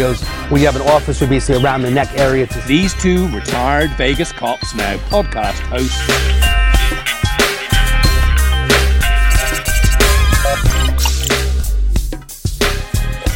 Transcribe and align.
videos 0.00 0.50
where 0.50 0.60
you 0.60 0.66
have 0.66 0.76
an 0.76 0.82
officer 0.82 1.26
basically 1.26 1.62
around 1.62 1.82
the 1.82 1.90
neck 1.90 2.08
area. 2.14 2.46
To 2.46 2.60
These 2.60 2.94
two 2.94 3.28
retired 3.28 3.90
Vegas 3.92 4.32
cops 4.32 4.74
now 4.74 4.96
podcast 5.08 5.60
hosts. 5.68 6.00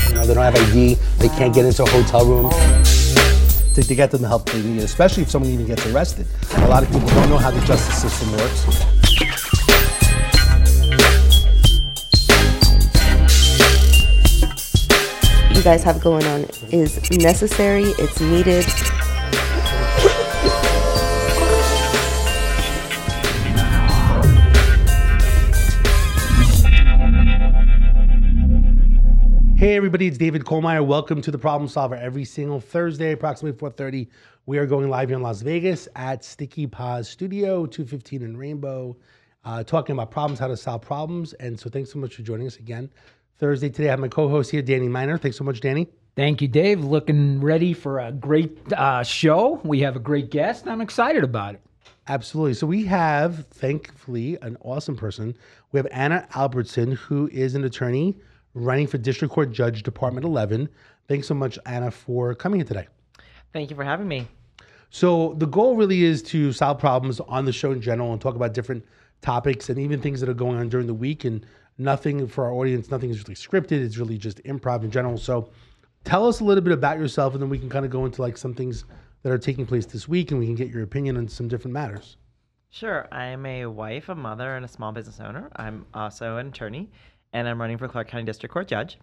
You 0.09 0.15
know, 0.15 0.27
they 0.27 0.35
don't 0.35 0.45
have 0.45 0.57
ID. 0.57 0.95
They 1.19 1.29
can't 1.29 1.55
get 1.55 1.67
into 1.67 1.83
a 1.83 1.89
hotel 1.89 2.25
room. 2.25 2.51
To, 3.75 3.83
to 3.83 3.95
get 3.97 4.13
them 4.13 4.23
the 4.23 4.29
help 4.29 4.49
they 4.51 4.63
need, 4.63 4.83
especially 4.83 5.25
if 5.25 5.31
someone 5.31 5.51
even 5.51 5.67
gets 5.67 5.85
arrested. 5.87 6.29
A 6.59 6.69
lot 6.69 6.85
of 6.85 6.93
people 6.93 7.09
don't 7.09 7.29
know 7.29 7.39
how 7.39 7.51
the 7.51 7.61
justice 7.67 8.01
system 8.01 8.31
works. 8.33 9.04
Guys 15.65 15.83
have 15.83 15.99
going 15.99 16.23
on 16.27 16.43
is 16.73 17.11
necessary, 17.13 17.85
it's 17.99 18.21
needed. 18.21 18.67
Hey 29.57 29.75
everybody, 29.75 30.07
it's 30.07 30.19
David 30.19 30.45
Kohlmeyer. 30.45 30.85
Welcome 30.85 31.23
to 31.23 31.31
the 31.31 31.39
Problem 31.39 31.67
Solver. 31.67 31.95
Every 31.95 32.27
single 32.27 32.61
Thursday, 32.61 33.13
approximately 33.13 33.59
4:30, 33.59 34.11
we 34.45 34.59
are 34.59 34.67
going 34.67 34.91
live 34.91 35.09
here 35.09 35.17
in 35.17 35.23
Las 35.23 35.41
Vegas 35.41 35.89
at 35.97 36.23
Sticky 36.23 36.67
Paws 36.67 37.09
Studio, 37.09 37.65
215 37.65 38.21
in 38.21 38.37
Rainbow, 38.37 38.99
uh, 39.47 39.65
talking 39.65 39.95
about 39.95 40.11
problems, 40.11 40.39
how 40.39 40.49
to 40.49 40.59
solve 40.59 40.83
problems. 40.83 41.33
And 41.35 41.59
so, 41.59 41.71
thanks 41.71 41.91
so 41.91 41.99
much 41.99 42.17
for 42.17 42.21
joining 42.21 42.47
us 42.47 42.59
again. 42.59 42.91
Thursday 43.39 43.69
today, 43.69 43.89
I 43.89 43.91
have 43.91 43.99
my 43.99 44.09
co-host 44.09 44.51
here, 44.51 44.63
Danny 44.63 44.89
Miner. 44.89 45.19
Thanks 45.19 45.37
so 45.37 45.45
much, 45.45 45.61
Danny. 45.61 45.89
Thank 46.15 46.41
you, 46.41 46.47
Dave. 46.47 46.85
Looking 46.85 47.41
ready 47.41 47.73
for 47.73 47.99
a 47.99 48.13
great 48.13 48.73
uh, 48.73 49.03
show. 49.03 49.61
We 49.65 49.81
have 49.81 49.97
a 49.97 50.01
great 50.01 50.31
guest. 50.31 50.69
I'm 50.69 50.81
excited 50.81 51.25
about 51.25 51.55
it. 51.55 51.61
Absolutely. 52.07 52.55
So 52.55 52.67
we 52.67 52.85
have, 52.85 53.47
thankfully, 53.49 54.39
an 54.43 54.57
awesome 54.61 54.97
person. 54.97 55.35
We 55.73 55.79
have 55.79 55.89
Anna 55.91 56.29
Albertson, 56.37 56.93
who 56.93 57.29
is 57.33 57.57
an 57.57 57.65
attorney 57.65 58.17
running 58.55 58.87
for 58.87 58.99
District 58.99 59.35
Court 59.35 59.51
Judge, 59.51 59.83
Department 59.83 60.25
11. 60.25 60.69
Thanks 61.09 61.27
so 61.27 61.35
much, 61.35 61.59
Anna, 61.67 61.91
for 61.91 62.35
coming 62.37 62.61
here 62.61 62.67
today. 62.69 62.87
Thank 63.53 63.71
you 63.71 63.77
for 63.77 63.85
having 63.85 64.07
me. 64.07 64.29
So 64.91 65.35
the 65.39 65.47
goal 65.47 65.75
really 65.75 66.05
is 66.05 66.23
to 66.25 66.53
solve 66.53 66.79
problems 66.79 67.19
on 67.21 67.47
the 67.47 67.53
show 67.53 67.73
in 67.73 67.81
general 67.81 68.13
and 68.13 68.21
talk 68.21 68.37
about 68.37 68.55
different 68.55 68.85
topics 69.23 69.69
and 69.69 69.79
even 69.79 70.01
things 70.01 70.21
that 70.21 70.29
are 70.29 70.35
going 70.35 70.59
on 70.59 70.69
during 70.69 70.87
the 70.87 70.95
week. 70.95 71.25
And 71.25 71.45
nothing 71.79 72.27
for 72.27 72.45
our 72.45 72.53
audience, 72.53 72.91
nothing 72.91 73.11
is 73.11 73.23
really 73.23 73.35
scripted. 73.35 73.85
It's 73.85 73.97
really 73.97 74.19
just 74.19 74.43
improv 74.45 74.85
in 74.85 74.91
general. 74.91 75.17
So 75.17 75.51
tell 76.05 76.27
us 76.27 76.41
a 76.41 76.45
little 76.45 76.63
bit 76.63 76.73
about 76.73 76.99
yourself, 76.99 77.35
and 77.35 77.43
then 77.43 77.51
we 77.51 77.59
can 77.59 77.69
kind 77.69 77.85
of 77.85 77.91
go 77.91 78.05
into 78.05 78.23
like 78.23 78.37
some 78.37 78.55
things 78.55 78.85
that 79.23 79.33
are 79.33 79.39
taking 79.39 79.67
place 79.67 79.87
this 79.87 80.07
week, 80.09 80.31
and 80.31 80.41
we 80.41 80.47
can 80.47 80.55
get 80.55 80.69
your 80.69 80.83
opinion 80.83 81.17
on 81.17 81.29
some 81.29 81.49
different 81.49 81.73
matters. 81.73 82.17
Sure, 82.71 83.07
I 83.13 83.27
am 83.27 83.47
a 83.47 83.67
wife, 83.67 84.09
a 84.09 84.15
mother, 84.15 84.57
and 84.57 84.65
a 84.65 84.69
small 84.69 84.93
business 84.93 85.21
owner. 85.21 85.51
I'm 85.57 85.87
also 85.95 86.39
an 86.39 86.49
attorney, 86.49 86.91
and 87.33 87.49
I'm 87.49 87.61
running 87.61 87.79
for 87.79 87.89
Clark 87.89 88.09
County 88.09 88.25
District 88.25 88.53
Court 88.53 88.67
Judge. 88.69 88.99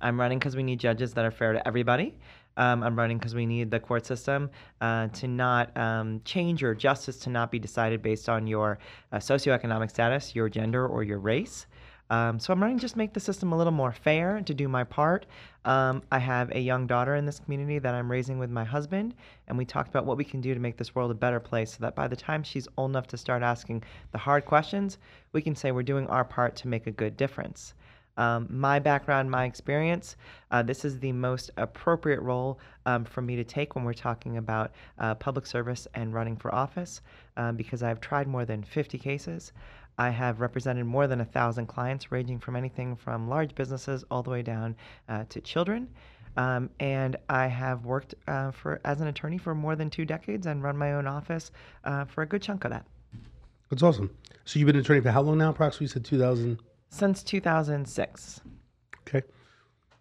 I'm 0.00 0.20
running 0.20 0.38
because 0.38 0.56
we 0.56 0.62
need 0.62 0.78
judges 0.78 1.14
that 1.14 1.24
are 1.24 1.30
fair 1.30 1.54
to 1.54 1.66
everybody. 1.66 2.14
Um, 2.56 2.82
I'm 2.82 2.96
running 2.96 3.18
because 3.18 3.34
we 3.34 3.46
need 3.46 3.70
the 3.70 3.80
court 3.80 4.06
system 4.06 4.50
uh, 4.80 5.08
to 5.08 5.26
not 5.26 5.76
um, 5.76 6.20
change 6.24 6.62
your 6.62 6.74
justice 6.74 7.18
to 7.20 7.30
not 7.30 7.50
be 7.50 7.58
decided 7.58 8.02
based 8.02 8.28
on 8.28 8.46
your 8.46 8.78
uh, 9.10 9.16
socioeconomic 9.16 9.90
status, 9.90 10.34
your 10.34 10.48
gender, 10.48 10.86
or 10.86 11.02
your 11.02 11.18
race. 11.18 11.66
Um, 12.10 12.38
so 12.38 12.52
I'm 12.52 12.60
running 12.60 12.76
to 12.76 12.82
just 12.82 12.96
make 12.96 13.14
the 13.14 13.20
system 13.20 13.52
a 13.52 13.56
little 13.56 13.72
more 13.72 13.92
fair 13.92 14.36
and 14.36 14.46
to 14.46 14.54
do 14.54 14.68
my 14.68 14.84
part. 14.84 15.26
Um, 15.64 16.02
I 16.12 16.18
have 16.18 16.50
a 16.50 16.60
young 16.60 16.86
daughter 16.86 17.16
in 17.16 17.24
this 17.24 17.40
community 17.40 17.78
that 17.78 17.94
I'm 17.94 18.10
raising 18.10 18.38
with 18.38 18.50
my 18.50 18.64
husband, 18.64 19.14
and 19.48 19.56
we 19.56 19.64
talked 19.64 19.88
about 19.88 20.04
what 20.04 20.18
we 20.18 20.24
can 20.24 20.40
do 20.40 20.52
to 20.52 20.60
make 20.60 20.76
this 20.76 20.94
world 20.94 21.10
a 21.10 21.14
better 21.14 21.40
place 21.40 21.72
so 21.72 21.78
that 21.80 21.94
by 21.94 22.06
the 22.06 22.16
time 22.16 22.42
she's 22.42 22.68
old 22.76 22.90
enough 22.90 23.06
to 23.08 23.16
start 23.16 23.42
asking 23.42 23.82
the 24.12 24.18
hard 24.18 24.44
questions, 24.44 24.98
we 25.32 25.40
can 25.40 25.56
say 25.56 25.72
we're 25.72 25.82
doing 25.82 26.06
our 26.08 26.24
part 26.24 26.54
to 26.56 26.68
make 26.68 26.86
a 26.86 26.92
good 26.92 27.16
difference. 27.16 27.74
Um, 28.16 28.46
my 28.48 28.78
background, 28.78 29.30
my 29.30 29.44
experience, 29.44 30.16
uh, 30.50 30.62
this 30.62 30.84
is 30.84 31.00
the 31.00 31.12
most 31.12 31.50
appropriate 31.56 32.20
role 32.20 32.60
um, 32.86 33.04
for 33.04 33.22
me 33.22 33.34
to 33.36 33.44
take 33.44 33.74
when 33.74 33.84
we're 33.84 33.92
talking 33.92 34.36
about 34.36 34.72
uh, 34.98 35.14
public 35.16 35.46
service 35.46 35.88
and 35.94 36.14
running 36.14 36.36
for 36.36 36.54
office 36.54 37.00
um, 37.36 37.56
because 37.56 37.82
I've 37.82 38.00
tried 38.00 38.28
more 38.28 38.44
than 38.44 38.62
50 38.62 38.98
cases. 38.98 39.52
I 39.98 40.10
have 40.10 40.40
represented 40.40 40.86
more 40.86 41.06
than 41.06 41.20
a 41.20 41.24
thousand 41.24 41.66
clients, 41.66 42.10
ranging 42.10 42.38
from 42.38 42.56
anything 42.56 42.96
from 42.96 43.28
large 43.28 43.54
businesses 43.54 44.04
all 44.10 44.22
the 44.22 44.30
way 44.30 44.42
down 44.42 44.76
uh, 45.08 45.24
to 45.28 45.40
children. 45.40 45.88
Um, 46.36 46.68
and 46.80 47.16
I 47.28 47.46
have 47.46 47.84
worked 47.84 48.14
uh, 48.26 48.50
for 48.50 48.80
as 48.84 49.00
an 49.00 49.06
attorney 49.06 49.38
for 49.38 49.54
more 49.54 49.76
than 49.76 49.88
two 49.88 50.04
decades 50.04 50.46
and 50.46 50.62
run 50.62 50.76
my 50.76 50.94
own 50.94 51.06
office 51.06 51.52
uh, 51.84 52.04
for 52.06 52.22
a 52.22 52.26
good 52.26 52.42
chunk 52.42 52.64
of 52.64 52.72
that. 52.72 52.84
That's 53.70 53.82
awesome. 53.82 54.10
So 54.44 54.58
you've 54.58 54.66
been 54.66 54.76
an 54.76 54.82
attorney 54.82 55.00
for 55.00 55.10
how 55.10 55.22
long 55.22 55.38
now? 55.38 55.50
Approximately, 55.50 55.84
you 55.84 55.88
said 55.88 56.04
2000. 56.04 56.58
Since 56.90 57.22
2006. 57.22 58.40
Okay. 59.08 59.22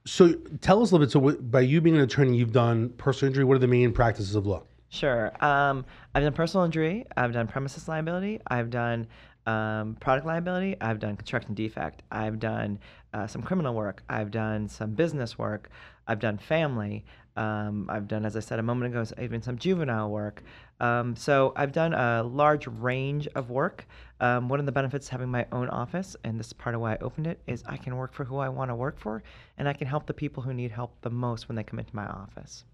So 0.05 0.33
tell 0.61 0.81
us 0.81 0.91
a 0.91 0.95
little 0.95 1.05
bit. 1.05 1.11
So 1.11 1.19
what, 1.19 1.51
by 1.51 1.61
you 1.61 1.81
being 1.81 1.95
an 1.95 2.01
attorney, 2.01 2.35
you've 2.35 2.51
done 2.51 2.89
personal 2.97 3.29
injury. 3.29 3.45
What 3.45 3.55
are 3.55 3.59
the 3.59 3.67
main 3.67 3.93
practices 3.93 4.35
of 4.35 4.45
law? 4.45 4.63
Sure. 4.89 5.31
Um, 5.43 5.85
I've 6.13 6.23
done 6.23 6.33
personal 6.33 6.65
injury. 6.65 7.05
I've 7.17 7.33
done 7.33 7.47
premises 7.47 7.87
liability. 7.87 8.41
I've 8.47 8.69
done 8.69 9.07
um, 9.45 9.95
product 9.99 10.25
liability. 10.25 10.75
I've 10.81 10.99
done 10.99 11.15
construction 11.15 11.53
defect. 11.53 12.03
I've 12.11 12.39
done 12.39 12.79
uh, 13.13 13.27
some 13.27 13.41
criminal 13.41 13.73
work. 13.73 14.03
I've 14.09 14.31
done 14.31 14.67
some 14.67 14.91
business 14.91 15.37
work. 15.37 15.69
I've 16.07 16.19
done 16.19 16.37
family. 16.37 17.05
Um, 17.35 17.87
I've 17.89 18.07
done, 18.07 18.25
as 18.25 18.35
I 18.35 18.41
said 18.41 18.59
a 18.59 18.63
moment 18.63 18.93
ago, 18.93 19.05
even 19.21 19.41
some 19.41 19.57
juvenile 19.57 20.09
work. 20.09 20.43
Um, 20.79 21.15
so 21.15 21.53
I've 21.55 21.71
done 21.71 21.93
a 21.93 22.23
large 22.23 22.67
range 22.67 23.27
of 23.35 23.49
work. 23.49 23.87
Um, 24.19 24.49
one 24.49 24.59
of 24.59 24.65
the 24.65 24.71
benefits 24.71 25.07
of 25.07 25.11
having 25.11 25.29
my 25.29 25.45
own 25.51 25.69
office, 25.69 26.15
and 26.23 26.39
this 26.39 26.47
is 26.47 26.53
part 26.53 26.75
of 26.75 26.81
why 26.81 26.93
I 26.93 26.97
opened 27.01 27.27
it, 27.27 27.39
is 27.47 27.63
I 27.65 27.77
can 27.77 27.95
work 27.95 28.13
for 28.13 28.23
who 28.23 28.37
I 28.37 28.49
want 28.49 28.69
to 28.69 28.75
work 28.75 28.99
for, 28.99 29.23
and 29.57 29.67
I 29.67 29.73
can 29.73 29.87
help 29.87 30.05
the 30.05 30.13
people 30.13 30.43
who 30.43 30.53
need 30.53 30.71
help 30.71 31.01
the 31.01 31.09
most 31.09 31.47
when 31.47 31.55
they 31.55 31.63
come 31.63 31.79
into 31.79 31.95
my 31.95 32.05
office. 32.05 32.65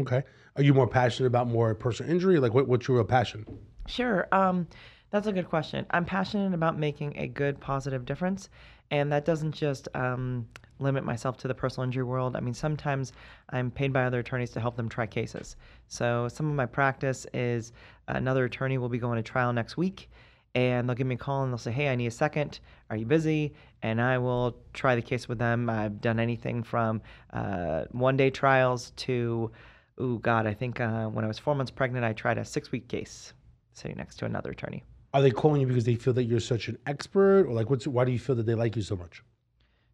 Okay. 0.00 0.22
Are 0.56 0.62
you 0.62 0.74
more 0.74 0.88
passionate 0.88 1.28
about 1.28 1.46
more 1.46 1.74
personal 1.74 2.10
injury? 2.10 2.40
Like, 2.40 2.54
what, 2.54 2.66
what's 2.66 2.88
your 2.88 2.96
real 2.96 3.06
passion? 3.06 3.46
Sure. 3.86 4.26
Um, 4.32 4.66
that's 5.12 5.26
a 5.26 5.32
good 5.32 5.48
question. 5.48 5.84
I'm 5.90 6.06
passionate 6.06 6.54
about 6.54 6.78
making 6.78 7.16
a 7.18 7.28
good, 7.28 7.60
positive 7.60 8.06
difference, 8.06 8.48
and 8.90 9.12
that 9.12 9.26
doesn't 9.26 9.52
just 9.52 9.86
um, 9.94 10.48
limit 10.78 11.04
myself 11.04 11.36
to 11.38 11.48
the 11.48 11.54
personal 11.54 11.84
injury 11.84 12.02
world. 12.02 12.34
I 12.34 12.40
mean, 12.40 12.54
sometimes 12.54 13.12
I'm 13.50 13.70
paid 13.70 13.92
by 13.92 14.04
other 14.04 14.20
attorneys 14.20 14.50
to 14.52 14.60
help 14.60 14.74
them 14.74 14.88
try 14.88 15.06
cases. 15.06 15.56
So 15.86 16.28
some 16.28 16.48
of 16.48 16.54
my 16.54 16.64
practice 16.64 17.26
is 17.34 17.72
another 18.08 18.46
attorney 18.46 18.78
will 18.78 18.88
be 18.88 18.98
going 18.98 19.16
to 19.16 19.22
trial 19.22 19.52
next 19.52 19.76
week, 19.76 20.10
and 20.54 20.88
they'll 20.88 20.96
give 20.96 21.06
me 21.06 21.14
a 21.14 21.18
call 21.18 21.42
and 21.42 21.52
they'll 21.52 21.58
say, 21.58 21.72
"Hey, 21.72 21.88
I 21.90 21.94
need 21.94 22.06
a 22.06 22.10
second. 22.10 22.60
Are 22.88 22.96
you 22.96 23.04
busy?" 23.04 23.52
And 23.82 24.00
I 24.00 24.16
will 24.16 24.56
try 24.72 24.94
the 24.94 25.02
case 25.02 25.28
with 25.28 25.38
them. 25.38 25.68
I've 25.68 26.00
done 26.00 26.18
anything 26.18 26.62
from 26.62 27.02
uh, 27.34 27.84
one-day 27.90 28.30
trials 28.30 28.92
to, 28.96 29.50
oh 29.98 30.16
God, 30.16 30.46
I 30.46 30.54
think 30.54 30.80
uh, 30.80 31.06
when 31.06 31.24
I 31.24 31.28
was 31.28 31.38
four 31.38 31.54
months 31.54 31.70
pregnant, 31.70 32.04
I 32.04 32.14
tried 32.14 32.38
a 32.38 32.44
six-week 32.46 32.88
case 32.88 33.34
sitting 33.74 33.98
next 33.98 34.16
to 34.16 34.24
another 34.24 34.50
attorney. 34.50 34.84
Are 35.14 35.20
they 35.20 35.30
calling 35.30 35.60
you 35.60 35.66
because 35.66 35.84
they 35.84 35.94
feel 35.96 36.14
that 36.14 36.24
you're 36.24 36.40
such 36.40 36.68
an 36.68 36.78
expert, 36.86 37.46
or 37.46 37.52
like, 37.52 37.68
what's 37.68 37.86
why 37.86 38.04
do 38.04 38.12
you 38.12 38.18
feel 38.18 38.36
that 38.36 38.46
they 38.46 38.54
like 38.54 38.76
you 38.76 38.82
so 38.82 38.96
much? 38.96 39.22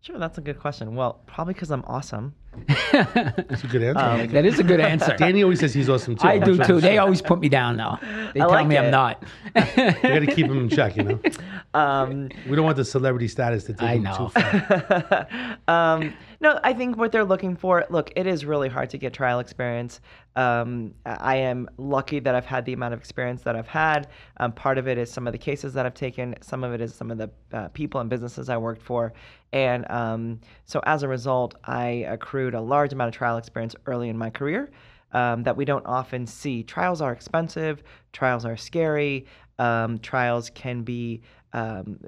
Sure, 0.01 0.19
that's 0.19 0.39
a 0.39 0.41
good 0.41 0.61
question. 0.61 0.95
Well, 0.95 1.21
probably 1.27 1.55
because 1.55 1.71
I'm 1.71 1.85
awesome. 1.87 2.35
That's 2.67 3.65
a 3.65 3.67
good 3.71 3.83
answer. 3.83 3.99
I 4.01 4.17
like 4.17 4.31
it. 4.31 4.33
That 4.33 4.47
is 4.47 4.59
a 4.59 4.63
good 4.63 4.81
answer. 4.81 5.17
Danny 5.17 5.43
always 5.43 5.61
says 5.61 5.75
he's 5.75 5.89
awesome 5.89 6.17
too. 6.17 6.27
I 6.27 6.39
do 6.39 6.57
too. 6.57 6.81
They 6.81 6.99
always 6.99 7.21
put 7.21 7.41
me 7.41 7.49
down 7.49 7.77
though. 7.77 7.99
They 8.35 8.41
I 8.41 8.45
tell 8.45 8.51
like 8.51 8.67
me 8.67 8.79
I'm 8.79 8.91
not. 8.91 9.23
You 9.55 9.93
got 10.03 10.21
to 10.21 10.27
keep 10.27 10.47
him 10.47 10.59
in 10.59 10.69
check, 10.69 10.97
you 10.97 11.03
know. 11.05 11.21
Um, 11.75 12.31
We 12.49 12.57
don't 12.57 12.65
want 12.65 12.79
the 12.79 12.85
celebrity 12.85 13.29
status 13.29 13.65
to 13.65 13.75
take 13.75 13.83
I 13.83 13.95
him 13.97 14.05
know. 14.05 14.31
too 14.35 14.41
far. 14.41 15.29
um, 15.69 16.15
no, 16.41 16.59
I 16.65 16.73
think 16.73 16.97
what 16.97 17.13
they're 17.13 17.27
looking 17.27 17.57
for. 17.57 17.85
Look, 17.91 18.11
it 18.17 18.27
is 18.27 18.47
really 18.47 18.71
hard 18.71 18.89
to 18.91 18.99
get 18.99 19.13
trial 19.13 19.39
experience. 19.39 20.01
Um, 20.35 20.95
I 21.05 21.37
am 21.37 21.69
lucky 21.77 22.21
that 22.21 22.35
I've 22.35 22.47
had 22.47 22.65
the 22.65 22.73
amount 22.73 22.95
of 22.95 23.01
experience 23.01 23.43
that 23.43 23.55
I've 23.55 23.67
had. 23.67 24.09
Um, 24.39 24.53
part 24.53 24.79
of 24.79 24.89
it 24.89 24.97
is 24.97 25.11
some 25.11 25.27
of 25.27 25.33
the 25.33 25.39
cases 25.39 25.75
that 25.75 25.85
I've 25.85 25.95
taken. 25.95 26.37
Some 26.41 26.65
of 26.65 26.73
it 26.73 26.81
is 26.81 26.95
some 26.95 27.11
of 27.11 27.19
the 27.19 27.31
uh, 27.53 27.69
people 27.69 28.01
and 28.01 28.09
businesses 28.09 28.49
I 28.49 28.57
worked 28.57 28.83
for, 28.83 29.13
and 29.53 29.91
um, 29.91 30.41
so 30.65 30.81
as 30.85 31.03
a 31.03 31.09
result, 31.09 31.55
I 31.65 32.07
accrued 32.09 32.55
a 32.55 32.61
large 32.61 32.93
amount 32.93 33.09
of 33.09 33.15
trial 33.15 33.39
experience 33.39 33.75
early 33.87 34.09
in 34.09 34.19
my 34.19 34.31
career. 34.31 34.71
Um, 35.11 35.43
that 35.45 35.57
we 35.57 35.65
don't 35.65 35.87
often 35.87 36.27
see. 36.27 36.63
Trials 36.63 37.01
are 37.01 37.13
expensive. 37.13 37.83
Trials 38.13 38.45
are 38.45 38.59
scary. 38.59 39.25
Um, 39.59 39.99
trials 40.01 40.51
can 40.51 40.83
be 40.83 41.23
um, 41.55 41.99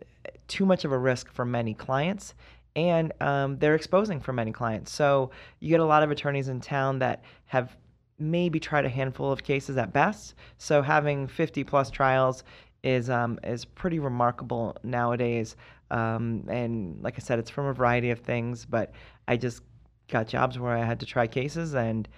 too 0.48 0.66
much 0.66 0.84
of 0.84 0.92
a 0.92 0.98
risk 0.98 1.32
for 1.32 1.46
many 1.46 1.72
clients 1.72 2.34
and 2.76 3.12
um, 3.20 3.58
they're 3.58 3.74
exposing 3.74 4.20
for 4.20 4.32
many 4.32 4.52
clients. 4.52 4.92
So 4.92 5.30
you 5.58 5.70
get 5.70 5.80
a 5.80 5.84
lot 5.84 6.02
of 6.02 6.10
attorneys 6.10 6.48
in 6.48 6.60
town 6.60 6.98
that 7.00 7.24
have 7.46 7.76
maybe 8.18 8.60
tried 8.60 8.84
a 8.84 8.88
handful 8.88 9.32
of 9.32 9.42
cases 9.42 9.76
at 9.76 9.92
best. 9.92 10.34
So 10.58 10.82
having 10.82 11.26
50 11.26 11.64
plus 11.64 11.90
trials 11.90 12.44
is 12.82 13.10
um, 13.10 13.38
is 13.44 13.64
pretty 13.64 13.98
remarkable 13.98 14.76
nowadays. 14.82 15.56
Um, 15.90 16.44
and 16.48 17.02
like 17.02 17.14
I 17.16 17.20
said, 17.20 17.38
it's 17.38 17.50
from 17.50 17.66
a 17.66 17.72
variety 17.72 18.10
of 18.10 18.20
things, 18.20 18.64
but 18.64 18.92
I 19.26 19.36
just 19.36 19.62
got 20.08 20.28
jobs 20.28 20.58
where 20.58 20.76
I 20.76 20.84
had 20.84 21.00
to 21.00 21.06
try 21.06 21.26
cases, 21.26 21.74
and 21.74 22.08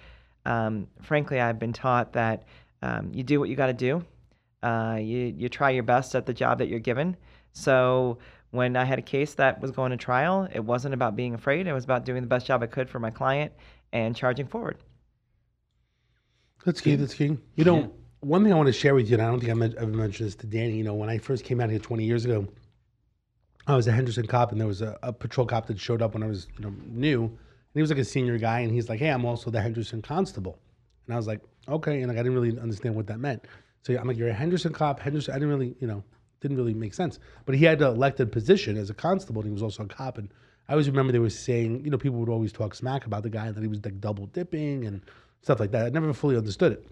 um, 0.45 0.87
frankly, 1.01 1.39
I've 1.39 1.59
been 1.59 1.73
taught 1.73 2.13
that 2.13 2.43
um, 2.81 3.11
you 3.13 3.23
do 3.23 3.39
what 3.39 3.49
you 3.49 3.55
got 3.55 3.67
to 3.67 3.73
do. 3.73 4.05
Uh, 4.61 4.97
you 4.99 5.33
you 5.37 5.49
try 5.49 5.71
your 5.71 5.83
best 5.83 6.15
at 6.15 6.25
the 6.25 6.33
job 6.33 6.59
that 6.59 6.67
you're 6.67 6.79
given. 6.79 7.17
So 7.51 8.17
when 8.51 8.75
I 8.75 8.83
had 8.83 8.99
a 8.99 9.03
case 9.03 9.33
that 9.35 9.61
was 9.61 9.71
going 9.71 9.91
to 9.91 9.97
trial, 9.97 10.47
it 10.53 10.63
wasn't 10.63 10.93
about 10.93 11.15
being 11.15 11.33
afraid. 11.33 11.67
It 11.67 11.73
was 11.73 11.83
about 11.83 12.05
doing 12.05 12.21
the 12.21 12.27
best 12.27 12.45
job 12.45 12.61
I 12.61 12.67
could 12.67 12.89
for 12.89 12.99
my 12.99 13.09
client 13.09 13.51
and 13.91 14.15
charging 14.15 14.47
forward. 14.47 14.77
That's 16.65 16.79
key. 16.79 16.95
That's 16.95 17.13
key. 17.13 17.37
You 17.55 17.65
know, 17.65 17.91
one 18.21 18.43
thing 18.43 18.53
I 18.53 18.55
want 18.55 18.67
to 18.67 18.73
share 18.73 18.95
with 18.95 19.09
you, 19.09 19.15
and 19.15 19.21
I 19.21 19.27
don't 19.27 19.39
think 19.39 19.51
I 19.51 19.65
have 19.65 19.75
ever 19.75 19.91
mentioned 19.91 20.27
this 20.27 20.35
to 20.35 20.47
Danny. 20.47 20.77
You 20.77 20.83
know, 20.83 20.93
when 20.93 21.09
I 21.09 21.17
first 21.17 21.43
came 21.43 21.59
out 21.59 21.69
here 21.69 21.79
20 21.79 22.03
years 22.03 22.25
ago, 22.25 22.47
I 23.65 23.75
was 23.75 23.87
a 23.87 23.91
Henderson 23.91 24.27
cop, 24.27 24.51
and 24.51 24.59
there 24.59 24.67
was 24.67 24.81
a, 24.81 24.97
a 25.03 25.13
patrol 25.13 25.47
cop 25.47 25.67
that 25.67 25.79
showed 25.79 26.01
up 26.01 26.13
when 26.13 26.23
I 26.23 26.27
was, 26.27 26.47
you 26.57 26.65
know, 26.65 26.73
new, 26.87 27.23
and 27.23 27.39
he 27.73 27.81
was 27.81 27.89
like 27.89 27.99
a 27.99 28.05
senior 28.05 28.37
guy, 28.37 28.59
and 28.59 28.71
he's 28.71 28.89
like, 28.89 28.99
"Hey, 28.99 29.09
I'm 29.09 29.25
also 29.25 29.49
the 29.49 29.61
Henderson 29.61 30.01
constable," 30.01 30.59
and 31.05 31.13
I 31.13 31.17
was 31.17 31.27
like, 31.27 31.41
"Okay," 31.67 32.01
and 32.01 32.09
like 32.09 32.17
I 32.17 32.23
didn't 32.23 32.33
really 32.33 32.59
understand 32.59 32.95
what 32.95 33.07
that 33.07 33.19
meant. 33.19 33.45
So 33.83 33.95
I'm 33.95 34.07
like, 34.07 34.17
"You're 34.17 34.29
a 34.29 34.33
Henderson 34.33 34.73
cop, 34.73 34.99
Henderson." 34.99 35.33
I 35.33 35.37
didn't 35.37 35.49
really, 35.49 35.75
you 35.79 35.87
know, 35.87 36.03
didn't 36.41 36.57
really 36.57 36.73
make 36.73 36.93
sense. 36.93 37.19
But 37.45 37.55
he 37.55 37.63
had 37.63 37.81
an 37.81 37.87
elected 37.87 38.31
position 38.31 38.77
as 38.77 38.89
a 38.89 38.93
constable, 38.93 39.41
and 39.41 39.49
he 39.49 39.53
was 39.53 39.63
also 39.63 39.83
a 39.83 39.87
cop, 39.87 40.17
and 40.17 40.29
I 40.67 40.73
always 40.73 40.89
remember 40.89 41.11
they 41.11 41.19
were 41.19 41.29
saying, 41.29 41.83
you 41.83 41.91
know, 41.91 41.97
people 41.97 42.19
would 42.19 42.29
always 42.29 42.53
talk 42.53 42.73
smack 42.73 43.05
about 43.05 43.23
the 43.23 43.29
guy 43.29 43.51
that 43.51 43.61
he 43.61 43.67
was 43.67 43.83
like 43.83 43.99
double 43.99 44.27
dipping 44.27 44.85
and 44.85 45.01
stuff 45.41 45.59
like 45.59 45.71
that. 45.71 45.85
I 45.85 45.89
never 45.89 46.13
fully 46.13 46.37
understood 46.37 46.71
it. 46.73 46.87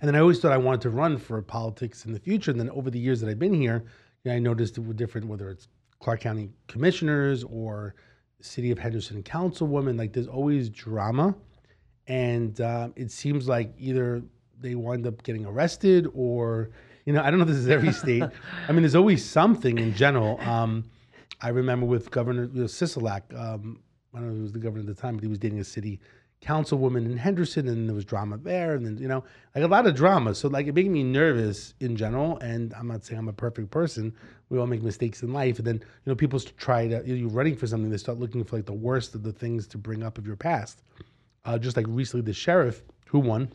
And 0.00 0.08
then 0.08 0.16
I 0.16 0.18
always 0.18 0.40
thought 0.40 0.52
I 0.52 0.58
wanted 0.58 0.80
to 0.82 0.90
run 0.90 1.16
for 1.16 1.40
politics 1.40 2.04
in 2.04 2.12
the 2.12 2.18
future. 2.18 2.50
And 2.50 2.58
then 2.58 2.68
over 2.70 2.90
the 2.90 2.98
years 2.98 3.20
that 3.20 3.30
I've 3.30 3.38
been 3.38 3.54
here, 3.54 3.84
I 4.30 4.38
noticed 4.38 4.78
it 4.78 4.86
was 4.86 4.96
different, 4.96 5.26
whether 5.26 5.50
it's 5.50 5.66
Clark 5.98 6.20
County 6.20 6.50
commissioners 6.68 7.42
or 7.44 7.94
city 8.40 8.70
of 8.70 8.78
Henderson 8.78 9.22
councilwoman, 9.22 9.98
like 9.98 10.12
there's 10.12 10.28
always 10.28 10.68
drama. 10.68 11.34
And 12.06 12.60
uh, 12.60 12.90
it 12.94 13.10
seems 13.10 13.48
like 13.48 13.72
either 13.78 14.22
they 14.60 14.74
wind 14.74 15.06
up 15.06 15.22
getting 15.22 15.44
arrested 15.44 16.08
or, 16.14 16.70
you 17.04 17.12
know, 17.12 17.22
I 17.22 17.30
don't 17.30 17.38
know 17.38 17.44
if 17.44 17.48
this 17.48 17.58
is 17.58 17.68
every 17.68 17.92
state. 17.92 18.22
I 18.68 18.72
mean, 18.72 18.82
there's 18.82 18.94
always 18.94 19.24
something 19.24 19.78
in 19.78 19.94
general. 19.94 20.40
Um, 20.42 20.84
I 21.40 21.48
remember 21.48 21.86
with 21.86 22.10
Governor 22.10 22.44
you 22.44 22.60
know, 22.60 22.66
Sisolak, 22.66 23.22
um, 23.36 23.80
I 24.14 24.18
don't 24.18 24.28
know 24.28 24.34
who 24.34 24.42
was 24.42 24.52
the 24.52 24.58
governor 24.58 24.88
at 24.88 24.94
the 24.94 25.00
time, 25.00 25.14
but 25.14 25.22
he 25.22 25.28
was 25.28 25.38
dating 25.38 25.58
a 25.58 25.64
city 25.64 26.00
councilwoman 26.42 27.06
in 27.06 27.16
Henderson, 27.16 27.68
and 27.68 27.88
there 27.88 27.94
was 27.94 28.04
drama 28.04 28.36
there, 28.36 28.74
and 28.74 28.84
then 28.84 28.98
you 28.98 29.08
know, 29.08 29.24
like 29.54 29.64
a 29.64 29.68
lot 29.68 29.86
of 29.86 29.94
drama. 29.94 30.34
So 30.34 30.48
like 30.48 30.66
it 30.66 30.74
made 30.74 30.90
me 30.90 31.02
nervous 31.02 31.74
in 31.80 31.96
general. 31.96 32.38
And 32.38 32.74
I'm 32.74 32.88
not 32.88 33.04
saying 33.04 33.18
I'm 33.18 33.28
a 33.28 33.32
perfect 33.32 33.70
person. 33.70 34.12
We 34.48 34.58
all 34.58 34.66
make 34.66 34.82
mistakes 34.82 35.22
in 35.22 35.32
life, 35.32 35.58
and 35.58 35.66
then 35.66 35.76
you 35.76 36.10
know, 36.10 36.14
people 36.14 36.40
try 36.40 36.88
to 36.88 37.02
you're 37.06 37.30
running 37.30 37.56
for 37.56 37.66
something. 37.66 37.90
They 37.90 37.96
start 37.96 38.18
looking 38.18 38.44
for 38.44 38.56
like 38.56 38.66
the 38.66 38.72
worst 38.72 39.14
of 39.14 39.22
the 39.22 39.32
things 39.32 39.66
to 39.68 39.78
bring 39.78 40.02
up 40.02 40.18
of 40.18 40.26
your 40.26 40.36
past. 40.36 40.82
Uh, 41.44 41.58
just 41.58 41.76
like 41.76 41.86
recently, 41.88 42.24
the 42.24 42.32
sheriff 42.32 42.82
who 43.06 43.20
won, 43.20 43.52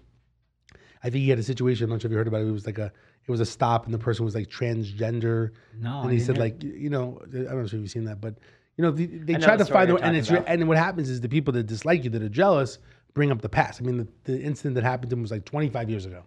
I 1.03 1.09
think 1.09 1.23
he 1.23 1.29
had 1.29 1.39
a 1.39 1.43
situation. 1.43 1.85
I'm 1.85 1.91
not 1.91 2.01
sure 2.01 2.09
if 2.09 2.11
you 2.11 2.17
heard 2.17 2.27
about 2.27 2.41
it. 2.41 2.47
It 2.47 2.51
was 2.51 2.65
like 2.65 2.79
a 2.79 2.85
it 2.85 3.31
was 3.31 3.41
a 3.41 3.45
stop, 3.45 3.85
and 3.85 3.93
the 3.93 3.99
person 3.99 4.23
was 4.23 4.33
like 4.33 4.47
transgender. 4.47 5.51
No, 5.77 6.01
and 6.01 6.11
he 6.11 6.19
said 6.19 6.37
like 6.37 6.63
you 6.63 6.89
know 6.89 7.19
I 7.21 7.31
don't 7.31 7.57
know 7.57 7.65
if 7.65 7.73
you've 7.73 7.91
seen 7.91 8.05
that, 8.05 8.21
but 8.21 8.35
you 8.77 8.83
know 8.83 8.91
they, 8.91 9.05
they 9.05 9.33
know 9.33 9.39
try 9.39 9.55
the 9.55 9.65
to 9.65 9.73
find 9.73 9.89
the 9.89 9.95
and 9.97 10.15
it's 10.15 10.29
your, 10.29 10.43
and 10.47 10.67
what 10.67 10.77
happens 10.77 11.09
is 11.09 11.19
the 11.21 11.29
people 11.29 11.53
that 11.53 11.65
dislike 11.65 12.03
you 12.03 12.09
that 12.11 12.21
are 12.21 12.29
jealous 12.29 12.79
bring 13.13 13.31
up 13.31 13.41
the 13.41 13.49
past. 13.49 13.81
I 13.81 13.85
mean 13.85 13.97
the, 13.97 14.07
the 14.31 14.39
incident 14.39 14.75
that 14.75 14.83
happened 14.83 15.09
to 15.09 15.15
him 15.15 15.23
was 15.23 15.31
like 15.31 15.45
25 15.45 15.89
years 15.89 16.05
ago. 16.05 16.23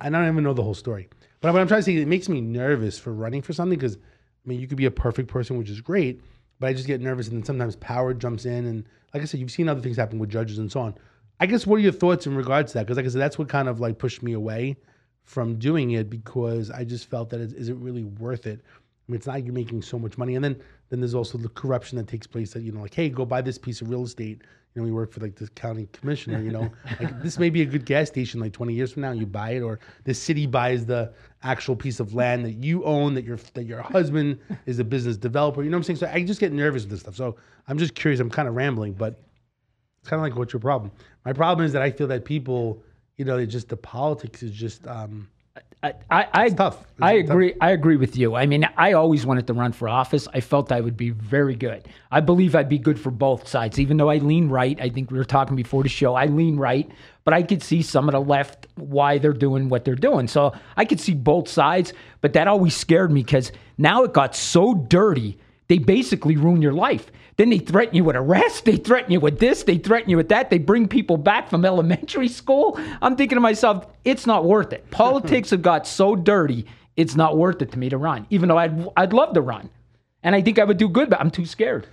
I 0.00 0.10
don't 0.10 0.26
even 0.26 0.42
know 0.42 0.52
the 0.52 0.62
whole 0.62 0.74
story, 0.74 1.08
but 1.40 1.52
what 1.52 1.60
I'm 1.62 1.68
trying 1.68 1.80
to 1.80 1.84
say 1.84 1.96
it 1.96 2.08
makes 2.08 2.28
me 2.28 2.40
nervous 2.40 2.98
for 2.98 3.12
running 3.12 3.42
for 3.42 3.52
something 3.52 3.78
because 3.78 3.96
I 3.96 4.48
mean 4.48 4.60
you 4.60 4.66
could 4.66 4.76
be 4.76 4.86
a 4.86 4.90
perfect 4.90 5.28
person, 5.28 5.56
which 5.56 5.70
is 5.70 5.80
great, 5.80 6.20
but 6.58 6.66
I 6.66 6.72
just 6.72 6.86
get 6.86 7.00
nervous 7.00 7.28
and 7.28 7.36
then 7.36 7.44
sometimes 7.44 7.76
power 7.76 8.12
jumps 8.12 8.44
in 8.44 8.66
and 8.66 8.84
like 9.14 9.22
I 9.22 9.26
said, 9.26 9.40
you've 9.40 9.50
seen 9.50 9.68
other 9.68 9.80
things 9.80 9.96
happen 9.96 10.18
with 10.18 10.30
judges 10.30 10.58
and 10.58 10.70
so 10.70 10.80
on. 10.80 10.94
I 11.40 11.46
guess 11.46 11.66
what 11.66 11.76
are 11.76 11.80
your 11.80 11.92
thoughts 11.92 12.26
in 12.26 12.34
regards 12.34 12.72
to 12.72 12.78
that? 12.78 12.86
Because 12.86 12.96
like 12.96 13.06
I 13.06 13.08
said, 13.08 13.20
that's 13.20 13.38
what 13.38 13.48
kind 13.48 13.68
of 13.68 13.80
like 13.80 13.98
pushed 13.98 14.22
me 14.22 14.32
away 14.32 14.76
from 15.22 15.58
doing 15.58 15.92
it 15.92 16.10
because 16.10 16.70
I 16.70 16.84
just 16.84 17.08
felt 17.08 17.30
that 17.30 17.40
it, 17.40 17.52
is 17.52 17.68
it 17.68 17.76
really 17.76 18.04
worth 18.04 18.46
it? 18.46 18.60
I 18.64 19.12
mean, 19.12 19.16
it's 19.16 19.26
not 19.26 19.34
like 19.34 19.44
you're 19.44 19.54
making 19.54 19.82
so 19.82 19.98
much 19.98 20.18
money, 20.18 20.34
and 20.34 20.44
then 20.44 20.60
then 20.90 21.00
there's 21.00 21.14
also 21.14 21.38
the 21.38 21.48
corruption 21.50 21.98
that 21.98 22.08
takes 22.08 22.26
place. 22.26 22.52
That 22.52 22.62
you 22.62 22.72
know, 22.72 22.80
like, 22.80 22.94
hey, 22.94 23.08
go 23.08 23.24
buy 23.24 23.42
this 23.42 23.58
piece 23.58 23.80
of 23.80 23.90
real 23.90 24.04
estate. 24.04 24.42
You 24.74 24.82
know, 24.82 24.86
we 24.86 24.92
work 24.92 25.12
for 25.12 25.20
like 25.20 25.34
the 25.34 25.48
county 25.48 25.88
commissioner. 25.92 26.40
You 26.40 26.50
know, 26.50 26.70
like 27.00 27.22
this 27.22 27.38
may 27.38 27.50
be 27.50 27.62
a 27.62 27.66
good 27.66 27.84
gas 27.84 28.08
station 28.08 28.40
like 28.40 28.52
20 28.52 28.72
years 28.72 28.92
from 28.92 29.02
now. 29.02 29.12
You 29.12 29.26
buy 29.26 29.50
it, 29.50 29.60
or 29.60 29.80
the 30.04 30.14
city 30.14 30.46
buys 30.46 30.86
the 30.86 31.12
actual 31.42 31.76
piece 31.76 32.00
of 32.00 32.14
land 32.14 32.44
that 32.44 32.52
you 32.52 32.84
own 32.84 33.14
that 33.14 33.24
your 33.24 33.38
that 33.54 33.64
your 33.64 33.82
husband 33.82 34.38
is 34.66 34.78
a 34.78 34.84
business 34.84 35.16
developer. 35.16 35.62
You 35.62 35.70
know 35.70 35.76
what 35.76 35.88
I'm 35.88 35.96
saying? 35.96 35.98
So 35.98 36.10
I 36.12 36.22
just 36.22 36.40
get 36.40 36.52
nervous 36.52 36.82
with 36.82 36.90
this 36.90 37.00
stuff. 37.00 37.16
So 37.16 37.36
I'm 37.66 37.78
just 37.78 37.94
curious. 37.94 38.20
I'm 38.20 38.30
kind 38.30 38.48
of 38.48 38.54
rambling, 38.54 38.94
but 38.94 39.20
it's 40.00 40.08
kind 40.08 40.20
of 40.20 40.22
like 40.22 40.38
what's 40.38 40.52
your 40.52 40.60
problem? 40.60 40.90
My 41.24 41.32
problem 41.32 41.66
is 41.66 41.72
that 41.72 41.82
I 41.82 41.90
feel 41.90 42.06
that 42.06 42.24
people, 42.24 42.82
you 43.16 43.24
know, 43.24 43.36
they 43.36 43.46
just 43.46 43.68
the 43.68 43.76
politics 43.76 44.42
is 44.42 44.52
just 44.52 44.86
um, 44.86 45.28
I, 45.82 45.92
I, 46.10 46.28
I, 46.32 46.48
tough. 46.48 46.80
It's 46.80 46.88
I 47.00 47.20
tough. 47.20 47.30
agree. 47.30 47.54
I 47.60 47.70
agree 47.70 47.96
with 47.96 48.16
you. 48.16 48.34
I 48.34 48.46
mean, 48.46 48.68
I 48.76 48.94
always 48.94 49.24
wanted 49.24 49.46
to 49.46 49.54
run 49.54 49.72
for 49.72 49.88
office. 49.88 50.26
I 50.34 50.40
felt 50.40 50.72
I 50.72 50.80
would 50.80 50.96
be 50.96 51.10
very 51.10 51.54
good. 51.54 51.86
I 52.10 52.20
believe 52.20 52.56
I'd 52.56 52.68
be 52.68 52.78
good 52.78 52.98
for 52.98 53.12
both 53.12 53.46
sides, 53.46 53.78
even 53.78 53.96
though 53.96 54.10
I 54.10 54.18
lean 54.18 54.48
right. 54.48 54.78
I 54.80 54.88
think 54.88 55.10
we 55.12 55.18
were 55.18 55.24
talking 55.24 55.54
before 55.54 55.84
the 55.84 55.88
show. 55.88 56.16
I 56.16 56.26
lean 56.26 56.56
right, 56.56 56.90
but 57.24 57.32
I 57.32 57.44
could 57.44 57.62
see 57.62 57.82
some 57.82 58.08
of 58.08 58.12
the 58.12 58.20
left 58.20 58.66
why 58.74 59.18
they're 59.18 59.32
doing 59.32 59.68
what 59.68 59.84
they're 59.84 59.94
doing. 59.94 60.26
So 60.26 60.52
I 60.76 60.84
could 60.84 60.98
see 60.98 61.14
both 61.14 61.48
sides, 61.48 61.92
but 62.22 62.32
that 62.32 62.48
always 62.48 62.76
scared 62.76 63.12
me 63.12 63.22
because 63.22 63.52
now 63.76 64.02
it 64.02 64.12
got 64.12 64.34
so 64.34 64.74
dirty. 64.74 65.38
They 65.68 65.78
basically 65.78 66.36
ruin 66.36 66.62
your 66.62 66.72
life. 66.72 67.10
Then 67.36 67.50
they 67.50 67.58
threaten 67.58 67.94
you 67.94 68.04
with 68.04 68.16
arrest. 68.16 68.64
They 68.68 68.76
threaten 68.76 69.12
you 69.12 69.20
with 69.20 69.38
this. 69.38 69.62
They 69.62 69.78
threaten 69.78 70.10
you 70.10 70.16
with 70.16 70.28
that. 70.30 70.50
They 70.50 70.58
bring 70.58 70.88
people 70.88 71.16
back 71.16 71.48
from 71.48 71.64
elementary 71.64 72.28
school. 72.28 72.78
I'm 73.00 73.16
thinking 73.16 73.36
to 73.36 73.40
myself, 73.40 73.86
it's 74.04 74.26
not 74.26 74.44
worth 74.44 74.72
it. 74.72 74.90
Politics 74.90 75.50
have 75.50 75.62
got 75.62 75.86
so 75.86 76.16
dirty, 76.16 76.66
it's 76.96 77.14
not 77.14 77.36
worth 77.36 77.62
it 77.62 77.70
to 77.72 77.78
me 77.78 77.88
to 77.90 77.96
run, 77.96 78.26
even 78.30 78.48
though 78.48 78.58
I'd, 78.58 78.88
I'd 78.96 79.12
love 79.12 79.34
to 79.34 79.40
run. 79.40 79.70
And 80.22 80.34
I 80.34 80.42
think 80.42 80.58
I 80.58 80.64
would 80.64 80.78
do 80.78 80.88
good, 80.88 81.08
but 81.10 81.20
I'm 81.20 81.30
too 81.30 81.46
scared. 81.46 81.86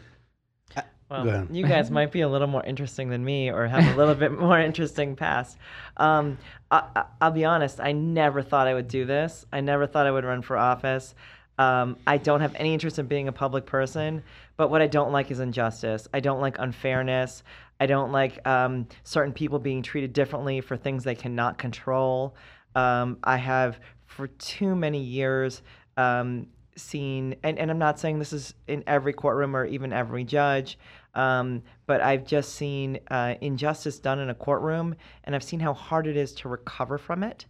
Well, 1.10 1.48
you 1.52 1.68
guys 1.68 1.92
might 1.92 2.12
be 2.12 2.22
a 2.22 2.28
little 2.28 2.48
more 2.48 2.64
interesting 2.64 3.10
than 3.10 3.24
me, 3.24 3.52
or 3.52 3.68
have 3.68 3.94
a 3.94 3.96
little 3.96 4.16
bit 4.26 4.32
more 4.32 4.60
interesting 4.60 5.16
past. 5.16 5.58
Um, 5.98 6.40
I, 6.72 6.84
I, 6.96 7.04
I'll 7.22 7.32
be 7.32 7.46
honest. 7.46 7.80
I 7.80 7.92
never 7.92 8.42
thought 8.42 8.68
I 8.68 8.74
would 8.74 8.88
do 8.88 9.06
this. 9.06 9.46
I 9.54 9.62
never 9.62 9.86
thought 9.86 10.08
I 10.08 10.12
would 10.12 10.26
run 10.26 10.42
for 10.42 10.58
office. 10.58 11.14
Um, 11.58 11.98
I 12.06 12.18
don't 12.18 12.42
have 12.42 12.56
any 12.56 12.74
interest 12.74 13.00
in 13.00 13.08
being 13.08 13.28
a 13.28 13.32
public 13.32 13.66
person, 13.66 14.24
but 14.58 14.70
what 14.70 14.82
I 14.82 14.88
don't 14.88 15.12
like 15.12 15.32
is 15.32 15.40
injustice. 15.40 16.08
I 16.14 16.20
don't 16.20 16.42
like 16.42 16.58
unfairness. 16.60 17.44
I 17.80 17.86
don't 17.86 18.12
like 18.12 18.46
um, 18.48 18.88
certain 19.04 19.34
people 19.34 19.60
being 19.60 19.82
treated 19.82 20.14
differently 20.14 20.62
for 20.62 20.78
things 20.78 21.04
they 21.04 21.16
cannot 21.16 21.58
control. 21.58 22.36
Um, 22.76 23.18
I 23.24 23.38
have, 23.38 23.80
for 24.06 24.28
too 24.28 24.76
many 24.76 25.02
years, 25.02 25.62
um, 25.98 26.48
seen, 26.76 27.36
and, 27.44 27.58
and 27.58 27.72
I'm 27.72 27.78
not 27.78 28.00
saying 28.00 28.20
this 28.20 28.34
is 28.34 28.54
in 28.68 28.84
every 28.86 29.14
courtroom 29.14 29.56
or 29.56 29.66
even 29.66 29.94
every 29.94 30.26
judge, 30.26 30.78
um, 31.14 31.64
but 31.86 32.02
I've 32.02 32.26
just 32.26 32.56
seen 32.56 33.00
uh, 33.10 33.36
injustice 33.40 34.00
done 34.00 34.20
in 34.20 34.30
a 34.30 34.36
courtroom, 34.36 34.96
and 35.24 35.34
I've 35.34 35.44
seen 35.44 35.62
how 35.62 35.74
hard 35.74 36.08
it 36.08 36.18
is 36.18 36.34
to 36.36 36.50
recover 36.50 36.98
from 36.98 37.24
it. 37.24 37.46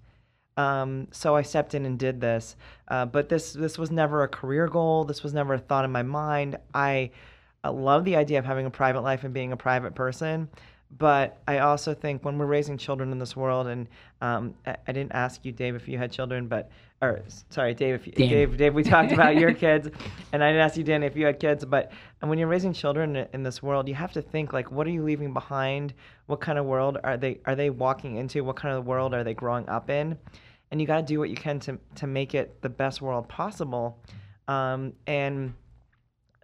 Um, 0.58 1.08
so 1.12 1.36
I 1.36 1.42
stepped 1.42 1.74
in 1.74 1.86
and 1.86 2.00
did 2.00 2.22
this, 2.22 2.56
uh, 2.88 3.06
but 3.06 3.28
this 3.28 3.52
this 3.52 3.78
was 3.78 3.92
never 3.92 4.24
a 4.24 4.28
career 4.28 4.68
goal. 4.68 5.04
This 5.04 5.22
was 5.22 5.34
never 5.34 5.56
a 5.56 5.60
thought 5.60 5.84
in 5.84 5.92
my 5.92 6.04
mind. 6.04 6.58
I, 6.74 7.12
I 7.64 7.70
love 7.70 8.06
the 8.06 8.16
idea 8.16 8.40
of 8.40 8.46
having 8.46 8.66
a 8.66 8.70
private 8.70 9.02
life 9.02 9.26
and 9.26 9.34
being 9.34 9.52
a 9.52 9.58
private 9.58 9.96
person, 9.96 10.48
but 10.98 11.42
I 11.46 11.60
also 11.60 11.94
think 11.94 12.24
when 12.24 12.38
we're 12.38 12.46
raising 12.46 12.78
children 12.78 13.12
in 13.12 13.20
this 13.20 13.36
world, 13.36 13.68
and 13.68 13.90
um, 14.22 14.54
I, 14.66 14.78
I 14.88 14.92
didn't 14.94 15.12
ask 15.12 15.44
you, 15.44 15.52
Dave, 15.52 15.76
if 15.76 15.90
you 15.90 15.98
had 15.98 16.10
children, 16.10 16.48
but 16.48 16.72
or 17.02 17.22
sorry, 17.50 17.74
Dave, 17.74 17.96
if 17.96 18.08
you. 18.08 18.14
Dave, 18.14 18.56
Dave, 18.56 18.74
we 18.74 18.84
talked 18.84 19.12
about 19.12 19.36
your 19.36 19.54
kids, 19.66 19.90
and 20.32 20.42
I 20.42 20.52
didn't 20.52 20.62
ask 20.62 20.78
you, 20.78 20.84
Dan, 20.86 21.04
if 21.04 21.18
you 21.18 21.26
had 21.26 21.40
kids, 21.40 21.66
but 21.66 21.92
and 22.22 22.30
when 22.30 22.40
you're 22.40 22.48
raising 22.48 22.72
children 22.72 23.18
in- 23.18 23.28
in 23.34 23.44
this 23.44 23.62
world, 23.62 23.90
you 23.90 23.96
have 23.96 24.14
to 24.14 24.22
think 24.22 24.54
like, 24.54 24.72
what 24.72 24.88
are 24.88 24.92
you 24.92 25.04
leaving 25.04 25.34
behind? 25.34 25.94
What 26.28 26.40
kind 26.40 26.58
of 26.58 26.66
world 26.66 26.98
are 27.04 27.18
they 27.18 27.40
are 27.46 27.56
they 27.56 27.70
walking 27.70 28.16
into? 28.16 28.44
What 28.46 28.56
kind 28.56 28.74
of 28.74 28.86
world 28.86 29.14
are 29.14 29.24
they 29.26 29.34
growing 29.34 29.68
up 29.68 29.90
in? 29.90 30.18
And 30.72 30.82
you 30.82 30.88
got 30.88 30.98
to 30.98 31.04
do 31.04 31.20
what 31.20 31.30
you 31.30 31.36
can 31.36 31.60
to 31.62 31.80
to 31.96 32.08
make 32.08 32.34
it 32.34 32.62
the 32.62 32.70
best 32.70 33.02
world 33.02 33.28
possible. 33.30 34.00
Um, 34.48 34.94
and 35.08 35.54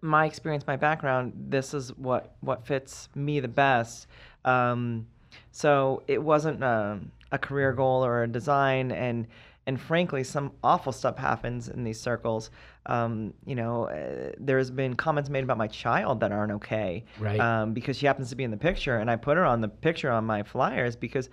my 0.02 0.26
experience, 0.26 0.66
my 0.66 0.76
background, 0.76 1.34
this 1.50 1.74
is 1.74 1.96
what 1.98 2.36
what 2.42 2.66
fits 2.66 3.10
me 3.16 3.40
the 3.40 3.48
best. 3.48 4.08
Um, 4.46 5.08
so 5.52 6.04
it 6.08 6.22
wasn't 6.22 6.64
a, 6.64 7.00
a 7.32 7.38
career 7.38 7.74
goal 7.74 8.04
or 8.04 8.24
a 8.24 8.28
design, 8.28 8.92
and 8.92 9.28
and 9.68 9.80
frankly, 9.80 10.24
some 10.24 10.52
awful 10.64 10.92
stuff 10.92 11.18
happens 11.18 11.70
in 11.70 11.84
these 11.84 12.00
circles. 12.00 12.50
Um, 12.88 13.34
you 13.46 13.56
know, 13.56 13.86
uh, 13.86 14.32
there's 14.40 14.72
been 14.72 14.96
comments 14.96 15.30
made 15.30 15.44
about 15.44 15.58
my 15.58 15.68
child 15.68 16.20
that 16.22 16.32
aren't 16.32 16.54
okay, 16.54 17.06
Right. 17.20 17.40
Um, 17.40 17.74
because 17.74 17.98
she 17.98 18.08
happens 18.08 18.30
to 18.30 18.36
be 18.36 18.44
in 18.44 18.52
the 18.52 18.58
picture, 18.58 18.98
and 18.98 19.10
I 19.10 19.18
put 19.18 19.38
her 19.38 19.46
on 19.46 19.62
the 19.62 19.70
picture 19.70 20.10
on 20.10 20.26
my 20.26 20.44
flyers 20.44 20.96
because 20.96 21.30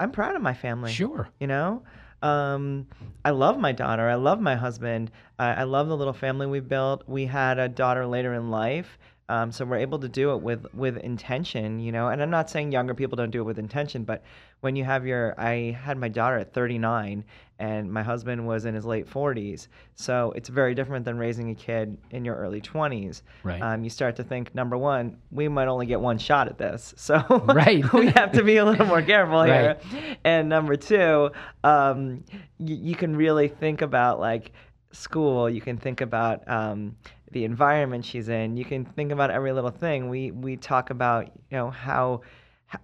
I'm 0.00 0.10
proud 0.10 0.34
of 0.36 0.42
my 0.42 0.54
family. 0.54 0.90
Sure. 0.90 1.28
You 1.38 1.48
know, 1.48 1.82
um, 2.22 2.86
I 3.24 3.30
love 3.30 3.58
my 3.58 3.72
daughter. 3.72 4.08
I 4.08 4.14
love 4.14 4.40
my 4.40 4.56
husband. 4.56 5.10
I, 5.38 5.54
I 5.54 5.62
love 5.64 5.88
the 5.88 5.96
little 5.96 6.12
family 6.12 6.46
we've 6.46 6.68
built. 6.68 7.04
We 7.06 7.26
had 7.26 7.58
a 7.58 7.68
daughter 7.68 8.06
later 8.06 8.34
in 8.34 8.50
life. 8.50 8.98
Um, 9.30 9.52
so 9.52 9.64
we're 9.64 9.76
able 9.76 10.00
to 10.00 10.08
do 10.08 10.32
it 10.32 10.42
with 10.42 10.66
with 10.74 10.96
intention, 10.96 11.78
you 11.78 11.92
know. 11.92 12.08
And 12.08 12.20
I'm 12.20 12.30
not 12.30 12.50
saying 12.50 12.72
younger 12.72 12.94
people 12.94 13.14
don't 13.14 13.30
do 13.30 13.40
it 13.40 13.44
with 13.44 13.60
intention, 13.60 14.02
but 14.02 14.24
when 14.60 14.74
you 14.74 14.84
have 14.84 15.06
your, 15.06 15.34
I 15.38 15.78
had 15.82 15.96
my 15.98 16.08
daughter 16.08 16.36
at 16.36 16.52
39, 16.52 17.24
and 17.60 17.92
my 17.92 18.02
husband 18.02 18.44
was 18.44 18.64
in 18.64 18.74
his 18.74 18.84
late 18.84 19.08
40s. 19.08 19.68
So 19.94 20.32
it's 20.34 20.48
very 20.48 20.74
different 20.74 21.04
than 21.04 21.16
raising 21.16 21.50
a 21.50 21.54
kid 21.54 21.96
in 22.10 22.24
your 22.24 22.34
early 22.34 22.60
20s. 22.60 23.22
Right. 23.44 23.62
Um, 23.62 23.84
you 23.84 23.90
start 23.90 24.16
to 24.16 24.24
think, 24.24 24.54
number 24.54 24.76
one, 24.76 25.16
we 25.30 25.46
might 25.48 25.68
only 25.68 25.86
get 25.86 26.00
one 26.00 26.18
shot 26.18 26.48
at 26.48 26.58
this, 26.58 26.92
so 26.98 27.22
Right. 27.46 27.90
we 27.92 28.08
have 28.08 28.32
to 28.32 28.42
be 28.42 28.56
a 28.56 28.64
little 28.64 28.86
more 28.86 29.02
careful 29.02 29.44
here. 29.44 29.78
Right. 29.92 30.18
And 30.24 30.48
number 30.48 30.76
two, 30.76 31.30
um, 31.62 32.24
you, 32.58 32.74
you 32.74 32.94
can 32.96 33.14
really 33.14 33.48
think 33.48 33.80
about 33.80 34.18
like 34.18 34.52
school. 34.92 35.48
You 35.48 35.60
can 35.60 35.76
think 35.76 36.00
about 36.00 36.46
um, 36.48 36.96
the 37.30 37.44
environment 37.44 38.04
she's 38.04 38.28
in. 38.28 38.56
You 38.56 38.64
can 38.64 38.84
think 38.84 39.12
about 39.12 39.30
every 39.30 39.52
little 39.52 39.70
thing. 39.70 40.08
We 40.08 40.30
we 40.30 40.56
talk 40.56 40.90
about 40.90 41.26
you 41.50 41.56
know 41.56 41.70
how 41.70 42.22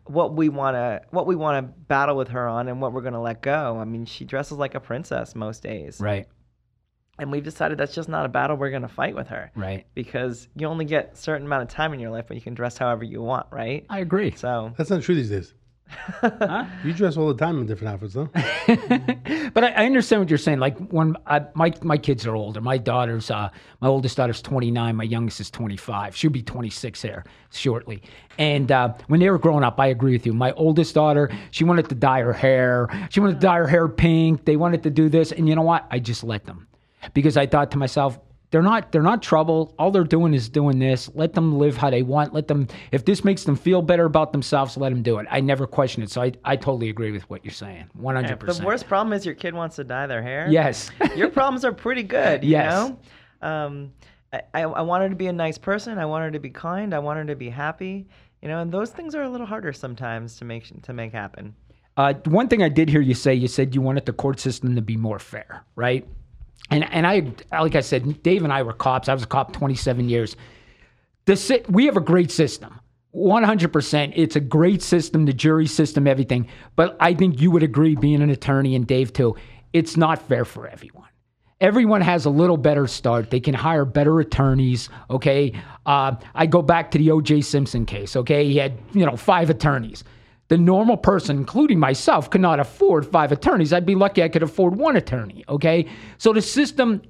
what 0.05 0.35
we 0.35 0.49
want 0.49 0.75
to 0.75 1.03
what 1.11 1.27
we 1.27 1.37
want 1.37 1.65
to 1.65 1.73
battle 1.87 2.17
with 2.17 2.29
her 2.29 2.49
on 2.49 2.69
and 2.69 2.81
what 2.81 2.93
we're 2.93 3.03
going 3.03 3.15
to 3.15 3.21
let 3.21 3.43
go. 3.43 3.79
I 3.79 3.85
mean, 3.85 4.05
she 4.05 4.25
dresses 4.25 4.59
like 4.59 4.75
a 4.75 4.81
princess 4.81 5.35
most 5.35 5.63
days. 5.63 6.01
Right. 6.01 6.27
And 7.19 7.33
we've 7.33 7.45
decided 7.45 7.79
that's 7.79 7.95
just 7.95 8.11
not 8.11 8.27
a 8.27 8.29
battle 8.29 8.57
we're 8.57 8.71
going 8.71 8.83
to 8.83 8.89
fight 8.89 9.15
with 9.15 9.29
her. 9.29 9.51
Right. 9.55 9.87
Because 9.95 10.49
you 10.55 10.67
only 10.67 10.85
get 10.85 11.13
a 11.15 11.17
certain 11.17 11.47
amount 11.47 11.63
of 11.63 11.69
time 11.69 11.95
in 11.95 12.01
your 12.01 12.11
life, 12.11 12.27
but 12.29 12.37
you 12.37 12.43
can 12.43 12.53
dress 12.53 12.77
however 12.77 13.05
you 13.05 13.23
want, 13.23 13.47
right? 13.51 13.87
I 13.89 14.01
agree. 14.01 14.33
So 14.33 14.75
That's 14.77 14.91
not 14.91 15.03
true 15.03 15.15
these 15.15 15.31
days. 15.31 15.55
You 16.85 16.93
dress 16.93 17.17
all 17.17 17.29
the 17.29 17.35
time 17.35 17.61
in 17.61 17.67
different 17.67 17.95
outfits, 17.95 18.15
though. 18.15 18.29
but 19.55 19.65
I, 19.65 19.71
I 19.71 19.87
understand 19.87 20.23
what 20.23 20.29
you're 20.29 20.39
saying. 20.39 20.59
Like 20.59 20.77
when 20.89 21.17
I, 21.27 21.43
my 21.55 21.73
my 21.83 21.97
kids 21.97 22.27
are 22.27 22.35
older, 22.35 22.61
my 22.61 22.79
daughter's 22.79 23.31
uh, 23.31 23.51
my 23.81 23.89
oldest 23.89 24.17
daughter's 24.17 24.43
29, 24.43 24.97
my 24.97 25.05
youngest 25.05 25.41
is 25.41 25.51
25. 25.51 26.17
She'll 26.17 26.31
be 26.31 26.43
26 26.43 27.03
here 27.03 27.25
shortly. 27.51 28.03
And 28.39 28.71
uh, 28.71 28.95
when 29.09 29.21
they 29.21 29.31
were 29.31 29.39
growing 29.39 29.65
up, 29.65 29.79
I 29.81 29.87
agree 29.89 30.13
with 30.13 30.27
you. 30.27 30.33
My 30.33 30.53
oldest 30.53 30.95
daughter, 30.95 31.31
she 31.51 31.65
wanted 31.65 31.89
to 31.89 31.95
dye 31.95 32.21
her 32.21 32.33
hair. 32.33 32.89
She 33.11 33.21
wanted 33.21 33.35
to 33.35 33.41
dye 33.41 33.59
her 33.59 33.67
hair 33.67 33.89
pink. 33.89 34.45
They 34.45 34.57
wanted 34.57 34.83
to 34.85 34.91
do 34.91 35.09
this, 35.09 35.33
and 35.33 35.49
you 35.49 35.55
know 35.55 35.63
what? 35.63 35.87
I 35.91 35.99
just 35.99 36.25
let 36.25 36.45
them 36.45 36.67
because 37.15 37.37
I 37.37 37.47
thought 37.47 37.71
to 37.73 37.79
myself. 37.79 38.19
They're 38.57 38.63
not. 38.63 38.91
They're 38.91 39.03
not 39.03 39.23
trouble. 39.23 39.75
All 39.79 39.91
they're 39.91 40.03
doing 40.03 40.33
is 40.33 40.49
doing 40.49 40.79
this. 40.79 41.11
Let 41.15 41.35
them 41.35 41.59
live 41.59 41.77
how 41.77 41.91
they 41.91 42.01
want. 42.01 42.33
Let 42.33 42.49
them. 42.49 42.69
If 42.91 43.05
this 43.05 43.23
makes 43.23 43.45
them 43.45 43.55
feel 43.55 43.83
better 43.83 44.07
about 44.07 44.33
themselves, 44.33 44.79
let 44.79 44.89
them 44.89 45.03
do 45.03 45.19
it. 45.19 45.27
I 45.31 45.41
never 45.41 45.67
question 45.67 46.03
it. 46.03 46.11
So 46.11 46.23
I, 46.23 46.33
I 46.43 46.57
totally 46.57 46.89
agree 46.89 47.13
with 47.13 47.29
what 47.29 47.45
you're 47.45 47.53
saying. 47.53 47.91
100%. 48.01 48.57
the 48.57 48.65
worst 48.65 48.89
problem 48.89 49.13
is 49.13 49.27
your 49.27 49.35
kid 49.35 49.53
wants 49.53 49.77
to 49.77 49.85
dye 49.85 50.07
their 50.07 50.23
hair. 50.23 50.47
Yes. 50.49 50.91
your 51.17 51.29
problems 51.29 51.67
are 51.67 51.73
pretty 51.73 52.03
good. 52.03 52.45
You 52.45 52.53
Yes. 52.53 52.73
know? 52.73 52.99
Um, 53.47 53.93
I, 54.33 54.41
I, 54.55 54.63
I 54.63 54.81
want 54.81 55.03
her 55.03 55.11
to 55.11 55.15
be 55.17 55.27
a 55.27 55.35
nice 55.35 55.59
person. 55.59 55.99
I 55.99 56.07
want 56.07 56.25
her 56.25 56.31
to 56.31 56.41
be 56.41 56.49
kind. 56.49 56.95
I 56.95 56.99
want 56.99 57.19
her 57.19 57.27
to 57.27 57.37
be 57.37 57.51
happy. 57.51 58.07
You 58.41 58.49
know, 58.49 58.61
and 58.61 58.73
those 58.73 58.89
things 58.91 59.15
are 59.15 59.25
a 59.25 59.29
little 59.29 59.47
harder 59.47 59.75
sometimes 59.75 60.39
to 60.39 60.47
make 60.47 60.65
to 60.81 60.95
make 60.95 61.13
happen. 61.13 61.55
Uh, 61.99 62.15
one 62.25 62.49
thing 62.49 62.63
I 62.63 62.71
did 62.71 62.89
hear 62.89 63.03
you 63.03 63.13
say, 63.13 63.35
you 63.35 63.49
said 63.49 63.75
you 63.75 63.83
wanted 63.83 64.07
the 64.07 64.15
court 64.15 64.41
system 64.41 64.75
to 64.77 64.81
be 64.81 64.97
more 64.97 65.19
fair, 65.19 65.63
right? 65.77 66.09
And 66.71 66.85
and 66.93 67.07
I, 67.07 67.33
like 67.53 67.75
I 67.75 67.81
said, 67.81 68.23
Dave 68.23 68.43
and 68.45 68.53
I 68.53 68.63
were 68.63 68.73
cops. 68.73 69.09
I 69.09 69.15
was 69.15 69.23
a 69.23 69.27
cop 69.27 69.53
27 69.53 70.09
years. 70.09 70.37
The 71.27 71.65
we 71.69 71.87
have 71.87 71.97
a 71.97 72.01
great 72.01 72.31
system. 72.31 72.81
100%. 73.17 74.13
It's 74.15 74.37
a 74.37 74.41
great 74.41 74.83
system, 74.83 75.25
the 75.25 75.33
jury 75.33 75.67
system, 75.67 76.07
everything. 76.07 76.49
But 76.77 76.97
I 77.01 77.15
think 77.15 77.41
you 77.41 77.51
would 77.51 77.63
agree, 77.63 77.97
being 77.97 78.21
an 78.21 78.29
attorney 78.29 78.77
and 78.77 78.87
Dave 78.87 79.13
too, 79.13 79.37
it's 79.73 79.97
not 79.97 80.21
fair 80.29 80.45
for 80.45 80.69
everyone. 80.69 81.09
Everyone 81.59 82.03
has 82.03 82.27
a 82.27 82.31
little 82.31 82.59
better 82.59 82.87
start. 82.87 83.31
They 83.31 83.41
can 83.41 83.55
hire 83.55 83.87
better 83.87 84.21
attorneys. 84.21 84.91
Okay. 85.09 85.55
Uh, 85.87 86.17
I 86.35 86.45
go 86.45 86.61
back 86.61 86.91
to 86.91 86.99
the 86.99 87.11
O.J. 87.11 87.41
Simpson 87.41 87.87
case. 87.87 88.15
Okay. 88.15 88.47
He 88.47 88.59
had, 88.59 88.75
you 88.93 89.07
know, 89.07 89.17
five 89.17 89.49
attorneys. 89.49 90.05
The 90.49 90.57
normal 90.57 90.97
person, 90.97 91.37
including 91.37 91.79
myself, 91.79 92.31
could 92.31 92.41
not 92.41 92.61
afford 92.61 93.07
five 93.07 93.33
attorneys. 93.33 93.73
I'd 93.73 93.87
be 93.87 93.97
lucky 93.97 94.23
I 94.23 94.29
could 94.29 94.43
afford 94.43 94.77
one 94.77 94.97
attorney. 94.97 95.45
Okay. 95.49 95.87
So 96.19 96.33
the 96.33 96.43
system 96.43 97.03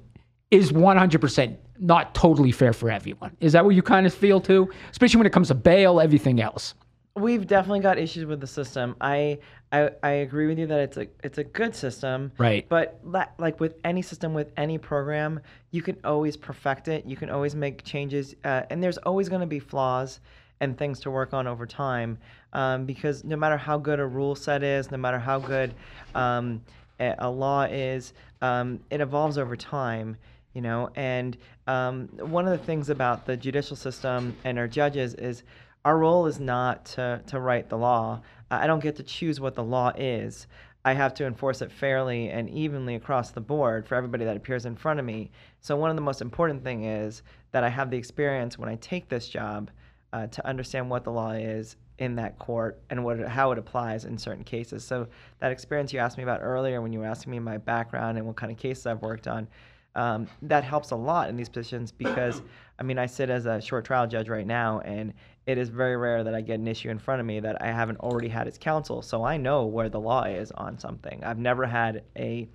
is 0.49 0.71
100% 0.71 1.57
not 1.79 2.15
totally 2.15 2.51
fair 2.51 2.73
for 2.73 2.89
everyone. 2.89 3.35
Is 3.39 3.53
that 3.53 3.63
what 3.63 3.75
you 3.75 3.83
kind 3.83 4.07
of 4.07 4.13
feel 4.13 4.41
too? 4.41 4.69
Especially 4.91 5.19
when 5.19 5.27
it 5.27 5.33
comes 5.33 5.49
to 5.49 5.55
bail, 5.55 5.99
everything 5.99 6.41
else. 6.41 6.73
We've 7.15 7.47
definitely 7.47 7.79
got 7.79 7.97
issues 7.97 8.25
with 8.25 8.41
the 8.41 8.47
system. 8.47 8.95
I, 9.01 9.39
I 9.71 9.89
I 10.03 10.09
agree 10.11 10.45
with 10.45 10.59
you 10.59 10.67
that 10.67 10.79
it's 10.79 10.97
a 10.97 11.07
it's 11.23 11.39
a 11.39 11.43
good 11.43 11.75
system. 11.75 12.31
Right. 12.37 12.67
But 12.69 12.99
la- 13.03 13.25
like 13.39 13.59
with 13.59 13.75
any 13.83 14.03
system, 14.03 14.35
with 14.35 14.51
any 14.55 14.77
program, 14.77 15.39
you 15.71 15.81
can 15.81 15.97
always 16.03 16.37
perfect 16.37 16.87
it. 16.87 17.05
You 17.05 17.15
can 17.15 17.31
always 17.31 17.55
make 17.55 17.83
changes, 17.83 18.35
uh, 18.43 18.63
and 18.69 18.83
there's 18.83 18.99
always 18.99 19.29
going 19.29 19.41
to 19.41 19.47
be 19.47 19.59
flaws 19.59 20.19
and 20.59 20.77
things 20.77 20.99
to 21.01 21.11
work 21.11 21.33
on 21.33 21.47
over 21.47 21.65
time. 21.65 22.17
Um, 22.53 22.85
because 22.85 23.23
no 23.23 23.35
matter 23.35 23.57
how 23.57 23.77
good 23.77 23.99
a 23.99 24.05
rule 24.05 24.35
set 24.35 24.63
is, 24.63 24.91
no 24.91 24.97
matter 24.97 25.19
how 25.19 25.39
good 25.39 25.73
um, 26.15 26.61
a, 26.99 27.29
law 27.29 27.63
is, 27.63 28.13
um, 28.41 28.79
it 28.89 29.01
evolves 29.01 29.37
over 29.37 29.55
time 29.55 30.17
you 30.53 30.61
know? 30.61 30.89
And 30.95 31.37
um, 31.67 32.07
one 32.17 32.47
of 32.47 32.57
the 32.57 32.65
things 32.65 32.89
about 32.89 33.27
the 33.27 33.37
judicial 33.37 33.75
system 33.75 34.35
and 34.43 34.57
our 34.57 34.67
judges 34.67 35.13
is 35.13 35.43
our 35.85 35.99
role 35.99 36.25
is 36.25 36.39
not 36.39 36.83
to, 36.85 37.21
to 37.27 37.39
write 37.39 37.69
the 37.69 37.77
law. 37.77 38.21
I 38.49 38.65
don't 38.65 38.81
get 38.81 38.95
to 38.95 39.03
choose 39.03 39.39
what 39.39 39.53
the 39.53 39.63
law 39.63 39.91
is. 39.95 40.47
I 40.83 40.93
have 40.93 41.13
to 41.15 41.27
enforce 41.27 41.61
it 41.61 41.71
fairly 41.71 42.29
and 42.29 42.49
evenly 42.49 42.95
across 42.95 43.29
the 43.29 43.39
board 43.39 43.87
for 43.87 43.93
everybody 43.93 44.25
that 44.25 44.35
appears 44.35 44.65
in 44.65 44.75
front 44.75 44.99
of 44.99 45.05
me. 45.05 45.29
So 45.61 45.75
one 45.75 45.91
of 45.91 45.95
the 45.95 46.01
most 46.01 46.21
important 46.21 46.63
thing 46.63 46.85
is 46.85 47.21
that 47.51 47.63
i 47.63 47.69
have 47.69 47.89
the 47.89 47.97
experience 47.97 48.57
when 48.57 48.69
i 48.69 48.75
take 48.75 49.09
this 49.09 49.27
job 49.27 49.71
uh, 50.17 50.27
to 50.27 50.45
understand 50.47 50.89
what 50.89 51.03
the 51.03 51.11
law 51.11 51.31
is 51.31 51.75
in 51.99 52.15
that 52.15 52.37
court 52.39 52.79
and 52.89 53.03
what 53.03 53.19
it- 53.19 53.27
how 53.27 53.51
it 53.51 53.57
applies 53.57 54.05
in 54.05 54.17
certain 54.17 54.43
cases. 54.43 54.83
So 54.83 55.07
that 55.39 55.51
experience 55.51 55.93
you 55.93 55.99
asked 55.99 56.17
me 56.17 56.23
about 56.23 56.41
earlier 56.41 56.81
when 56.81 56.93
you 56.93 56.99
were 56.99 57.05
asking 57.05 57.31
me 57.31 57.39
my 57.39 57.57
background 57.57 58.17
and 58.17 58.25
what 58.27 58.35
kind 58.35 58.51
of 58.51 58.57
cases 58.57 58.85
I've 58.85 59.01
worked 59.01 59.27
on, 59.27 59.47
um, 59.95 60.27
that 60.43 60.63
helps 60.63 60.91
a 60.91 60.95
lot 60.95 61.29
in 61.29 61.35
these 61.37 61.49
positions 61.49 61.91
because 61.91 62.41
I 62.79 62.83
mean 62.83 62.99
I 62.99 63.07
sit 63.07 63.29
as 63.29 63.45
a 63.47 63.59
short 63.59 63.83
trial 63.85 64.05
judge 64.07 64.29
right 64.29 64.45
now 64.45 64.79
and 64.81 65.13
it 65.47 65.57
is 65.57 65.69
very 65.69 65.97
rare 65.97 66.23
that 66.23 66.35
I 66.35 66.41
get 66.41 66.59
an 66.59 66.67
issue 66.67 66.89
in 66.89 66.99
front 66.99 67.19
of 67.19 67.25
me 67.25 67.39
that 67.39 67.61
I 67.61 67.67
haven't 67.67 67.99
already 67.99 68.27
had 68.27 68.47
as 68.47 68.57
counsel. 68.57 69.01
So 69.01 69.23
I 69.23 69.37
know 69.37 69.65
where 69.65 69.89
the 69.89 69.99
law 69.99 70.23
is 70.23 70.51
on 70.51 70.77
something. 70.77 71.23
I've 71.23 71.39
never 71.39 71.65
had 71.65 72.03
a 72.15 72.47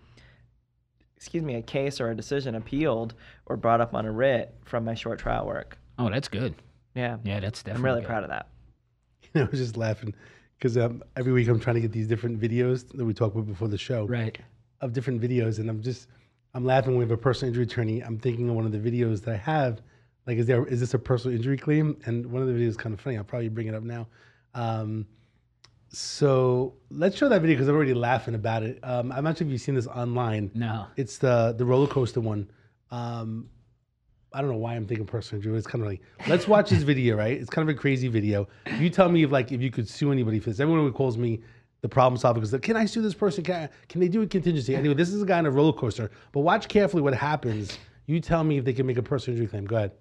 excuse 1.16 1.45
me, 1.45 1.54
a 1.54 1.62
case 1.62 2.00
or 2.00 2.11
a 2.11 2.16
decision 2.16 2.57
appealed 2.57 3.14
or 3.47 3.57
brought 3.57 3.81
up 3.81 3.95
on 3.95 4.04
a 4.07 4.11
writ 4.11 4.52
from 4.64 4.85
my 4.85 4.95
short 4.95 5.21
trial 5.21 5.47
work. 5.47 5.78
Oh, 5.97 6.11
that's 6.11 6.26
good. 6.26 6.52
Yeah. 6.94 7.18
Yeah, 7.25 7.40
that's 7.40 7.62
I'm 7.66 7.84
really 7.84 8.00
good. 8.00 8.08
proud 8.08 8.25
of 8.25 8.30
that. 8.30 8.49
I 9.34 9.44
was 9.44 9.58
just 9.61 9.76
laughing 9.76 10.14
because 10.58 10.76
um, 10.76 11.02
every 11.16 11.32
week 11.32 11.49
I'm 11.49 11.58
trying 11.61 11.76
to 11.76 11.80
get 11.80 11.92
these 11.92 12.06
different 12.06 12.40
videos 12.40 12.87
that 12.96 13.04
we 13.04 13.14
talked 13.14 13.34
about 13.34 13.46
before 13.46 13.68
the 13.68 13.78
show 13.78 14.06
Right. 14.06 14.38
of 14.80 14.92
different 14.92 15.20
videos, 15.20 15.58
and 15.58 15.68
I'm 15.70 15.80
just 15.82 16.08
I'm 16.54 16.64
laughing 16.64 16.90
when 16.92 16.99
we 16.99 17.04
have 17.04 17.11
a 17.11 17.16
personal 17.16 17.49
injury 17.49 17.64
attorney. 17.64 18.00
I'm 18.02 18.18
thinking 18.18 18.49
of 18.50 18.54
one 18.56 18.66
of 18.66 18.72
the 18.72 18.78
videos 18.78 19.22
that 19.25 19.32
I 19.32 19.38
have. 19.38 19.80
Like, 20.26 20.37
is 20.38 20.46
there 20.46 20.64
is 20.66 20.80
this 20.80 20.92
a 20.94 20.99
personal 20.99 21.34
injury 21.37 21.56
claim? 21.56 21.96
And 22.04 22.26
one 22.26 22.42
of 22.42 22.49
the 22.49 22.54
videos 22.54 22.68
is 22.68 22.76
kind 22.76 22.92
of 22.94 23.00
funny. 23.00 23.16
I'll 23.16 23.25
probably 23.25 23.49
bring 23.49 23.68
it 23.68 23.75
up 23.75 23.82
now. 23.82 24.06
Um, 24.54 25.06
so 25.88 26.75
let's 26.90 27.16
show 27.16 27.28
that 27.28 27.40
video 27.42 27.56
because 27.56 27.68
I'm 27.68 27.75
already 27.75 27.94
laughing 27.94 28.34
about 28.34 28.62
it. 28.62 28.78
Um, 28.82 29.12
I'm 29.12 29.25
not 29.25 29.38
sure 29.38 29.46
if 29.46 29.52
you've 29.52 29.61
seen 29.61 29.75
this 29.75 29.87
online. 29.87 30.50
No. 30.54 30.87
It's 30.96 31.18
the 31.18 31.54
the 31.56 31.64
roller 31.64 31.87
coaster 31.87 32.20
one. 32.20 32.50
Um, 32.90 33.49
I 34.34 34.40
don't 34.40 34.50
know 34.50 34.56
why 34.56 34.74
I'm 34.74 34.86
thinking 34.86 35.06
personal 35.06 35.40
injury. 35.40 35.58
It's 35.58 35.66
kind 35.66 35.82
of 35.84 35.88
like 35.90 36.00
let's 36.26 36.48
watch 36.48 36.70
this 36.70 36.82
video, 36.82 37.16
right? 37.16 37.38
It's 37.38 37.50
kind 37.50 37.68
of 37.68 37.74
a 37.74 37.78
crazy 37.78 38.08
video. 38.08 38.48
You 38.78 38.88
tell 38.88 39.08
me 39.08 39.22
if 39.24 39.30
like 39.30 39.52
if 39.52 39.60
you 39.60 39.70
could 39.70 39.88
sue 39.88 40.10
anybody 40.12 40.40
for 40.40 40.50
this. 40.50 40.60
Everyone 40.60 40.82
who 40.84 40.92
calls 40.92 41.18
me 41.18 41.40
the 41.82 41.88
problem 41.88 42.18
solver 42.18 42.40
because 42.40 42.58
can 42.60 42.76
I 42.76 42.86
sue 42.86 43.02
this 43.02 43.14
person? 43.14 43.44
Can 43.44 43.54
I, 43.64 43.68
can 43.88 44.00
they 44.00 44.08
do 44.08 44.22
a 44.22 44.26
contingency? 44.26 44.74
Anyway, 44.74 44.94
this 44.94 45.10
is 45.12 45.22
a 45.22 45.26
guy 45.26 45.38
on 45.38 45.46
a 45.46 45.50
roller 45.50 45.72
coaster. 45.72 46.10
But 46.32 46.40
watch 46.40 46.68
carefully 46.68 47.02
what 47.02 47.14
happens. 47.14 47.78
You 48.06 48.20
tell 48.20 48.42
me 48.44 48.58
if 48.58 48.64
they 48.64 48.72
can 48.72 48.86
make 48.86 48.96
a 48.98 49.02
personal 49.02 49.36
injury 49.38 49.48
claim. 49.50 49.64
Go 49.66 49.76
ahead. 49.76 49.92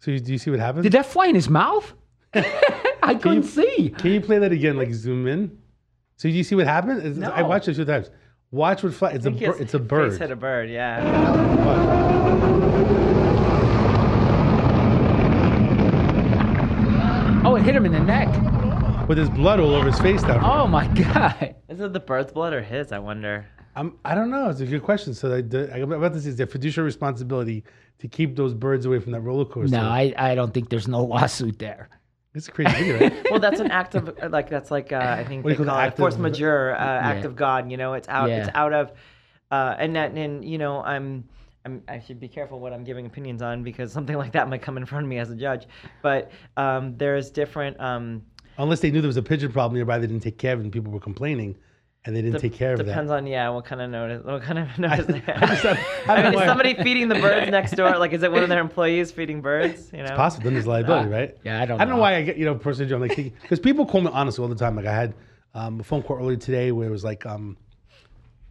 So 0.00 0.10
you- 0.10 0.20
do 0.20 0.32
you 0.32 0.38
see 0.38 0.50
what 0.50 0.60
happens? 0.60 0.82
Did 0.84 0.92
that 0.92 1.06
fly 1.06 1.26
in 1.26 1.34
his 1.34 1.48
mouth? 1.48 1.92
I 3.02 3.14
couldn't 3.14 3.44
see. 3.44 3.94
Can 3.98 4.12
you 4.12 4.20
play 4.20 4.38
that 4.38 4.52
again? 4.52 4.76
Like 4.76 4.92
zoom 4.92 5.26
in. 5.26 5.58
So 6.16 6.28
do 6.28 6.34
you 6.34 6.44
see 6.44 6.54
what 6.54 6.66
happened? 6.66 7.04
It's- 7.04 7.30
I 7.30 7.42
watched 7.42 7.68
it 7.68 7.74
two 7.74 7.84
times. 7.84 8.10
Watch 8.50 8.82
what 8.82 8.92
fly. 8.94 9.10
It's 9.10 9.26
a 9.26 9.30
think 9.30 9.40
bir- 9.40 9.62
it's 9.62 9.74
a 9.74 9.78
face 9.78 9.86
bird. 9.88 10.18
hit 10.18 10.30
a 10.32 10.36
bird, 10.36 10.68
yeah. 10.70 11.04
Watch. 11.64 12.90
Oh, 17.42 17.56
it 17.56 17.62
hit 17.62 17.74
him 17.74 17.86
in 17.86 17.92
the 17.92 18.00
neck. 18.00 18.28
With 19.08 19.16
his 19.18 19.30
blood 19.30 19.60
all 19.60 19.74
over 19.74 19.86
his 19.90 19.98
face 19.98 20.22
now. 20.22 20.40
Oh 20.44 20.66
my 20.68 20.86
god. 20.88 21.54
Is 21.68 21.80
it 21.80 21.92
the 21.92 22.00
bird's 22.00 22.32
blood 22.32 22.52
or 22.52 22.60
his? 22.62 22.92
I 22.92 22.98
wonder. 22.98 23.46
I'm, 23.74 23.96
I 24.04 24.14
don't 24.14 24.30
know. 24.30 24.50
It's 24.50 24.60
a 24.60 24.66
good 24.66 24.82
question. 24.82 25.14
So 25.14 25.34
I, 25.34 25.40
the, 25.40 25.72
I'm 25.74 25.90
about 25.90 26.12
to 26.12 26.20
say, 26.20 26.28
is 26.28 26.36
their 26.36 26.46
fiduciary 26.46 26.84
responsibility 26.84 27.64
to 28.00 28.08
keep 28.08 28.36
those 28.36 28.52
birds 28.52 28.84
away 28.84 28.98
from 29.00 29.12
that 29.12 29.20
roller 29.20 29.44
coaster? 29.46 29.74
No, 29.76 29.82
I, 29.82 30.12
I 30.18 30.34
don't 30.34 30.52
think 30.52 30.68
there's 30.68 30.86
no 30.88 31.02
lawsuit 31.02 31.58
there. 31.58 31.88
It's 32.34 32.46
a 32.48 32.52
crazy 32.52 32.72
video, 32.72 33.00
right? 33.00 33.26
well, 33.30 33.40
that's 33.40 33.60
an 33.60 33.70
act 33.70 33.94
of 33.96 34.16
like 34.30 34.48
that's 34.48 34.70
like 34.70 34.92
uh, 34.92 34.98
I 35.18 35.24
think 35.24 35.44
What 35.44 35.56
they 35.56 35.64
call 35.64 35.78
it? 35.80 35.96
force 35.96 36.14
of- 36.14 36.20
majeure, 36.20 36.74
uh, 36.74 36.78
act 36.78 37.24
of 37.24 37.34
God. 37.36 37.70
You 37.70 37.76
know, 37.76 37.94
it's 37.94 38.08
out. 38.08 38.30
It's 38.30 38.50
out 38.54 38.72
of, 38.72 38.92
uh, 39.50 39.74
and 39.78 39.96
that 39.96 40.12
and 40.12 40.44
you 40.44 40.58
know 40.58 40.82
I'm. 40.82 41.24
I'm, 41.66 41.82
I 41.88 42.00
should 42.00 42.18
be 42.18 42.26
careful 42.28 42.58
what 42.58 42.72
I'm 42.72 42.84
giving 42.84 43.04
opinions 43.04 43.42
on 43.42 43.62
because 43.62 43.92
something 43.92 44.16
like 44.16 44.32
that 44.32 44.48
might 44.48 44.62
come 44.62 44.78
in 44.78 44.86
front 44.86 45.04
of 45.04 45.10
me 45.10 45.18
as 45.18 45.28
a 45.30 45.36
judge. 45.36 45.66
But 46.00 46.30
um, 46.56 46.96
there's 46.96 47.30
different. 47.30 47.78
Um, 47.78 48.22
Unless 48.56 48.80
they 48.80 48.90
knew 48.90 49.02
there 49.02 49.08
was 49.08 49.18
a 49.18 49.22
pigeon 49.22 49.52
problem 49.52 49.74
nearby, 49.76 49.98
they 49.98 50.06
didn't 50.06 50.22
take 50.22 50.38
care 50.38 50.54
of 50.54 50.60
it, 50.60 50.62
and 50.62 50.72
people 50.72 50.90
were 50.90 51.00
complaining, 51.00 51.58
and 52.06 52.16
they 52.16 52.22
didn't 52.22 52.40
take 52.40 52.54
care 52.54 52.72
of 52.72 52.78
that. 52.78 52.84
depends 52.86 53.10
on 53.10 53.26
yeah 53.26 53.48
what 53.50 53.64
kind 53.66 53.80
of 53.82 53.90
notice 53.90 54.24
what 54.24 54.42
kind 54.42 54.58
of 54.58 54.78
notice 54.78 55.06
they 55.06 55.22
I 55.34 55.46
just 55.46 55.62
have. 55.64 55.76
have- 55.76 56.08
I 56.08 56.14
I 56.16 56.30
mean, 56.30 56.40
is 56.40 56.46
somebody 56.46 56.74
feeding 56.74 57.08
the 57.08 57.16
birds 57.16 57.50
next 57.58 57.72
door? 57.72 57.96
Like, 57.98 58.12
is 58.12 58.22
it 58.22 58.32
one 58.32 58.42
of 58.42 58.48
their 58.48 58.60
employees 58.60 59.10
feeding 59.12 59.40
birds? 59.42 59.90
You 59.92 60.02
know, 60.04 60.16
possible. 60.16 60.44
Then 60.44 60.54
there's 60.54 60.66
liability, 60.66 61.08
right? 61.10 61.36
yeah, 61.44 61.60
I 61.60 61.66
don't 61.66 61.80
I 61.80 61.84
don't 61.84 61.90
know 61.90 61.96
know. 61.96 62.02
why 62.02 62.16
I 62.16 62.22
get 62.22 62.36
you 62.38 62.44
know 62.46 62.54
personally 62.54 62.92
I'm 62.94 63.00
like 63.00 63.16
because 63.42 63.60
people 63.60 63.84
call 63.86 64.00
me 64.00 64.10
honestly 64.12 64.42
all 64.42 64.48
the 64.48 64.54
time. 64.54 64.76
Like 64.76 64.86
I 64.86 64.94
had 64.94 65.14
um, 65.54 65.80
a 65.80 65.82
phone 65.82 66.02
call 66.02 66.16
earlier 66.18 66.36
today 66.36 66.72
where 66.72 66.88
it 66.88 66.90
was 66.90 67.04
like 67.04 67.26
um, 67.26 67.56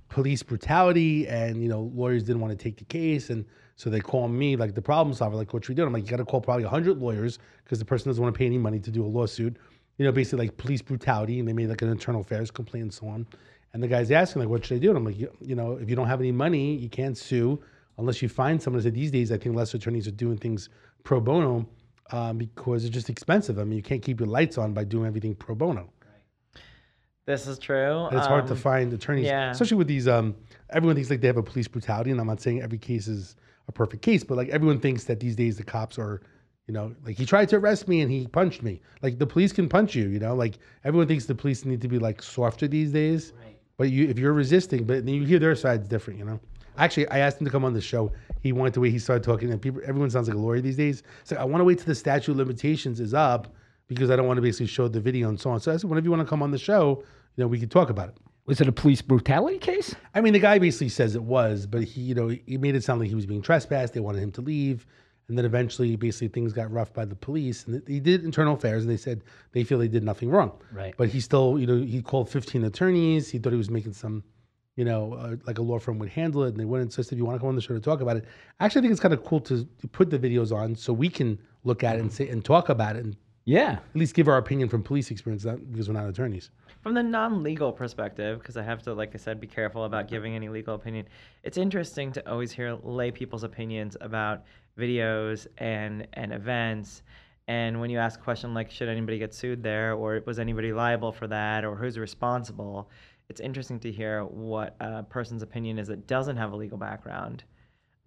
police 0.10 0.44
brutality 0.44 1.28
and 1.28 1.62
you 1.62 1.70
know 1.70 1.92
lawyers 1.94 2.24
didn't 2.24 2.42
want 2.42 2.58
to 2.58 2.62
take 2.64 2.78
the 2.78 2.86
case 2.86 3.30
and 3.30 3.46
so 3.76 3.90
they 3.90 4.00
call 4.00 4.28
me 4.28 4.56
like 4.58 4.76
the 4.76 4.82
problem 4.82 5.14
solver 5.16 5.36
like 5.36 5.54
what 5.54 5.64
should 5.64 5.70
we 5.70 5.76
do? 5.76 5.86
I'm 5.86 5.94
like 5.94 6.04
you 6.04 6.10
got 6.10 6.18
to 6.18 6.26
call 6.26 6.42
probably 6.42 6.66
hundred 6.66 6.98
lawyers 7.00 7.40
because 7.64 7.80
the 7.80 7.86
person 7.86 8.10
doesn't 8.10 8.22
want 8.22 8.34
to 8.34 8.38
pay 8.38 8.46
any 8.46 8.58
money 8.58 8.80
to 8.80 8.92
do 8.92 9.04
a 9.04 9.08
lawsuit. 9.08 9.58
You 10.00 10.06
know, 10.06 10.12
basically 10.12 10.48
like 10.48 10.58
police 10.58 10.82
brutality 10.82 11.38
and 11.40 11.48
they 11.48 11.54
made 11.54 11.70
like 11.70 11.82
an 11.84 11.90
internal 11.90 12.22
affairs 12.22 12.50
complaint 12.50 12.84
and 12.84 12.94
so 12.94 13.08
on. 13.08 13.28
And 13.74 13.84
the 13.84 13.88
guy's 13.88 14.10
asking 14.10 14.42
like, 14.42 14.50
what 14.50 14.66
should 14.66 14.78
I 14.78 14.80
do? 14.80 14.90
And 14.90 14.98
I'm 14.98 15.06
like, 15.06 15.20
you, 15.20 15.30
you 15.42 15.56
know, 15.56 15.74
if 15.74 15.90
you 15.90 15.96
don't 15.96 16.08
have 16.08 16.20
any 16.22 16.32
money, 16.32 16.76
you 16.76 16.90
can't 16.90 17.16
sue 17.18 17.62
unless 18.00 18.22
you 18.22 18.30
find 18.30 18.60
someone. 18.62 18.80
I 18.82 18.84
said 18.86 18.96
these 18.96 19.12
days, 19.12 19.32
I 19.32 19.38
think 19.38 19.56
less 19.56 19.74
attorneys 19.76 20.08
are 20.08 20.12
doing 20.12 20.38
things 20.38 20.70
pro 21.04 21.20
bono 21.20 21.68
um, 22.12 22.38
because 22.40 22.86
it's 22.86 22.94
just 22.94 23.10
expensive. 23.10 23.60
I 23.60 23.64
mean, 23.66 23.76
you 23.78 23.84
can't 23.84 24.02
keep 24.02 24.20
your 24.22 24.30
lights 24.30 24.58
on 24.58 24.74
by 24.74 24.86
doing 24.86 25.06
everything 25.06 25.36
pro 25.36 25.54
bono. 25.54 25.92
this 27.26 27.46
is 27.46 27.60
true. 27.60 28.06
And 28.06 28.18
it's 28.18 28.26
hard 28.26 28.48
to 28.48 28.54
Um, 28.54 28.58
find 28.60 28.94
attorneys, 28.94 29.26
yeah. 29.26 29.52
especially 29.52 29.78
with 29.78 29.88
these. 29.88 30.08
Um, 30.08 30.36
everyone 30.72 30.96
thinks 30.96 31.10
like 31.12 31.22
they 31.22 31.28
have 31.28 31.38
a 31.38 31.44
police 31.44 31.68
brutality, 31.68 32.10
and 32.10 32.20
I'm 32.20 32.26
not 32.28 32.42
saying 32.42 32.62
every 32.62 32.80
case 32.80 33.08
is 33.08 33.36
a 33.68 33.72
perfect 33.72 34.02
case, 34.02 34.24
but 34.24 34.36
like 34.38 34.50
everyone 34.50 34.80
thinks 34.80 35.04
that 35.04 35.20
these 35.20 35.36
days 35.36 35.58
the 35.58 35.64
cops 35.64 36.00
are, 36.00 36.22
you 36.70 36.74
know, 36.74 36.94
like 37.04 37.18
he 37.18 37.26
tried 37.26 37.50
to 37.50 37.56
arrest 37.56 37.88
me 37.88 38.02
and 38.02 38.12
he 38.12 38.28
punched 38.28 38.62
me. 38.62 38.80
Like 39.02 39.18
the 39.18 39.26
police 39.26 39.52
can 39.52 39.68
punch 39.68 39.96
you, 39.96 40.08
you 40.08 40.20
know. 40.20 40.36
Like 40.36 40.60
everyone 40.84 41.08
thinks 41.08 41.26
the 41.26 41.34
police 41.34 41.66
need 41.66 41.82
to 41.82 41.88
be 41.88 41.98
like 41.98 42.22
softer 42.22 42.68
these 42.68 42.92
days. 42.92 43.34
Right. 43.44 43.58
But 43.78 43.90
you, 43.90 44.08
if 44.08 44.20
you're 44.20 44.34
resisting, 44.34 44.84
but 44.84 45.04
then 45.04 45.16
you 45.16 45.26
hear 45.26 45.40
their 45.40 45.56
side, 45.56 45.80
it's 45.80 45.90
different, 45.90 46.20
you 46.20 46.26
know. 46.26 46.40
Actually, 46.78 47.08
I 47.08 47.20
asked 47.20 47.42
him 47.42 47.46
to 47.46 47.52
come 47.52 47.66
on 47.66 47.74
the 47.74 47.82
show. 47.82 48.12
He 48.42 48.52
wanted 48.52 48.76
the 48.76 48.82
way 48.82 48.92
he 48.92 49.00
started 49.00 49.24
talking, 49.24 49.50
and 49.52 49.60
people, 49.60 49.82
everyone 49.84 50.12
sounds 50.12 50.28
like 50.28 50.38
a 50.38 50.40
lawyer 50.40 50.62
these 50.62 50.78
days. 50.78 51.02
So 51.24 51.36
I 51.38 51.44
want 51.44 51.60
to 51.60 51.66
wait 51.66 51.80
till 51.80 51.88
the 51.88 51.96
statute 51.96 52.34
of 52.34 52.38
limitations 52.38 53.00
is 53.00 53.16
up 53.16 53.48
because 53.88 54.12
I 54.12 54.16
don't 54.16 54.28
want 54.28 54.38
to 54.38 54.44
basically 54.44 54.68
show 54.68 54.88
the 54.88 55.02
video 55.02 55.28
and 55.28 55.42
so 55.42 55.50
on. 55.50 55.60
So 55.60 55.74
I 55.74 55.78
said, 55.78 55.90
whenever 55.90 56.06
you 56.06 56.12
want 56.12 56.22
to 56.22 56.30
come 56.30 56.44
on 56.44 56.52
the 56.52 56.60
show, 56.60 57.04
you 57.36 57.44
know, 57.44 57.48
we 57.48 57.60
could 57.60 57.72
talk 57.72 57.90
about 57.90 58.10
it. 58.10 58.18
Was 58.46 58.62
it 58.62 58.68
a 58.68 58.72
police 58.72 59.02
brutality 59.02 59.58
case? 59.58 59.96
I 60.14 60.22
mean, 60.22 60.34
the 60.34 60.40
guy 60.40 60.60
basically 60.60 60.90
says 60.90 61.16
it 61.16 61.24
was, 61.24 61.66
but 61.66 61.84
he, 61.84 62.02
you 62.02 62.14
know, 62.14 62.28
he 62.28 62.60
made 62.60 62.76
it 62.76 62.84
sound 62.84 63.00
like 63.00 63.10
he 63.10 63.16
was 63.16 63.26
being 63.26 63.42
trespassed. 63.42 63.96
They 63.96 64.00
wanted 64.02 64.22
him 64.22 64.32
to 64.34 64.42
leave, 64.42 64.86
and 65.30 65.38
then 65.38 65.46
eventually, 65.46 65.96
basically, 65.96 66.28
things 66.28 66.52
got 66.52 66.70
rough 66.72 66.92
by 66.94 67.06
the 67.06 67.16
police, 67.16 67.66
and 67.66 67.82
he 67.88 68.00
did 68.00 68.26
internal 68.26 68.56
affairs, 68.56 68.84
and 68.84 68.92
they 68.92 68.98
said 68.98 69.22
they 69.54 69.64
feel 69.64 69.78
they 69.80 69.88
did 69.88 70.04
nothing 70.04 70.30
wrong. 70.30 70.52
Right. 70.74 70.94
But 70.98 71.10
he 71.10 71.20
still, 71.22 71.58
you 71.60 71.68
know, 71.68 71.78
he 71.78 72.02
called 72.02 72.30
15 72.30 72.64
attorneys. 72.66 73.30
He 73.30 73.38
thought 73.40 73.52
he 73.54 73.58
was 73.58 73.70
making 73.70 73.94
some, 73.94 74.24
you 74.76 74.84
know, 74.86 75.14
uh, 75.14 75.36
like 75.46 75.58
a 75.60 75.62
law 75.62 75.80
firm 75.80 76.00
would 76.00 76.10
handle 76.10 76.44
it, 76.44 76.50
and 76.50 76.60
they 76.60 76.66
wouldn't. 76.66 76.92
So 76.94 77.02
I 77.02 77.04
said, 77.04 77.14
if 77.14 77.18
you 77.20 77.26
want 77.26 77.36
to 77.36 77.40
come 77.40 77.50
on 77.50 77.56
the 77.56 77.62
show 77.62 77.74
to 77.74 77.80
talk 77.80 78.02
about 78.02 78.18
it, 78.18 78.26
actually, 78.60 78.80
I 78.80 78.82
think 78.84 78.92
it's 78.92 79.02
kind 79.02 79.14
of 79.14 79.24
cool 79.24 79.40
to 79.42 79.64
to 79.64 79.88
put 79.88 80.10
the 80.10 80.20
videos 80.20 80.52
on 80.52 80.76
so 80.76 80.92
we 80.92 81.10
can 81.10 81.40
look 81.64 81.84
at 81.84 81.96
it 81.96 82.00
and 82.02 82.12
say 82.12 82.28
and 82.28 82.44
talk 82.44 82.70
about 82.70 82.96
it 82.96 83.04
and 83.06 83.16
Yeah. 83.46 83.74
at 83.94 83.96
least 83.96 84.16
give 84.16 84.28
our 84.28 84.38
opinion 84.38 84.68
from 84.70 84.82
police 84.84 85.12
experience, 85.12 85.46
not 85.46 85.58
because 85.72 85.88
we're 85.88 85.94
not 85.94 86.08
attorneys. 86.10 86.50
From 86.82 86.94
the 86.94 87.04
non-legal 87.04 87.72
perspective 87.72 88.40
because 88.40 88.58
i 88.58 88.64
have 88.64 88.82
to 88.82 88.94
like 88.94 89.14
i 89.14 89.18
said 89.18 89.40
be 89.40 89.48
careful 89.48 89.84
about 89.84 90.08
giving 90.08 90.36
any 90.36 90.50
legal 90.50 90.76
opinion 90.76 91.06
it's 91.44 91.58
interesting 91.58 92.12
to 92.12 92.30
always 92.30 92.52
hear 92.52 92.78
lay 92.84 93.12
people's 93.12 93.44
opinions 93.44 93.98
about 94.02 94.44
videos 94.80 95.46
and 95.58 96.08
and 96.14 96.34
events. 96.34 97.04
And 97.48 97.80
when 97.80 97.90
you 97.90 98.00
ask 98.00 98.20
a 98.20 98.24
question 98.24 98.54
like 98.54 98.72
should 98.72 98.90
anybody 98.90 99.20
get 99.20 99.34
sued 99.34 99.62
there? 99.62 99.94
Or 99.94 100.22
was 100.26 100.40
anybody 100.40 100.72
liable 100.72 101.12
for 101.12 101.28
that? 101.28 101.66
Or 101.66 101.76
who's 101.76 102.00
responsible? 102.00 102.90
It's 103.28 103.42
interesting 103.42 103.80
to 103.82 103.92
hear 103.92 104.24
what 104.24 104.76
a 104.80 105.04
person's 105.04 105.44
opinion 105.44 105.78
is 105.78 105.88
that 105.88 106.08
doesn't 106.08 106.38
have 106.38 106.54
a 106.54 106.56
legal 106.56 106.78
background 106.78 107.44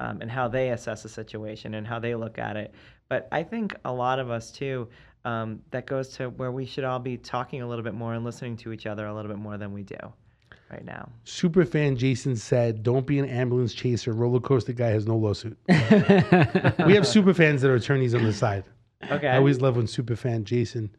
um, 0.01 0.21
and 0.21 0.31
how 0.31 0.49
they 0.49 0.71
assess 0.71 1.05
a 1.05 1.09
situation 1.09 1.75
and 1.75 1.87
how 1.87 2.01
they 2.01 2.15
look 2.15 2.39
at 2.39 2.57
it. 2.57 2.75
But 3.09 3.29
I 3.31 3.43
think 3.45 3.77
a 3.85 3.93
lot 3.93 4.19
of 4.19 4.31
us 4.31 4.51
too, 4.51 4.89
um, 5.25 5.61
that 5.71 5.87
goes 5.87 6.09
to 6.17 6.31
where 6.31 6.51
we 6.53 6.65
should 6.67 6.85
all 6.85 6.99
be 6.99 7.17
talking 7.17 7.63
a 7.63 7.69
little 7.69 7.85
bit 7.85 7.95
more 7.95 8.15
and 8.15 8.25
listening 8.25 8.57
to 8.59 8.73
each 8.73 8.87
other 8.87 9.07
a 9.07 9.15
little 9.15 9.31
bit 9.31 9.39
more 9.39 9.57
than 9.57 9.73
we 9.73 9.83
do 9.83 9.97
right 10.71 10.85
now. 10.85 11.09
Superfan 11.25 11.97
Jason 11.97 12.37
said, 12.37 12.83
"Don't 12.83 13.07
be 13.07 13.19
an 13.19 13.29
ambulance 13.29 13.75
chaser. 13.75 14.13
Roller 14.13 14.41
coaster 14.41 14.73
guy 14.73 14.89
has 14.89 15.07
no 15.07 15.17
lawsuit." 15.17 15.57
we 15.69 15.75
have 15.75 17.05
superfans 17.05 17.61
that 17.61 17.71
are 17.71 17.77
attorneys 17.77 18.15
on 18.15 18.25
the 18.25 18.33
side. 18.33 18.65
Okay. 19.11 19.29
I 19.29 19.37
always 19.37 19.61
love 19.61 19.77
when 19.77 19.87
superfan 19.87 20.45
Jason 20.45 20.95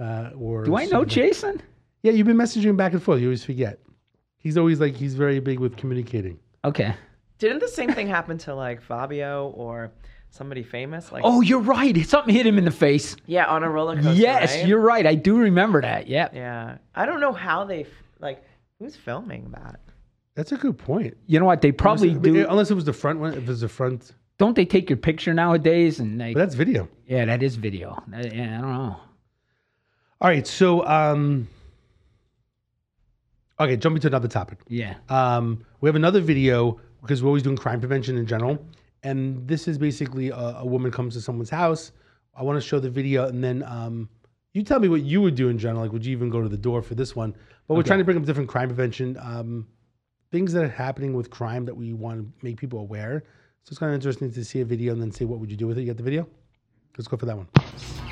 uh, 0.00 0.30
or 0.36 0.64
Do 0.64 0.76
I 0.76 0.86
know 0.86 1.04
superfan- 1.04 1.08
Jason? 1.08 1.62
Yeah, 2.02 2.12
you've 2.12 2.26
been 2.26 2.36
messaging 2.36 2.76
back 2.76 2.92
and 2.92 3.02
forth. 3.02 3.20
You 3.20 3.26
always 3.26 3.44
forget. 3.44 3.80
He's 4.38 4.56
always 4.56 4.80
like 4.80 4.94
he's 4.94 5.14
very 5.14 5.40
big 5.40 5.58
with 5.58 5.76
communicating. 5.76 6.38
Okay. 6.64 6.94
Didn't 7.38 7.60
the 7.60 7.68
same 7.68 7.92
thing 7.92 8.06
happen 8.08 8.38
to 8.38 8.54
like 8.54 8.80
Fabio 8.80 9.50
or 9.50 9.92
somebody 10.30 10.62
famous? 10.62 11.10
Like, 11.12 11.22
Oh, 11.24 11.40
you're 11.40 11.60
right. 11.60 11.96
Something 12.06 12.34
hit 12.34 12.46
him 12.46 12.58
in 12.58 12.64
the 12.64 12.70
face. 12.70 13.16
yeah, 13.26 13.46
on 13.46 13.62
a 13.64 13.70
roller 13.70 13.96
coaster. 13.96 14.12
yes, 14.12 14.54
right? 14.54 14.66
you're 14.66 14.80
right. 14.80 15.06
I 15.06 15.14
do 15.14 15.38
remember 15.38 15.80
that. 15.82 16.06
Yeah. 16.08 16.28
Yeah, 16.32 16.78
I 16.94 17.06
don't 17.06 17.20
know 17.20 17.32
how 17.32 17.64
they 17.64 17.82
f- 17.82 17.88
like. 18.20 18.42
Who's 18.78 18.94
filming 18.94 19.50
that? 19.52 19.80
That's 20.36 20.52
a 20.52 20.56
good 20.56 20.78
point. 20.78 21.16
You 21.26 21.40
know 21.40 21.46
what? 21.46 21.60
They 21.62 21.72
probably 21.72 22.10
Unless- 22.10 22.22
do. 22.22 22.46
unless 22.48 22.70
it 22.70 22.74
was 22.74 22.84
the 22.84 22.92
front 22.92 23.18
one. 23.18 23.32
If 23.32 23.38
it 23.40 23.48
was 23.48 23.60
the 23.62 23.68
front, 23.68 24.12
Don't 24.38 24.54
they 24.54 24.64
take 24.64 24.88
your 24.88 24.96
picture 24.98 25.34
nowadays? 25.34 25.98
And 25.98 26.20
they, 26.20 26.32
but 26.32 26.38
that's 26.38 26.54
video. 26.54 26.88
yeah, 27.08 27.24
that 27.24 27.42
is 27.42 27.56
video. 27.56 27.90
Uh, 28.14 28.18
Yeah, 28.32 28.58
I 28.58 28.60
don't 28.60 28.72
know. 28.72 28.96
All 30.20 30.28
right, 30.30 30.46
so 30.46 30.86
um, 30.86 31.48
okay, 33.60 33.76
jumping 33.76 34.00
to 34.02 34.06
another 34.08 34.28
topic. 34.28 34.58
Yeah. 34.68 34.94
Um, 35.08 35.64
we 35.80 35.88
have 35.88 35.96
another 35.96 36.20
video 36.20 36.80
because 37.00 37.22
we're 37.22 37.28
always 37.28 37.42
doing 37.42 37.56
crime 37.56 37.80
prevention 37.80 38.16
in 38.16 38.26
general, 38.26 38.58
and 39.02 39.46
this 39.46 39.68
is 39.68 39.78
basically 39.78 40.30
a, 40.30 40.36
a 40.36 40.66
woman 40.66 40.90
comes 40.90 41.14
to 41.14 41.20
someone's 41.20 41.50
house. 41.50 41.92
I 42.34 42.42
want 42.42 42.60
to 42.60 42.66
show 42.66 42.78
the 42.78 42.90
video, 42.90 43.26
and 43.26 43.42
then 43.42 43.62
um, 43.64 44.08
you 44.54 44.62
tell 44.62 44.80
me 44.80 44.88
what 44.88 45.02
you 45.02 45.20
would 45.20 45.34
do 45.34 45.48
in 45.48 45.58
general. 45.58 45.82
Like, 45.82 45.92
would 45.92 46.04
you 46.04 46.12
even 46.12 46.30
go 46.30 46.40
to 46.40 46.48
the 46.48 46.56
door 46.56 46.82
for 46.82 46.94
this 46.94 47.14
one? 47.16 47.34
But 47.66 47.74
we're 47.74 47.80
Okay. 47.80 47.88
trying 47.88 47.98
to 47.98 48.04
bring 48.04 48.16
up 48.16 48.24
different 48.24 48.48
crime 48.48 48.68
prevention 48.68 49.16
um, 49.20 49.66
things 50.30 50.52
that 50.52 50.64
are 50.64 50.68
happening 50.68 51.14
with 51.14 51.30
crime 51.30 51.64
that 51.64 51.76
we 51.76 51.92
want 51.94 52.20
to 52.20 52.44
make 52.44 52.56
people 52.58 52.80
aware. 52.80 53.24
So 53.64 53.72
it's 53.72 53.78
kind 53.78 53.90
of 53.90 53.94
interesting 53.94 54.32
to 54.32 54.44
see 54.44 54.60
a 54.60 54.64
video 54.64 54.92
and 54.92 55.02
then 55.02 55.10
see 55.10 55.24
what 55.24 55.40
would 55.40 55.50
you 55.50 55.56
do 55.56 55.66
with 55.66 55.78
it. 55.78 55.82
You 55.82 55.88
got 55.88 55.96
the 55.96 56.02
video? 56.02 56.26
Let's 56.96 57.08
go 57.08 57.16
for 57.16 57.26
that 57.26 57.36
one. 57.36 57.46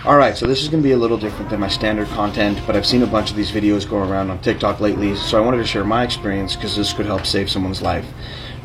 Alright, 0.05 0.37
so 0.37 0.47
this 0.47 0.63
is 0.63 0.69
going 0.69 0.83
to 0.83 0.87
be 0.87 0.93
a 0.93 0.97
little 0.97 1.19
different 1.19 1.51
than 1.51 1.59
my 1.59 1.69
standard 1.69 2.07
content, 2.09 2.61
but 2.67 2.77
I've 2.77 2.87
seen 2.87 3.03
a 3.03 3.07
bunch 3.07 3.31
of 3.31 3.37
these 3.37 3.51
videos 3.51 3.89
go 3.89 3.97
around 3.99 4.31
on 4.31 4.41
TikTok 4.41 4.79
lately, 4.79 5.17
so 5.17 5.37
I 5.37 5.45
wanted 5.45 5.57
to 5.57 5.65
share 5.65 5.85
my 5.85 6.05
experience 6.05 6.55
because 6.55 6.77
this 6.77 6.93
could 6.93 7.07
help 7.07 7.27
save 7.27 7.51
someone's 7.51 7.83
life. 7.83 8.07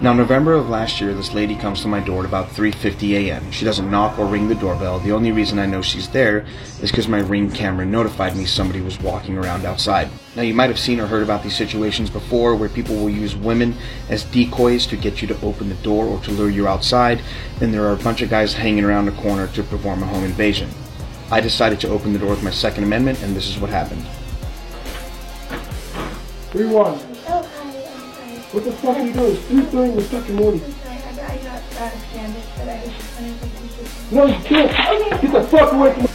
Now, 0.02 0.14
November 0.14 0.54
of 0.54 0.68
last 0.68 1.00
year, 1.00 1.14
this 1.14 1.32
lady 1.32 1.56
comes 1.56 1.84
to 1.84 1.88
my 1.88 2.00
door 2.00 2.22
at 2.22 2.26
about 2.26 2.50
3.50 2.50 3.12
a.m. 3.18 3.52
She 3.52 3.66
doesn't 3.66 3.92
knock 3.92 4.18
or 4.18 4.26
ring 4.26 4.48
the 4.48 4.56
doorbell. 4.56 4.98
The 4.98 5.12
only 5.12 5.32
reason 5.32 5.60
I 5.60 5.68
know 5.68 5.84
she's 5.84 6.10
there 6.10 6.44
is 6.82 6.90
because 6.90 7.08
my 7.08 7.20
Ring 7.20 7.52
camera 7.52 7.86
notified 7.86 8.36
me 8.36 8.46
somebody 8.46 8.82
was 8.82 9.00
walking 9.00 9.38
around 9.38 9.64
outside. 9.64 10.10
Now, 10.36 10.42
you 10.42 10.56
might 10.56 10.72
have 10.72 10.80
seen 10.80 11.00
or 11.00 11.06
heard 11.06 11.22
about 11.22 11.44
these 11.44 11.56
situations 11.56 12.10
before 12.10 12.56
where 12.56 12.68
people 12.68 12.96
will 12.96 13.12
use 13.12 13.36
women 13.36 13.76
as 14.10 14.24
decoys 14.24 14.88
to 14.88 14.98
get 14.98 15.22
you 15.22 15.28
to 15.28 15.40
open 15.46 15.70
the 15.70 15.76
door 15.76 16.06
or 16.06 16.20
to 16.22 16.32
lure 16.32 16.50
you 16.50 16.68
outside. 16.68 17.22
Then 17.60 17.72
there 17.72 17.86
are 17.86 17.94
a 17.94 18.04
bunch 18.04 18.24
of 18.24 18.32
guys 18.32 18.54
hanging 18.54 18.84
around 18.84 19.06
the 19.06 19.22
corner 19.22 19.50
to 19.50 19.62
perform 19.62 20.02
a 20.02 20.08
home 20.08 20.24
invasion. 20.24 20.72
I 21.30 21.42
decided 21.42 21.80
to 21.82 21.90
open 21.90 22.12
the 22.12 22.18
door 22.18 22.32
with 22.32 22.44
my 22.44 22.50
Second 22.50 22.86
Amendment, 22.86 23.22
and 23.22 23.36
this 23.36 23.48
is 23.48 23.60
what 23.60 23.70
happened. 23.70 24.04
Rewind. 26.56 27.11
What 28.52 28.66
the 28.66 28.72
fuck 28.74 28.98
are 28.98 29.06
you 29.06 29.14
doing? 29.14 29.32
It's 29.32 29.46
3.30 29.46 29.90
in 29.92 29.96
the 29.96 30.02
fucking 30.02 30.36
morning. 30.36 30.62
I'm 30.62 30.72
sorry, 30.74 30.98
I, 30.98 31.34
I 31.34 31.38
got 31.38 31.94
stranded, 32.10 32.44
but 32.58 32.68
I 32.68 32.84
was 32.84 32.94
just 32.94 33.16
wondering 33.16 33.40
if 33.40 34.12
I 34.12 34.12
could 34.12 34.12
No, 34.12 34.26
you 34.26 34.44
can't. 34.44 35.22
Get 35.22 35.32
the 35.32 35.44
fuck 35.44 35.72
away 35.72 35.94
from 35.94 36.04
me. 36.04 36.10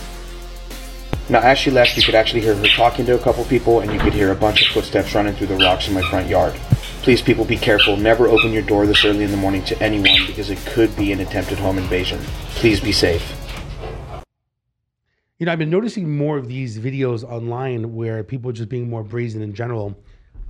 Now, 1.30 1.40
as 1.40 1.56
she 1.56 1.70
left, 1.70 1.96
you 1.96 2.02
could 2.02 2.14
actually 2.14 2.42
hear 2.42 2.54
her 2.54 2.66
talking 2.66 3.06
to 3.06 3.14
a 3.14 3.18
couple 3.18 3.42
people, 3.46 3.80
and 3.80 3.90
you 3.90 3.98
could 3.98 4.12
hear 4.12 4.32
a 4.32 4.34
bunch 4.34 4.60
of 4.60 4.68
footsteps 4.68 5.14
running 5.14 5.34
through 5.34 5.46
the 5.46 5.56
rocks 5.56 5.88
in 5.88 5.94
my 5.94 6.02
front 6.10 6.28
yard. 6.28 6.52
Please, 7.00 7.22
people, 7.22 7.46
be 7.46 7.56
careful. 7.56 7.96
Never 7.96 8.28
open 8.28 8.52
your 8.52 8.64
door 8.64 8.86
this 8.86 9.02
early 9.06 9.24
in 9.24 9.30
the 9.30 9.38
morning 9.38 9.64
to 9.64 9.82
anyone 9.82 10.26
because 10.26 10.50
it 10.50 10.58
could 10.66 10.94
be 10.94 11.12
an 11.12 11.20
attempted 11.20 11.56
home 11.56 11.78
invasion. 11.78 12.20
Please 12.50 12.80
be 12.80 12.92
safe. 12.92 13.34
You 15.38 15.46
know, 15.46 15.52
I've 15.52 15.58
been 15.58 15.70
noticing 15.70 16.14
more 16.14 16.36
of 16.36 16.48
these 16.48 16.78
videos 16.78 17.24
online 17.24 17.94
where 17.94 18.22
people 18.22 18.50
are 18.50 18.54
just 18.54 18.68
being 18.68 18.90
more 18.90 19.02
brazen 19.02 19.40
in 19.40 19.54
general. 19.54 19.96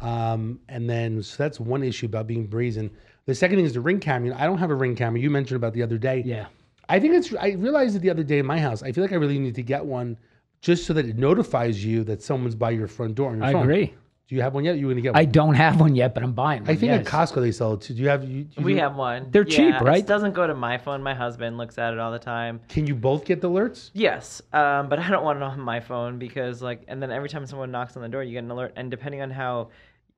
Um, 0.00 0.61
and 0.68 0.88
then, 0.88 1.22
so 1.22 1.42
that's 1.42 1.59
one 1.59 1.82
issue 1.82 2.06
about 2.06 2.26
being 2.26 2.46
brazen. 2.46 2.90
The 3.26 3.35
second 3.35 3.56
thing 3.56 3.64
is 3.64 3.72
the 3.72 3.80
ring 3.80 3.98
camera. 4.00 4.28
You 4.28 4.35
know, 4.35 4.40
I 4.40 4.46
don't 4.46 4.59
have 4.59 4.70
a 4.70 4.74
ring 4.74 4.94
camera. 4.94 5.20
You 5.20 5.30
mentioned 5.30 5.56
about 5.56 5.72
the 5.72 5.82
other 5.82 5.98
day. 5.98 6.22
Yeah. 6.24 6.46
I 6.88 7.00
think 7.00 7.14
it's, 7.14 7.35
I 7.35 7.50
realized 7.52 7.96
it 7.96 8.00
the 8.00 8.11
other 8.11 8.22
day 8.22 8.38
in 8.38 8.46
my 8.46 8.59
house. 8.59 8.82
I 8.82 8.92
feel 8.92 9.02
like 9.02 9.12
I 9.12 9.16
really 9.16 9.38
need 9.38 9.56
to 9.56 9.62
get 9.62 9.85
one 9.85 10.16
just 10.61 10.87
so 10.87 10.92
that 10.92 11.06
it 11.06 11.16
notifies 11.16 11.85
you 11.85 12.04
that 12.04 12.22
someone's 12.22 12.54
by 12.54 12.70
your 12.70 12.87
front 12.87 13.14
door 13.14 13.32
your 13.38 13.46
I 13.46 13.52
phone. 13.52 13.62
agree. 13.62 13.94
Do 14.28 14.34
you 14.34 14.42
have 14.42 14.54
one 14.54 14.64
yet? 14.64 14.76
You 14.76 14.86
going 14.86 14.96
to 14.96 15.02
get 15.02 15.12
one? 15.14 15.20
I 15.20 15.24
don't 15.24 15.54
have 15.54 15.78
one 15.80 15.94
yet, 15.94 16.12
but 16.12 16.24
I'm 16.24 16.32
buying 16.32 16.62
one. 16.62 16.70
I 16.70 16.74
think 16.74 16.90
yes. 16.90 17.06
at 17.06 17.12
Costco 17.12 17.40
they 17.40 17.52
sell 17.52 17.74
it 17.74 17.82
too. 17.82 17.94
Do 17.94 18.02
you 18.02 18.08
have? 18.08 18.24
You, 18.24 18.48
you 18.56 18.64
We 18.64 18.74
do- 18.74 18.80
have 18.80 18.96
one. 18.96 19.28
They're 19.30 19.44
cheap, 19.44 19.80
right? 19.80 19.98
It 20.00 20.06
doesn't 20.06 20.32
go 20.34 20.46
to 20.48 20.54
my 20.54 20.78
phone. 20.78 21.00
My 21.00 21.14
husband 21.14 21.58
looks 21.58 21.78
at 21.78 21.92
it 21.92 22.00
all 22.00 22.10
the 22.10 22.18
time. 22.18 22.60
Can 22.68 22.88
you 22.88 22.96
both 22.96 23.24
get 23.24 23.40
the 23.40 23.48
alerts? 23.48 23.90
Yes, 23.92 24.42
um, 24.52 24.88
but 24.88 24.98
I 24.98 25.08
don't 25.10 25.22
want 25.22 25.36
it 25.36 25.42
on 25.42 25.60
my 25.60 25.78
phone 25.78 26.18
because 26.18 26.60
like, 26.60 26.82
and 26.88 27.00
then 27.00 27.12
every 27.12 27.28
time 27.28 27.46
someone 27.46 27.70
knocks 27.70 27.96
on 27.96 28.02
the 28.02 28.08
door, 28.08 28.24
you 28.24 28.32
get 28.32 28.42
an 28.42 28.50
alert, 28.50 28.72
and 28.74 28.90
depending 28.90 29.20
on 29.20 29.30
how, 29.30 29.68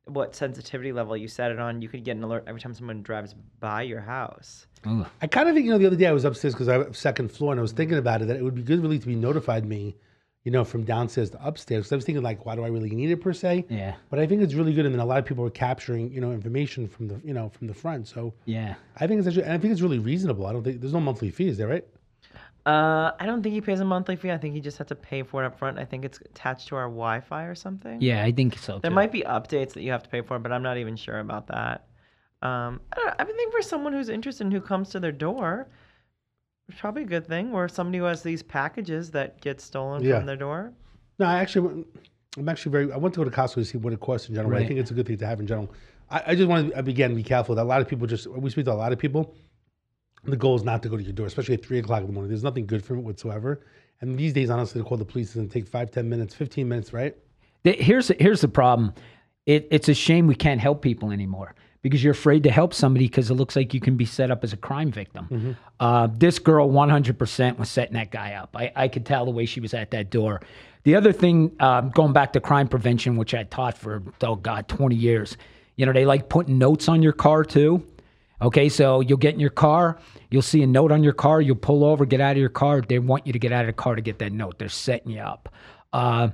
what 0.06 0.34
sensitivity 0.34 0.90
level 0.90 1.14
you 1.14 1.28
set 1.28 1.50
it 1.50 1.58
on, 1.58 1.82
you 1.82 1.88
could 1.90 2.02
get 2.02 2.16
an 2.16 2.22
alert 2.24 2.44
every 2.46 2.62
time 2.62 2.72
someone 2.72 3.02
drives 3.02 3.34
by 3.60 3.82
your 3.82 4.00
house. 4.00 4.66
I 5.20 5.26
kind 5.26 5.50
of 5.50 5.54
think 5.54 5.66
you 5.66 5.72
know 5.72 5.76
the 5.78 5.86
other 5.86 5.96
day 5.96 6.06
I 6.06 6.12
was 6.12 6.24
upstairs 6.24 6.54
because 6.54 6.68
I 6.68 6.78
was 6.78 6.96
second 6.96 7.30
floor 7.30 7.52
and 7.52 7.60
I 7.60 7.62
was 7.62 7.72
thinking 7.72 7.98
about 7.98 8.22
it 8.22 8.26
that 8.28 8.36
it 8.36 8.42
would 8.42 8.54
be 8.54 8.62
good 8.62 8.80
really 8.80 8.98
to 8.98 9.06
be 9.06 9.16
notified 9.16 9.66
me, 9.66 9.96
you 10.48 10.52
know, 10.52 10.64
from 10.64 10.82
downstairs 10.82 11.28
to 11.28 11.46
upstairs. 11.46 11.84
'Cause 11.84 11.92
I 11.92 11.96
was 11.96 12.06
thinking 12.06 12.24
like, 12.24 12.46
why 12.46 12.56
do 12.56 12.64
I 12.64 12.68
really 12.68 12.88
need 12.88 13.10
it 13.10 13.18
per 13.18 13.34
se? 13.34 13.66
Yeah. 13.68 13.96
But 14.08 14.18
I 14.18 14.26
think 14.26 14.40
it's 14.40 14.54
really 14.54 14.72
good, 14.72 14.86
and 14.86 14.94
then 14.94 15.00
a 15.00 15.04
lot 15.04 15.18
of 15.18 15.26
people 15.26 15.44
are 15.44 15.50
capturing 15.50 16.10
you 16.10 16.22
know 16.22 16.32
information 16.32 16.88
from 16.88 17.06
the 17.08 17.20
you 17.22 17.34
know 17.34 17.50
from 17.50 17.66
the 17.66 17.74
front. 17.74 18.08
So 18.08 18.32
Yeah. 18.46 18.76
I 18.96 19.06
think 19.06 19.18
it's 19.18 19.28
actually, 19.28 19.42
and 19.42 19.52
I 19.52 19.58
think 19.58 19.72
it's 19.72 19.82
really 19.82 19.98
reasonable. 19.98 20.46
I 20.46 20.52
don't 20.54 20.62
think 20.62 20.80
there's 20.80 20.94
no 20.94 21.00
monthly 21.00 21.28
fee, 21.30 21.48
is 21.48 21.58
there 21.58 21.68
right? 21.68 21.84
Uh, 22.64 23.12
I 23.20 23.26
don't 23.26 23.42
think 23.42 23.54
he 23.54 23.60
pays 23.60 23.80
a 23.80 23.84
monthly 23.84 24.16
fee. 24.16 24.30
I 24.30 24.38
think 24.38 24.54
he 24.54 24.60
just 24.62 24.78
has 24.78 24.86
to 24.86 24.94
pay 24.94 25.22
for 25.22 25.42
it 25.42 25.46
up 25.46 25.58
front. 25.58 25.78
I 25.78 25.84
think 25.84 26.06
it's 26.06 26.18
attached 26.22 26.68
to 26.68 26.76
our 26.76 26.88
Wi-Fi 26.88 27.44
or 27.44 27.54
something. 27.54 28.00
Yeah, 28.00 28.24
I 28.24 28.32
think 28.32 28.56
so. 28.58 28.78
There 28.78 28.90
too. 28.90 28.94
might 28.94 29.12
be 29.12 29.20
updates 29.22 29.74
that 29.74 29.82
you 29.82 29.90
have 29.92 30.02
to 30.04 30.08
pay 30.08 30.22
for, 30.22 30.38
but 30.38 30.50
I'm 30.50 30.62
not 30.62 30.78
even 30.78 30.96
sure 30.96 31.18
about 31.18 31.46
that. 31.48 31.84
Um, 32.40 32.80
I, 32.92 32.96
don't 32.96 33.06
know, 33.06 33.14
I 33.18 33.24
think 33.24 33.52
for 33.52 33.60
someone 33.62 33.92
who's 33.92 34.08
interested 34.08 34.44
and 34.44 34.52
who 34.52 34.60
comes 34.62 34.88
to 34.90 35.00
their 35.00 35.12
door, 35.12 35.68
it's 36.68 36.80
probably 36.80 37.02
a 37.02 37.06
good 37.06 37.26
thing. 37.26 37.52
where 37.52 37.68
somebody 37.68 37.98
who 37.98 38.04
has 38.04 38.22
these 38.22 38.42
packages 38.42 39.10
that 39.12 39.40
get 39.40 39.60
stolen 39.60 40.02
Yeah. 40.02 40.18
from 40.18 40.26
their 40.26 40.36
door. 40.36 40.72
No, 41.18 41.26
I 41.26 41.38
actually, 41.40 41.66
went- 41.68 41.86
I'm 42.36 42.48
actually 42.48 42.72
very. 42.72 42.92
I 42.92 42.96
went 42.96 43.14
to 43.14 43.20
go 43.20 43.24
to 43.24 43.30
Costco 43.30 43.54
to 43.54 43.64
see 43.64 43.78
what 43.78 43.92
it 43.92 44.00
costs 44.00 44.28
in 44.28 44.34
general. 44.34 44.50
but 44.50 44.56
I 44.56 44.60
Right. 44.60 44.68
think 44.68 44.80
it's 44.80 44.90
a 44.90 44.94
good 44.94 45.06
thing 45.06 45.16
to 45.18 45.26
have 45.26 45.40
in 45.40 45.46
general. 45.46 45.70
I, 46.10 46.22
I 46.28 46.34
just 46.34 46.48
want 46.48 46.70
to 46.72 46.78
again 46.78 47.14
be 47.14 47.22
careful 47.22 47.54
that 47.56 47.62
a 47.62 47.64
lot 47.64 47.80
of 47.80 47.88
people 47.88 48.06
just 48.06 48.26
we 48.28 48.50
speak 48.50 48.66
to 48.66 48.72
a 48.72 48.74
lot 48.74 48.92
of 48.92 48.98
people. 48.98 49.34
The 50.24 50.36
goal 50.36 50.56
is 50.56 50.62
not 50.64 50.82
to 50.82 50.88
go 50.88 50.96
to 50.96 51.02
your 51.02 51.12
door, 51.12 51.26
especially 51.26 51.54
at 51.54 51.64
three 51.64 51.78
o'clock 51.78 52.00
in 52.00 52.06
the 52.06 52.12
morning. 52.12 52.28
There's 52.28 52.42
nothing 52.44 52.66
good 52.66 52.84
from 52.84 52.98
it 52.98 53.02
whatsoever. 53.04 53.60
And 54.00 54.18
these 54.18 54.32
days, 54.32 54.50
honestly, 54.50 54.80
to 54.80 54.86
call 54.86 54.96
the 54.98 55.04
police 55.04 55.28
doesn't 55.28 55.48
take 55.50 55.66
five, 55.66 55.90
ten 55.90 56.08
minutes, 56.08 56.34
fifteen 56.34 56.68
minutes, 56.68 56.92
right? 56.92 57.16
The- 57.64 57.72
here's 57.72 58.08
here's 58.20 58.40
the 58.40 58.48
problem. 58.48 58.92
It, 59.46 59.66
it's 59.70 59.88
a 59.88 59.94
shame 59.94 60.26
we 60.26 60.34
can't 60.34 60.60
help 60.60 60.82
people 60.82 61.10
anymore 61.10 61.54
because 61.82 62.02
you're 62.02 62.12
afraid 62.12 62.42
to 62.42 62.50
help 62.50 62.74
somebody 62.74 63.06
because 63.06 63.30
it 63.30 63.34
looks 63.34 63.54
like 63.56 63.72
you 63.72 63.80
can 63.80 63.96
be 63.96 64.04
set 64.04 64.30
up 64.30 64.42
as 64.44 64.52
a 64.52 64.56
crime 64.56 64.90
victim. 64.90 65.56
Uh, 65.78 66.08
this 66.16 66.38
girl 66.38 66.68
100% 66.68 67.58
was 67.58 67.70
setting 67.70 67.94
that 67.94 68.10
guy 68.10 68.34
up. 68.34 68.56
I, 68.56 68.72
I 68.74 68.88
could 68.88 69.06
tell 69.06 69.24
the 69.24 69.30
way 69.30 69.46
she 69.46 69.60
was 69.60 69.74
at 69.74 69.90
that 69.92 70.10
door. 70.10 70.40
The 70.84 70.96
other 70.96 71.12
thing, 71.12 71.54
um, 71.60 71.90
going 71.90 72.12
back 72.12 72.32
to 72.32 72.40
crime 72.40 72.68
prevention, 72.68 73.16
which 73.16 73.34
I 73.34 73.44
taught 73.44 73.76
for 73.76 74.02
oh 74.22 74.36
god 74.36 74.68
20 74.68 74.94
years, 74.94 75.36
you 75.76 75.86
know 75.86 75.92
they 75.92 76.06
like 76.06 76.28
putting 76.28 76.58
notes 76.58 76.88
on 76.88 77.02
your 77.02 77.12
car 77.12 77.44
too. 77.44 77.84
Okay, 78.40 78.68
so 78.68 79.00
you'll 79.00 79.18
get 79.18 79.34
in 79.34 79.40
your 79.40 79.50
car, 79.50 79.98
you'll 80.30 80.42
see 80.42 80.62
a 80.62 80.66
note 80.66 80.92
on 80.92 81.02
your 81.02 81.12
car, 81.12 81.40
you'll 81.40 81.56
pull 81.56 81.84
over, 81.84 82.06
get 82.06 82.20
out 82.20 82.32
of 82.32 82.38
your 82.38 82.48
car. 82.48 82.80
They 82.80 83.00
want 83.00 83.26
you 83.26 83.32
to 83.32 83.38
get 83.38 83.52
out 83.52 83.62
of 83.62 83.66
the 83.66 83.72
car 83.72 83.96
to 83.96 84.02
get 84.02 84.20
that 84.20 84.32
note. 84.32 84.58
They're 84.58 84.68
setting 84.68 85.10
you 85.10 85.20
up. 85.20 85.48
Uh, 85.92 86.28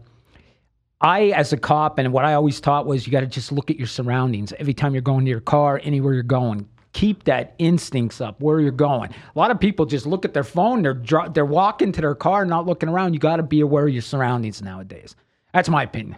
I, 1.04 1.26
as 1.36 1.52
a 1.52 1.58
cop, 1.58 1.98
and 1.98 2.12
what 2.14 2.24
I 2.24 2.32
always 2.32 2.60
taught 2.60 2.86
was 2.86 3.06
you 3.06 3.12
got 3.12 3.20
to 3.20 3.26
just 3.26 3.52
look 3.52 3.70
at 3.70 3.76
your 3.76 3.86
surroundings 3.86 4.54
every 4.58 4.72
time 4.72 4.94
you're 4.94 5.02
going 5.02 5.26
to 5.26 5.30
your 5.30 5.40
car, 5.40 5.78
anywhere 5.84 6.14
you're 6.14 6.22
going. 6.22 6.66
Keep 6.94 7.24
that 7.24 7.54
instincts 7.58 8.20
up 8.22 8.40
where 8.40 8.58
you're 8.60 8.70
going. 8.70 9.10
A 9.10 9.38
lot 9.38 9.50
of 9.50 9.60
people 9.60 9.84
just 9.84 10.06
look 10.06 10.24
at 10.24 10.32
their 10.32 10.44
phone. 10.44 10.80
They're 10.80 10.94
dri- 10.94 11.28
they're 11.34 11.44
walking 11.44 11.92
to 11.92 12.00
their 12.00 12.14
car, 12.14 12.46
not 12.46 12.66
looking 12.66 12.88
around. 12.88 13.12
You 13.12 13.20
got 13.20 13.36
to 13.36 13.42
be 13.42 13.60
aware 13.60 13.86
of 13.86 13.92
your 13.92 14.00
surroundings 14.00 14.62
nowadays. 14.62 15.14
That's 15.52 15.68
my 15.68 15.82
opinion. 15.82 16.16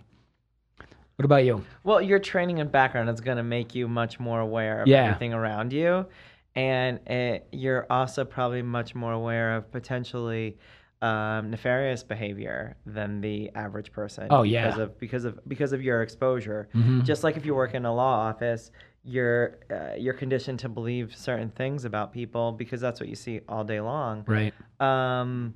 What 1.16 1.25
about 1.25 1.44
you? 1.44 1.64
Well, 1.83 2.01
your 2.03 2.18
training 2.18 2.61
and 2.61 2.70
background 2.70 3.09
is 3.09 3.20
going 3.20 3.38
to 3.38 3.42
make 3.42 3.75
you 3.75 3.88
much 3.88 4.20
more 4.20 4.38
aware 4.38 4.83
of 4.83 4.87
Yeah. 4.88 5.05
everything 5.07 5.33
around 5.33 5.72
you, 5.72 6.07
and 6.55 7.01
it, 7.09 7.49
you're 7.53 7.87
also 7.90 8.25
probably 8.25 8.62
much 8.62 8.94
more 8.94 9.12
aware 9.12 9.57
of 9.57 9.72
potentially 9.72 10.59
um, 11.03 11.51
nefarious 11.51 12.03
behavior 12.03 12.77
than 12.87 13.21
the 13.21 13.51
average 13.55 13.93
person. 13.93 14.29
Oh, 14.31 14.43
yeah. 14.43 14.67
because 14.67 14.79
of 14.81 14.99
because 14.99 15.25
of 15.25 15.39
because 15.49 15.73
of 15.73 15.83
your 15.83 16.03
exposure. 16.03 16.69
Mhm. 16.75 17.05
Just 17.05 17.23
like 17.25 17.37
if 17.37 17.45
you 17.45 17.55
work 17.55 17.75
in 17.75 17.85
a 17.85 17.95
law 17.95 18.29
office, 18.29 18.71
you're 19.05 19.59
uh, 19.71 19.95
you're 19.99 20.15
conditioned 20.15 20.59
to 20.61 20.69
believe 20.69 21.15
certain 21.15 21.51
things 21.51 21.85
about 21.85 22.13
people 22.13 22.53
because 22.53 22.81
that's 22.81 22.99
what 22.99 23.09
you 23.09 23.15
see 23.17 23.41
all 23.49 23.63
day 23.63 23.81
long. 23.81 24.25
Right. 24.27 24.55
Um, 24.81 25.55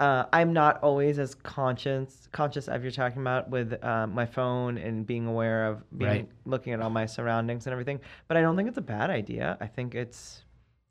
uh, 0.00 0.24
I'm 0.32 0.52
not 0.52 0.82
always 0.82 1.18
as 1.20 1.34
conscious 1.34 2.28
conscious 2.32 2.66
as 2.68 2.82
you're 2.82 2.90
talking 2.90 3.20
about 3.22 3.50
with 3.50 3.74
uh, 3.84 4.06
my 4.08 4.26
phone 4.26 4.78
and 4.78 5.06
being 5.06 5.26
aware 5.26 5.66
of 5.66 5.84
being 5.96 6.10
Right. 6.10 6.28
looking 6.44 6.72
at 6.72 6.80
all 6.80 6.90
my 6.90 7.06
surroundings 7.06 7.66
and 7.66 7.72
everything. 7.72 8.00
But 8.26 8.36
I 8.36 8.40
don't 8.40 8.56
think 8.56 8.68
it's 8.68 8.78
a 8.78 8.82
bad 8.82 9.10
idea. 9.10 9.56
I 9.60 9.66
think 9.66 9.94
it's 9.94 10.42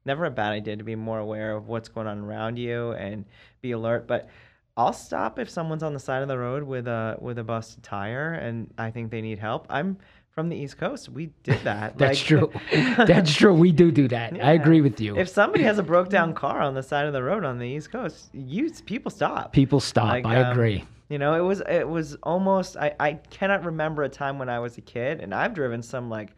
never 0.06 0.26
a 0.26 0.32
bad 0.32 0.52
idea 0.52 0.76
to 0.78 0.84
be 0.84 0.96
more 0.96 1.20
aware 1.20 1.56
of 1.56 1.68
what's 1.68 1.90
going 1.90 2.08
on 2.08 2.20
around 2.20 2.58
you 2.58 2.92
and 2.92 3.26
be 3.62 3.72
alert. 3.72 4.08
But 4.08 4.30
I'll 4.78 4.94
stop 4.94 5.38
if 5.40 5.50
someone's 5.50 5.84
on 5.84 5.94
the 5.94 6.00
side 6.00 6.22
of 6.22 6.28
the 6.28 6.38
road 6.38 6.64
with 6.64 6.88
a 6.88 7.18
with 7.20 7.38
a 7.38 7.44
busted 7.44 7.84
tire 7.84 8.34
and 8.34 8.74
I 8.78 8.92
think 8.92 9.12
they 9.12 9.22
need 9.22 9.40
help. 9.40 9.68
I'm 9.70 9.98
from 10.30 10.48
the 10.48 10.56
East 10.56 10.78
Coast. 10.78 11.10
We 11.10 11.32
did 11.44 11.60
that. 11.66 11.98
That's 11.98 12.20
Like- 12.20 12.26
true. 12.28 12.52
That's 13.06 13.34
true. 13.34 13.54
We 13.54 13.72
do 13.74 13.92
do 13.92 14.08
that. 14.08 14.34
I 14.42 14.54
agree 14.54 14.80
with 14.82 15.02
you. 15.02 15.18
If 15.18 15.28
somebody 15.30 15.64
has 15.66 15.78
a 15.78 15.84
broke 15.84 16.10
down 16.10 16.34
car 16.44 16.62
on 16.62 16.74
the 16.74 16.84
side 16.84 17.06
of 17.06 17.14
the 17.14 17.22
road 17.22 17.44
on 17.44 17.60
the 17.60 17.68
East 17.68 17.92
Coast, 17.92 18.30
you 18.34 18.72
people 18.86 19.12
stop. 19.12 19.52
People 19.52 19.80
stop. 19.82 20.08
Like, 20.10 20.26
I 20.26 20.42
um, 20.42 20.52
agree. 20.52 20.86
You 21.10 21.18
know, 21.18 21.34
it 21.34 21.42
was 21.46 21.62
it 21.68 21.88
was 21.88 22.16
almost 22.24 22.78
I, 22.78 22.96
I 22.98 23.14
cannot 23.30 23.66
remember 23.66 24.04
a 24.04 24.10
time 24.10 24.40
when 24.40 24.48
I 24.48 24.60
was 24.60 24.78
a 24.78 24.82
kid 24.82 25.20
and 25.20 25.36
I've 25.36 25.54
driven 25.54 25.84
some 25.84 26.10
like 26.10 26.34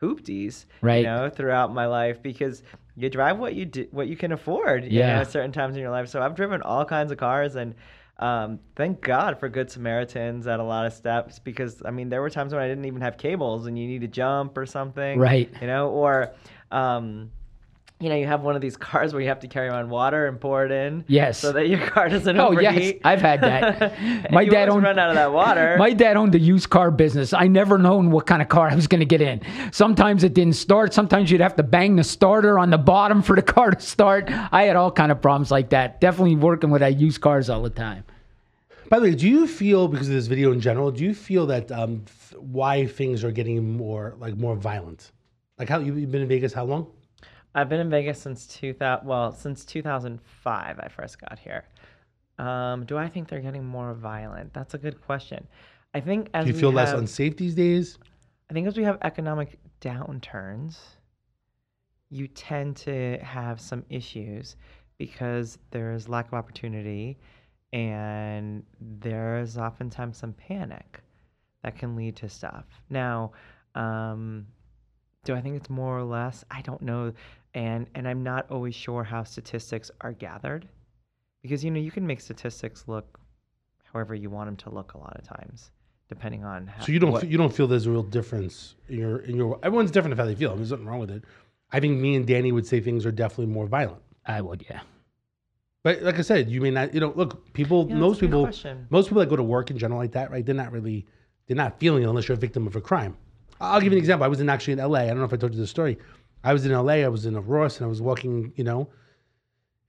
hoopties, 0.00 0.66
Right. 0.80 0.98
you 0.98 1.04
know, 1.04 1.28
throughout 1.28 1.72
my 1.74 1.86
life 1.86 2.22
because 2.22 2.62
you 2.96 3.08
drive 3.08 3.38
what 3.38 3.54
you 3.54 3.64
do, 3.66 3.86
what 3.90 4.08
you 4.08 4.16
can 4.16 4.32
afford, 4.32 4.84
you 4.84 4.98
Yeah. 5.00 5.14
know, 5.14 5.20
at 5.22 5.30
certain 5.30 5.52
times 5.52 5.74
in 5.76 5.80
your 5.82 5.90
life. 5.90 6.08
So 6.08 6.20
I've 6.20 6.34
driven 6.34 6.62
all 6.62 6.84
kinds 6.84 7.10
of 7.12 7.18
cars 7.18 7.56
and 7.56 7.74
um, 8.18 8.60
thank 8.76 9.00
God 9.00 9.40
for 9.40 9.48
good 9.48 9.70
Samaritans 9.70 10.46
at 10.46 10.60
a 10.60 10.62
lot 10.62 10.86
of 10.86 10.92
steps 10.92 11.38
because 11.38 11.82
I 11.84 11.90
mean 11.90 12.08
there 12.08 12.20
were 12.20 12.30
times 12.30 12.52
when 12.52 12.62
I 12.62 12.68
didn't 12.68 12.84
even 12.84 13.00
have 13.00 13.16
cables 13.16 13.66
and 13.66 13.78
you 13.78 13.88
need 13.88 14.02
to 14.02 14.06
jump 14.08 14.56
or 14.58 14.66
something, 14.66 15.18
Right. 15.18 15.50
You 15.60 15.66
know, 15.66 15.88
or 15.88 16.32
um, 16.70 17.30
you 18.02 18.08
know, 18.08 18.16
you 18.16 18.26
have 18.26 18.42
one 18.42 18.56
of 18.56 18.60
these 18.60 18.76
cars 18.76 19.12
where 19.12 19.22
you 19.22 19.28
have 19.28 19.40
to 19.40 19.48
carry 19.48 19.68
on 19.68 19.88
water 19.88 20.26
and 20.26 20.40
pour 20.40 20.64
it 20.66 20.72
in, 20.72 21.04
Yes. 21.06 21.38
so 21.38 21.52
that 21.52 21.68
your 21.68 21.78
car 21.86 22.08
doesn't 22.08 22.36
Oh 22.38 22.48
overheat. 22.48 22.96
yes, 22.96 23.00
I've 23.04 23.20
had 23.20 23.40
that. 23.42 24.30
My 24.32 24.42
you 24.42 24.50
dad 24.50 24.68
owned 24.68 24.82
run 24.82 24.98
out 24.98 25.08
of 25.10 25.14
that 25.14 25.32
water. 25.32 25.76
My 25.78 25.92
dad 25.92 26.16
owned 26.16 26.34
a 26.34 26.38
used 26.40 26.68
car 26.68 26.90
business. 26.90 27.32
I 27.32 27.46
never 27.46 27.78
known 27.78 28.10
what 28.10 28.26
kind 28.26 28.42
of 28.42 28.48
car 28.48 28.68
I 28.68 28.74
was 28.74 28.86
going 28.88 28.98
to 29.00 29.06
get 29.06 29.20
in. 29.22 29.40
Sometimes 29.72 30.24
it 30.24 30.34
didn't 30.34 30.56
start. 30.56 30.92
Sometimes 30.92 31.30
you'd 31.30 31.40
have 31.40 31.54
to 31.56 31.62
bang 31.62 31.96
the 31.96 32.04
starter 32.04 32.58
on 32.58 32.70
the 32.70 32.78
bottom 32.78 33.22
for 33.22 33.36
the 33.36 33.42
car 33.54 33.70
to 33.70 33.80
start. 33.80 34.28
I 34.50 34.64
had 34.64 34.74
all 34.76 34.90
kind 34.90 35.12
of 35.12 35.22
problems 35.22 35.50
like 35.50 35.70
that. 35.70 36.00
Definitely 36.00 36.36
working 36.36 36.70
with 36.70 36.80
that 36.80 36.98
used 36.98 37.20
cars 37.20 37.48
all 37.48 37.62
the 37.62 37.70
time. 37.70 38.04
By 38.88 38.98
the 38.98 39.04
way, 39.10 39.14
do 39.14 39.28
you 39.28 39.46
feel 39.46 39.88
because 39.88 40.08
of 40.08 40.14
this 40.14 40.26
video 40.26 40.52
in 40.52 40.60
general? 40.60 40.90
Do 40.90 41.02
you 41.04 41.14
feel 41.14 41.46
that 41.46 41.70
um, 41.72 42.02
th- 42.30 42.42
why 42.42 42.86
things 42.86 43.24
are 43.24 43.30
getting 43.30 43.76
more 43.76 44.14
like 44.18 44.36
more 44.36 44.54
violent? 44.56 45.12
Like 45.58 45.68
how 45.68 45.78
you- 45.78 45.94
you've 45.94 46.10
been 46.10 46.22
in 46.22 46.28
Vegas? 46.28 46.52
How 46.52 46.64
long? 46.64 46.88
I've 47.54 47.68
been 47.68 47.80
in 47.80 47.90
Vegas 47.90 48.18
since 48.20 48.46
2000. 48.46 49.06
Well, 49.06 49.32
since 49.32 49.64
2005, 49.64 50.80
I 50.80 50.88
first 50.88 51.20
got 51.20 51.38
here. 51.38 51.64
Um, 52.38 52.84
do 52.86 52.96
I 52.96 53.08
think 53.08 53.28
they're 53.28 53.40
getting 53.40 53.64
more 53.64 53.92
violent? 53.94 54.52
That's 54.54 54.74
a 54.74 54.78
good 54.78 55.00
question. 55.02 55.46
I 55.94 56.00
think 56.00 56.30
as 56.32 56.44
Do 56.44 56.48
you 56.50 56.54
we 56.54 56.60
feel 56.60 56.72
less 56.72 56.90
have- 56.90 56.98
unsafe 57.00 57.36
these 57.36 57.54
days? 57.54 57.98
I 58.50 58.54
think 58.54 58.66
as 58.66 58.76
we 58.76 58.84
have 58.84 58.98
economic 59.02 59.58
downturns, 59.80 60.78
you 62.10 62.26
tend 62.28 62.76
to 62.78 63.18
have 63.22 63.60
some 63.60 63.84
issues 63.88 64.56
because 64.98 65.58
there's 65.70 66.08
lack 66.08 66.28
of 66.28 66.34
opportunity 66.34 67.18
and 67.72 68.62
there's 68.80 69.56
oftentimes 69.56 70.18
some 70.18 70.32
panic 70.34 71.00
that 71.62 71.76
can 71.78 71.96
lead 71.96 72.16
to 72.16 72.28
stuff. 72.28 72.64
Now, 72.90 73.32
um, 73.74 74.46
do 75.24 75.34
I 75.34 75.40
think 75.40 75.56
it's 75.56 75.70
more 75.70 75.98
or 75.98 76.04
less? 76.04 76.44
I 76.50 76.60
don't 76.62 76.82
know, 76.82 77.12
and 77.54 77.86
and 77.94 78.06
I'm 78.08 78.22
not 78.22 78.46
always 78.50 78.74
sure 78.74 79.04
how 79.04 79.24
statistics 79.24 79.90
are 80.00 80.12
gathered, 80.12 80.68
because 81.42 81.64
you 81.64 81.70
know 81.70 81.80
you 81.80 81.90
can 81.90 82.06
make 82.06 82.20
statistics 82.20 82.84
look 82.86 83.18
however 83.92 84.14
you 84.14 84.30
want 84.30 84.48
them 84.48 84.56
to 84.56 84.70
look 84.70 84.94
a 84.94 84.98
lot 84.98 85.14
of 85.18 85.26
times, 85.26 85.70
depending 86.08 86.44
on 86.44 86.66
how. 86.66 86.84
So 86.84 86.92
you 86.92 86.98
don't 86.98 87.12
what- 87.12 87.22
fe- 87.22 87.28
you 87.28 87.36
don't 87.38 87.54
feel 87.54 87.66
there's 87.66 87.86
a 87.86 87.90
real 87.90 88.02
difference 88.02 88.74
in 88.88 88.98
your 88.98 89.18
in 89.18 89.36
your 89.36 89.58
everyone's 89.62 89.90
different 89.90 90.12
of 90.12 90.18
how 90.18 90.24
they 90.24 90.34
feel. 90.34 90.56
There's 90.56 90.70
nothing 90.70 90.86
wrong 90.86 91.00
with 91.00 91.10
it. 91.10 91.24
I 91.70 91.80
think 91.80 91.98
me 92.00 92.16
and 92.16 92.26
Danny 92.26 92.52
would 92.52 92.66
say 92.66 92.80
things 92.80 93.04
are 93.06 93.12
definitely 93.12 93.46
more 93.46 93.66
violent. 93.66 94.02
I 94.26 94.40
would, 94.40 94.64
yeah. 94.70 94.80
But 95.82 96.02
like 96.02 96.18
I 96.18 96.22
said, 96.22 96.48
you 96.48 96.60
may 96.60 96.70
not. 96.70 96.94
You 96.94 97.00
know, 97.00 97.12
look, 97.16 97.52
people. 97.54 97.86
Yeah, 97.88 97.96
most 97.96 98.20
people. 98.20 98.44
question. 98.44 98.86
Most 98.90 99.08
people 99.08 99.20
that 99.20 99.28
go 99.28 99.36
to 99.36 99.42
work 99.42 99.70
in 99.70 99.78
general 99.78 99.98
like 99.98 100.12
that, 100.12 100.30
right? 100.30 100.44
They're 100.46 100.54
not 100.54 100.70
really. 100.70 101.06
They're 101.46 101.56
not 101.56 101.80
feeling 101.80 102.04
it 102.04 102.06
unless 102.08 102.28
you're 102.28 102.36
a 102.36 102.40
victim 102.40 102.66
of 102.68 102.76
a 102.76 102.80
crime. 102.80 103.16
I'll 103.60 103.80
give 103.80 103.92
you 103.92 103.96
an 103.98 104.02
example. 104.02 104.24
I 104.24 104.28
was 104.28 104.40
in 104.40 104.48
actually 104.48 104.74
in 104.74 104.80
L.A. 104.80 105.00
I 105.02 105.06
don't 105.08 105.18
know 105.18 105.24
if 105.24 105.32
I 105.32 105.36
told 105.36 105.54
you 105.54 105.60
this 105.60 105.70
story. 105.70 105.98
I 106.44 106.52
was 106.52 106.66
in 106.66 106.72
L.A. 106.72 107.04
I 107.04 107.08
was 107.08 107.26
in 107.26 107.36
Ross 107.36 107.78
and 107.78 107.86
I 107.86 107.88
was 107.88 108.00
walking. 108.02 108.52
You 108.56 108.64
know, 108.64 108.88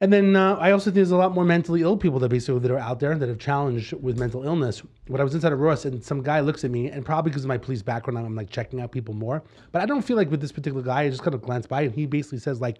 And 0.01 0.11
then 0.11 0.35
uh, 0.35 0.55
I 0.55 0.71
also 0.71 0.85
think 0.85 0.95
there's 0.95 1.11
a 1.11 1.17
lot 1.17 1.33
more 1.33 1.45
mentally 1.45 1.81
ill 1.81 1.95
people 1.95 2.19
that 2.19 2.29
basically 2.29 2.59
that 2.59 2.71
are 2.71 2.77
out 2.77 2.99
there 2.99 3.17
that 3.17 3.29
have 3.29 3.39
challenged 3.39 3.93
with 3.93 4.17
mental 4.17 4.43
illness. 4.43 4.81
When 5.07 5.21
I 5.21 5.23
was 5.23 5.33
inside 5.33 5.53
of 5.53 5.59
Ross 5.59 5.85
and 5.85 6.03
some 6.03 6.21
guy 6.21 6.41
looks 6.41 6.63
at 6.63 6.71
me, 6.71 6.89
and 6.89 7.05
probably 7.05 7.29
because 7.29 7.45
of 7.45 7.47
my 7.47 7.57
police 7.57 7.81
background, 7.81 8.17
I'm 8.25 8.35
like 8.35 8.49
checking 8.49 8.81
out 8.81 8.91
people 8.91 9.13
more. 9.13 9.43
But 9.71 9.81
I 9.81 9.85
don't 9.85 10.01
feel 10.01 10.17
like 10.17 10.29
with 10.29 10.41
this 10.41 10.51
particular 10.51 10.83
guy, 10.83 11.03
I 11.03 11.09
just 11.09 11.23
kind 11.23 11.33
of 11.33 11.41
glanced 11.41 11.69
by 11.69 11.83
and 11.83 11.93
he 11.93 12.05
basically 12.05 12.39
says 12.39 12.59
like, 12.59 12.79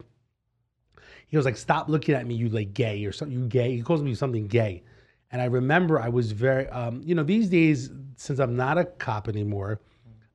he 1.27 1.37
was 1.37 1.45
like, 1.45 1.57
"Stop 1.57 1.89
looking 1.89 2.13
at 2.13 2.27
me, 2.27 2.35
you 2.35 2.49
like 2.49 2.73
gay 2.73 3.05
or 3.05 3.11
something. 3.11 3.35
You 3.35 3.47
gay." 3.47 3.75
He 3.75 3.81
calls 3.81 4.03
me 4.03 4.13
something 4.13 4.45
gay, 4.47 4.83
and 5.31 5.41
I 5.41 5.45
remember 5.45 5.99
I 5.99 6.09
was 6.09 6.31
very, 6.31 6.67
um, 6.67 7.01
you 7.03 7.15
know, 7.15 7.23
these 7.23 7.49
days 7.49 7.89
since 8.17 8.39
I'm 8.39 8.55
not 8.55 8.77
a 8.77 8.85
cop 8.85 9.27
anymore, 9.27 9.79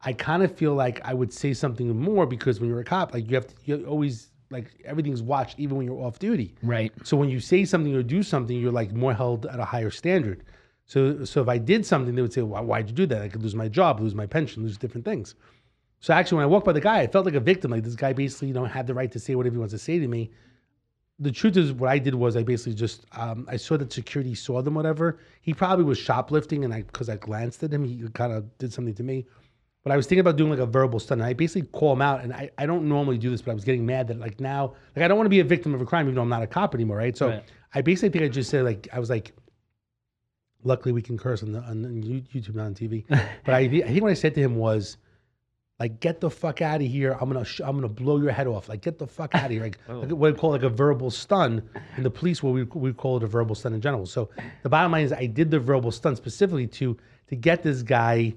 I 0.02 0.12
kind 0.12 0.42
of 0.42 0.54
feel 0.54 0.74
like 0.74 1.00
I 1.04 1.14
would 1.14 1.32
say 1.32 1.52
something 1.52 1.96
more 1.98 2.26
because 2.26 2.60
when 2.60 2.68
you're 2.68 2.80
a 2.80 2.84
cop, 2.84 3.12
like 3.12 3.28
you 3.28 3.34
have 3.34 3.48
to, 3.48 3.54
you 3.64 3.84
always 3.86 4.30
like 4.50 4.70
everything's 4.84 5.22
watched 5.22 5.58
even 5.58 5.76
when 5.76 5.86
you're 5.86 6.00
off 6.00 6.18
duty. 6.18 6.54
Right. 6.62 6.92
So 7.02 7.16
when 7.16 7.28
you 7.28 7.40
say 7.40 7.64
something 7.64 7.94
or 7.94 8.02
do 8.02 8.22
something, 8.22 8.56
you're 8.56 8.72
like 8.72 8.92
more 8.92 9.12
held 9.12 9.46
at 9.46 9.58
a 9.58 9.64
higher 9.64 9.90
standard. 9.90 10.44
So 10.86 11.24
so 11.24 11.42
if 11.42 11.48
I 11.48 11.58
did 11.58 11.84
something, 11.84 12.14
they 12.14 12.22
would 12.22 12.32
say, 12.32 12.42
Why, 12.42 12.60
"Why'd 12.60 12.88
you 12.88 12.94
do 12.94 13.06
that? 13.06 13.22
I 13.22 13.28
could 13.28 13.42
lose 13.42 13.54
my 13.54 13.68
job, 13.68 14.00
lose 14.00 14.14
my 14.14 14.26
pension, 14.26 14.62
lose 14.62 14.78
different 14.78 15.04
things." 15.04 15.34
So 16.00 16.14
actually, 16.14 16.36
when 16.36 16.44
I 16.44 16.46
walked 16.46 16.64
by 16.64 16.72
the 16.72 16.80
guy, 16.80 17.00
I 17.00 17.06
felt 17.08 17.26
like 17.26 17.34
a 17.34 17.40
victim. 17.40 17.72
Like 17.72 17.82
this 17.82 17.96
guy 17.96 18.12
basically, 18.12 18.48
you 18.48 18.54
know, 18.54 18.64
had 18.64 18.86
the 18.86 18.94
right 18.94 19.10
to 19.12 19.18
say 19.18 19.34
whatever 19.34 19.54
he 19.54 19.58
wants 19.58 19.74
to 19.74 19.78
say 19.78 19.98
to 19.98 20.08
me. 20.08 20.30
The 21.20 21.32
truth 21.32 21.56
is, 21.56 21.72
what 21.72 21.90
I 21.90 21.98
did 21.98 22.14
was 22.14 22.36
I 22.36 22.44
basically 22.44 22.74
just 22.74 23.04
um, 23.12 23.44
I 23.50 23.56
saw 23.56 23.76
that 23.76 23.92
security 23.92 24.36
saw 24.36 24.62
them, 24.62 24.74
whatever. 24.74 25.18
He 25.42 25.52
probably 25.52 25.84
was 25.84 25.98
shoplifting, 25.98 26.64
and 26.64 26.72
I 26.72 26.82
because 26.82 27.08
I 27.08 27.16
glanced 27.16 27.62
at 27.64 27.72
him, 27.72 27.84
he 27.84 28.08
kind 28.14 28.32
of 28.32 28.56
did 28.58 28.72
something 28.72 28.94
to 28.94 29.02
me. 29.02 29.26
But 29.84 29.92
I 29.92 29.96
was 29.96 30.06
thinking 30.06 30.20
about 30.20 30.36
doing 30.36 30.50
like 30.50 30.58
a 30.58 30.66
verbal 30.66 31.00
stun. 31.00 31.20
And 31.20 31.26
I 31.26 31.32
basically 31.32 31.68
call 31.68 31.92
him 31.92 32.02
out, 32.02 32.22
and 32.22 32.32
I, 32.32 32.50
I 32.58 32.66
don't 32.66 32.88
normally 32.88 33.16
do 33.16 33.30
this, 33.30 33.40
but 33.40 33.52
I 33.52 33.54
was 33.54 33.64
getting 33.64 33.86
mad 33.86 34.08
that 34.08 34.18
like 34.18 34.40
now, 34.40 34.74
like 34.94 35.04
I 35.04 35.08
don't 35.08 35.16
want 35.16 35.26
to 35.26 35.30
be 35.30 35.40
a 35.40 35.44
victim 35.44 35.74
of 35.74 35.80
a 35.80 35.86
crime, 35.86 36.06
even 36.06 36.16
though 36.16 36.22
I'm 36.22 36.28
not 36.28 36.42
a 36.42 36.46
cop 36.46 36.74
anymore, 36.74 36.96
right? 36.96 37.16
So 37.16 37.28
Right. 37.28 37.44
I 37.74 37.82
basically 37.82 38.10
think 38.10 38.24
I 38.24 38.28
just 38.28 38.50
said 38.50 38.64
like 38.64 38.88
I 38.92 38.98
was 38.98 39.10
like, 39.10 39.32
luckily 40.64 40.92
we 40.92 41.02
can 41.02 41.16
curse 41.16 41.42
on 41.42 41.52
the 41.52 41.60
on 41.60 41.84
YouTube, 42.02 42.54
not 42.54 42.66
on 42.66 42.74
TV. 42.74 43.04
but 43.08 43.54
I, 43.54 43.60
I 43.60 43.68
think 43.68 44.02
what 44.02 44.10
I 44.10 44.14
said 44.14 44.34
to 44.34 44.40
him 44.40 44.56
was, 44.56 44.96
like, 45.78 46.00
get 46.00 46.20
the 46.20 46.30
fuck 46.30 46.60
out 46.60 46.80
of 46.80 46.86
here. 46.86 47.16
I'm 47.20 47.30
gonna 47.30 47.44
sh- 47.44 47.60
I'm 47.64 47.76
gonna 47.76 47.88
blow 47.88 48.18
your 48.20 48.32
head 48.32 48.46
off. 48.46 48.68
Like, 48.68 48.82
get 48.82 48.98
the 48.98 49.06
fuck 49.06 49.34
out 49.34 49.46
of 49.46 49.50
here. 49.50 49.62
Like, 49.62 49.78
oh. 49.88 50.00
like 50.00 50.10
what 50.10 50.34
I 50.34 50.36
call 50.36 50.50
like 50.50 50.64
a 50.64 50.68
verbal 50.68 51.10
stun. 51.10 51.68
And 51.96 52.04
the 52.04 52.10
police, 52.10 52.42
what 52.42 52.52
we 52.52 52.64
we 52.64 52.92
call 52.92 53.16
it 53.16 53.22
a 53.22 53.26
verbal 53.26 53.54
stun 53.54 53.74
in 53.74 53.80
general. 53.80 54.06
So 54.06 54.28
the 54.62 54.68
bottom 54.68 54.92
line 54.92 55.04
is, 55.04 55.12
I 55.12 55.26
did 55.26 55.50
the 55.50 55.60
verbal 55.60 55.92
stun 55.92 56.16
specifically 56.16 56.66
to 56.66 56.96
to 57.28 57.36
get 57.36 57.62
this 57.62 57.82
guy, 57.82 58.34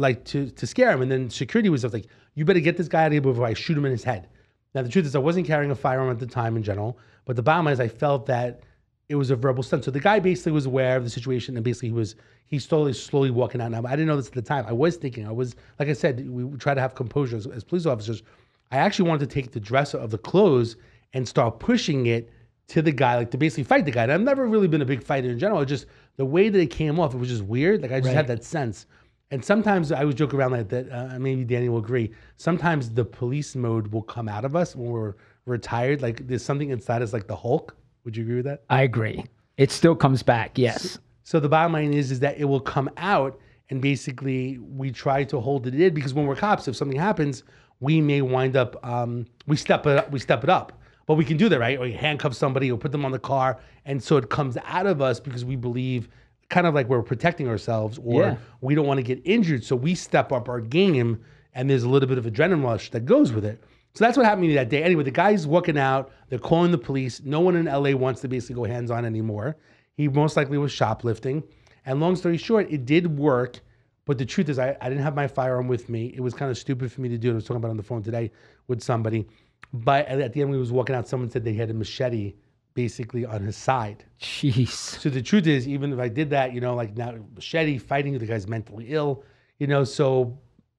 like 0.00 0.24
to 0.26 0.50
to 0.50 0.66
scare 0.66 0.90
him. 0.90 1.02
And 1.02 1.10
then 1.10 1.30
security 1.30 1.68
was 1.68 1.84
like, 1.84 2.06
you 2.34 2.44
better 2.44 2.60
get 2.60 2.76
this 2.76 2.88
guy 2.88 3.02
out 3.02 3.06
of 3.08 3.12
here 3.12 3.20
before 3.20 3.46
I 3.46 3.54
shoot 3.54 3.76
him 3.76 3.84
in 3.84 3.92
his 3.92 4.04
head. 4.04 4.28
Now 4.74 4.82
the 4.82 4.88
truth 4.88 5.06
is, 5.06 5.14
I 5.14 5.18
wasn't 5.18 5.46
carrying 5.46 5.70
a 5.70 5.74
firearm 5.74 6.10
at 6.10 6.18
the 6.18 6.26
time 6.26 6.56
in 6.56 6.62
general. 6.62 6.98
But 7.24 7.36
the 7.36 7.42
bottom 7.42 7.66
line 7.66 7.74
is, 7.74 7.80
I 7.80 7.88
felt 7.88 8.26
that 8.26 8.62
it 9.08 9.16
was 9.16 9.30
a 9.30 9.36
verbal 9.36 9.62
stunt. 9.62 9.84
So 9.84 9.90
the 9.90 10.00
guy 10.00 10.20
basically 10.20 10.52
was 10.52 10.66
aware 10.66 10.96
of 10.96 11.04
the 11.04 11.10
situation 11.10 11.56
and 11.56 11.64
basically 11.64 11.88
he 11.88 11.94
was 11.94 12.14
he's 12.46 12.64
slowly 12.64 12.92
slowly 12.92 13.30
walking 13.30 13.60
out. 13.60 13.72
Now 13.72 13.82
I 13.84 13.90
didn't 13.90 14.06
know 14.06 14.16
this 14.16 14.28
at 14.28 14.34
the 14.34 14.42
time. 14.42 14.64
I 14.66 14.72
was 14.72 14.96
thinking 14.96 15.26
I 15.26 15.32
was 15.32 15.56
like 15.78 15.88
I 15.88 15.92
said 15.92 16.28
we 16.28 16.44
try 16.58 16.74
to 16.74 16.80
have 16.80 16.94
composure 16.94 17.36
as, 17.36 17.46
as 17.48 17.64
police 17.64 17.86
officers. 17.86 18.22
I 18.70 18.76
actually 18.76 19.08
wanted 19.08 19.28
to 19.28 19.34
take 19.34 19.50
the 19.50 19.60
dresser 19.60 19.98
of 19.98 20.10
the 20.10 20.18
clothes 20.18 20.76
and 21.12 21.26
start 21.26 21.58
pushing 21.58 22.06
it 22.06 22.30
to 22.68 22.80
the 22.80 22.92
guy, 22.92 23.16
like 23.16 23.32
to 23.32 23.36
basically 23.36 23.64
fight 23.64 23.84
the 23.84 23.90
guy. 23.90 24.04
And 24.04 24.12
I've 24.12 24.20
never 24.20 24.46
really 24.46 24.68
been 24.68 24.80
a 24.80 24.86
big 24.86 25.02
fighter 25.02 25.28
in 25.28 25.40
general. 25.40 25.60
It 25.60 25.66
just 25.66 25.86
the 26.16 26.24
way 26.24 26.48
that 26.48 26.60
it 26.60 26.70
came 26.70 27.00
off, 27.00 27.12
it 27.12 27.18
was 27.18 27.28
just 27.28 27.42
weird. 27.42 27.82
Like 27.82 27.90
I 27.90 27.98
just 27.98 28.14
had 28.14 28.28
that 28.28 28.44
sense. 28.44 28.86
And 29.30 29.44
sometimes 29.44 29.92
I 29.92 30.04
would 30.04 30.16
joke 30.16 30.34
around 30.34 30.52
like 30.52 30.68
that. 30.70 30.90
Uh, 30.90 31.18
maybe 31.18 31.44
Danny 31.44 31.68
will 31.68 31.78
agree. 31.78 32.12
Sometimes 32.36 32.90
the 32.90 33.04
police 33.04 33.54
mode 33.54 33.88
will 33.88 34.02
come 34.02 34.28
out 34.28 34.44
of 34.44 34.56
us 34.56 34.74
when 34.74 34.90
we're 34.90 35.14
retired. 35.46 36.02
Like 36.02 36.26
there's 36.26 36.44
something 36.44 36.70
inside 36.70 37.02
us, 37.02 37.12
like 37.12 37.28
the 37.28 37.36
Hulk. 37.36 37.76
Would 38.04 38.16
you 38.16 38.24
agree 38.24 38.36
with 38.36 38.46
that? 38.46 38.64
I 38.68 38.82
agree. 38.82 39.24
It 39.56 39.70
still 39.70 39.94
comes 39.94 40.22
back. 40.22 40.58
Yes. 40.58 40.98
So 41.22 41.38
the 41.38 41.48
bottom 41.48 41.72
line 41.72 41.92
is, 41.92 42.10
is 42.10 42.20
that 42.20 42.38
it 42.38 42.44
will 42.46 42.60
come 42.60 42.90
out, 42.96 43.38
and 43.68 43.80
basically 43.80 44.58
we 44.58 44.90
try 44.90 45.22
to 45.24 45.38
hold 45.38 45.66
it 45.66 45.74
in 45.74 45.94
because 45.94 46.12
when 46.12 46.26
we're 46.26 46.34
cops, 46.34 46.66
if 46.66 46.74
something 46.74 46.98
happens, 46.98 47.44
we 47.78 48.00
may 48.00 48.20
wind 48.20 48.56
up 48.56 48.84
um, 48.84 49.26
we 49.46 49.56
step 49.56 49.86
it 49.86 49.96
up, 49.98 50.10
we 50.10 50.18
step 50.18 50.42
it 50.42 50.50
up. 50.50 50.72
But 51.06 51.14
we 51.14 51.24
can 51.24 51.36
do 51.36 51.48
that, 51.48 51.58
right? 51.58 51.78
Or 51.78 51.86
you 51.86 51.96
handcuff 51.96 52.34
somebody 52.34 52.70
or 52.70 52.78
put 52.78 52.92
them 52.92 53.04
on 53.04 53.12
the 53.12 53.18
car, 53.18 53.60
and 53.84 54.02
so 54.02 54.16
it 54.16 54.30
comes 54.30 54.56
out 54.64 54.86
of 54.86 55.00
us 55.00 55.20
because 55.20 55.44
we 55.44 55.56
believe, 55.56 56.08
kind 56.50 56.66
of 56.66 56.74
like 56.74 56.88
we're 56.88 57.02
protecting 57.02 57.48
ourselves, 57.48 57.98
or 58.04 58.22
Yeah. 58.22 58.36
we 58.60 58.74
don't 58.74 58.86
want 58.86 58.98
to 58.98 59.02
get 59.02 59.20
injured, 59.24 59.64
so 59.64 59.74
we 59.76 59.94
step 59.94 60.30
up 60.32 60.48
our 60.48 60.60
game, 60.60 61.20
and 61.54 61.70
there's 61.70 61.84
a 61.84 61.88
little 61.88 62.08
bit 62.08 62.18
of 62.18 62.26
adrenaline 62.26 62.62
rush 62.62 62.90
that 62.90 63.06
goes 63.06 63.32
with 63.32 63.44
it. 63.44 63.62
So 63.94 64.04
that's 64.04 64.16
what 64.16 64.24
happened 64.26 64.44
to 64.44 64.48
me 64.48 64.54
that 64.54 64.68
day. 64.68 64.82
Anyway, 64.84 65.02
the 65.04 65.10
guy's 65.10 65.46
walking 65.46 65.78
out. 65.78 66.12
They're 66.28 66.38
calling 66.38 66.70
the 66.70 66.78
police. 66.78 67.22
No 67.24 67.40
one 67.40 67.56
in 67.56 67.64
LA 67.66 67.92
wants 67.96 68.20
to 68.20 68.28
basically 68.28 68.54
go 68.56 68.64
hands 68.64 68.90
on 68.90 69.04
anymore. 69.04 69.56
He 69.96 70.06
most 70.08 70.36
likely 70.36 70.58
was 70.58 70.70
shoplifting. 70.70 71.42
And 71.86 71.98
long 72.00 72.14
story 72.14 72.36
short, 72.36 72.70
it 72.70 72.84
did 72.86 73.18
work. 73.18 73.60
But 74.04 74.18
the 74.18 74.24
truth 74.26 74.48
is, 74.48 74.58
I, 74.58 74.76
I 74.80 74.88
didn't 74.88 75.02
have 75.02 75.14
my 75.16 75.26
firearm 75.26 75.66
with 75.66 75.88
me. 75.88 76.12
It 76.14 76.20
was 76.20 76.34
kind 76.34 76.50
of 76.50 76.58
stupid 76.58 76.92
for 76.92 77.00
me 77.00 77.08
to 77.08 77.18
do. 77.18 77.28
it. 77.30 77.32
I 77.32 77.34
was 77.36 77.44
talking 77.44 77.56
about 77.56 77.68
it 77.68 77.72
on 77.72 77.76
the 77.78 77.82
phone 77.82 78.02
today 78.02 78.30
with 78.68 78.80
somebody. 78.82 79.26
But 79.72 80.06
at 80.06 80.32
the 80.32 80.40
end, 80.40 80.50
when 80.50 80.56
he 80.56 80.60
was 80.60 80.72
walking 80.72 80.94
out, 80.94 81.06
someone 81.08 81.28
said 81.30 81.44
they 81.44 81.54
had 81.54 81.70
a 81.70 81.74
machete 81.74 82.34
basically 82.74 83.24
on 83.24 83.42
his 83.42 83.56
side. 83.56 84.04
Jeez. 84.20 84.68
So 84.68 85.10
the 85.10 85.22
truth 85.22 85.46
is, 85.46 85.66
even 85.66 85.92
if 85.92 85.98
I 85.98 86.08
did 86.08 86.30
that, 86.30 86.52
you 86.52 86.60
know, 86.60 86.74
like 86.74 86.96
now 86.96 87.14
machete 87.34 87.78
fighting, 87.78 88.16
the 88.18 88.26
guy's 88.26 88.46
mentally 88.46 88.86
ill, 88.88 89.24
you 89.58 89.66
know. 89.66 89.84
So 89.84 90.38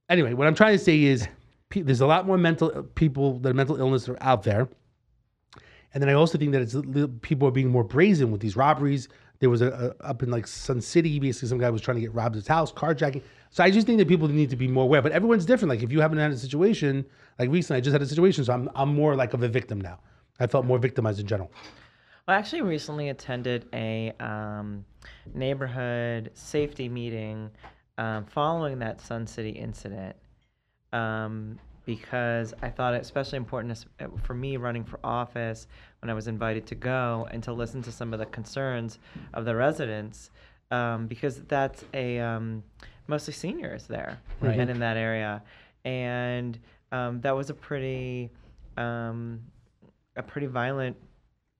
anyway, 0.09 0.33
what 0.33 0.47
I'm 0.47 0.55
trying 0.55 0.77
to 0.77 0.83
say 0.83 1.03
is, 1.03 1.27
pe- 1.69 1.81
there's 1.81 2.01
a 2.01 2.07
lot 2.07 2.25
more 2.25 2.37
mental 2.37 2.71
uh, 2.73 2.83
people 2.95 3.39
that 3.39 3.49
are 3.49 3.53
mental 3.53 3.77
illness 3.77 4.07
are 4.09 4.17
out 4.21 4.43
there, 4.43 4.67
and 5.93 6.01
then 6.01 6.09
I 6.09 6.13
also 6.13 6.37
think 6.37 6.51
that 6.53 6.61
it's 6.61 6.75
uh, 6.75 7.07
people 7.21 7.47
are 7.47 7.51
being 7.51 7.69
more 7.69 7.83
brazen 7.83 8.31
with 8.31 8.41
these 8.41 8.55
robberies. 8.55 9.07
There 9.39 9.49
was 9.49 9.61
a, 9.61 9.95
a 9.99 10.05
up 10.05 10.21
in 10.21 10.29
like 10.29 10.45
Sun 10.47 10.81
City, 10.81 11.19
basically 11.19 11.49
some 11.49 11.57
guy 11.57 11.69
was 11.69 11.81
trying 11.81 11.95
to 11.95 12.01
get 12.01 12.13
robbed 12.13 12.35
his 12.35 12.47
house, 12.47 12.71
carjacking. 12.71 13.23
So 13.49 13.63
I 13.63 13.71
just 13.71 13.85
think 13.85 13.97
that 13.97 14.07
people 14.07 14.27
need 14.27 14.49
to 14.51 14.55
be 14.55 14.67
more 14.67 14.83
aware. 14.85 15.01
But 15.01 15.11
everyone's 15.11 15.45
different. 15.45 15.69
Like 15.69 15.83
if 15.83 15.91
you 15.91 15.99
haven't 15.99 16.19
had 16.19 16.31
a 16.31 16.37
situation, 16.37 17.05
like 17.37 17.49
recently, 17.49 17.77
I 17.77 17.81
just 17.81 17.91
had 17.91 18.01
a 18.01 18.07
situation, 18.07 18.45
so 18.45 18.53
I'm 18.53 18.69
I'm 18.75 18.93
more 18.93 19.15
like 19.15 19.33
of 19.33 19.43
a 19.43 19.47
victim 19.47 19.81
now. 19.81 19.99
I 20.39 20.47
felt 20.47 20.65
more 20.65 20.79
victimized 20.79 21.19
in 21.19 21.27
general. 21.27 21.51
Well, 22.27 22.37
I 22.37 22.39
actually 22.39 22.61
recently 22.61 23.09
attended 23.09 23.67
a 23.73 24.13
um, 24.19 24.85
neighborhood 25.33 26.31
safety 26.33 26.87
meeting 26.87 27.49
um, 27.97 28.25
following 28.25 28.79
that 28.79 29.01
Sun 29.01 29.25
City 29.27 29.49
incident 29.49 30.15
um, 30.93 31.57
because 31.85 32.53
I 32.61 32.69
thought 32.69 32.93
it 32.93 33.01
especially 33.01 33.37
important 33.37 33.85
for 34.23 34.33
me 34.35 34.57
running 34.57 34.83
for 34.83 34.99
office 35.03 35.67
when 36.01 36.09
I 36.09 36.13
was 36.13 36.27
invited 36.27 36.67
to 36.67 36.75
go 36.75 37.27
and 37.31 37.41
to 37.43 37.53
listen 37.53 37.81
to 37.83 37.91
some 37.91 38.13
of 38.13 38.19
the 38.19 38.27
concerns 38.27 38.99
of 39.33 39.45
the 39.45 39.55
residents 39.55 40.29
um, 40.69 41.07
because 41.07 41.41
that's 41.43 41.83
a 41.93 42.19
um, 42.19 42.63
mostly 43.07 43.33
seniors 43.33 43.87
there 43.87 44.19
and 44.59 44.69
in 44.69 44.79
that 44.79 44.95
area, 44.95 45.41
and 45.85 46.59
um, 46.91 47.19
that 47.21 47.35
was 47.35 47.49
a 47.49 47.53
pretty 47.53 48.29
um, 48.77 49.41
a 50.15 50.23
pretty 50.23 50.47
violent 50.47 50.95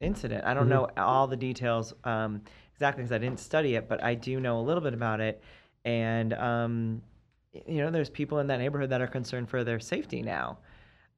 incident. 0.02 0.46
I 0.46 0.54
don't 0.54 0.70
know 0.70 0.88
all 0.98 1.28
the 1.28 1.38
details 1.38 1.94
um, 2.04 2.42
exactly 2.74 3.04
because 3.04 3.14
I 3.14 3.18
didn't 3.18 3.40
study 3.40 3.76
it, 3.76 3.88
but 3.88 4.04
I 4.04 4.16
do 4.16 4.40
know 4.40 4.60
a 4.60 4.64
little 4.64 4.84
bit 4.84 4.94
about 4.94 5.22
it. 5.22 5.42
And 5.86 6.34
um, 6.34 7.02
you 7.54 7.78
know, 7.78 7.92
there's 7.92 8.10
people 8.10 8.40
in 8.40 8.48
that 8.48 8.60
neighborhood 8.60 8.90
that 8.90 9.02
are 9.02 9.08
concerned 9.08 9.50
for 9.50 9.64
their 9.64 9.80
safety 9.80 10.22
now. 10.22 10.60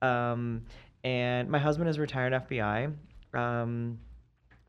Um, 0.02 0.63
and 1.04 1.50
my 1.50 1.60
husband 1.60 1.89
is 1.89 2.00
retired 2.00 2.34
FBI. 2.34 2.93
Um, 3.34 4.00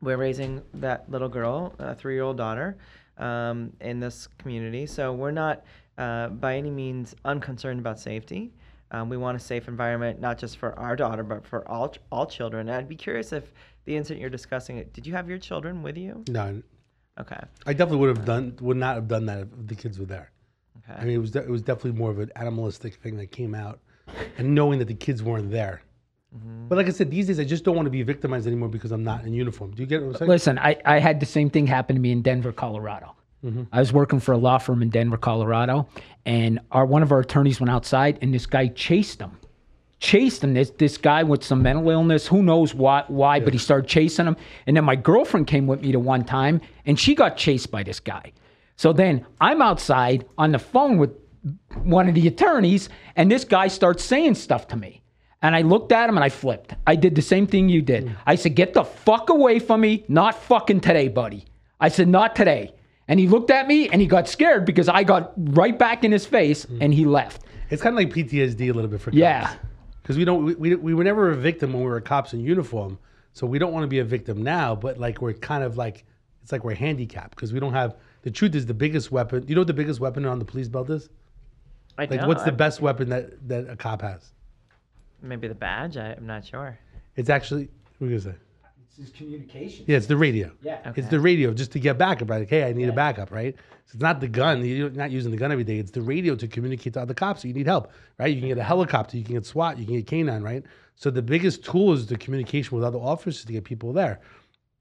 we're 0.01 0.17
raising 0.17 0.61
that 0.75 1.09
little 1.09 1.29
girl, 1.29 1.73
a 1.79 1.95
three-year-old 1.95 2.37
daughter, 2.37 2.77
um, 3.17 3.73
in 3.81 3.99
this 3.99 4.27
community. 4.37 4.85
So 4.85 5.13
we're 5.13 5.31
not 5.31 5.63
uh, 5.97 6.27
by 6.27 6.57
any 6.57 6.69
means 6.69 7.15
unconcerned 7.23 7.79
about 7.79 7.99
safety. 7.99 8.53
Um, 8.91 9.09
we 9.09 9.17
want 9.17 9.35
a 9.35 9.39
safe 9.39 9.67
environment, 9.67 10.19
not 10.21 10.37
just 10.37 10.57
for 10.57 10.77
our 10.77 10.95
daughter, 10.95 11.23
but 11.23 11.45
for 11.45 11.67
all 11.67 11.93
all 12.11 12.25
children. 12.25 12.67
And 12.67 12.77
I'd 12.77 12.87
be 12.87 12.95
curious 12.95 13.33
if 13.33 13.51
the 13.85 13.95
incident 13.95 14.21
you're 14.21 14.29
discussing, 14.29 14.83
did 14.93 15.05
you 15.07 15.13
have 15.13 15.29
your 15.29 15.37
children 15.37 15.81
with 15.83 15.97
you? 15.97 16.23
No, 16.29 16.61
Okay. 17.19 17.39
I 17.65 17.71
definitely 17.71 17.99
would 17.99 18.17
have 18.17 18.25
done 18.25 18.57
would 18.59 18.75
not 18.77 18.95
have 18.95 19.07
done 19.07 19.25
that 19.27 19.39
if 19.39 19.47
the 19.67 19.75
kids 19.75 19.97
were 19.97 20.05
there. 20.05 20.31
Okay. 20.83 20.99
I 20.99 21.05
mean, 21.05 21.15
it 21.15 21.19
was 21.19 21.31
de- 21.31 21.43
it 21.43 21.49
was 21.49 21.61
definitely 21.61 21.93
more 21.97 22.11
of 22.11 22.19
an 22.19 22.29
animalistic 22.35 22.95
thing 22.95 23.15
that 23.17 23.31
came 23.31 23.55
out, 23.55 23.79
and 24.37 24.53
knowing 24.53 24.79
that 24.79 24.89
the 24.89 24.93
kids 24.93 25.23
weren't 25.23 25.49
there. 25.49 25.81
But 26.67 26.75
like 26.75 26.87
I 26.87 26.89
said, 26.89 27.09
these 27.09 27.27
days 27.27 27.39
I 27.39 27.45
just 27.45 27.63
don't 27.63 27.77
want 27.77 27.85
to 27.85 27.89
be 27.91 28.03
victimized 28.03 28.45
anymore 28.45 28.67
because 28.67 28.91
I'm 28.91 29.05
not 29.05 29.23
in 29.23 29.33
uniform. 29.33 29.71
Do 29.71 29.81
you 29.81 29.87
get 29.87 30.01
what 30.01 30.07
I'm 30.09 30.15
saying? 30.15 30.29
Listen, 30.29 30.59
I, 30.59 30.75
I 30.83 30.99
had 30.99 31.21
the 31.21 31.25
same 31.25 31.49
thing 31.49 31.65
happen 31.65 31.95
to 31.95 32.01
me 32.01 32.11
in 32.11 32.21
Denver, 32.21 32.51
Colorado. 32.51 33.15
Mm-hmm. 33.45 33.63
I 33.71 33.79
was 33.79 33.93
working 33.93 34.19
for 34.19 34.33
a 34.33 34.37
law 34.37 34.57
firm 34.57 34.81
in 34.81 34.89
Denver, 34.89 35.15
Colorado, 35.15 35.87
and 36.25 36.59
our 36.71 36.85
one 36.85 37.03
of 37.03 37.13
our 37.13 37.21
attorneys 37.21 37.61
went 37.61 37.69
outside, 37.71 38.19
and 38.21 38.33
this 38.33 38.45
guy 38.45 38.67
chased 38.67 39.21
him. 39.21 39.37
Chased 39.99 40.43
him. 40.43 40.53
This 40.53 40.71
this 40.71 40.97
guy 40.97 41.23
with 41.23 41.43
some 41.43 41.61
mental 41.63 41.89
illness, 41.89 42.27
who 42.27 42.43
knows 42.43 42.73
why? 42.73 43.03
Why? 43.07 43.39
But 43.39 43.53
he 43.53 43.59
started 43.59 43.87
chasing 43.87 44.27
him, 44.27 44.37
and 44.67 44.75
then 44.75 44.83
my 44.83 44.95
girlfriend 44.95 45.47
came 45.47 45.67
with 45.67 45.81
me 45.81 45.91
to 45.93 45.99
one 45.99 46.23
time, 46.25 46.61
and 46.85 46.99
she 46.99 47.15
got 47.15 47.37
chased 47.37 47.71
by 47.71 47.83
this 47.83 47.99
guy. 47.99 48.33
So 48.75 48.91
then 48.91 49.25
I'm 49.39 49.61
outside 49.61 50.25
on 50.37 50.51
the 50.51 50.59
phone 50.59 50.97
with 50.97 51.11
one 51.83 52.09
of 52.09 52.15
the 52.15 52.27
attorneys, 52.27 52.89
and 53.15 53.31
this 53.31 53.45
guy 53.45 53.67
starts 53.67 54.03
saying 54.03 54.35
stuff 54.35 54.67
to 54.69 54.75
me. 54.75 55.01
And 55.41 55.55
I 55.55 55.61
looked 55.61 55.91
at 55.91 56.09
him 56.09 56.17
and 56.17 56.23
I 56.23 56.29
flipped. 56.29 56.73
I 56.87 56.95
did 56.95 57.13
the 57.13 57.21
same 57.21 57.45
thing 57.45 57.69
you 57.69 57.81
did. 57.81 58.05
Mm. 58.05 58.15
I 58.25 58.35
said, 58.35 58.55
Get 58.55 58.73
the 58.73 58.83
fuck 58.83 59.29
away 59.29 59.59
from 59.59 59.81
me. 59.81 60.03
Not 60.07 60.41
fucking 60.43 60.79
today, 60.81 61.07
buddy. 61.07 61.45
I 61.79 61.89
said, 61.89 62.07
Not 62.07 62.35
today. 62.35 62.73
And 63.07 63.19
he 63.19 63.27
looked 63.27 63.51
at 63.51 63.67
me 63.67 63.87
and 63.89 64.01
he 64.01 64.07
got 64.07 64.27
scared 64.27 64.65
because 64.65 64.89
I 64.89 65.03
got 65.03 65.33
right 65.37 65.77
back 65.77 66.03
in 66.03 66.11
his 66.11 66.25
face 66.25 66.65
mm. 66.65 66.79
and 66.81 66.93
he 66.93 67.05
left. 67.05 67.43
It's 67.69 67.81
kind 67.81 67.95
of 67.95 68.03
like 68.03 68.13
PTSD 68.13 68.61
a 68.61 68.73
little 68.73 68.89
bit 68.89 69.01
for 69.01 69.11
cops. 69.11 69.17
Yeah. 69.17 69.53
Because 70.05 70.19
we 70.19 70.23
don't, 70.25 70.45
we, 70.45 70.53
we, 70.53 70.75
we 70.75 70.93
were 70.93 71.03
never 71.03 71.31
a 71.31 71.35
victim 71.35 71.73
when 71.73 71.81
we 71.81 71.89
were 71.89 71.99
cops 71.99 72.31
in 72.33 72.39
uniform. 72.39 72.99
So 73.33 73.47
we 73.47 73.57
don't 73.57 73.73
want 73.73 73.85
to 73.85 73.87
be 73.87 73.97
a 73.97 74.03
victim 74.03 74.43
now, 74.43 74.75
but 74.75 74.99
like 74.99 75.19
we're 75.19 75.33
kind 75.33 75.63
of 75.63 75.77
like, 75.77 76.05
it's 76.43 76.51
like 76.51 76.63
we're 76.63 76.75
handicapped 76.75 77.31
because 77.31 77.51
we 77.51 77.59
don't 77.59 77.73
have, 77.73 77.95
the 78.21 78.29
truth 78.29 78.53
is 78.53 78.67
the 78.67 78.73
biggest 78.75 79.11
weapon. 79.11 79.43
You 79.47 79.55
know 79.55 79.61
what 79.61 79.67
the 79.67 79.73
biggest 79.73 79.99
weapon 79.99 80.23
on 80.27 80.37
the 80.37 80.45
police 80.45 80.67
belt 80.67 80.91
is? 80.91 81.09
I 81.97 82.03
Like, 82.03 82.19
don't. 82.19 82.27
what's 82.27 82.43
the 82.43 82.51
best 82.51 82.81
weapon 82.81 83.09
that, 83.09 83.47
that 83.49 83.67
a 83.67 83.75
cop 83.75 84.03
has? 84.03 84.31
Maybe 85.23 85.47
the 85.47 85.55
badge. 85.55 85.97
I, 85.97 86.13
I'm 86.13 86.27
not 86.27 86.45
sure. 86.45 86.77
It's 87.15 87.31
actually, 87.31 87.69
what 87.97 88.05
are 88.05 88.11
you 88.11 88.17
to 88.19 88.23
say? 88.25 88.35
It's 88.97 89.11
communication. 89.11 89.85
Yeah, 89.87 89.97
it's 89.97 90.07
the 90.07 90.17
radio. 90.17 90.51
Yeah. 90.61 90.93
It's 90.95 91.09
the 91.09 91.19
radio 91.19 91.53
just 91.53 91.71
to 91.73 91.79
get 91.79 91.97
backup, 91.97 92.29
right? 92.29 92.39
Like, 92.39 92.49
hey, 92.49 92.63
I 92.63 92.73
need 92.73 92.87
a 92.87 92.93
backup, 92.93 93.31
right? 93.31 93.55
So 93.85 93.91
it's 93.93 94.01
not 94.01 94.19
the 94.19 94.27
gun. 94.27 94.63
You're 94.63 94.89
not 94.89 95.11
using 95.11 95.31
the 95.31 95.37
gun 95.37 95.51
every 95.51 95.63
day. 95.63 95.77
It's 95.77 95.91
the 95.91 96.01
radio 96.01 96.35
to 96.35 96.47
communicate 96.47 96.93
to 96.93 97.01
other 97.01 97.13
cops 97.13 97.41
that 97.41 97.49
you 97.49 97.53
need 97.53 97.67
help, 97.67 97.91
right? 98.17 98.33
You 98.33 98.39
can 98.39 98.47
get 98.49 98.57
a 98.57 98.63
helicopter, 98.63 99.17
you 99.17 99.23
can 99.23 99.35
get 99.35 99.45
SWAT, 99.45 99.77
you 99.77 99.85
can 99.85 99.95
get 99.95 100.07
canine, 100.07 100.43
right? 100.43 100.63
So 100.95 101.11
the 101.11 101.21
biggest 101.21 101.65
tool 101.65 101.93
is 101.93 102.07
the 102.07 102.17
communication 102.17 102.75
with 102.75 102.85
other 102.85 102.97
officers 102.99 103.43
to 103.45 103.51
get 103.51 103.65
people 103.65 103.91
there. 103.91 104.21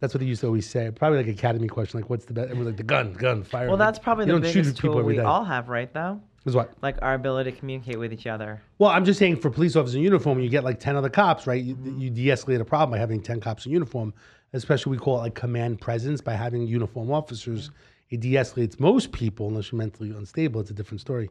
That's 0.00 0.14
what 0.14 0.20
they 0.20 0.26
used 0.26 0.42
to 0.42 0.48
always 0.48 0.68
say. 0.68 0.90
Probably 0.90 1.18
like 1.18 1.28
academy 1.28 1.66
question, 1.66 2.00
like 2.00 2.10
what's 2.10 2.24
the 2.24 2.34
best? 2.34 2.46
Everyone's 2.50 2.68
like 2.68 2.76
the 2.76 2.82
gun, 2.82 3.14
gun, 3.14 3.42
fire. 3.42 3.68
Well, 3.68 3.76
that's 3.76 3.98
probably 3.98 4.26
you 4.26 4.34
the 4.34 4.40
biggest 4.40 4.76
tool 4.76 5.02
we 5.02 5.16
day. 5.16 5.22
all 5.22 5.44
have, 5.44 5.68
right? 5.68 5.92
Though, 5.92 6.20
Is 6.44 6.54
what? 6.54 6.72
like 6.82 6.96
our 7.00 7.14
ability 7.14 7.52
to 7.52 7.56
communicate 7.58 7.98
with 7.98 8.12
each 8.12 8.26
other. 8.26 8.60
Well, 8.78 8.90
I'm 8.90 9.04
just 9.06 9.18
saying 9.18 9.36
for 9.36 9.48
police 9.48 9.76
officers 9.76 9.94
in 9.94 10.02
uniform, 10.02 10.40
you 10.40 10.50
get 10.50 10.62
like 10.62 10.78
10 10.78 10.94
other 10.94 11.08
cops, 11.08 11.46
right? 11.46 11.62
You, 11.62 11.74
you 11.96 12.10
de-escalate 12.10 12.60
a 12.60 12.64
problem 12.66 12.90
by 12.90 12.98
having 12.98 13.22
10 13.22 13.40
cops 13.40 13.64
in 13.64 13.72
uniform, 13.72 14.12
especially 14.52 14.90
we 14.92 14.98
call 14.98 15.16
it 15.16 15.20
like 15.20 15.34
command 15.34 15.80
presence 15.80 16.20
by 16.20 16.34
having 16.34 16.66
uniform 16.66 17.10
officers. 17.10 17.70
It 18.10 18.20
de-escalates 18.20 18.78
most 18.78 19.10
people 19.10 19.48
unless 19.48 19.72
you're 19.72 19.78
mentally 19.78 20.10
unstable. 20.10 20.60
It's 20.60 20.70
a 20.70 20.74
different 20.74 21.00
story. 21.00 21.30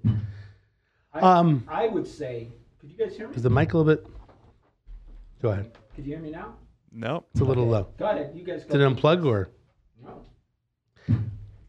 Um, 1.14 1.64
I 1.68 1.88
would 1.88 2.08
say, 2.08 2.48
could 2.82 2.90
you 2.92 2.98
guys 2.98 3.16
hear 3.16 3.28
me? 3.28 3.36
is 3.36 3.44
the 3.44 3.50
mic 3.52 3.74
a 3.74 3.78
little 3.78 3.96
bit? 3.96 4.08
Go 5.44 5.50
ahead. 5.50 5.72
Could 5.96 6.06
you 6.08 6.14
hear 6.16 6.24
me 6.24 6.32
now? 6.32 6.56
Nope. 6.92 7.28
It's 7.34 7.42
a 7.42 7.46
little 7.46 7.68
low. 7.68 7.88
Go 8.00 8.06
ahead. 8.10 8.32
You 8.34 8.44
guys 8.44 8.64
go. 8.64 8.72
Did 8.72 8.82
it 8.82 8.96
unplug 8.96 9.26
or 9.26 9.50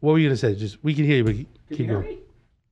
what 0.01 0.13
were 0.13 0.19
you 0.19 0.29
gonna 0.29 0.37
say? 0.37 0.55
Just 0.55 0.83
we 0.83 0.95
can 0.95 1.05
hear 1.05 1.19
you, 1.19 1.25
but 1.25 1.35
keep- 1.35 1.49
Could 1.69 1.77
keep 1.77 1.79
you 1.87 1.93
hear 1.93 2.03
going. 2.03 2.17
me? 2.17 2.23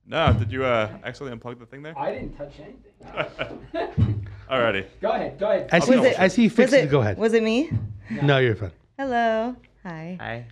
No, 0.05 0.33
did 0.33 0.51
you 0.51 0.65
uh, 0.65 0.89
accidentally 1.03 1.37
unplug 1.39 1.59
the 1.59 1.65
thing 1.65 1.81
there? 1.81 1.97
I 1.97 2.11
didn't 2.11 2.35
touch 2.37 2.53
anything. 2.59 4.27
Alrighty. 4.51 4.85
go 5.01 5.11
ahead. 5.11 5.39
Go 5.39 5.49
ahead. 5.49 5.69
I 5.71 5.79
see. 5.79 5.95
Was 5.95 6.05
it- 6.05 6.19
I 6.19 6.27
see. 6.27 6.43
Was 6.43 6.53
Fixes. 6.53 6.73
it? 6.79 6.91
Go 6.91 6.99
ahead. 7.01 7.17
Was 7.17 7.33
it 7.33 7.43
me? 7.43 7.71
No, 8.21 8.37
you're 8.39 8.55
fine. 8.55 8.71
Hello. 8.97 9.55
Hi. 9.83 10.17
Hi. 10.19 10.45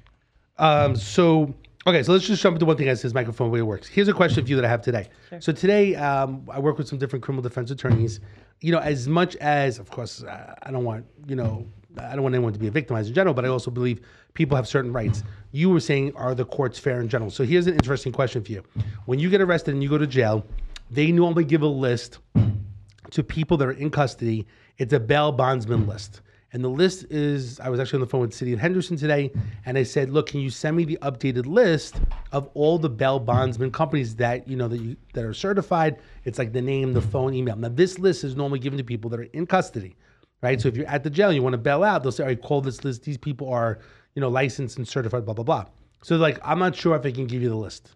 Um, 0.58 0.96
so 0.96 1.54
okay, 1.86 2.02
so 2.04 2.14
let's 2.14 2.26
just 2.26 2.42
jump 2.42 2.56
into 2.56 2.66
one 2.66 2.78
thing 2.78 2.88
as 2.88 3.02
his 3.02 3.14
microphone 3.14 3.48
the 3.50 3.54
way 3.54 3.60
it 3.60 3.64
works. 3.64 3.88
Here's 3.88 4.08
a 4.08 4.14
question 4.14 4.44
for 4.44 4.50
you 4.50 4.56
that 4.56 4.66
I 4.66 4.70
have 4.70 4.82
today. 4.82 5.10
Sure. 5.30 5.42
So 5.42 5.52
today, 5.52 5.96
um, 5.96 6.48
I 6.52 6.60
work 6.60 6.78
with 6.78 6.88
some 6.88 6.98
different 6.98 7.24
criminal 7.24 7.42
defense 7.44 7.72
attorneys. 7.72 8.20
You 8.62 8.72
know, 8.72 8.80
as 8.80 9.08
much 9.08 9.36
as, 9.38 9.80
of 9.80 9.90
course, 9.90 10.24
uh, 10.24 10.54
I 10.64 10.72
don't 10.72 10.84
want 10.86 11.06
you 11.28 11.36
know, 11.36 11.68
I 11.98 12.14
don't 12.14 12.24
want 12.24 12.36
anyone 12.36 12.54
to 12.54 12.60
be 12.60 12.68
a 12.68 12.72
victimized 12.72 13.10
in 13.10 13.14
general, 13.14 13.34
but 13.34 13.46
I 13.46 13.50
also 13.50 13.72
believe 13.72 14.02
people 14.34 14.56
have 14.56 14.68
certain 14.68 14.94
rights. 14.94 15.24
You 15.52 15.70
were 15.70 15.80
saying, 15.80 16.14
are 16.16 16.34
the 16.34 16.46
courts 16.46 16.80
fair 16.80 17.02
in 17.02 17.10
general? 17.10 17.32
So 17.32 17.44
here's 17.44 17.68
an 17.68 17.74
interesting 17.74 18.12
question 18.12 18.44
for 18.44 18.52
you: 18.52 18.64
When 19.06 19.20
you 19.20 19.30
get 19.30 19.42
arrested 19.42 19.74
and 19.74 19.84
you 19.84 19.90
go 19.90 19.98
to 19.98 20.08
jail, 20.08 20.46
they 20.90 21.12
normally 21.12 21.46
give 21.46 21.62
a 21.62 21.68
list 21.68 22.20
to 23.12 23.24
people 23.24 23.58
that 23.58 23.68
are 23.68 23.74
in 23.74 23.90
custody. 23.90 24.48
It's 24.78 24.94
a 24.94 25.00
bail 25.00 25.32
bondsman 25.32 25.88
list. 25.88 26.22
And 26.54 26.62
the 26.62 26.70
list 26.70 27.06
is, 27.10 27.62
I 27.62 27.70
was 27.70 27.80
actually 27.80 27.98
on 27.98 28.02
the 28.02 28.08
phone 28.08 28.22
with 28.22 28.34
City 28.34 28.52
of 28.52 28.60
Henderson 28.60 28.98
today, 28.98 29.32
and 29.66 29.78
I 29.78 29.84
said, 29.84 30.10
look, 30.10 30.28
can 30.28 30.42
you 30.42 30.50
send 30.50 30.76
me 30.76 30.84
the 30.84 30.98
updated 31.02 31.46
list 31.46 32.02
of 32.34 32.50
all 32.56 32.78
the 32.78 32.90
bail 32.90 33.20
bondsman 33.20 33.72
companies 33.72 34.18
that, 34.18 34.46
you 34.50 34.58
know, 34.58 34.68
that 34.68 34.82
you 34.82 34.98
that 35.14 35.24
are 35.24 35.34
certified? 35.34 36.00
It's 36.26 36.38
like 36.38 36.52
the 36.52 36.62
name, 36.62 36.92
the 36.92 37.02
phone, 37.02 37.34
email. 37.34 37.56
Now, 37.56 37.70
this 37.70 38.00
list 38.00 38.26
is 38.26 38.36
normally 38.36 38.60
given 38.60 38.76
to 38.78 38.84
people 38.84 39.10
that 39.12 39.22
are 39.22 39.30
in 39.32 39.46
custody, 39.46 39.96
right? 40.42 40.60
So 40.60 40.68
if 40.68 40.76
you're 40.76 40.88
at 40.88 41.04
the 41.04 41.10
jail, 41.10 41.30
and 41.30 41.36
you 41.36 41.44
want 41.44 41.54
to 41.54 41.60
bail 41.60 41.84
out, 41.84 42.04
they'll 42.04 42.12
say, 42.12 42.24
all 42.24 42.30
right, 42.30 42.42
call 42.42 42.62
this 42.62 42.84
list. 42.84 43.04
These 43.04 43.18
people 43.18 43.52
are, 43.52 43.80
you 44.16 44.22
know, 44.22 44.30
licensed 44.30 44.78
and 44.78 44.88
certified, 44.88 45.26
blah, 45.26 45.34
blah, 45.34 45.44
blah. 45.44 45.66
So 46.04 46.18
like, 46.18 46.40
I'm 46.44 46.60
not 46.60 46.76
sure 46.76 46.96
if 46.96 47.06
I 47.06 47.12
can 47.12 47.28
give 47.28 47.42
you 47.42 47.50
the 47.50 47.56
list. 47.56 47.92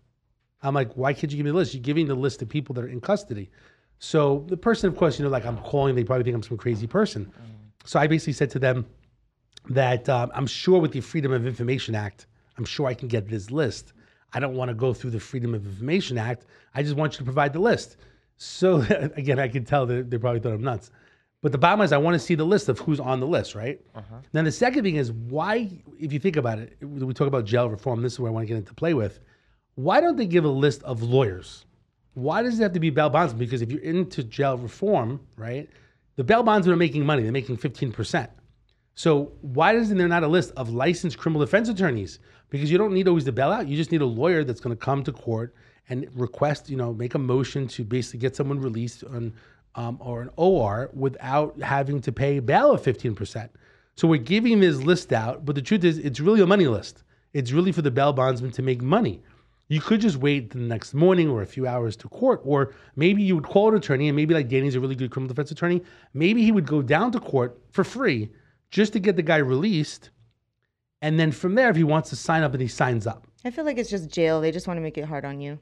I'm 0.61 0.73
like, 0.73 0.93
why 0.93 1.13
can't 1.13 1.31
you 1.31 1.37
give 1.37 1.45
me 1.45 1.51
the 1.51 1.57
list? 1.57 1.73
You're 1.73 1.83
giving 1.83 2.07
the 2.07 2.15
list 2.15 2.41
of 2.41 2.49
people 2.49 2.73
that 2.75 2.83
are 2.83 2.87
in 2.87 3.01
custody. 3.01 3.51
So 3.99 4.45
the 4.47 4.57
person, 4.57 4.89
of 4.89 4.97
course, 4.97 5.17
you 5.17 5.25
know, 5.25 5.31
like 5.31 5.45
I'm 5.45 5.57
calling, 5.59 5.95
they 5.95 6.03
probably 6.03 6.23
think 6.23 6.35
I'm 6.35 6.43
some 6.43 6.57
crazy 6.57 6.87
person. 6.87 7.31
So 7.85 7.99
I 7.99 8.07
basically 8.07 8.33
said 8.33 8.49
to 8.51 8.59
them 8.59 8.85
that 9.69 10.07
um, 10.09 10.31
I'm 10.33 10.47
sure 10.47 10.79
with 10.79 10.91
the 10.91 11.01
Freedom 11.01 11.31
of 11.31 11.45
Information 11.45 11.95
Act, 11.95 12.27
I'm 12.57 12.65
sure 12.65 12.87
I 12.87 12.93
can 12.93 13.07
get 13.07 13.27
this 13.27 13.51
list. 13.51 13.93
I 14.33 14.39
don't 14.39 14.55
want 14.55 14.69
to 14.69 14.75
go 14.75 14.93
through 14.93 15.11
the 15.11 15.19
Freedom 15.19 15.53
of 15.53 15.65
Information 15.65 16.17
Act. 16.17 16.45
I 16.73 16.83
just 16.83 16.95
want 16.95 17.13
you 17.13 17.19
to 17.19 17.23
provide 17.23 17.53
the 17.53 17.59
list. 17.59 17.97
So 18.37 18.77
again, 19.15 19.39
I 19.39 19.47
can 19.47 19.65
tell 19.65 19.85
that 19.85 20.09
they 20.09 20.17
probably 20.17 20.39
thought 20.39 20.53
I'm 20.53 20.63
nuts. 20.63 20.91
But 21.45 21.51
the 21.51 21.59
bottom 21.59 21.77
line 21.77 21.85
is, 21.85 21.91
I 21.91 21.97
want 21.97 22.15
to 22.15 22.19
see 22.19 22.33
the 22.33 22.43
list 22.43 22.69
of 22.69 22.79
who's 22.79 22.99
on 22.99 23.19
the 23.19 23.27
list, 23.27 23.53
right? 23.53 23.79
Uh-huh. 23.93 24.15
Then 24.31 24.45
the 24.45 24.51
second 24.51 24.83
thing 24.83 24.95
is 24.95 25.11
why, 25.11 25.69
if 25.99 26.11
you 26.11 26.17
think 26.17 26.37
about 26.37 26.57
it, 26.57 26.75
we 26.81 27.13
talk 27.13 27.27
about 27.27 27.45
jail 27.45 27.69
reform. 27.69 28.01
This 28.01 28.13
is 28.13 28.19
where 28.19 28.31
I 28.31 28.33
want 28.33 28.45
to 28.45 28.47
get 28.47 28.57
into 28.57 28.73
play 28.73 28.95
with. 28.95 29.19
Why 29.75 30.01
don't 30.01 30.15
they 30.15 30.25
give 30.25 30.43
a 30.43 30.49
list 30.49 30.81
of 30.81 31.03
lawyers? 31.03 31.65
Why 32.15 32.41
does 32.41 32.59
it 32.59 32.63
have 32.63 32.73
to 32.73 32.79
be 32.79 32.89
bail 32.89 33.11
bondsmen? 33.11 33.37
Because 33.37 33.61
if 33.61 33.71
you're 33.71 33.83
into 33.83 34.23
jail 34.23 34.57
reform, 34.57 35.19
right, 35.37 35.69
the 36.15 36.23
bail 36.23 36.41
bondsmen 36.41 36.73
are 36.73 36.77
making 36.77 37.05
money. 37.05 37.21
They're 37.21 37.31
making 37.31 37.57
15%. 37.57 38.27
So 38.95 39.33
why 39.41 39.75
isn't 39.75 39.99
there 39.99 40.07
not 40.07 40.23
a 40.23 40.27
list 40.27 40.51
of 40.57 40.73
licensed 40.73 41.19
criminal 41.19 41.45
defense 41.45 41.69
attorneys? 41.69 42.17
Because 42.49 42.71
you 42.71 42.79
don't 42.79 42.91
need 42.91 43.07
always 43.07 43.23
the 43.23 43.31
bail 43.31 43.51
out. 43.51 43.67
You 43.67 43.77
just 43.77 43.91
need 43.91 44.01
a 44.01 44.05
lawyer 44.07 44.43
that's 44.43 44.61
going 44.61 44.75
to 44.75 44.83
come 44.83 45.03
to 45.03 45.11
court 45.11 45.53
and 45.89 46.09
request, 46.15 46.71
you 46.71 46.75
know, 46.75 46.91
make 46.91 47.13
a 47.13 47.19
motion 47.19 47.67
to 47.67 47.83
basically 47.83 48.19
get 48.19 48.35
someone 48.35 48.59
released 48.59 49.03
on 49.03 49.31
um, 49.75 49.97
or 49.99 50.21
an 50.21 50.29
OR 50.37 50.89
without 50.93 51.59
having 51.61 52.01
to 52.01 52.11
pay 52.11 52.39
bail 52.39 52.71
of 52.71 52.81
15%. 52.81 53.49
So 53.95 54.07
we're 54.07 54.17
giving 54.17 54.59
this 54.59 54.77
list 54.77 55.13
out, 55.13 55.45
but 55.45 55.55
the 55.55 55.61
truth 55.61 55.83
is, 55.83 55.97
it's 55.97 56.19
really 56.19 56.41
a 56.41 56.47
money 56.47 56.67
list. 56.67 57.03
It's 57.33 57.51
really 57.51 57.71
for 57.71 57.81
the 57.81 57.91
bail 57.91 58.13
bondsman 58.13 58.51
to 58.51 58.61
make 58.61 58.81
money. 58.81 59.21
You 59.67 59.81
could 59.81 59.99
just 59.99 60.17
wait 60.17 60.51
the 60.51 60.59
next 60.59 60.93
morning 60.93 61.29
or 61.29 61.41
a 61.41 61.45
few 61.45 61.65
hours 61.65 61.95
to 61.97 62.09
court, 62.09 62.41
or 62.43 62.73
maybe 62.95 63.23
you 63.23 63.35
would 63.35 63.45
call 63.45 63.69
an 63.69 63.75
attorney, 63.75 64.07
and 64.07 64.15
maybe 64.15 64.33
like 64.33 64.47
Danny's 64.47 64.75
a 64.75 64.79
really 64.79 64.95
good 64.95 65.11
criminal 65.11 65.33
defense 65.33 65.51
attorney. 65.51 65.81
Maybe 66.13 66.43
he 66.43 66.51
would 66.51 66.67
go 66.67 66.81
down 66.81 67.11
to 67.13 67.19
court 67.19 67.59
for 67.71 67.83
free 67.83 68.29
just 68.69 68.93
to 68.93 68.99
get 68.99 69.15
the 69.15 69.23
guy 69.23 69.37
released. 69.37 70.11
And 71.01 71.19
then 71.19 71.31
from 71.31 71.55
there, 71.55 71.69
if 71.69 71.75
he 71.75 71.83
wants 71.83 72.09
to 72.11 72.15
sign 72.15 72.43
up, 72.43 72.53
and 72.53 72.61
he 72.61 72.67
signs 72.67 73.07
up. 73.07 73.27
I 73.43 73.51
feel 73.51 73.65
like 73.65 73.77
it's 73.77 73.89
just 73.89 74.09
jail. 74.09 74.39
They 74.39 74.51
just 74.51 74.67
want 74.67 74.77
to 74.77 74.81
make 74.81 74.97
it 74.97 75.05
hard 75.05 75.25
on 75.25 75.39
you. 75.41 75.59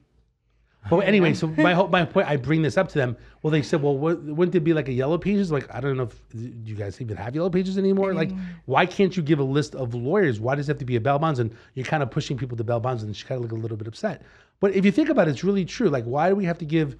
But 0.90 0.98
anyway, 1.00 1.32
so 1.32 1.46
my 1.46 1.72
whole, 1.72 1.88
my 1.88 2.04
point, 2.04 2.28
I 2.28 2.36
bring 2.36 2.60
this 2.60 2.76
up 2.76 2.88
to 2.90 2.98
them. 2.98 3.16
Well, 3.42 3.50
they 3.50 3.62
said, 3.62 3.82
well, 3.82 3.96
what, 3.96 4.22
wouldn't 4.22 4.54
it 4.54 4.60
be 4.60 4.74
like 4.74 4.88
a 4.88 4.92
yellow 4.92 5.16
pages? 5.16 5.50
Like, 5.50 5.72
I 5.74 5.80
don't 5.80 5.96
know 5.96 6.04
if 6.04 6.28
do 6.28 6.52
you 6.64 6.74
guys 6.74 7.00
even 7.00 7.16
have 7.16 7.34
yellow 7.34 7.48
pages 7.48 7.78
anymore. 7.78 8.12
Like, 8.12 8.30
mm. 8.30 8.40
why 8.66 8.84
can't 8.84 9.16
you 9.16 9.22
give 9.22 9.38
a 9.38 9.44
list 9.44 9.74
of 9.74 9.94
lawyers? 9.94 10.40
Why 10.40 10.54
does 10.54 10.68
it 10.68 10.72
have 10.72 10.78
to 10.78 10.84
be 10.84 10.96
a 10.96 11.00
bail 11.00 11.18
bonds? 11.18 11.38
And 11.38 11.54
you're 11.74 11.86
kind 11.86 12.02
of 12.02 12.10
pushing 12.10 12.36
people 12.36 12.56
to 12.56 12.64
bail 12.64 12.80
bonds, 12.80 13.02
and 13.02 13.16
she 13.16 13.24
kind 13.24 13.38
of 13.38 13.50
look 13.50 13.58
a 13.58 13.60
little 13.60 13.76
bit 13.78 13.86
upset. 13.86 14.22
But 14.60 14.74
if 14.74 14.84
you 14.84 14.92
think 14.92 15.08
about 15.08 15.26
it, 15.26 15.32
it's 15.32 15.44
really 15.44 15.64
true. 15.64 15.88
Like, 15.88 16.04
why 16.04 16.28
do 16.28 16.34
we 16.34 16.44
have 16.44 16.58
to 16.58 16.66
give? 16.66 16.96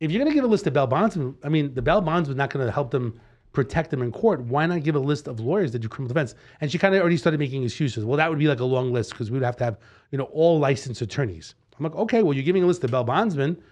If 0.00 0.10
you're 0.10 0.18
going 0.18 0.30
to 0.30 0.34
give 0.34 0.44
a 0.44 0.48
list 0.48 0.66
of 0.66 0.72
bail 0.72 0.86
bonds, 0.86 1.18
I 1.44 1.48
mean, 1.48 1.74
the 1.74 1.82
bail 1.82 2.00
bonds 2.00 2.28
was 2.28 2.36
not 2.36 2.50
going 2.50 2.64
to 2.64 2.72
help 2.72 2.90
them 2.90 3.20
protect 3.52 3.90
them 3.90 4.02
in 4.02 4.12
court. 4.12 4.42
Why 4.42 4.66
not 4.66 4.82
give 4.82 4.94
a 4.96 5.00
list 5.00 5.28
of 5.28 5.40
lawyers 5.40 5.72
that 5.72 5.78
do 5.78 5.88
criminal 5.88 6.08
defense? 6.08 6.34
And 6.60 6.70
she 6.70 6.78
kind 6.78 6.94
of 6.94 7.00
already 7.00 7.16
started 7.16 7.38
making 7.40 7.64
excuses. 7.64 8.04
Well, 8.04 8.18
that 8.18 8.28
would 8.28 8.38
be 8.38 8.48
like 8.48 8.60
a 8.60 8.64
long 8.64 8.92
list 8.92 9.10
because 9.10 9.30
we 9.30 9.38
would 9.38 9.44
have 9.44 9.56
to 9.56 9.64
have, 9.64 9.78
you 10.10 10.18
know, 10.18 10.24
all 10.24 10.58
licensed 10.58 11.00
attorneys. 11.00 11.54
I'm 11.78 11.84
like, 11.84 11.94
okay, 11.94 12.22
well, 12.22 12.34
you're 12.34 12.44
giving 12.44 12.62
a 12.62 12.66
list 12.66 12.80
to 12.82 12.88
bail 12.88 13.04
bondsmen 13.04 13.62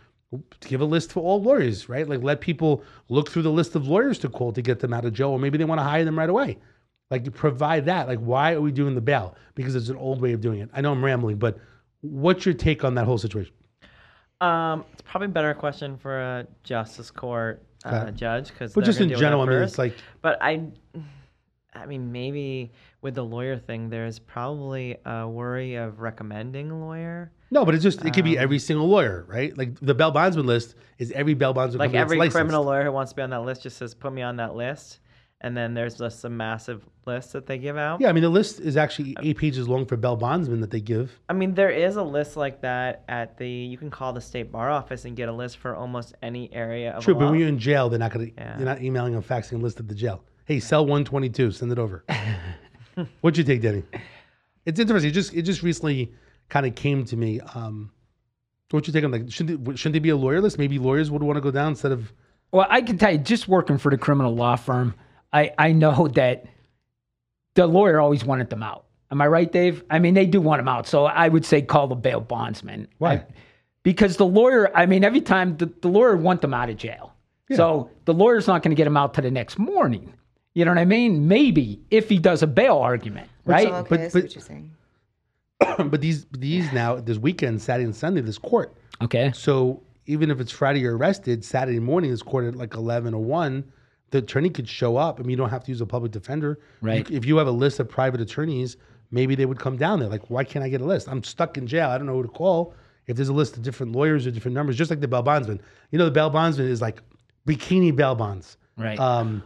give 0.61 0.80
a 0.80 0.84
list 0.84 1.12
for 1.12 1.20
all 1.20 1.42
lawyers, 1.42 1.88
right? 1.88 2.09
Like 2.09 2.22
let 2.22 2.40
people 2.40 2.82
look 3.09 3.30
through 3.30 3.42
the 3.42 3.52
list 3.52 3.74
of 3.74 3.86
lawyers 3.86 4.18
to 4.20 4.28
call 4.28 4.52
to 4.52 4.62
get 4.62 4.80
them 4.80 4.92
out 4.92 5.05
of 5.05 5.12
jail, 5.12 5.30
or 5.30 5.38
maybe 5.38 5.59
they 5.59 5.64
want 5.64 5.78
to 5.78 5.84
hire 5.84 6.05
them 6.05 6.18
right 6.18 6.28
away. 6.28 6.59
Like 7.11 7.32
provide 7.34 7.86
that. 7.86 8.09
Like 8.09 8.18
why 8.18 8.52
are 8.52 8.61
we 8.61 8.72
doing 8.72 8.94
the 8.94 9.00
bail? 9.00 9.36
Because 9.55 9.74
it's 9.74 9.88
an 9.88 9.96
old 9.96 10.20
way 10.20 10.32
of 10.32 10.40
doing 10.40 10.61
it. 10.61 10.70
I 10.72 10.80
know 10.80 10.92
I'm 10.92 11.05
rambling, 11.05 11.36
but 11.36 11.59
what's 12.00 12.44
your 12.44 12.55
take 12.55 12.84
on 12.84 12.94
that 12.94 13.05
whole 13.05 13.18
situation? 13.18 13.55
Um, 14.40 14.84
it's 14.92 15.02
probably 15.02 15.26
a 15.26 15.30
better 15.30 15.55
question 15.55 15.96
for 15.96 16.18
a 16.20 16.46
justice 16.64 17.11
court 17.11 17.62
uh, 17.84 18.11
judge 18.11 18.48
because. 18.48 18.72
But 18.72 18.84
just 18.84 19.00
in 19.00 19.11
general, 19.11 19.42
I 19.42 19.46
mean, 19.46 19.62
it's 19.62 19.78
like 19.78 19.94
But 20.22 20.38
I, 20.40 20.62
I 21.74 21.86
mean, 21.86 22.11
maybe 22.11 22.72
with 23.00 23.14
the 23.14 23.24
lawyer 23.24 23.59
thing, 23.59 23.90
there's 23.90 24.18
probably 24.18 24.96
a 25.05 25.28
worry 25.28 25.76
of 25.76 26.00
recommending 26.00 26.70
a 26.70 26.78
lawyer. 26.78 27.30
No, 27.55 27.64
but 27.64 27.74
it's 27.74 27.82
just 27.84 28.05
it 28.05 28.12
could 28.12 28.24
be 28.24 28.36
Um, 28.36 28.42
every 28.44 28.59
single 28.59 28.88
lawyer, 28.88 29.24
right? 29.28 29.57
Like 29.57 29.78
the 29.80 29.94
bail 29.94 30.11
bondsman 30.11 30.46
list 30.46 30.74
is 30.98 31.11
every 31.12 31.34
bail 31.34 31.55
bondsman 31.55 31.78
Like 31.78 31.86
company 31.88 31.98
that's 32.00 32.07
every 32.09 32.18
licensed. 32.18 32.34
criminal 32.36 32.64
lawyer 32.64 32.84
who 32.84 32.92
wants 32.92 33.12
to 33.12 33.16
be 33.16 33.22
on 33.22 33.30
that 33.30 33.44
list 33.44 33.62
just 33.62 33.76
says, 33.78 33.94
"Put 33.94 34.12
me 34.12 34.20
on 34.22 34.36
that 34.36 34.55
list," 34.57 34.98
and 35.40 35.57
then 35.57 35.72
there's 35.74 35.94
just 35.96 36.24
a 36.24 36.28
massive 36.28 36.84
list 37.07 37.32
that 37.34 37.46
they 37.46 37.59
give 37.59 37.76
out. 37.76 38.00
Yeah, 38.00 38.09
I 38.09 38.12
mean 38.12 38.22
the 38.22 38.28
list 38.28 38.61
is 38.61 38.76
actually 38.76 39.16
eight 39.22 39.38
pages 39.38 39.68
long 39.68 39.86
for 39.86 39.96
bail 39.96 40.16
bondsmen 40.16 40.61
that 40.62 40.70
they 40.70 40.80
give. 40.80 41.18
I 41.28 41.32
mean, 41.32 41.55
there 41.55 41.70
is 41.70 41.96
a 41.96 42.02
list 42.02 42.36
like 42.36 42.61
that 42.62 43.05
at 43.09 43.38
the. 43.38 43.48
You 43.48 43.78
can 43.78 43.90
call 43.90 44.12
the 44.12 44.20
state 44.20 44.50
bar 44.52 44.70
office 44.70 45.05
and 45.05 45.14
get 45.16 45.28
a 45.28 45.32
list 45.32 45.59
for 45.59 45.74
almost 45.76 46.14
any 46.22 46.52
area 46.52 46.90
of 46.92 47.05
True, 47.05 47.14
law. 47.14 47.20
but 47.20 47.30
when 47.30 47.38
you're 47.40 47.48
in 47.48 47.59
jail, 47.59 47.88
they're 47.88 47.98
not 47.98 48.12
gonna. 48.12 48.26
Yeah. 48.36 48.57
They're 48.57 48.66
not 48.66 48.82
emailing 48.82 49.14
and 49.14 49.24
faxing 49.26 49.52
a 49.55 49.62
list 49.62 49.78
at 49.80 49.86
the 49.88 49.94
jail. 49.94 50.24
Hey, 50.46 50.59
cell 50.61 50.84
one 50.84 51.05
twenty 51.05 51.28
two, 51.30 51.50
send 51.52 51.70
it 51.72 51.78
over. 51.78 52.05
What'd 53.20 53.38
you 53.38 53.44
take, 53.44 53.62
Danny? 53.62 53.82
It's 54.66 54.78
interesting. 54.80 55.11
It 55.11 55.14
just 55.14 55.34
it 55.34 55.42
just 55.42 55.62
recently 55.62 56.12
kind 56.55 56.66
of 56.66 56.74
came 56.76 57.05
to 57.05 57.16
me. 57.16 57.40
Um, 57.57 57.90
what 58.70 58.86
you 58.86 58.92
take 58.92 59.02
on 59.05 59.11
like 59.11 59.30
shouldn't 59.30 59.68
it, 59.68 59.78
shouldn't 59.78 59.94
there 59.94 60.00
be 60.00 60.09
a 60.11 60.16
lawyer 60.16 60.40
list? 60.40 60.57
Maybe 60.57 60.78
lawyers 60.78 61.11
would 61.11 61.22
want 61.22 61.36
to 61.36 61.40
go 61.40 61.50
down 61.50 61.70
instead 61.70 61.90
of 61.90 62.12
Well, 62.52 62.66
I 62.70 62.80
can 62.80 62.96
tell 62.96 63.11
you, 63.11 63.18
just 63.18 63.48
working 63.48 63.76
for 63.76 63.90
the 63.90 63.98
criminal 63.98 64.34
law 64.36 64.55
firm, 64.55 64.94
I, 65.32 65.50
I 65.59 65.72
know 65.72 66.07
that 66.14 66.46
the 67.55 67.66
lawyer 67.66 68.00
always 68.00 68.24
wanted 68.24 68.50
them 68.50 68.62
out. 68.62 68.84
Am 69.11 69.20
I 69.20 69.26
right, 69.26 69.50
Dave? 69.50 69.82
I 69.90 69.98
mean, 69.98 70.14
they 70.14 70.26
do 70.26 70.40
want 70.40 70.61
them 70.61 70.68
out. 70.68 70.86
So 70.86 71.05
I 71.07 71.28
would 71.28 71.44
say 71.44 71.61
call 71.61 71.88
the 71.88 71.94
bail 71.96 72.20
bondsman. 72.20 72.86
Why? 72.98 73.12
I- 73.14 73.26
because 73.82 74.16
the 74.16 74.24
lawyer, 74.26 74.74
I 74.74 74.86
mean, 74.86 75.05
every 75.05 75.20
time 75.20 75.59
the, 75.59 75.66
the 75.82 75.88
lawyer 75.88 76.16
want 76.16 76.40
them 76.40 76.55
out 76.55 76.70
of 76.70 76.78
jail. 76.78 77.12
Yeah. 77.50 77.59
So 77.59 77.90
the 78.07 78.14
lawyer's 78.14 78.46
not 78.46 78.62
going 78.62 78.70
to 78.70 78.76
get 78.76 78.84
them 78.84 78.96
out 78.96 79.12
to 79.14 79.20
the 79.20 79.30
next 79.30 79.59
morning. 79.59 80.14
You 80.55 80.64
know 80.64 80.70
what 80.70 80.78
I 80.78 80.86
mean? 80.86 81.28
Maybe 81.28 81.82
if 81.90 82.09
he 82.09 82.18
does 82.18 82.42
a 82.42 82.46
bail 82.46 82.78
argument, 82.78 83.28
right? 83.44 83.68
Oh, 83.68 83.74
okay, 83.80 83.88
But- 83.90 84.00
I 84.00 84.09
see 84.09 84.12
but- 84.14 84.22
what 84.24 84.34
you're 84.34 84.42
saying. 84.42 84.70
but 85.78 86.00
these 86.00 86.26
these 86.32 86.72
now 86.72 86.96
this 86.96 87.18
weekend, 87.18 87.61
Saturday 87.62 87.84
and 87.84 87.94
Sunday, 87.96 88.20
this 88.20 88.38
court. 88.38 88.74
Okay. 89.02 89.32
So 89.34 89.82
even 90.07 90.30
if 90.30 90.40
it's 90.40 90.52
Friday 90.52 90.80
you're 90.80 90.96
arrested, 90.96 91.44
Saturday 91.44 91.78
morning 91.80 92.11
is 92.11 92.22
court 92.22 92.44
at 92.44 92.55
like 92.55 92.74
eleven 92.74 93.14
or 93.14 93.22
one. 93.22 93.64
The 94.11 94.18
attorney 94.18 94.50
could 94.50 94.68
show 94.68 94.96
up. 94.96 95.18
I 95.18 95.22
mean, 95.22 95.30
you 95.30 95.36
don't 95.36 95.50
have 95.50 95.64
to 95.64 95.70
use 95.70 95.80
a 95.80 95.86
public 95.86 96.12
defender. 96.12 96.61
Right. 96.80 97.09
You- 97.11 97.16
if 97.16 97.24
you 97.24 97.36
have 97.38 97.46
a 97.48 97.52
list 97.52 97.80
of 97.80 97.88
private 97.88 98.20
attorneys, 98.20 98.76
maybe 99.11 99.34
they 99.34 99.46
would 99.46 99.59
come 99.59 99.76
down 99.76 99.98
there. 99.98 100.09
Like, 100.09 100.30
why 100.30 100.44
can't 100.44 100.64
I 100.64 100.68
get 100.68 100.80
a 100.80 100.84
list? 100.84 101.09
I'm 101.09 101.24
stuck 101.24 101.57
in 101.59 101.66
jail. 101.66 101.90
I 101.90 101.98
don't 101.98 102.07
know 102.07 102.14
who 102.14 102.22
to 102.22 102.28
call. 102.28 102.74
If 103.07 103.16
there's 103.16 103.28
a 103.28 103.32
list 103.34 103.57
of 103.57 103.62
different 103.62 103.92
lawyers 103.92 104.26
or 104.26 104.30
different 104.30 104.55
numbers, 104.55 104.76
just 104.76 104.88
like 104.90 105.00
the 105.00 105.09
bail 105.09 105.22
bondsman. 105.22 105.61
You 105.90 105.98
know, 105.98 106.05
the 106.05 106.11
bail 106.11 106.30
bondsman 106.30 106.68
is 106.68 106.80
like 106.80 107.02
bikini 107.46 107.94
bail 107.94 108.14
bonds. 108.14 108.57
Right. 108.78 108.98
Um, 108.98 109.42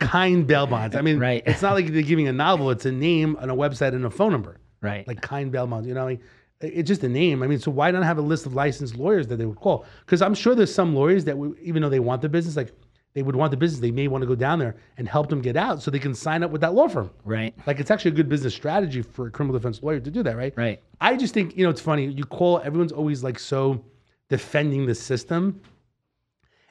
kind 0.00 0.46
bail 0.46 0.66
bonds. 0.66 0.94
I 0.96 1.00
mean, 1.00 1.18
Right. 1.28 1.42
it's 1.46 1.62
not 1.62 1.74
like 1.74 1.86
they're 1.92 2.02
giving 2.02 2.28
a 2.28 2.32
novel. 2.32 2.70
It's 2.70 2.84
a 2.86 2.92
name 2.92 3.36
and 3.40 3.50
a 3.50 3.54
website 3.54 3.94
and 3.94 4.04
a 4.04 4.10
phone 4.10 4.32
number 4.32 4.58
right. 4.80 5.06
like 5.06 5.20
kind 5.20 5.50
Belmont. 5.52 5.86
You 5.86 5.94
know, 5.94 6.04
like, 6.04 6.20
it's 6.60 6.88
just 6.88 7.04
a 7.04 7.08
name. 7.08 7.42
I 7.42 7.46
mean, 7.46 7.58
so 7.58 7.70
why 7.70 7.90
not 7.90 8.02
have 8.02 8.18
a 8.18 8.22
list 8.22 8.46
of 8.46 8.54
licensed 8.54 8.96
lawyers 8.96 9.26
that 9.28 9.36
they 9.36 9.46
would 9.46 9.58
call? 9.58 9.84
Because 10.04 10.22
I'm 10.22 10.34
sure 10.34 10.54
there's 10.54 10.74
some 10.74 10.94
lawyers 10.94 11.24
that, 11.26 11.38
would, 11.38 11.58
even 11.60 11.82
though 11.82 11.88
they 11.88 12.00
want 12.00 12.22
the 12.22 12.28
business, 12.28 12.56
like 12.56 12.72
they 13.14 13.22
would 13.22 13.36
want 13.36 13.50
the 13.50 13.56
business, 13.56 13.80
they 13.80 13.90
may 13.90 14.08
want 14.08 14.22
to 14.22 14.26
go 14.26 14.34
down 14.34 14.58
there 14.58 14.76
and 14.96 15.08
help 15.08 15.28
them 15.28 15.40
get 15.40 15.56
out 15.56 15.82
so 15.82 15.90
they 15.90 15.98
can 15.98 16.14
sign 16.14 16.42
up 16.42 16.50
with 16.50 16.60
that 16.60 16.74
law 16.74 16.88
firm. 16.88 17.10
right. 17.24 17.54
Like 17.66 17.80
it's 17.80 17.90
actually 17.90 18.12
a 18.12 18.14
good 18.14 18.28
business 18.28 18.54
strategy 18.54 19.02
for 19.02 19.26
a 19.26 19.30
criminal 19.30 19.58
defense 19.58 19.82
lawyer 19.82 20.00
to 20.00 20.10
do 20.10 20.22
that, 20.22 20.36
right? 20.36 20.52
Right. 20.56 20.82
I 21.00 21.16
just 21.16 21.34
think 21.34 21.56
you 21.56 21.64
know 21.64 21.70
it's 21.70 21.80
funny. 21.80 22.06
You 22.06 22.24
call 22.24 22.60
everyone's 22.60 22.92
always 22.92 23.22
like 23.22 23.38
so 23.38 23.84
defending 24.28 24.86
the 24.86 24.94
system, 24.94 25.60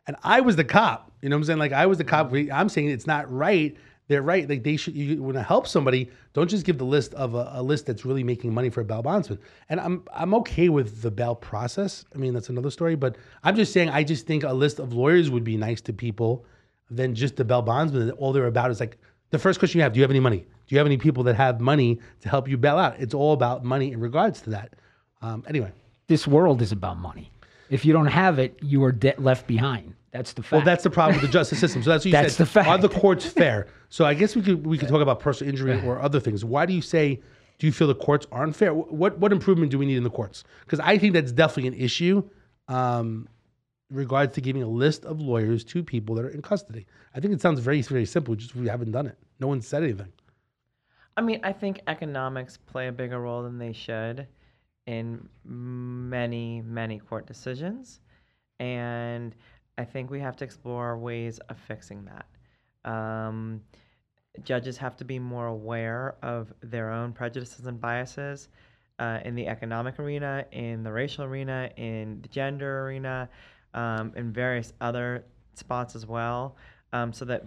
and 0.05 0.15
I 0.23 0.41
was 0.41 0.55
the 0.55 0.63
cop. 0.63 1.11
You 1.21 1.29
know 1.29 1.35
what 1.35 1.41
I'm 1.41 1.45
saying? 1.45 1.59
Like 1.59 1.73
I 1.73 1.85
was 1.85 1.97
the 1.97 2.03
cop. 2.03 2.33
I'm 2.33 2.69
saying 2.69 2.89
it's 2.89 3.07
not 3.07 3.31
right. 3.31 3.75
They're 4.07 4.21
right. 4.21 4.47
Like 4.47 4.63
they 4.63 4.77
should. 4.77 4.95
You 4.95 5.21
want 5.21 5.35
to 5.35 5.43
help 5.43 5.67
somebody. 5.67 6.09
Don't 6.33 6.49
just 6.49 6.65
give 6.65 6.77
the 6.77 6.85
list 6.85 7.13
of 7.15 7.35
a, 7.35 7.51
a 7.55 7.63
list 7.63 7.85
that's 7.85 8.05
really 8.05 8.23
making 8.23 8.53
money 8.53 8.69
for 8.69 8.81
a 8.81 8.85
bail 8.85 9.01
bondsman. 9.01 9.39
And 9.69 9.79
I'm 9.79 10.03
I'm 10.13 10.33
okay 10.35 10.69
with 10.69 11.01
the 11.01 11.11
bail 11.11 11.35
process. 11.35 12.05
I 12.15 12.17
mean 12.17 12.33
that's 12.33 12.49
another 12.49 12.71
story. 12.71 12.95
But 12.95 13.17
I'm 13.43 13.55
just 13.55 13.73
saying 13.73 13.89
I 13.89 14.03
just 14.03 14.25
think 14.25 14.43
a 14.43 14.53
list 14.53 14.79
of 14.79 14.93
lawyers 14.93 15.29
would 15.29 15.43
be 15.43 15.57
nice 15.57 15.81
to 15.81 15.93
people 15.93 16.45
than 16.89 17.15
just 17.15 17.35
the 17.35 17.43
bail 17.43 17.61
bondsman. 17.61 18.11
All 18.11 18.31
they're 18.31 18.47
about 18.47 18.71
is 18.71 18.79
like 18.79 18.97
the 19.31 19.39
first 19.39 19.59
question 19.59 19.79
you 19.79 19.83
have: 19.83 19.91
Do 19.91 19.99
you 19.99 20.03
have 20.03 20.11
any 20.11 20.21
money? 20.21 20.45
Do 20.67 20.75
you 20.75 20.77
have 20.77 20.87
any 20.87 20.97
people 20.97 21.23
that 21.23 21.35
have 21.35 21.59
money 21.59 21.99
to 22.21 22.29
help 22.29 22.47
you 22.47 22.57
bail 22.57 22.77
out? 22.77 22.99
It's 22.99 23.13
all 23.13 23.33
about 23.33 23.65
money 23.65 23.91
in 23.91 23.99
regards 23.99 24.41
to 24.41 24.49
that. 24.51 24.73
Um, 25.21 25.43
anyway, 25.47 25.71
This 26.07 26.27
world 26.27 26.61
is 26.61 26.71
about 26.71 26.97
money. 26.97 27.31
If 27.69 27.83
you 27.83 27.91
don't 27.91 28.07
have 28.07 28.39
it, 28.39 28.57
you 28.61 28.83
are 28.83 28.91
de- 28.93 29.15
left 29.17 29.47
behind. 29.47 29.93
That's 30.11 30.33
the 30.33 30.41
fact. 30.41 30.51
well, 30.51 30.61
that's 30.61 30.83
the 30.83 30.89
problem 30.89 31.19
with 31.19 31.29
the 31.29 31.31
justice 31.31 31.59
system. 31.59 31.83
So 31.83 31.89
that's 31.89 32.01
what 32.01 32.05
you 32.05 32.11
That's 32.21 32.35
said. 32.35 32.45
the 32.45 32.49
fact. 32.51 32.67
Are 32.67 32.77
the 32.77 32.89
courts 32.89 33.25
fair? 33.25 33.67
So 33.89 34.05
I 34.05 34.13
guess 34.13 34.35
we 34.35 34.41
could 34.41 34.65
we 34.65 34.77
could 34.77 34.87
talk 34.89 35.01
about 35.01 35.19
personal 35.19 35.51
injury 35.51 35.81
or 35.85 36.01
other 36.01 36.19
things. 36.19 36.43
Why 36.45 36.65
do 36.65 36.73
you 36.73 36.81
say? 36.81 37.21
Do 37.59 37.65
you 37.65 37.73
feel 37.73 37.87
the 37.87 37.95
courts 37.95 38.27
aren't 38.31 38.55
fair? 38.55 38.73
What 38.73 39.17
what 39.19 39.31
improvement 39.31 39.71
do 39.71 39.77
we 39.79 39.85
need 39.85 39.97
in 39.97 40.03
the 40.03 40.09
courts? 40.09 40.43
Because 40.65 40.79
I 40.79 40.97
think 40.97 41.13
that's 41.13 41.31
definitely 41.31 41.67
an 41.77 41.83
issue. 41.83 42.23
Um, 42.67 43.27
in 43.89 43.95
regards 43.95 44.33
to 44.35 44.41
giving 44.41 44.63
a 44.63 44.67
list 44.67 45.05
of 45.05 45.21
lawyers 45.21 45.63
to 45.63 45.81
people 45.83 46.15
that 46.15 46.25
are 46.25 46.29
in 46.29 46.41
custody. 46.41 46.85
I 47.15 47.19
think 47.21 47.33
it 47.33 47.41
sounds 47.41 47.59
very, 47.61 47.81
very 47.81 48.05
simple, 48.05 48.35
just 48.35 48.53
we 48.55 48.67
haven't 48.67 48.91
done 48.91 49.07
it. 49.07 49.17
No 49.39 49.47
one 49.47 49.61
said 49.61 49.83
anything. 49.83 50.11
I 51.15 51.21
mean, 51.21 51.39
I 51.43 51.53
think 51.53 51.79
economics 51.87 52.57
play 52.57 52.87
a 52.87 52.91
bigger 52.91 53.19
role 53.19 53.43
than 53.43 53.57
they 53.57 53.71
should 53.71 54.27
in 54.87 55.27
many, 55.45 56.61
many 56.61 56.99
court 56.99 57.25
decisions. 57.27 58.01
And 58.59 59.35
I 59.77 59.85
think 59.85 60.09
we 60.09 60.19
have 60.19 60.35
to 60.37 60.43
explore 60.43 60.97
ways 60.97 61.39
of 61.49 61.57
fixing 61.57 62.05
that. 62.05 62.25
Um, 62.89 63.61
judges 64.43 64.77
have 64.77 64.95
to 64.97 65.05
be 65.05 65.19
more 65.19 65.47
aware 65.47 66.15
of 66.21 66.53
their 66.61 66.91
own 66.91 67.13
prejudices 67.13 67.65
and 67.65 67.79
biases 67.79 68.49
uh, 68.99 69.19
in 69.23 69.35
the 69.35 69.47
economic 69.47 69.99
arena, 69.99 70.45
in 70.51 70.83
the 70.83 70.91
racial 70.91 71.23
arena, 71.23 71.69
in 71.77 72.21
the 72.21 72.27
gender 72.27 72.85
arena, 72.85 73.29
um, 73.73 74.11
in 74.15 74.31
various 74.31 74.73
other 74.81 75.25
spots 75.53 75.95
as 75.95 76.05
well, 76.05 76.55
um, 76.93 77.13
so 77.13 77.25
that 77.25 77.45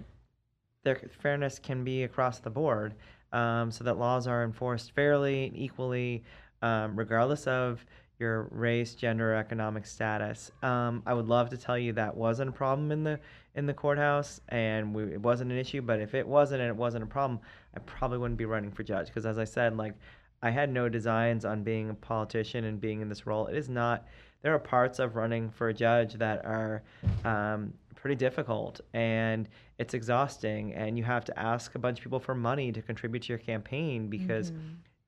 their 0.85 1.01
fairness 1.21 1.59
can 1.59 1.85
be 1.85 2.05
across 2.05 2.39
the 2.39 2.51
board, 2.51 2.95
um, 3.33 3.71
so 3.71 3.85
that 3.85 3.99
laws 3.99 4.27
are 4.27 4.45
enforced 4.45 4.93
fairly 4.93 5.47
and 5.47 5.57
equally, 5.57 6.23
um, 6.63 6.97
regardless 6.97 7.47
of 7.47 7.85
your 8.21 8.49
race, 8.51 8.95
gender, 8.95 9.35
economic 9.35 9.87
status. 9.87 10.53
Um, 10.63 11.03
I 11.07 11.15
would 11.15 11.27
love 11.27 11.49
to 11.51 11.57
tell 11.57 11.79
you 11.79 11.95
that 11.95 12.15
wasn't 12.15 12.51
a 12.51 12.53
problem 12.53 12.93
in 12.93 13.03
the 13.03 13.19
in 13.57 13.67
the 13.67 13.75
courthouse 13.75 14.41
and 14.51 14.95
we, 14.95 15.05
it 15.05 15.21
wasn't 15.21 15.51
an 15.51 15.59
issue. 15.59 15.81
But 15.81 16.01
if 16.01 16.15
it 16.15 16.27
wasn't 16.27 16.61
and 16.61 16.69
it 16.69 16.77
wasn't 16.77 17.03
a 17.03 17.07
problem, 17.07 17.41
I 17.75 17.81
probably 17.81 18.19
wouldn't 18.19 18.39
be 18.39 18.45
running 18.45 18.71
for 18.71 18.83
judge 18.83 19.07
because, 19.07 19.27
as 19.27 19.39
I 19.39 19.45
said, 19.45 19.77
like 19.77 19.95
I 20.43 20.51
had 20.51 20.71
no 20.71 20.89
designs 20.89 21.45
on 21.45 21.63
being 21.63 21.91
a 21.91 21.95
politician 21.95 22.65
and 22.65 22.81
being 22.81 23.01
in 23.01 23.09
this 23.09 23.27
role. 23.27 23.47
It 23.47 23.57
is 23.57 23.69
not. 23.69 24.07
There 24.43 24.55
are 24.55 24.59
parts 24.59 24.99
of 24.99 25.17
running 25.17 25.51
for 25.51 25.69
a 25.69 25.75
judge 25.75 26.15
that 26.15 26.45
are 26.47 26.83
um, 27.25 27.75
pretty 27.95 28.17
difficult 28.17 28.81
and 28.95 29.49
it's 29.79 29.95
exhausting, 29.95 30.75
and 30.75 30.99
you 30.99 31.05
have 31.05 31.25
to 31.25 31.39
ask 31.39 31.75
a 31.75 31.79
bunch 31.79 31.99
of 31.99 32.05
people 32.05 32.21
for 32.21 32.35
money 32.35 32.71
to 32.71 32.83
contribute 32.83 33.23
to 33.23 33.29
your 33.31 33.39
campaign 33.39 34.09
because 34.09 34.53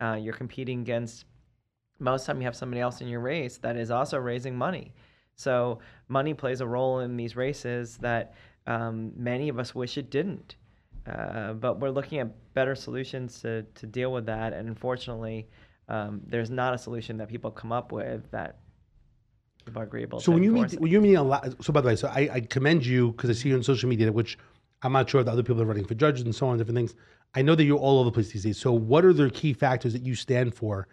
uh, 0.00 0.14
you're 0.14 0.34
competing 0.34 0.80
against 0.80 1.26
most 2.02 2.26
time 2.26 2.40
you 2.40 2.44
have 2.44 2.56
somebody 2.56 2.80
else 2.80 3.00
in 3.00 3.08
your 3.08 3.20
race 3.20 3.58
that 3.58 3.76
is 3.76 3.90
also 3.90 4.18
raising 4.18 4.56
money. 4.56 4.92
So 5.36 5.78
money 6.08 6.34
plays 6.34 6.60
a 6.60 6.66
role 6.66 7.00
in 7.00 7.16
these 7.16 7.36
races 7.36 7.96
that 7.98 8.34
um, 8.66 9.12
many 9.16 9.48
of 9.48 9.58
us 9.58 9.74
wish 9.74 9.96
it 9.96 10.10
didn't. 10.10 10.56
Uh, 11.06 11.52
but 11.54 11.80
we're 11.80 11.90
looking 11.90 12.18
at 12.18 12.54
better 12.54 12.74
solutions 12.74 13.40
to, 13.40 13.62
to 13.74 13.86
deal 13.86 14.12
with 14.12 14.26
that. 14.26 14.52
And 14.52 14.68
unfortunately, 14.68 15.48
um, 15.88 16.20
there's 16.26 16.50
not 16.50 16.74
a 16.74 16.78
solution 16.78 17.16
that 17.16 17.28
people 17.28 17.50
come 17.50 17.72
up 17.72 17.90
with 17.92 18.30
that 18.30 18.58
people 19.64 19.82
are 19.82 19.84
agreeable 19.84 20.20
So 20.20 20.26
to. 20.26 20.32
when 20.32 20.42
you 20.44 20.52
meet, 20.52 20.80
when 20.80 20.92
you 20.92 21.00
meet 21.00 21.14
a 21.14 21.22
lot. 21.22 21.52
So 21.60 21.72
by 21.72 21.80
the 21.80 21.88
way, 21.88 21.96
so 21.96 22.08
I, 22.08 22.28
I 22.32 22.40
commend 22.40 22.84
you 22.86 23.12
because 23.12 23.30
I 23.30 23.32
see 23.32 23.48
you 23.48 23.56
on 23.56 23.62
social 23.62 23.88
media, 23.88 24.12
which 24.12 24.38
I'm 24.82 24.92
not 24.92 25.08
sure 25.08 25.20
if 25.20 25.26
the 25.26 25.32
other 25.32 25.42
people 25.42 25.60
are 25.62 25.66
running 25.66 25.86
for 25.86 25.94
judges 25.94 26.22
and 26.22 26.34
so 26.34 26.46
on, 26.48 26.58
different 26.58 26.76
things. 26.76 26.94
I 27.34 27.42
know 27.42 27.54
that 27.54 27.64
you're 27.64 27.78
all 27.78 27.98
over 27.98 28.10
the 28.10 28.12
place 28.12 28.30
these 28.32 28.42
days. 28.42 28.58
So 28.58 28.72
what 28.72 29.04
are 29.04 29.12
the 29.12 29.30
key 29.30 29.54
factors 29.54 29.92
that 29.94 30.04
you 30.04 30.14
stand 30.14 30.54
for 30.54 30.86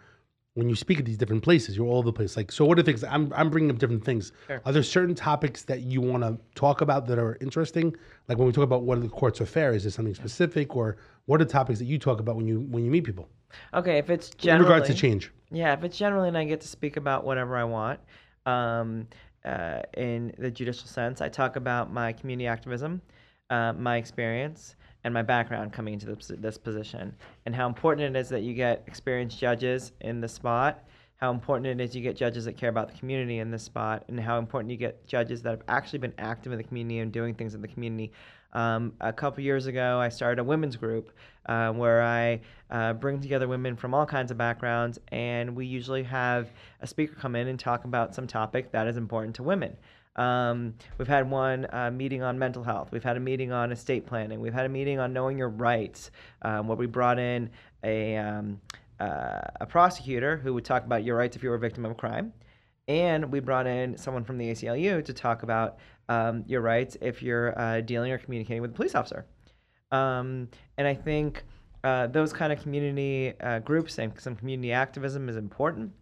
when 0.54 0.68
you 0.68 0.74
speak 0.74 0.98
at 0.98 1.04
these 1.04 1.16
different 1.16 1.42
places? 1.42 1.76
You're 1.76 1.86
all 1.86 1.98
over 1.98 2.06
the 2.06 2.12
place. 2.12 2.36
Like, 2.36 2.50
so 2.52 2.64
what 2.64 2.78
are 2.78 2.82
things? 2.82 3.04
I'm 3.04 3.32
I'm 3.34 3.50
bringing 3.50 3.70
up 3.70 3.78
different 3.78 4.04
things. 4.04 4.32
Sure. 4.46 4.60
Are 4.64 4.72
there 4.72 4.82
certain 4.82 5.14
topics 5.14 5.62
that 5.64 5.80
you 5.82 6.00
want 6.00 6.22
to 6.22 6.38
talk 6.54 6.80
about 6.80 7.06
that 7.06 7.18
are 7.18 7.36
interesting? 7.40 7.94
Like 8.28 8.38
when 8.38 8.46
we 8.46 8.52
talk 8.52 8.64
about 8.64 8.82
what 8.82 9.00
the 9.00 9.08
courts 9.08 9.40
are 9.40 9.46
fair, 9.46 9.72
is 9.72 9.84
there 9.84 9.92
something 9.92 10.14
specific, 10.14 10.76
or 10.76 10.96
what 11.26 11.40
are 11.40 11.44
the 11.44 11.52
topics 11.52 11.78
that 11.78 11.86
you 11.86 11.98
talk 11.98 12.20
about 12.20 12.36
when 12.36 12.46
you 12.46 12.60
when 12.60 12.84
you 12.84 12.90
meet 12.90 13.04
people 13.04 13.28
okay, 13.74 13.98
if 13.98 14.10
it's 14.10 14.30
in 14.42 14.60
regards 14.60 14.86
to 14.88 14.94
change? 14.94 15.32
Yeah, 15.50 15.72
if 15.72 15.84
it's 15.84 15.96
generally 15.96 16.28
and 16.28 16.38
I 16.38 16.44
get 16.44 16.60
to 16.62 16.68
speak 16.68 16.96
about 16.96 17.24
whatever 17.24 17.56
I 17.56 17.64
want, 17.64 18.00
um, 18.46 19.08
uh, 19.44 19.80
in 19.96 20.32
the 20.38 20.50
judicial 20.50 20.86
sense, 20.86 21.20
I 21.20 21.28
talk 21.28 21.56
about 21.56 21.92
my 21.92 22.12
community 22.12 22.46
activism, 22.46 23.00
uh, 23.50 23.72
my 23.72 23.96
experience, 23.96 24.76
and 25.04 25.14
my 25.14 25.22
background 25.22 25.72
coming 25.72 25.94
into 25.94 26.06
this, 26.06 26.30
this 26.38 26.58
position, 26.58 27.14
and 27.46 27.54
how 27.54 27.66
important 27.66 28.16
it 28.16 28.18
is 28.18 28.28
that 28.28 28.42
you 28.42 28.54
get 28.54 28.82
experienced 28.86 29.38
judges 29.38 29.92
in 30.00 30.20
the 30.20 30.28
spot. 30.28 30.84
How 31.16 31.30
important 31.30 31.66
it 31.66 31.84
is 31.84 31.94
you 31.94 32.02
get 32.02 32.16
judges 32.16 32.46
that 32.46 32.56
care 32.56 32.70
about 32.70 32.90
the 32.90 32.98
community 32.98 33.40
in 33.40 33.50
this 33.50 33.62
spot, 33.62 34.04
and 34.08 34.18
how 34.18 34.38
important 34.38 34.70
you 34.70 34.78
get 34.78 35.06
judges 35.06 35.42
that 35.42 35.50
have 35.50 35.62
actually 35.68 35.98
been 35.98 36.14
active 36.18 36.52
in 36.52 36.58
the 36.58 36.64
community 36.64 37.00
and 37.00 37.12
doing 37.12 37.34
things 37.34 37.54
in 37.54 37.60
the 37.60 37.68
community. 37.68 38.10
Um, 38.52 38.94
a 39.00 39.12
couple 39.12 39.44
years 39.44 39.66
ago, 39.66 40.00
I 40.00 40.08
started 40.08 40.40
a 40.40 40.44
women's 40.44 40.76
group 40.76 41.12
uh, 41.46 41.72
where 41.72 42.02
I 42.02 42.40
uh, 42.70 42.94
bring 42.94 43.20
together 43.20 43.46
women 43.46 43.76
from 43.76 43.94
all 43.94 44.06
kinds 44.06 44.30
of 44.30 44.38
backgrounds, 44.38 44.98
and 45.08 45.54
we 45.54 45.66
usually 45.66 46.02
have 46.04 46.50
a 46.80 46.86
speaker 46.86 47.14
come 47.14 47.36
in 47.36 47.48
and 47.48 47.60
talk 47.60 47.84
about 47.84 48.14
some 48.14 48.26
topic 48.26 48.72
that 48.72 48.86
is 48.86 48.96
important 48.96 49.36
to 49.36 49.42
women. 49.42 49.76
Um, 50.16 50.74
we've 50.98 51.08
had 51.08 51.30
one 51.30 51.66
uh, 51.72 51.90
meeting 51.90 52.22
on 52.22 52.38
mental 52.38 52.62
health. 52.62 52.90
We've 52.92 53.02
had 53.02 53.16
a 53.16 53.20
meeting 53.20 53.52
on 53.52 53.72
estate 53.72 54.06
planning. 54.06 54.40
We've 54.40 54.52
had 54.52 54.66
a 54.66 54.68
meeting 54.68 54.98
on 54.98 55.12
knowing 55.12 55.38
your 55.38 55.48
rights, 55.48 56.10
um, 56.42 56.68
where 56.68 56.76
we 56.76 56.86
brought 56.86 57.18
in 57.18 57.50
a, 57.84 58.16
um, 58.16 58.60
uh, 58.98 59.40
a 59.60 59.66
prosecutor 59.66 60.36
who 60.36 60.52
would 60.54 60.64
talk 60.64 60.84
about 60.84 61.04
your 61.04 61.16
rights 61.16 61.36
if 61.36 61.42
you 61.42 61.48
were 61.48 61.56
a 61.56 61.60
victim 61.60 61.84
of 61.84 61.92
a 61.92 61.94
crime. 61.94 62.32
And 62.88 63.30
we 63.30 63.38
brought 63.38 63.68
in 63.68 63.96
someone 63.96 64.24
from 64.24 64.36
the 64.36 64.50
ACLU 64.50 65.04
to 65.04 65.12
talk 65.12 65.44
about 65.44 65.78
um, 66.08 66.42
your 66.48 66.60
rights 66.60 66.96
if 67.00 67.22
you're 67.22 67.56
uh, 67.58 67.80
dealing 67.82 68.10
or 68.10 68.18
communicating 68.18 68.62
with 68.62 68.72
a 68.72 68.74
police 68.74 68.96
officer. 68.96 69.26
Um, 69.92 70.48
and 70.76 70.88
I 70.88 70.94
think 70.94 71.44
uh, 71.84 72.08
those 72.08 72.32
kind 72.32 72.52
of 72.52 72.60
community 72.60 73.32
uh, 73.40 73.60
groups 73.60 73.98
and 73.98 74.12
some 74.20 74.34
community 74.34 74.72
activism 74.72 75.28
is 75.28 75.36
important, 75.36 75.92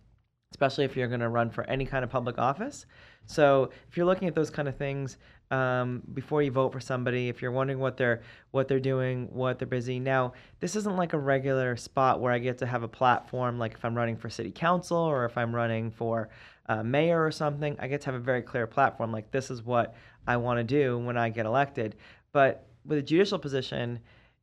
especially 0.53 0.85
if 0.85 0.97
you're 0.97 1.09
going 1.09 1.21
to 1.21 1.29
run 1.29 1.51
for 1.51 1.65
any 1.65 1.85
kind 1.85 2.05
of 2.05 2.11
public 2.11 2.39
office. 2.39 2.87
So 3.27 3.71
if 3.89 3.97
you're 3.97 4.07
looking 4.07 4.29
at 4.29 4.35
those 4.35 4.51
kind 4.51 4.69
of 4.69 4.77
things 4.77 5.19
um, 5.51 6.03
before 6.15 6.43
you 6.43 6.51
vote 6.51 6.73
for 6.73 6.81
somebody, 6.81 7.29
if 7.29 7.41
you're 7.43 7.51
wondering 7.53 7.79
what 7.79 7.97
they're 7.97 8.23
what 8.51 8.69
they're 8.69 8.81
doing, 8.81 9.29
what 9.33 9.59
they're 9.59 9.69
busy 9.69 9.99
now, 9.99 10.33
this 10.61 10.77
isn't 10.77 10.97
like 10.97 11.13
a 11.13 11.19
regular 11.19 11.77
spot 11.77 12.21
where 12.21 12.33
I 12.33 12.39
get 12.39 12.59
to 12.59 12.67
have 12.67 12.83
a 12.83 12.89
platform. 12.89 13.59
Like 13.59 13.75
if 13.75 13.85
I'm 13.85 13.95
running 13.95 14.17
for 14.17 14.31
city 14.31 14.51
council 14.51 14.97
or 14.97 15.25
if 15.25 15.37
I'm 15.37 15.55
running 15.55 15.91
for 15.91 16.29
uh, 16.69 16.83
mayor 16.83 17.25
or 17.25 17.31
something, 17.31 17.77
I 17.79 17.89
get 17.89 18.01
to 18.03 18.07
have 18.07 18.15
a 18.15 18.21
very 18.21 18.43
clear 18.43 18.67
platform. 18.67 19.13
Like 19.13 19.31
this 19.31 19.51
is 19.51 19.63
what 19.63 19.95
I 20.27 20.37
want 20.37 20.59
to 20.59 20.65
do 20.65 20.99
when 20.99 21.17
I 21.17 21.29
get 21.31 21.47
elected. 21.47 21.97
But 22.33 22.67
with 22.85 22.99
a 22.99 23.03
judicial 23.03 23.39
position, 23.39 24.01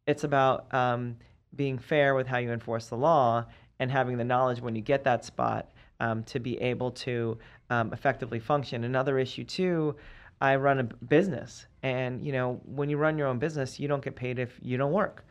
it's 0.07 0.23
about 0.23 0.71
um, 0.73 1.17
being 1.55 1.77
fair 1.77 2.15
with 2.15 2.27
how 2.27 2.37
you 2.37 2.51
enforce 2.51 2.87
the 2.87 2.97
law 2.97 3.45
and 3.79 3.91
having 3.91 4.17
the 4.17 4.23
knowledge 4.23 4.61
when 4.61 4.75
you 4.75 4.81
get 4.81 5.03
that 5.03 5.25
spot 5.25 5.69
um, 6.05 6.23
to 6.23 6.39
be 6.39 6.59
able 6.61 6.91
to 6.91 7.37
um, 7.69 7.91
effectively 7.93 8.39
function. 8.39 8.83
Another 8.83 9.17
issue 9.17 9.43
too, 9.43 9.95
I 10.41 10.55
run 10.55 10.79
a 10.79 10.83
business, 10.83 11.65
and 11.83 12.23
you 12.25 12.31
know 12.31 12.61
when 12.65 12.89
you 12.89 12.97
run 12.97 13.17
your 13.17 13.27
own 13.27 13.39
business, 13.39 13.79
you 13.79 13.87
don't 13.87 14.03
get 14.03 14.15
paid 14.15 14.39
if 14.39 14.51
you 14.61 14.77
don't 14.77 14.91
work. 14.91 15.25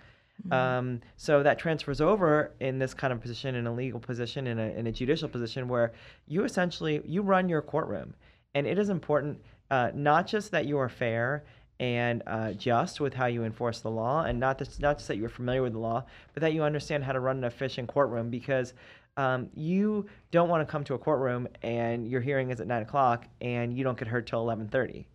Um, 0.51 1.01
so 1.17 1.43
that 1.45 1.59
transfers 1.59 2.01
over 2.01 2.53
in 2.59 2.79
this 2.79 2.93
kind 2.93 3.13
of 3.13 3.21
position, 3.21 3.55
in 3.55 3.67
a 3.69 3.73
legal 3.73 4.01
position, 4.01 4.49
in 4.49 4.59
a, 4.59 4.69
in 4.79 4.89
a 4.89 4.93
judicial 4.93 5.29
position, 5.29 5.69
where 5.69 5.93
you 6.27 6.45
essentially 6.45 7.01
you 7.07 7.23
run 7.23 7.49
your 7.49 7.63
courtroom, 7.63 8.15
and 8.55 8.67
it 8.67 8.79
is 8.79 8.89
important 8.89 9.41
uh, 9.71 9.91
not 9.95 10.27
just 10.27 10.51
that 10.51 10.67
you 10.67 10.79
are 10.79 10.89
fair 10.89 11.45
and 11.81 12.23
uh, 12.27 12.53
just 12.53 13.01
with 13.01 13.15
how 13.15 13.27
you 13.27 13.45
enforce 13.45 13.81
the 13.81 13.91
law, 13.91 14.25
and 14.25 14.39
not 14.39 14.59
just, 14.59 14.81
not 14.81 14.97
just 14.99 15.09
that 15.09 15.17
you're 15.17 15.29
familiar 15.29 15.63
with 15.63 15.73
the 15.73 15.79
law, 15.79 16.05
but 16.33 16.41
that 16.41 16.53
you 16.53 16.63
understand 16.63 17.03
how 17.03 17.13
to 17.13 17.21
run 17.21 17.39
an 17.39 17.45
efficient 17.45 17.89
courtroom 17.89 18.31
because 18.31 18.75
um, 19.17 19.49
you 19.55 20.07
don't 20.31 20.49
want 20.49 20.67
to 20.67 20.71
come 20.71 20.85
to 20.85 20.95
a 20.95 20.99
courtroom 20.99 21.47
and 21.63 22.09
your 22.09 22.21
hearing 22.21 22.51
is 22.51 22.61
at 22.61 22.67
nine 22.67 22.83
o'clock 22.83 23.27
and 23.41 23.73
you 23.77 23.85
don't 23.85 23.99
get 23.99 24.09
heard 24.09 24.27
till 24.27 24.41
eleven 24.41 24.69
thirty. 24.69 25.07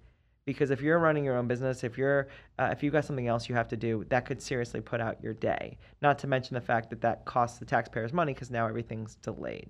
Because 0.46 0.72
if 0.72 0.82
you're 0.82 0.98
running 0.98 1.24
your 1.24 1.38
own 1.38 1.48
business, 1.48 1.84
if 1.84 1.98
you're 1.98 2.28
uh, 2.58 2.70
if 2.72 2.82
you've 2.82 2.94
got 2.94 3.06
something 3.06 3.28
else 3.28 3.48
you 3.48 3.56
have 3.56 3.68
to 3.68 3.78
do, 3.78 4.06
that 4.10 4.26
could 4.26 4.42
seriously 4.42 4.82
put 4.82 5.00
out 5.00 5.22
your 5.22 5.34
day. 5.34 5.78
Not 6.02 6.18
to 6.20 6.28
mention 6.28 6.56
the 6.56 6.62
fact 6.62 6.90
that 6.90 7.02
that 7.02 7.26
costs 7.26 7.60
the 7.60 7.66
taxpayers 7.66 8.14
money 8.14 8.34
because 8.34 8.50
now 8.50 8.68
everything's 8.68 9.16
delayed. 9.16 9.70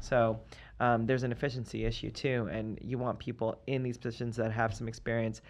So 0.00 0.40
um, 0.80 1.06
there's 1.06 1.22
an 1.22 1.30
efficiency 1.30 1.84
issue 1.84 2.10
too, 2.10 2.48
and 2.50 2.78
you 2.82 2.98
want 2.98 3.20
people 3.20 3.62
in 3.68 3.84
these 3.84 3.96
positions 3.96 4.34
that 4.36 4.50
have 4.50 4.74
some 4.74 4.88
experience, 4.88 5.40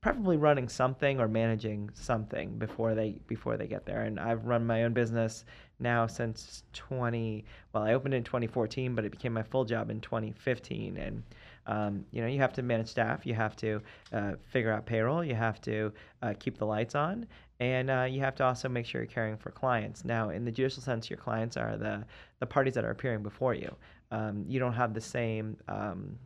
preferably 0.00 0.38
running 0.38 0.68
something 0.68 1.20
or 1.20 1.28
managing 1.28 1.90
something 1.92 2.56
before 2.58 2.94
they 2.94 3.20
before 3.26 3.56
they 3.56 3.66
get 3.66 3.84
there. 3.84 4.02
And 4.02 4.18
I've 4.18 4.46
run 4.46 4.66
my 4.66 4.84
own 4.84 4.94
business 4.94 5.44
now 5.78 6.06
since 6.06 6.62
20. 6.72 7.44
Well, 7.72 7.82
I 7.82 7.92
opened 7.92 8.14
in 8.14 8.24
2014, 8.24 8.94
but 8.94 9.04
it 9.04 9.10
became 9.10 9.34
my 9.34 9.42
full 9.42 9.64
job 9.64 9.90
in 9.90 10.00
2015. 10.00 10.96
And 10.96 11.22
um, 11.66 12.04
you 12.12 12.22
know, 12.22 12.28
you 12.28 12.38
have 12.38 12.54
to 12.54 12.62
manage 12.62 12.88
staff, 12.88 13.26
you 13.26 13.34
have 13.34 13.54
to 13.56 13.80
uh, 14.12 14.32
figure 14.44 14.72
out 14.72 14.86
payroll, 14.86 15.22
you 15.22 15.34
have 15.34 15.60
to 15.62 15.92
uh, 16.22 16.32
keep 16.38 16.56
the 16.56 16.64
lights 16.64 16.94
on, 16.94 17.26
and 17.60 17.90
uh, 17.90 18.06
you 18.08 18.20
have 18.20 18.34
to 18.36 18.44
also 18.44 18.68
make 18.68 18.86
sure 18.86 19.02
you're 19.02 19.06
caring 19.06 19.36
for 19.36 19.50
clients. 19.50 20.04
Now, 20.04 20.30
in 20.30 20.44
the 20.46 20.50
judicial 20.50 20.82
sense, 20.82 21.10
your 21.10 21.18
clients 21.18 21.56
are 21.58 21.76
the 21.76 22.04
the 22.38 22.46
parties 22.46 22.74
that 22.74 22.84
are 22.84 22.90
appearing 22.90 23.22
before 23.22 23.54
you. 23.54 23.74
Um, 24.10 24.44
you 24.48 24.58
don't 24.58 24.72
have 24.72 24.94
the 24.94 25.00
same 25.00 25.58
um, 25.68 26.18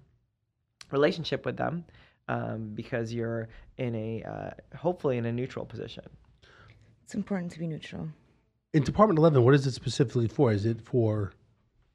relationship 0.93 1.45
with 1.45 1.57
them 1.57 1.85
um, 2.29 2.71
because 2.75 3.13
you're 3.13 3.49
in 3.79 3.95
a 3.95 4.23
uh, 4.23 4.77
hopefully 4.77 5.19
in 5.19 5.27
a 5.27 5.33
neutral 5.33 5.65
position. 5.65 6.05
It's 7.05 7.15
important 7.15 7.53
to 7.53 7.59
be 7.59 7.67
neutral. 7.67 8.09
In 8.73 8.83
Department 8.83 9.19
11, 9.19 9.45
what 9.45 9.55
is 9.55 9.67
it 9.67 9.73
specifically 9.73 10.27
for? 10.27 10.53
Is 10.53 10.65
it 10.65 10.81
for 10.81 11.33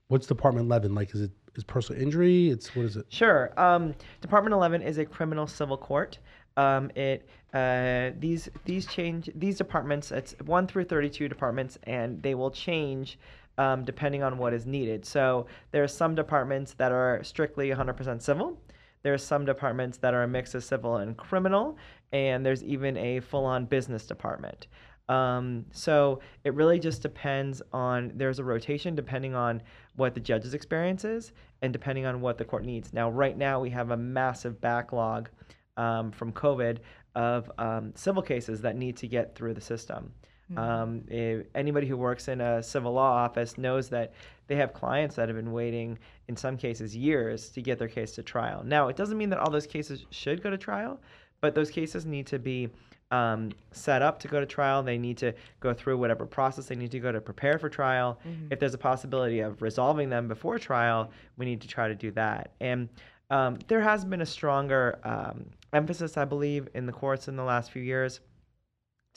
what's 0.07 0.27
Department 0.27 0.65
11 0.65 0.93
like? 0.93 1.13
Is 1.13 1.21
it 1.21 1.31
is 1.55 1.63
personal 1.63 2.01
injury? 2.01 2.49
It's 2.49 2.75
what 2.75 2.85
is 2.85 2.95
it? 2.95 3.05
Sure. 3.09 3.51
Um, 3.57 3.95
Department 4.21 4.53
11 4.53 4.81
is 4.81 4.97
a 4.97 5.05
criminal 5.05 5.47
civil 5.47 5.77
court. 5.77 6.19
Um, 6.57 6.91
it 6.95 7.27
uh, 7.53 8.11
these 8.19 8.49
these 8.65 8.85
change 8.85 9.29
these 9.35 9.57
departments. 9.57 10.11
It's 10.11 10.35
one 10.45 10.67
through 10.67 10.85
32 10.85 11.27
departments, 11.27 11.77
and 11.83 12.21
they 12.21 12.35
will 12.35 12.51
change 12.51 13.17
um, 13.57 13.83
depending 13.83 14.23
on 14.23 14.37
what 14.37 14.53
is 14.53 14.65
needed. 14.65 15.05
So 15.05 15.47
there 15.71 15.83
are 15.83 15.87
some 15.87 16.15
departments 16.15 16.73
that 16.73 16.91
are 16.91 17.21
strictly 17.23 17.69
100% 17.69 18.21
civil. 18.21 18.57
There 19.03 19.13
are 19.13 19.17
some 19.17 19.45
departments 19.45 19.97
that 19.99 20.13
are 20.13 20.23
a 20.23 20.27
mix 20.27 20.55
of 20.55 20.63
civil 20.63 20.97
and 20.97 21.15
criminal, 21.15 21.77
and 22.11 22.45
there's 22.45 22.63
even 22.63 22.97
a 22.97 23.19
full-on 23.19 23.65
business 23.65 24.05
department. 24.05 24.67
Um, 25.07 25.65
so 25.71 26.19
it 26.43 26.53
really 26.53 26.79
just 26.79 27.01
depends 27.01 27.61
on, 27.73 28.11
there's 28.15 28.39
a 28.39 28.43
rotation 28.43 28.93
depending 28.95 29.33
on 29.33 29.61
what 29.95 30.13
the 30.13 30.19
judge's 30.19 30.53
experience 30.53 31.03
is 31.03 31.31
and 31.61 31.73
depending 31.73 32.05
on 32.05 32.21
what 32.21 32.37
the 32.37 32.45
court 32.45 32.63
needs. 32.63 32.93
Now, 32.93 33.09
right 33.09 33.37
now, 33.37 33.59
we 33.59 33.71
have 33.71 33.89
a 33.89 33.97
massive 33.97 34.61
backlog 34.61 35.29
um, 35.77 36.11
from 36.11 36.31
COVID 36.31 36.77
of 37.15 37.51
um, 37.57 37.91
civil 37.95 38.21
cases 38.21 38.61
that 38.61 38.75
need 38.75 38.97
to 38.97 39.07
get 39.07 39.35
through 39.35 39.55
the 39.55 39.61
system. 39.61 40.13
Um, 40.57 41.03
if 41.07 41.45
anybody 41.53 41.87
who 41.87 41.95
works 41.97 42.27
in 42.27 42.41
a 42.41 42.63
civil 42.63 42.93
law 42.93 43.11
office 43.11 43.57
knows 43.57 43.89
that 43.89 44.13
they 44.47 44.55
have 44.55 44.73
clients 44.73 45.15
that 45.15 45.29
have 45.29 45.35
been 45.35 45.51
waiting, 45.51 45.99
in 46.27 46.35
some 46.35 46.57
cases, 46.57 46.95
years 46.95 47.49
to 47.49 47.61
get 47.61 47.77
their 47.77 47.87
case 47.87 48.13
to 48.13 48.23
trial. 48.23 48.63
Now, 48.63 48.87
it 48.87 48.95
doesn't 48.95 49.17
mean 49.17 49.29
that 49.29 49.39
all 49.39 49.51
those 49.51 49.67
cases 49.67 50.05
should 50.09 50.41
go 50.41 50.49
to 50.49 50.57
trial, 50.57 50.99
but 51.39 51.53
those 51.53 51.69
cases 51.69 52.05
need 52.05 52.25
to 52.27 52.39
be 52.39 52.69
um, 53.11 53.51
set 53.71 54.01
up 54.01 54.19
to 54.19 54.27
go 54.27 54.39
to 54.39 54.45
trial. 54.45 54.83
They 54.83 54.97
need 54.97 55.17
to 55.17 55.33
go 55.59 55.73
through 55.73 55.97
whatever 55.97 56.25
process 56.25 56.65
they 56.65 56.75
need 56.75 56.91
to 56.91 56.99
go 56.99 57.11
to 57.11 57.21
prepare 57.21 57.57
for 57.57 57.69
trial. 57.69 58.19
If 58.51 58.59
there's 58.59 58.73
a 58.73 58.79
possibility 58.79 59.39
of 59.39 59.61
resolving 59.61 60.09
them 60.09 60.27
before 60.27 60.59
trial, 60.59 61.11
we 61.37 61.45
need 61.45 61.61
to 61.61 61.67
try 61.67 61.87
to 61.87 61.95
do 61.95 62.11
that. 62.11 62.51
And 62.59 62.89
um, 63.31 63.59
there 63.67 63.81
has 63.81 64.05
been 64.05 64.21
a 64.21 64.25
stronger 64.25 64.99
um, 65.03 65.45
emphasis, 65.73 66.17
I 66.17 66.25
believe, 66.25 66.67
in 66.73 66.85
the 66.85 66.91
courts 66.91 67.27
in 67.27 67.35
the 67.35 67.43
last 67.43 67.71
few 67.71 67.83
years 67.83 68.19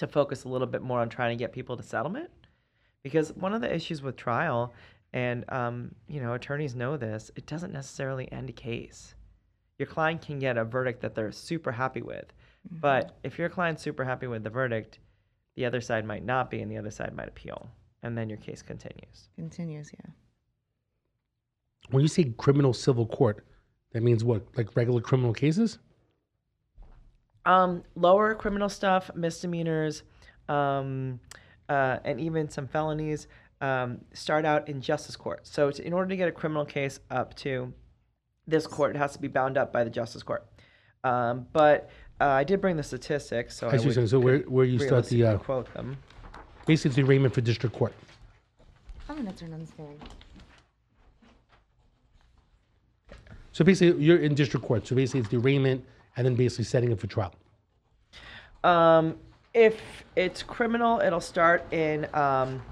to 0.02 0.08
focus 0.08 0.42
a 0.42 0.48
little 0.48 0.66
bit 0.66 0.82
more 0.82 0.98
on 0.98 1.08
trying 1.08 1.30
to 1.30 1.40
get 1.40 1.52
people 1.52 1.76
to 1.76 1.82
settlement. 1.82 2.28
Because 3.04 3.32
one 3.34 3.54
of 3.54 3.60
the 3.60 3.72
issues 3.72 4.02
with 4.02 4.16
trial, 4.16 4.74
and 5.12 5.44
um, 5.48 5.94
you 6.08 6.20
know, 6.20 6.34
attorneys 6.34 6.74
know 6.74 6.96
this, 6.96 7.30
it 7.36 7.46
doesn't 7.46 7.72
necessarily 7.72 8.30
end 8.32 8.50
a 8.50 8.52
case. 8.52 9.14
Your 9.78 9.86
client 9.86 10.20
can 10.20 10.40
get 10.40 10.58
a 10.58 10.64
verdict 10.64 11.02
that 11.02 11.14
they're 11.14 11.30
super 11.30 11.70
happy 11.70 12.02
with, 12.02 12.32
but 12.80 13.16
if 13.22 13.38
your 13.38 13.48
client's 13.48 13.82
super 13.82 14.04
happy 14.04 14.26
with 14.26 14.42
the 14.42 14.50
verdict, 14.50 14.98
the 15.54 15.64
other 15.64 15.80
side 15.80 16.04
might 16.04 16.24
not 16.24 16.50
be, 16.50 16.60
and 16.60 16.70
the 16.70 16.78
other 16.78 16.90
side 16.90 17.14
might 17.14 17.28
appeal, 17.28 17.70
and 18.02 18.18
then 18.18 18.28
your 18.28 18.38
case 18.38 18.60
continues. 18.60 19.28
Continues, 19.36 19.92
yeah. 19.92 20.10
When 21.90 22.02
you 22.02 22.08
say 22.08 22.24
criminal 22.36 22.72
civil 22.72 23.06
court, 23.06 23.44
that 23.92 24.02
means 24.02 24.24
what? 24.24 24.46
Like 24.56 24.74
regular 24.74 25.00
criminal 25.00 25.32
cases? 25.32 25.78
Um, 27.44 27.82
lower 27.96 28.34
criminal 28.34 28.68
stuff, 28.68 29.10
misdemeanors, 29.14 30.04
um, 30.48 31.18
uh, 31.68 31.98
and 32.04 32.20
even 32.20 32.48
some 32.48 32.68
felonies 32.68 33.26
um, 33.60 33.98
start 34.12 34.44
out 34.44 34.68
in 34.68 34.80
justice 34.80 35.16
court. 35.16 35.46
So, 35.46 35.70
to, 35.70 35.86
in 35.86 35.92
order 35.92 36.08
to 36.08 36.16
get 36.16 36.28
a 36.28 36.32
criminal 36.32 36.64
case 36.64 37.00
up 37.10 37.34
to 37.36 37.72
this 38.46 38.66
court, 38.66 38.94
it 38.94 38.98
has 38.98 39.12
to 39.12 39.20
be 39.20 39.28
bound 39.28 39.56
up 39.56 39.72
by 39.72 39.82
the 39.84 39.90
justice 39.90 40.22
court. 40.22 40.46
Um, 41.04 41.46
but 41.52 41.90
uh, 42.20 42.26
I 42.26 42.44
did 42.44 42.60
bring 42.60 42.76
the 42.76 42.82
statistics, 42.82 43.56
so 43.56 43.68
I, 43.68 43.72
I 43.72 43.76
see 43.76 43.76
what 43.76 43.82
you're 43.82 43.88
would, 43.88 43.94
saying. 43.94 44.06
So 44.08 44.20
where 44.20 44.38
could 44.38 44.48
where 44.48 44.64
you 44.64 44.78
start 44.78 45.06
the 45.06 45.24
uh, 45.24 45.38
quote 45.38 45.72
them. 45.74 45.96
basically 46.66 47.02
the 47.02 47.08
arraignment 47.08 47.34
for 47.34 47.40
district 47.40 47.74
court. 47.74 47.92
I'm 49.08 49.16
gonna 49.16 49.32
turn 49.32 49.52
on 49.52 49.60
this 49.60 49.70
phone. 49.72 49.98
So 53.50 53.64
basically 53.64 54.02
you're 54.02 54.18
in 54.18 54.34
district 54.34 54.64
court. 54.64 54.86
So 54.86 54.94
basically 54.94 55.20
it's 55.20 55.28
the 55.28 55.38
arraignment 55.38 55.84
and 56.16 56.26
then 56.26 56.34
basically 56.34 56.64
setting 56.64 56.92
it 56.92 57.00
for 57.00 57.06
trial. 57.06 57.34
Um, 58.64 59.16
if 59.54 59.80
it's 60.16 60.42
criminal, 60.42 61.00
it'll 61.00 61.20
start 61.20 61.72
in 61.72 62.06
um, 62.14 62.62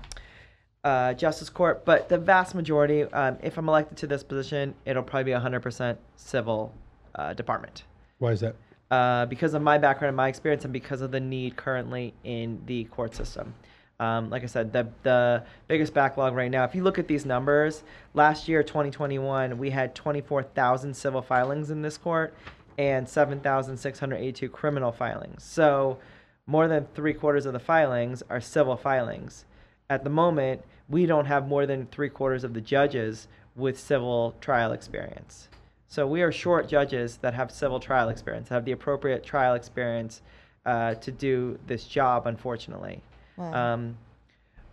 uh, 0.85 1.13
justice 1.15 1.51
court, 1.51 1.85
but 1.85 2.09
the 2.09 2.19
vast 2.19 2.55
majority, 2.55 3.05
um, 3.05 3.37
if 3.43 3.59
I'm 3.59 3.69
elected 3.69 3.99
to 3.99 4.07
this 4.07 4.23
position, 4.23 4.75
it'll 4.85 5.03
probably 5.03 5.33
be 5.33 5.39
100% 5.39 5.97
civil 6.17 6.73
uh, 7.15 7.35
department. 7.35 7.85
Why 8.19 8.33
is 8.33 8.41
that? 8.41 8.55
Uh, 8.91 9.27
because 9.27 9.55
of 9.55 9.63
my 9.63 9.79
background 9.79 10.11
and 10.11 10.17
my 10.17 10.29
experience, 10.29 10.65
and 10.65 10.73
because 10.73 11.01
of 11.01 11.11
the 11.11 11.21
need 11.21 11.57
currently 11.57 12.15
in 12.25 12.61
the 12.67 12.85
court 12.85 13.15
system. 13.15 13.55
Um, 14.01 14.31
like 14.31 14.43
I 14.43 14.47
said, 14.47 14.73
the 14.73 14.89
the 15.03 15.45
biggest 15.69 15.93
backlog 15.93 16.35
right 16.35 16.51
now. 16.51 16.65
If 16.65 16.75
you 16.75 16.83
look 16.83 16.99
at 16.99 17.07
these 17.07 17.27
numbers, 17.27 17.83
last 18.15 18.49
year, 18.49 18.63
2021, 18.63 19.59
we 19.59 19.69
had 19.69 19.95
24,000 19.95 20.95
civil 20.95 21.21
filings 21.21 21.71
in 21.71 21.83
this 21.83 21.99
court. 21.99 22.35
And 22.81 23.07
7,682 23.07 24.49
criminal 24.49 24.91
filings. 24.91 25.45
So 25.45 25.99
more 26.47 26.67
than 26.67 26.87
three 26.95 27.13
quarters 27.13 27.45
of 27.45 27.53
the 27.53 27.59
filings 27.59 28.23
are 28.31 28.41
civil 28.41 28.75
filings. 28.75 29.45
At 29.91 30.03
the 30.03 30.09
moment, 30.09 30.63
we 30.89 31.05
don't 31.05 31.27
have 31.27 31.47
more 31.47 31.67
than 31.67 31.89
three 31.89 32.09
quarters 32.09 32.43
of 32.43 32.55
the 32.55 32.61
judges 32.63 33.29
with 33.55 33.79
civil 33.79 34.35
trial 34.41 34.73
experience. 34.73 35.51
So 35.89 36.07
we 36.07 36.23
are 36.23 36.33
short 36.33 36.69
judges 36.69 37.19
that 37.19 37.35
have 37.35 37.51
civil 37.51 37.81
trial 37.81 38.09
experience, 38.09 38.49
have 38.49 38.65
the 38.65 38.73
appropriate 38.73 39.25
trial 39.25 39.55
experience 39.55 40.23
uh, 40.65 40.95
to 40.95 41.13
do 41.13 41.59
this 41.67 41.85
job, 41.85 42.27
unfortunately. 42.27 43.03
Wow. 43.37 43.53
Um, 43.75 43.99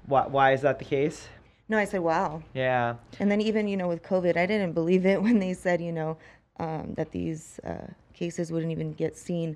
why, 0.05 0.27
why 0.27 0.53
is 0.53 0.61
that 0.61 0.79
the 0.79 0.85
case? 0.85 1.27
No, 1.69 1.77
I 1.77 1.83
said, 1.83 1.99
wow. 1.99 2.41
Yeah. 2.53 2.95
And 3.19 3.29
then 3.29 3.41
even, 3.41 3.67
you 3.67 3.75
know, 3.75 3.89
with 3.89 4.01
COVID, 4.01 4.37
I 4.37 4.45
didn't 4.45 4.71
believe 4.71 5.05
it 5.05 5.21
when 5.25 5.39
they 5.39 5.53
said, 5.53 5.81
you 5.81 5.91
know, 5.91 6.17
um, 6.59 6.93
that 6.95 7.11
these 7.11 7.59
uh, 7.63 7.87
cases 8.13 8.51
wouldn't 8.51 8.71
even 8.71 8.93
get 8.93 9.15
seen 9.17 9.55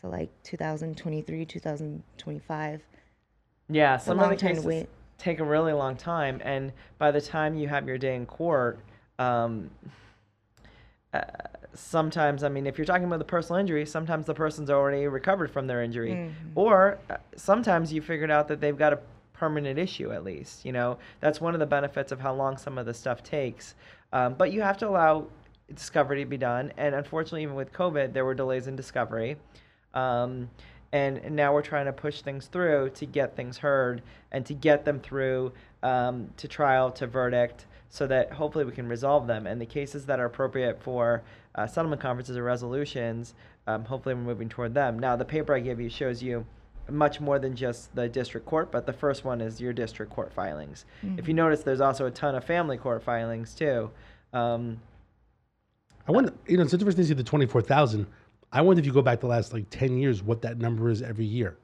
to 0.00 0.08
like 0.08 0.30
2023, 0.42 1.44
2025. 1.44 2.82
Yeah, 3.70 3.96
some 3.96 4.20
of 4.20 4.28
the 4.28 4.36
cases 4.36 4.64
wait. 4.64 4.88
take 5.18 5.38
a 5.40 5.44
really 5.44 5.72
long 5.72 5.96
time, 5.96 6.40
and 6.44 6.72
by 6.98 7.10
the 7.10 7.20
time 7.20 7.54
you 7.56 7.68
have 7.68 7.88
your 7.88 7.96
day 7.98 8.14
in 8.14 8.26
court, 8.26 8.78
um, 9.18 9.70
uh, 11.14 11.22
sometimes, 11.74 12.42
I 12.42 12.48
mean, 12.48 12.66
if 12.66 12.76
you're 12.76 12.84
talking 12.84 13.04
about 13.04 13.20
the 13.20 13.24
personal 13.24 13.58
injury, 13.58 13.86
sometimes 13.86 14.26
the 14.26 14.34
person's 14.34 14.68
already 14.68 15.06
recovered 15.06 15.50
from 15.50 15.66
their 15.66 15.82
injury, 15.82 16.10
Mm-hmm. 16.10 16.50
or 16.58 16.98
uh, 17.08 17.16
sometimes 17.36 17.92
you 17.92 18.02
figured 18.02 18.30
out 18.30 18.48
that 18.48 18.60
they've 18.60 18.76
got 18.76 18.92
a 18.92 18.98
permanent 19.32 19.78
issue 19.78 20.12
at 20.12 20.24
least. 20.24 20.64
You 20.64 20.72
know, 20.72 20.98
that's 21.20 21.40
one 21.40 21.54
of 21.54 21.60
the 21.60 21.66
benefits 21.66 22.12
of 22.12 22.20
how 22.20 22.34
long 22.34 22.56
some 22.56 22.76
of 22.78 22.84
the 22.86 22.94
stuff 22.94 23.22
takes. 23.22 23.74
Um, 24.12 24.34
but 24.34 24.52
you 24.52 24.60
have 24.62 24.76
to 24.78 24.88
allow 24.88 25.26
discovery 25.74 26.22
to 26.22 26.28
be 26.28 26.36
done, 26.36 26.72
and 26.76 26.94
unfortunately, 26.94 27.42
even 27.42 27.54
with 27.54 27.72
COVID, 27.72 28.12
there 28.12 28.24
were 28.24 28.34
delays 28.34 28.66
in 28.66 28.76
discovery. 28.76 29.36
Um, 29.94 30.50
and, 30.92 31.32
now 31.32 31.52
we're 31.52 31.62
trying 31.62 31.86
to 31.86 31.92
push 31.92 32.22
things 32.22 32.46
through 32.46 32.90
to 32.90 33.06
get 33.06 33.34
things 33.34 33.58
heard 33.58 34.02
and 34.30 34.46
to 34.46 34.54
get 34.54 34.84
them 34.84 35.00
through 35.00 35.52
um, 35.82 36.30
to 36.36 36.46
trial 36.46 36.90
to 36.92 37.06
verdict 37.06 37.66
so 37.88 38.06
that 38.06 38.32
hopefully 38.32 38.64
we 38.64 38.72
can 38.72 38.88
resolve 38.88 39.26
them. 39.26 39.46
And 39.46 39.60
the 39.60 39.66
cases 39.66 40.06
that 40.06 40.20
are 40.20 40.26
appropriate 40.26 40.80
for 40.82 41.22
uh, 41.56 41.66
settlement 41.66 42.00
conferences 42.00 42.36
or 42.36 42.44
resolutions 42.44 43.34
um, 43.66 43.84
hopefully 43.84 44.14
we're 44.14 44.22
moving 44.22 44.48
toward 44.48 44.74
them. 44.74 44.98
Now 44.98 45.16
the 45.16 45.24
paper 45.24 45.54
i 45.54 45.60
gave 45.60 45.80
you 45.80 45.88
shows 45.88 46.22
you 46.22 46.44
much 46.90 47.18
more 47.18 47.38
than 47.38 47.56
just 47.56 47.94
the 47.94 48.06
district 48.08 48.46
court 48.46 48.70
but 48.70 48.84
the 48.84 48.92
first 48.92 49.24
one 49.24 49.40
is 49.40 49.60
your 49.60 49.72
district 49.72 50.12
court 50.12 50.32
filings. 50.32 50.84
If 51.16 51.28
you 51.28 51.34
notice 51.34 51.62
there's 51.62 51.80
also 51.80 52.06
a 52.06 52.10
ton 52.10 52.34
of 52.34 52.44
family 52.44 52.76
court 52.76 53.02
filings 53.02 53.54
too. 53.54 53.90
Um, 54.32 54.80
I 56.06 56.12
wonder, 56.12 56.32
you 56.46 56.56
know, 56.56 56.62
it's 56.62 56.72
interesting 56.74 57.02
to 57.04 57.08
see 57.08 57.14
the 57.14 57.22
24,000. 57.24 58.06
I 58.52 58.60
wonder 58.60 58.80
if 58.80 58.86
you 58.86 58.92
go 58.92 59.02
back 59.02 59.20
the 59.20 59.26
last 59.26 59.52
like 59.52 59.68
10 59.70 59.98
years, 59.98 60.22
what 60.22 60.42
that 60.42 60.58
number 60.58 60.90
is 60.90 61.02
every 61.02 61.24
year. 61.24 61.56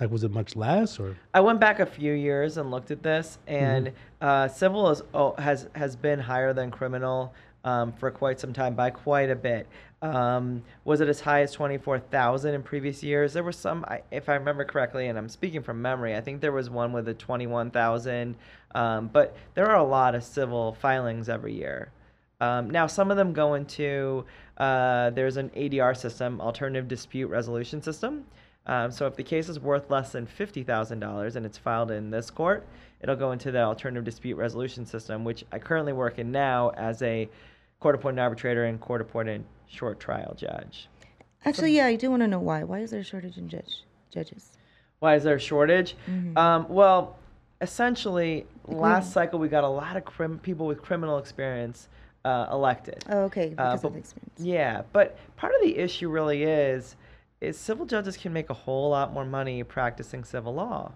Like, 0.00 0.10
was 0.10 0.24
it 0.24 0.30
much 0.32 0.56
less 0.56 0.98
or? 0.98 1.16
I 1.34 1.40
went 1.40 1.60
back 1.60 1.78
a 1.78 1.86
few 1.86 2.12
years 2.12 2.56
and 2.56 2.70
looked 2.70 2.90
at 2.90 3.02
this, 3.02 3.38
and 3.46 3.88
Mm-hmm. 3.88 3.96
uh, 4.26 4.48
civil 4.48 4.90
is, 4.90 5.02
oh, 5.14 5.34
has 5.38 5.68
has 5.74 5.94
been 5.94 6.18
higher 6.18 6.52
than 6.52 6.70
criminal 6.72 7.32
um, 7.64 7.92
for 7.92 8.10
quite 8.10 8.40
some 8.40 8.52
time 8.52 8.74
by 8.74 8.90
quite 8.90 9.30
a 9.30 9.36
bit. 9.36 9.68
Um, 10.00 10.64
was 10.84 11.00
it 11.00 11.08
as 11.08 11.20
high 11.20 11.42
as 11.42 11.52
twenty 11.52 11.78
four 11.78 12.00
thousand 12.00 12.54
in 12.54 12.62
previous 12.64 13.02
years? 13.04 13.32
There 13.32 13.44
were 13.44 13.52
some, 13.52 13.84
I- 13.86 14.02
if 14.10 14.28
I 14.28 14.34
remember 14.34 14.64
correctly, 14.64 15.06
and 15.06 15.16
I'm 15.16 15.28
speaking 15.28 15.62
from 15.62 15.80
memory. 15.80 16.16
I 16.16 16.20
think 16.20 16.40
there 16.40 16.50
was 16.52 16.68
one 16.68 16.92
with 16.92 17.06
a 17.08 17.14
twenty 17.14 17.46
one 17.46 17.70
thousand, 17.70 18.34
um, 18.74 19.06
but 19.08 19.36
there 19.54 19.70
are 19.70 19.76
a 19.76 19.84
lot 19.84 20.16
of 20.16 20.24
civil 20.24 20.72
filings 20.80 21.28
every 21.28 21.52
year. 21.54 21.92
Um, 22.42 22.68
now, 22.70 22.88
some 22.88 23.12
of 23.12 23.16
them 23.16 23.32
go 23.32 23.54
into 23.54 24.24
uh, 24.58 25.10
there's 25.10 25.36
an 25.36 25.48
ADR 25.50 25.96
system, 25.96 26.40
alternative 26.40 26.88
dispute 26.88 27.28
resolution 27.28 27.80
system. 27.80 28.24
Um, 28.66 28.90
so 28.90 29.06
if 29.06 29.14
the 29.14 29.22
case 29.22 29.48
is 29.48 29.60
worth 29.60 29.90
less 29.90 30.10
than 30.10 30.26
fifty 30.26 30.64
thousand 30.64 30.98
dollars 30.98 31.36
and 31.36 31.46
it's 31.46 31.56
filed 31.56 31.92
in 31.92 32.10
this 32.10 32.30
court, 32.30 32.66
it'll 33.00 33.16
go 33.16 33.30
into 33.30 33.52
the 33.52 33.62
alternative 33.62 34.04
dispute 34.04 34.34
resolution 34.36 34.84
system, 34.84 35.24
which 35.24 35.44
I 35.52 35.60
currently 35.60 35.92
work 35.92 36.18
in 36.18 36.32
now 36.32 36.70
as 36.70 37.00
a 37.02 37.28
court-appointed 37.78 38.20
arbitrator 38.20 38.64
and 38.64 38.80
court-appointed 38.80 39.44
short 39.68 40.00
trial 40.00 40.34
judge. 40.36 40.88
Actually, 41.44 41.76
yeah, 41.76 41.86
I 41.86 41.94
do 41.96 42.10
want 42.10 42.22
to 42.22 42.28
know 42.28 42.38
why. 42.40 42.64
Why 42.64 42.80
is 42.80 42.90
there 42.90 43.00
a 43.00 43.04
shortage 43.04 43.36
in 43.38 43.48
judge 43.48 43.84
judges? 44.12 44.50
Why 44.98 45.14
is 45.14 45.22
there 45.22 45.36
a 45.36 45.40
shortage? 45.40 45.96
Um, 46.36 46.66
well, 46.68 47.16
essentially, 47.60 48.46
last 48.66 49.12
cycle 49.12 49.38
we 49.38 49.46
got 49.48 49.64
a 49.64 49.68
lot 49.68 49.96
of 49.96 50.04
crim- 50.04 50.40
people 50.40 50.66
with 50.66 50.82
criminal 50.82 51.18
experience 51.18 51.88
uh, 52.24 52.46
elected. 52.50 53.04
Oh, 53.08 53.22
okay, 53.24 53.48
because 53.50 53.82
but- 53.82 53.88
of 53.88 53.96
experience. 53.96 54.38
Yeah, 54.38 54.82
but 54.92 55.16
part 55.36 55.52
of 55.54 55.60
the 55.62 55.76
issue 55.78 56.08
really 56.08 56.44
is 56.44 56.96
is 57.40 57.58
civil 57.58 57.84
judges 57.86 58.16
can 58.16 58.32
make 58.32 58.50
a 58.50 58.54
whole 58.54 58.90
lot 58.90 59.12
more 59.12 59.24
money 59.24 59.62
practicing 59.64 60.22
civil 60.22 60.54
law. 60.54 60.92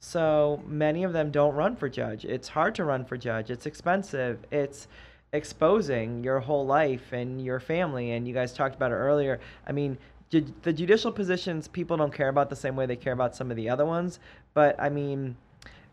So 0.00 0.60
many 0.66 1.04
of 1.04 1.12
them 1.12 1.30
don't 1.30 1.54
run 1.54 1.76
for 1.76 1.88
judge. 1.88 2.24
It's 2.24 2.48
hard 2.48 2.74
to 2.76 2.84
run 2.84 3.04
for 3.04 3.16
judge. 3.16 3.50
It's 3.50 3.66
expensive. 3.66 4.40
It's 4.50 4.88
exposing 5.32 6.24
your 6.24 6.40
whole 6.40 6.66
life 6.66 7.12
and 7.12 7.40
your 7.44 7.60
family. 7.60 8.10
And 8.12 8.26
you 8.26 8.34
guys 8.34 8.52
talked 8.52 8.74
about 8.74 8.90
it 8.90 8.96
earlier. 8.96 9.38
I 9.66 9.72
mean, 9.72 9.96
ju- 10.30 10.52
the 10.62 10.72
judicial 10.72 11.12
positions 11.12 11.68
people 11.68 11.96
don't 11.96 12.12
care 12.12 12.30
about 12.30 12.50
the 12.50 12.56
same 12.56 12.74
way 12.74 12.86
they 12.86 12.96
care 12.96 13.12
about 13.12 13.36
some 13.36 13.50
of 13.50 13.56
the 13.56 13.68
other 13.68 13.84
ones. 13.86 14.18
But 14.54 14.74
I 14.80 14.88
mean, 14.88 15.36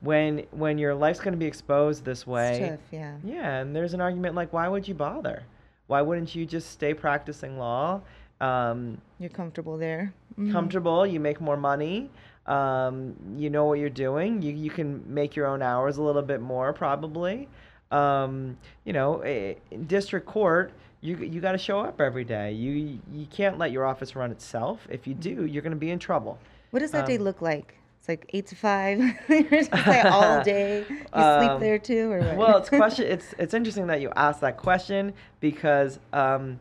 when 0.01 0.45
when 0.51 0.77
your 0.77 0.93
life's 0.95 1.19
going 1.19 1.33
to 1.33 1.37
be 1.39 1.45
exposed 1.45 2.05
this 2.05 2.25
way, 2.27 2.69
tough, 2.71 2.79
yeah. 2.91 3.15
yeah, 3.23 3.57
and 3.59 3.75
there's 3.75 3.93
an 3.93 4.01
argument 4.01 4.35
like, 4.35 4.53
why 4.53 4.67
would 4.67 4.87
you 4.87 4.93
bother? 4.93 5.43
Why 5.87 6.01
wouldn't 6.01 6.35
you 6.35 6.45
just 6.45 6.71
stay 6.71 6.93
practicing 6.93 7.57
law? 7.57 8.01
Um, 8.41 8.99
You're 9.19 9.29
comfortable 9.29 9.77
there. 9.77 10.13
Mhm. 10.37 10.51
comfortable, 10.51 11.07
you 11.07 11.19
make 11.19 11.41
more 11.41 11.57
money, 11.57 12.11
um, 12.45 13.15
you 13.35 13.49
know 13.49 13.65
what 13.65 13.79
you're 13.79 13.89
doing, 13.89 14.41
you, 14.43 14.53
you 14.53 14.69
can 14.69 15.03
make 15.11 15.35
your 15.35 15.47
own 15.47 15.63
hours 15.63 15.97
a 15.97 16.03
little 16.03 16.21
bit 16.21 16.41
more 16.41 16.73
probably. 16.73 17.47
Um, 17.89 18.57
you 18.83 18.93
know, 18.93 19.23
in 19.23 19.55
district 19.87 20.27
court, 20.27 20.71
you 21.01 21.17
you 21.17 21.39
got 21.41 21.53
to 21.53 21.57
show 21.57 21.79
up 21.79 22.01
every 22.01 22.25
day. 22.25 22.51
You 22.51 22.99
you 23.11 23.25
can't 23.27 23.57
let 23.57 23.71
your 23.71 23.85
office 23.85 24.15
run 24.15 24.29
itself. 24.31 24.85
If 24.91 25.07
you 25.07 25.13
do, 25.13 25.45
you're 25.45 25.61
going 25.63 25.71
to 25.71 25.77
be 25.77 25.89
in 25.91 25.99
trouble. 25.99 26.37
What 26.71 26.79
does 26.81 26.91
that 26.91 27.05
day 27.07 27.15
Um, 27.17 27.23
look 27.23 27.41
like? 27.41 27.76
It's 28.08 28.22
like 28.22 28.30
eight 28.34 28.47
to 28.47 28.55
five. 28.55 28.99
You're 29.30 29.43
just 29.43 29.72
like 29.74 30.05
all 30.05 30.41
day. 30.43 30.86
You 30.89 30.95
sleep 30.97 31.12
Um, 31.14 31.60
there 31.60 31.78
too, 31.78 32.10
or 32.12 32.22
what? 32.22 32.38
well, 32.38 32.58
it's 32.58 32.70
question. 32.84 33.05
It's 33.05 33.34
it's 33.38 33.53
interesting 33.53 33.88
that 33.88 33.99
you 33.99 34.12
asked 34.16 34.39
that 34.41 34.55
question 34.55 35.14
because 35.41 35.99
um, 36.14 36.58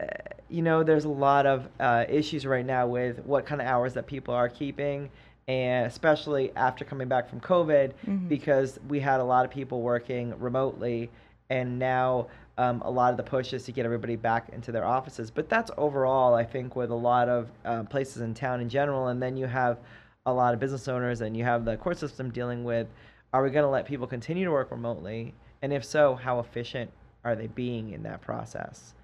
uh, 0.00 0.04
you 0.50 0.60
know 0.60 0.82
there's 0.82 1.06
a 1.06 1.08
lot 1.08 1.46
of 1.46 1.66
uh, 1.80 2.04
issues 2.10 2.44
right 2.44 2.66
now 2.66 2.86
with 2.86 3.24
what 3.24 3.46
kind 3.46 3.62
of 3.62 3.66
hours 3.66 3.94
that 3.94 4.06
people 4.06 4.34
are 4.34 4.50
keeping, 4.50 5.08
and 5.48 5.86
especially 5.86 6.54
after 6.56 6.84
coming 6.84 7.08
back 7.08 7.26
from 7.26 7.40
COVID, 7.40 8.28
because 8.28 8.78
we 8.88 9.00
had 9.00 9.20
a 9.20 9.24
lot 9.24 9.46
of 9.46 9.50
people 9.50 9.80
working 9.80 10.38
remotely, 10.38 11.10
and 11.48 11.78
now. 11.78 12.26
Um, 12.58 12.82
a 12.82 12.90
lot 12.90 13.10
of 13.12 13.16
the 13.16 13.22
push 13.22 13.54
is 13.54 13.64
to 13.64 13.72
get 13.72 13.86
everybody 13.86 14.14
back 14.14 14.50
into 14.50 14.72
their 14.72 14.84
offices, 14.84 15.30
but 15.30 15.48
that's 15.48 15.70
overall, 15.78 16.34
I 16.34 16.44
think, 16.44 16.76
with 16.76 16.90
a 16.90 16.94
lot 16.94 17.30
of 17.30 17.50
uh, 17.64 17.84
places 17.84 18.20
in 18.20 18.34
town 18.34 18.60
in 18.60 18.68
general. 18.68 19.06
And 19.08 19.22
then 19.22 19.38
you 19.38 19.46
have 19.46 19.78
a 20.26 20.32
lot 20.32 20.54
of 20.54 20.60
business 20.60 20.88
owners, 20.88 21.20
and 21.20 21.36
you 21.36 21.44
have 21.44 21.64
the 21.64 21.76
court 21.76 21.98
system 21.98 22.30
dealing 22.30 22.64
with 22.64 22.86
are 23.32 23.42
we 23.42 23.50
going 23.50 23.64
to 23.64 23.70
let 23.70 23.86
people 23.86 24.06
continue 24.06 24.44
to 24.44 24.50
work 24.50 24.70
remotely? 24.70 25.34
And 25.62 25.72
if 25.72 25.84
so 25.84 26.16
how 26.16 26.38
efficient 26.38 26.90
are 27.24 27.34
they 27.34 27.46
being 27.46 27.90
in 27.90 28.02
that 28.02 28.20
process? 28.20 28.94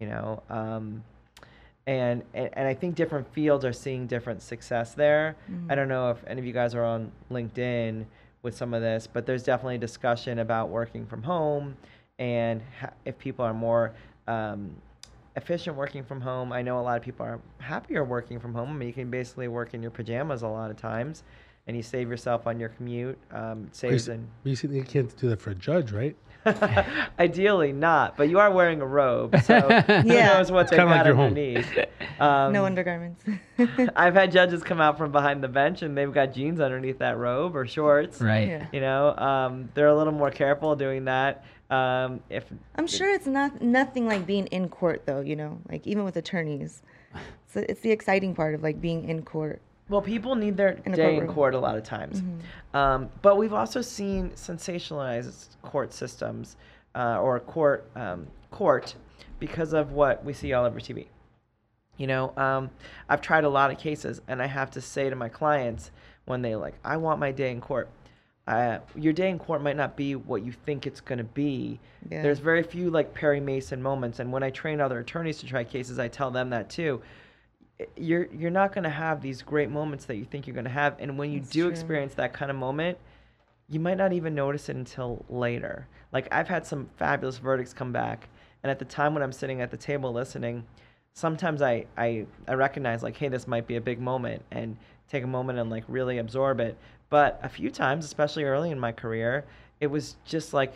You 0.00 0.08
know 0.08 0.42
um, 0.50 1.02
and, 1.86 2.22
and 2.34 2.50
and 2.52 2.66
i 2.68 2.74
think 2.74 2.94
different 2.96 3.32
fields 3.32 3.64
are 3.64 3.72
seeing 3.72 4.06
different 4.06 4.42
success 4.42 4.94
there. 4.94 5.36
I 5.70 5.74
don't 5.74 5.88
know 5.88 6.10
if 6.10 6.18
any 6.26 6.40
of 6.40 6.46
you 6.46 6.52
guys 6.52 6.74
are 6.74 6.84
on 6.84 7.12
linkedin 7.30 8.06
with 8.42 8.56
some 8.56 8.74
of 8.74 8.82
this 8.82 9.06
but 9.06 9.26
there's 9.26 9.42
definitely 9.42 9.76
a 9.76 9.78
discussion 9.78 10.40
about 10.40 10.68
working 10.68 11.06
from 11.06 11.22
home 11.22 11.76
and 12.18 12.62
ha- 12.80 12.90
if 13.04 13.18
people 13.18 13.44
are 13.44 13.54
more 13.54 13.92
um, 14.26 14.74
efficient 15.36 15.76
working 15.76 16.02
from 16.02 16.20
home 16.20 16.52
i 16.52 16.62
know 16.62 16.78
a 16.78 16.82
lot 16.82 16.96
of 16.96 17.02
people 17.02 17.24
are 17.24 17.40
happier 17.60 18.02
working 18.02 18.40
from 18.40 18.54
home 18.54 18.70
I 18.70 18.72
mean, 18.72 18.88
you 18.88 18.94
can 18.94 19.10
basically 19.10 19.48
work 19.48 19.74
in 19.74 19.82
your 19.82 19.90
pajamas 19.90 20.42
a 20.42 20.48
lot 20.48 20.70
of 20.70 20.76
times 20.76 21.22
and 21.66 21.76
you 21.76 21.82
save 21.82 22.08
yourself 22.08 22.46
on 22.46 22.58
your 22.58 22.70
commute 22.70 23.18
um, 23.30 23.64
it 23.68 23.76
saves 23.76 24.08
in 24.08 24.26
You 24.44 24.56
you 24.70 24.82
can't 24.82 25.14
do 25.16 25.28
that 25.28 25.40
for 25.40 25.50
a 25.50 25.54
judge, 25.54 25.92
right? 25.92 26.16
Ideally 27.18 27.72
not, 27.72 28.16
but 28.16 28.28
you 28.28 28.38
are 28.38 28.52
wearing 28.52 28.80
a 28.80 28.86
robe, 28.86 29.40
so 29.42 29.70
who 30.02 30.08
Yeah. 30.14 30.36
knows 30.36 30.52
what 30.52 30.68
they've 30.68 30.78
kinda 30.78 30.94
like 30.94 31.04
your 31.06 31.14
home. 31.14 31.26
underneath. 31.28 31.76
Um, 32.18 32.54
no 32.54 32.64
undergarments. 32.64 33.22
I've 33.94 34.14
had 34.14 34.32
judges 34.32 34.62
come 34.62 34.80
out 34.80 34.96
from 34.96 35.12
behind 35.12 35.44
the 35.44 35.48
bench 35.48 35.82
and 35.82 35.94
they've 35.98 36.10
got 36.10 36.32
jeans 36.32 36.60
underneath 36.60 37.00
that 37.00 37.18
robe 37.18 37.54
or 37.54 37.66
shorts. 37.66 38.22
Right. 38.22 38.48
Yeah. 38.48 38.66
You 38.72 38.80
know, 38.80 39.14
um, 39.16 39.68
they're 39.74 39.88
a 39.88 39.94
little 39.94 40.14
more 40.14 40.30
careful 40.30 40.74
doing 40.76 41.04
that. 41.04 41.44
Um, 41.70 42.20
if 42.30 42.44
I'm 42.76 42.86
sure 42.86 43.12
it's 43.12 43.26
not 43.26 43.60
nothing 43.60 44.06
like 44.06 44.26
being 44.26 44.46
in 44.48 44.68
court 44.68 45.04
though. 45.06 45.20
You 45.20 45.36
know, 45.36 45.60
like 45.68 45.86
even 45.86 46.04
with 46.04 46.16
attorneys, 46.16 46.82
so 47.46 47.64
it's 47.68 47.80
the 47.80 47.90
exciting 47.90 48.34
part 48.34 48.54
of 48.54 48.62
like 48.62 48.80
being 48.80 49.08
in 49.08 49.22
court. 49.22 49.60
Well, 49.88 50.02
people 50.02 50.34
need 50.34 50.56
their 50.56 50.80
In 50.84 50.92
day 50.92 51.16
in 51.16 51.28
court 51.28 51.54
a 51.54 51.58
lot 51.58 51.76
of 51.76 51.84
times. 51.84 52.20
Um, 52.74 53.08
but 53.22 53.36
we've 53.36 53.52
also 53.52 53.80
seen 53.80 54.30
sensationalized 54.30 55.56
court 55.62 55.92
systems 55.92 56.56
uh, 56.96 57.20
or 57.20 57.38
court 57.38 57.88
um, 57.94 58.26
court 58.50 58.96
because 59.38 59.72
of 59.72 59.92
what 59.92 60.24
we 60.24 60.32
see 60.32 60.52
all 60.52 60.64
over 60.64 60.80
TV. 60.80 61.06
You 61.98 62.06
know, 62.06 62.32
um, 62.36 62.70
I've 63.08 63.20
tried 63.20 63.44
a 63.44 63.48
lot 63.48 63.70
of 63.70 63.78
cases, 63.78 64.20
and 64.28 64.42
I 64.42 64.46
have 64.46 64.70
to 64.72 64.80
say 64.80 65.08
to 65.08 65.16
my 65.16 65.28
clients 65.28 65.90
when 66.26 66.42
they 66.42 66.56
like, 66.56 66.74
I 66.84 66.96
want 66.96 67.20
my 67.20 67.32
day 67.32 67.50
in 67.50 67.60
court. 67.60 67.88
Uh, 68.46 68.78
your 68.94 69.12
day 69.12 69.28
in 69.28 69.38
court 69.38 69.60
might 69.60 69.76
not 69.76 69.96
be 69.96 70.14
what 70.14 70.44
you 70.44 70.52
think 70.52 70.86
it's 70.86 71.00
going 71.00 71.18
to 71.18 71.24
be. 71.24 71.80
Yeah. 72.08 72.22
There's 72.22 72.38
very 72.38 72.62
few 72.62 72.90
like 72.90 73.12
Perry 73.12 73.40
Mason 73.40 73.82
moments, 73.82 74.20
and 74.20 74.30
when 74.30 74.44
I 74.44 74.50
train 74.50 74.80
other 74.80 75.00
attorneys 75.00 75.38
to 75.38 75.46
try 75.46 75.64
cases, 75.64 75.98
I 75.98 76.06
tell 76.06 76.30
them 76.30 76.50
that 76.50 76.70
too. 76.70 77.02
You're 77.96 78.28
you're 78.32 78.52
not 78.52 78.72
going 78.72 78.84
to 78.84 78.90
have 78.90 79.20
these 79.20 79.42
great 79.42 79.68
moments 79.68 80.04
that 80.04 80.16
you 80.16 80.24
think 80.24 80.46
you're 80.46 80.54
going 80.54 80.64
to 80.64 80.70
have, 80.70 80.94
and 81.00 81.18
when 81.18 81.32
you 81.32 81.40
That's 81.40 81.50
do 81.50 81.62
true. 81.62 81.70
experience 81.70 82.14
that 82.14 82.32
kind 82.32 82.50
of 82.50 82.56
moment, 82.56 82.98
you 83.68 83.80
might 83.80 83.96
not 83.96 84.12
even 84.12 84.34
notice 84.34 84.68
it 84.68 84.76
until 84.76 85.24
later. 85.28 85.88
Like 86.12 86.28
I've 86.30 86.48
had 86.48 86.64
some 86.64 86.88
fabulous 86.96 87.38
verdicts 87.38 87.72
come 87.72 87.92
back, 87.92 88.28
and 88.62 88.70
at 88.70 88.78
the 88.78 88.84
time 88.84 89.12
when 89.12 89.24
I'm 89.24 89.32
sitting 89.32 89.60
at 89.60 89.72
the 89.72 89.76
table 89.76 90.12
listening, 90.12 90.64
sometimes 91.14 91.62
I 91.62 91.86
I, 91.98 92.26
I 92.46 92.54
recognize 92.54 93.02
like, 93.02 93.16
hey, 93.16 93.28
this 93.28 93.48
might 93.48 93.66
be 93.66 93.74
a 93.74 93.80
big 93.80 94.00
moment, 94.00 94.42
and 94.52 94.76
take 95.08 95.24
a 95.24 95.26
moment 95.26 95.58
and 95.58 95.68
like 95.68 95.84
really 95.88 96.18
absorb 96.18 96.60
it. 96.60 96.78
But 97.08 97.40
a 97.42 97.48
few 97.48 97.70
times, 97.70 98.04
especially 98.04 98.44
early 98.44 98.70
in 98.70 98.80
my 98.80 98.92
career, 98.92 99.44
it 99.80 99.86
was 99.86 100.16
just 100.24 100.52
like, 100.52 100.74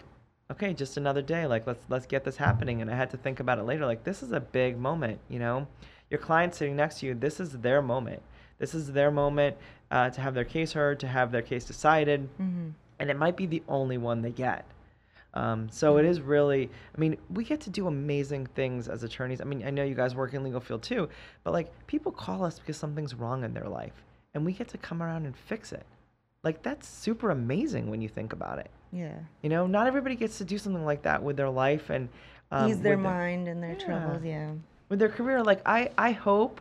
okay, 0.51 0.73
just 0.75 0.97
another 0.97 1.23
day. 1.23 1.47
Like 1.47 1.67
let's 1.67 1.85
let's 1.89 2.07
get 2.07 2.25
this 2.25 2.37
happening, 2.37 2.83
and 2.83 2.91
I 2.91 2.97
had 2.97 3.11
to 3.11 3.17
think 3.17 3.41
about 3.41 3.59
it 3.59 3.65
later. 3.65 3.87
Like 3.87 4.05
this 4.05 4.23
is 4.23 4.33
a 4.33 4.41
big 4.41 4.79
moment, 4.79 5.19
you 5.29 5.39
know. 5.39 5.67
Your 6.11 6.19
client 6.19 6.55
sitting 6.55 6.77
next 6.77 7.01
to 7.01 7.07
you, 7.07 7.15
this 7.15 7.39
is 7.41 7.53
their 7.53 7.83
moment. 7.83 8.23
This 8.59 8.75
is 8.75 8.93
their 8.93 9.11
moment 9.11 9.57
uh, 9.91 10.11
to 10.11 10.21
have 10.21 10.35
their 10.35 10.45
case 10.45 10.73
heard, 10.73 11.01
to 11.01 11.07
have 11.07 11.31
their 11.33 11.43
case 11.43 11.65
decided 11.65 12.29
and 13.01 13.11
it 13.11 13.17
might 13.17 13.37
be 13.37 13.47
the 13.47 13.63
only 13.69 13.99
one 13.99 14.23
they 14.23 14.31
get. 14.31 14.65
Um, 15.33 15.69
so 15.71 15.97
it 15.97 16.05
is 16.05 16.21
really, 16.21 16.69
I 16.95 17.01
mean, 17.01 17.17
we 17.33 17.45
get 17.45 17.61
to 17.63 17.71
do 17.71 17.87
amazing 17.87 18.47
things 18.47 18.89
as 18.89 19.03
attorneys. 19.05 19.41
I 19.41 19.45
mean, 19.45 19.65
I 19.65 19.71
know 19.71 19.85
you 19.85 19.95
guys 19.95 20.15
work 20.15 20.35
in 20.35 20.43
legal 20.43 20.61
field 20.61 20.83
too, 20.83 21.09
but 21.45 21.53
like 21.53 21.87
people 21.87 22.13
call 22.13 22.45
us 22.45 22.59
because 22.59 22.77
something's 22.77 23.15
wrong 23.15 23.45
in 23.45 23.55
their 23.55 23.69
life, 23.69 24.05
and 24.35 24.45
we 24.45 24.53
get 24.53 24.69
to 24.69 24.79
come 24.79 25.03
around 25.03 25.27
and 25.27 25.37
fix 25.37 25.73
it. 25.73 25.87
Like 26.43 26.63
that's 26.63 26.89
super 26.89 27.31
amazing 27.31 27.91
when 27.91 28.01
you 28.01 28.09
think 28.09 28.33
about 28.33 28.59
it. 28.59 28.71
Yeah. 28.93 29.15
You 29.43 29.51
know, 29.51 29.67
not 29.67 29.87
everybody 29.87 30.15
gets 30.17 30.39
to 30.39 30.45
do 30.45 30.59
something 30.59 30.85
like 30.85 31.03
that 31.03 31.23
with 31.23 31.37
their 31.37 31.51
life 31.51 31.91
and 31.91 32.09
um, 32.51 32.71
Ease 32.71 32.81
their 32.81 32.97
mind 32.97 33.47
and 33.49 33.63
their 33.63 33.77
Yeah. 33.79 33.85
troubles. 33.85 34.25
Yeah. 34.25 34.53
with 34.89 34.99
their 34.99 35.09
career. 35.09 35.43
Like 35.43 35.61
I, 35.67 35.91
I 35.99 36.13
hope 36.13 36.61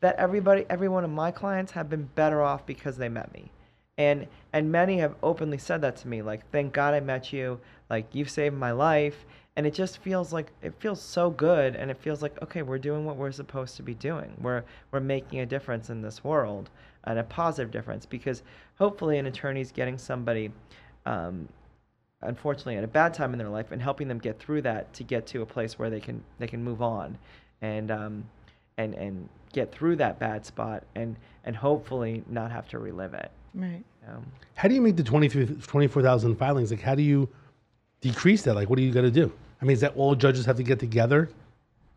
that 0.00 0.16
everybody, 0.16 0.66
every 0.68 0.88
one 0.88 1.04
of 1.04 1.10
my 1.10 1.30
clients 1.30 1.72
have 1.72 1.88
been 1.88 2.08
better 2.14 2.42
off 2.42 2.66
because 2.66 2.96
they 2.96 3.08
met 3.08 3.32
me, 3.32 3.50
and 3.98 4.26
and 4.52 4.70
many 4.72 4.98
have 4.98 5.14
openly 5.22 5.58
said 5.58 5.80
that 5.82 5.96
to 5.98 6.08
me. 6.08 6.22
Like, 6.22 6.50
thank 6.50 6.72
God 6.72 6.92
I 6.94 7.00
met 7.00 7.32
you. 7.32 7.60
Like 7.88 8.06
you've 8.14 8.30
saved 8.30 8.54
my 8.56 8.72
life, 8.72 9.24
and 9.56 9.66
it 9.66 9.74
just 9.74 9.98
feels 9.98 10.32
like 10.32 10.52
it 10.62 10.74
feels 10.78 11.00
so 11.02 11.30
good, 11.30 11.76
and 11.76 11.90
it 11.90 11.98
feels 11.98 12.20
like 12.22 12.40
okay, 12.42 12.62
we're 12.62 12.78
doing 12.78 13.04
what 13.06 13.16
we're 13.16 13.32
supposed 13.32 13.76
to 13.76 13.82
be 13.82 13.94
doing. 13.94 14.32
We're 14.40 14.62
we're 14.90 15.00
making 15.00 15.40
a 15.40 15.46
difference 15.46 15.88
in 15.90 16.00
this 16.02 16.22
world, 16.24 16.68
and 17.04 17.18
a 17.18 17.24
positive 17.24 17.70
difference 17.70 18.06
because 18.06 18.42
hopefully 18.78 19.18
an 19.18 19.26
attorney 19.26 19.60
is 19.60 19.72
getting 19.72 19.98
somebody. 19.98 20.50
Um, 21.06 21.48
unfortunately 22.22 22.76
at 22.76 22.84
a 22.84 22.88
bad 22.88 23.14
time 23.14 23.32
in 23.32 23.38
their 23.38 23.48
life 23.48 23.72
and 23.72 23.80
helping 23.80 24.06
them 24.06 24.18
get 24.18 24.38
through 24.38 24.60
that 24.60 24.92
to 24.92 25.02
get 25.02 25.26
to 25.26 25.40
a 25.40 25.46
place 25.46 25.78
where 25.78 25.88
they 25.88 26.00
can 26.00 26.22
they 26.38 26.46
can 26.46 26.62
move 26.62 26.82
on 26.82 27.16
and 27.62 27.90
um, 27.90 28.24
and 28.76 28.94
and 28.94 29.28
get 29.52 29.72
through 29.72 29.96
that 29.96 30.18
bad 30.18 30.44
spot 30.44 30.84
and 30.94 31.16
and 31.44 31.56
hopefully 31.56 32.22
not 32.28 32.50
have 32.50 32.68
to 32.68 32.78
relive 32.78 33.14
it. 33.14 33.30
Right. 33.54 33.82
Um, 34.08 34.24
How 34.54 34.68
do 34.68 34.74
you 34.74 34.80
make 34.80 34.96
the 34.96 35.02
23 35.02 35.46
24,000 35.66 36.36
filings? 36.36 36.70
Like, 36.70 36.80
how 36.80 36.94
do 36.94 37.02
you 37.02 37.28
decrease 38.00 38.42
that? 38.42 38.54
Like, 38.54 38.70
what 38.70 38.76
do 38.76 38.82
you 38.82 38.92
got 38.92 39.02
to 39.02 39.10
do? 39.10 39.32
I 39.60 39.64
mean, 39.64 39.74
is 39.74 39.80
that 39.80 39.96
all 39.96 40.14
judges 40.14 40.46
have 40.46 40.56
to 40.56 40.62
get 40.62 40.78
together? 40.78 41.28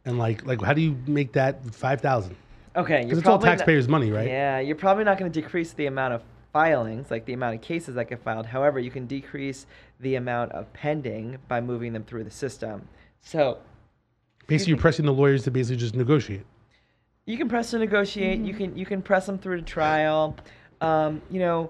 And 0.05 0.17
like, 0.17 0.45
like, 0.45 0.61
how 0.61 0.73
do 0.73 0.81
you 0.81 0.97
make 1.07 1.31
that 1.33 1.63
5,000? 1.73 2.35
Okay, 2.75 3.03
Because 3.03 3.17
it's 3.19 3.27
all 3.27 3.33
probably 3.37 3.49
not- 3.49 3.57
taxpayers' 3.59 3.87
money, 3.87 4.11
right? 4.11 4.27
Yeah, 4.27 4.59
you're 4.59 4.75
probably 4.75 5.03
not 5.03 5.17
going 5.17 5.31
to 5.31 5.41
decrease 5.41 5.73
the 5.73 5.85
amount 5.87 6.13
of 6.13 6.23
filings, 6.51 7.09
like 7.09 7.25
the 7.25 7.33
amount 7.33 7.55
of 7.55 7.61
cases 7.61 7.95
that 7.95 8.09
get 8.09 8.21
filed. 8.23 8.45
However, 8.45 8.79
you 8.79 8.91
can 8.91 9.07
decrease 9.07 9.65
the 9.99 10.15
amount 10.15 10.51
of 10.51 10.71
pending 10.73 11.37
by 11.47 11.61
moving 11.61 11.93
them 11.93 12.03
through 12.03 12.23
the 12.23 12.31
system. 12.31 12.87
So 13.21 13.57
Basically, 14.47 14.71
you're 14.71 14.79
pressing 14.79 15.05
the 15.05 15.13
lawyers 15.13 15.43
to 15.45 15.51
basically 15.51 15.77
just 15.77 15.95
negotiate. 15.95 16.45
you 17.25 17.37
can 17.37 17.47
press 17.49 17.71
to 17.71 17.79
negotiate. 17.79 18.39
You 18.41 18.53
can 18.53 18.75
you 18.77 18.85
can 18.85 19.01
press 19.01 19.25
them 19.25 19.37
through 19.39 19.57
to 19.57 19.63
trial. 19.63 20.35
Um, 20.81 21.21
you 21.31 21.39
know, 21.39 21.69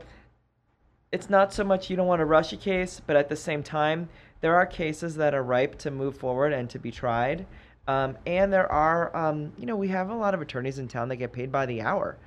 it's 1.12 1.30
not 1.30 1.54
so 1.54 1.64
much 1.64 1.89
you 1.91 1.95
don't 1.95 2.08
want 2.08 2.20
to 2.20 2.26
rush 2.26 2.51
a 2.51 2.58
case, 2.58 2.99
but 3.06 3.16
at 3.16 3.30
the 3.30 3.36
same 3.36 3.62
time, 3.62 4.10
there 4.41 4.56
are 4.56 4.66
cases 4.66 5.16
that 5.18 5.36
are 5.36 5.43
ripe 5.43 5.78
to 5.80 5.91
move 5.91 6.18
forward 6.18 6.51
and 6.51 6.68
to 6.72 6.80
be 6.80 6.89
tried. 6.91 7.45
Um, 7.88 8.17
and 8.25 8.51
there 8.51 8.71
are, 8.71 9.15
um, 9.15 9.51
you 9.57 9.65
know, 9.65 9.75
we 9.75 9.89
have 9.89 10.09
a 10.09 10.15
lot 10.15 10.34
of 10.34 10.41
attorneys 10.41 10.79
in 10.79 10.88
town 10.88 11.09
that 11.09 11.17
get 11.17 11.34
paid 11.34 11.51
by 11.51 11.65
the 11.65 11.81
hour, 11.81 12.17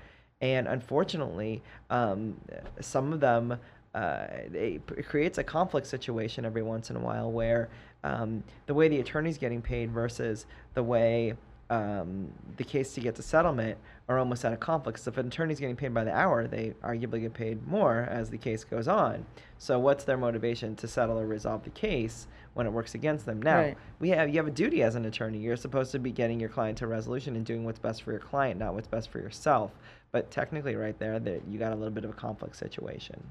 and 0.41 0.67
unfortunately, 0.69 1.63
um, 1.91 2.41
some 2.81 3.13
of 3.13 3.21
them. 3.21 3.59
Uh, 3.95 4.27
it, 4.53 4.83
it 4.95 5.09
creates 5.09 5.39
a 5.39 5.43
conflict 5.43 5.87
situation 5.87 6.45
every 6.45 6.63
once 6.63 6.91
in 6.91 6.97
a 6.97 7.01
while 7.01 7.33
where 7.33 7.71
um, 8.05 8.45
the 8.67 8.75
way 8.75 8.89
the 8.89 9.01
attorney's 9.01 9.39
getting 9.39 9.63
paid 9.63 9.91
versus 9.91 10.45
the 10.75 10.83
way 10.83 11.35
um, 11.71 12.31
the 12.57 12.65
case 12.65 12.95
to 12.95 13.01
get 13.01 13.15
to 13.17 13.23
settlement 13.23 13.77
are 14.09 14.19
almost 14.19 14.45
out 14.45 14.53
of 14.53 14.61
conflict. 14.61 15.01
So 15.01 15.11
if 15.11 15.19
an 15.19 15.27
attorney's 15.27 15.59
getting 15.59 15.77
paid 15.77 15.93
by 15.93 16.05
the 16.05 16.15
hour, 16.15 16.47
they 16.47 16.75
arguably 16.85 17.23
get 17.23 17.35
paid 17.35 17.67
more 17.67 18.07
as 18.11 18.31
the 18.31 18.39
case 18.39 18.63
goes 18.65 18.87
on. 18.87 19.27
So 19.59 19.79
what's 19.79 20.05
their 20.05 20.17
motivation 20.17 20.77
to 20.77 20.89
settle 20.89 21.19
or 21.19 21.27
resolve 21.27 21.65
the 21.65 21.71
case 21.71 22.29
when 22.57 22.67
it 22.67 22.73
works 22.73 22.95
against 22.95 23.27
them? 23.27 23.41
Now 23.43 23.59
Right. 23.59 23.79
we 23.99 24.09
have 24.11 24.31
you 24.31 24.37
have 24.37 24.47
a 24.47 24.51
duty 24.51 24.83
as 24.83 24.95
an 24.95 25.05
attorney. 25.05 25.39
You're 25.39 25.57
supposed 25.57 25.93
to 25.93 25.99
be 25.99 26.11
getting 26.11 26.41
your 26.41 26.49
client 26.49 26.79
to 26.79 26.87
resolution 26.87 27.37
and 27.37 27.45
doing 27.45 27.65
what's 27.65 27.79
best 27.79 28.03
for 28.03 28.13
your 28.13 28.21
client, 28.21 28.59
not 28.59 28.73
what's 28.75 28.89
best 28.89 29.11
for 29.11 29.19
yourself. 29.19 29.73
But 30.11 30.31
technically, 30.31 30.75
right 30.75 30.99
there, 30.99 31.19
that 31.19 31.43
you 31.47 31.59
got 31.59 31.73
a 31.73 31.77
little 31.77 31.93
bit 31.93 32.05
of 32.05 32.11
a 32.11 32.15
conflict 32.15 32.57
situation. 32.57 33.23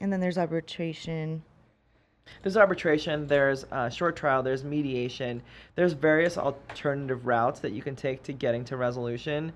And 0.00 0.12
then 0.12 0.18
there's 0.18 0.36
arbitration. 0.36 1.42
There's 2.42 2.56
arbitration, 2.56 3.28
there's 3.28 3.64
uh, 3.70 3.88
short 3.88 4.16
trial, 4.16 4.42
there's 4.42 4.64
mediation, 4.64 5.40
there's 5.76 5.92
various 5.92 6.36
alternative 6.36 7.24
routes 7.24 7.60
that 7.60 7.70
you 7.70 7.82
can 7.82 7.94
take 7.94 8.24
to 8.24 8.32
getting 8.32 8.64
to 8.64 8.76
resolution. 8.76 9.52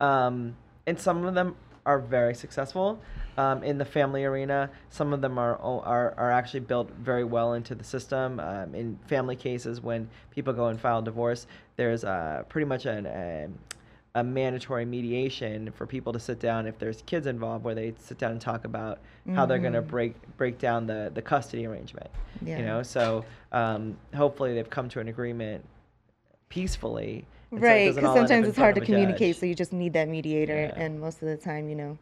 Um, 0.00 0.56
and 0.86 0.98
some 0.98 1.26
of 1.26 1.34
them 1.34 1.54
are 1.86 1.98
very 1.98 2.34
successful 2.34 2.98
um, 3.36 3.62
in 3.62 3.78
the 3.78 3.84
family 3.84 4.24
arena. 4.24 4.70
Some 4.90 5.12
of 5.12 5.20
them 5.20 5.38
are, 5.38 5.56
are, 5.58 6.14
are 6.16 6.30
actually 6.30 6.60
built 6.60 6.90
very 6.92 7.24
well 7.24 7.54
into 7.54 7.74
the 7.74 7.84
system. 7.84 8.40
Um, 8.40 8.74
in 8.74 8.98
family 9.06 9.36
cases, 9.36 9.80
when 9.80 10.08
people 10.30 10.52
go 10.52 10.66
and 10.68 10.80
file 10.80 11.02
divorce, 11.02 11.46
there's 11.76 12.04
uh, 12.04 12.44
pretty 12.48 12.64
much 12.64 12.86
an, 12.86 13.06
a, 13.06 13.48
a 14.14 14.24
mandatory 14.24 14.84
mediation 14.84 15.72
for 15.72 15.86
people 15.86 16.12
to 16.12 16.20
sit 16.20 16.40
down 16.40 16.66
if 16.66 16.78
there's 16.78 17.02
kids 17.02 17.26
involved, 17.26 17.64
where 17.64 17.74
they 17.74 17.94
sit 17.98 18.16
down 18.16 18.32
and 18.32 18.40
talk 18.40 18.64
about 18.64 19.00
how 19.34 19.44
they're 19.44 19.58
going 19.58 19.72
to 19.72 19.82
break 19.82 20.14
break 20.36 20.58
down 20.58 20.86
the, 20.86 21.10
the 21.14 21.22
custody 21.22 21.66
arrangement. 21.66 22.10
Yeah. 22.44 22.58
You 22.58 22.64
know, 22.64 22.82
so 22.82 23.24
um, 23.52 23.96
hopefully 24.14 24.54
they've 24.54 24.70
come 24.70 24.88
to 24.90 25.00
an 25.00 25.08
agreement 25.08 25.64
peacefully. 26.48 27.26
And 27.54 27.62
Right, 27.62 27.94
because 27.94 28.08
all 28.08 28.16
sometimes 28.16 28.48
it's 28.48 28.58
hard 28.58 28.74
to 28.76 28.80
communicate, 28.80 29.34
judge. 29.34 29.40
so 29.40 29.46
you 29.46 29.54
just 29.54 29.72
need 29.72 29.92
that 29.94 30.08
mediator, 30.08 30.54
Yeah. 30.74 30.82
and 30.82 31.00
most 31.00 31.22
of 31.22 31.28
the 31.28 31.36
time, 31.36 31.68
you 31.68 31.74
know, 31.74 31.98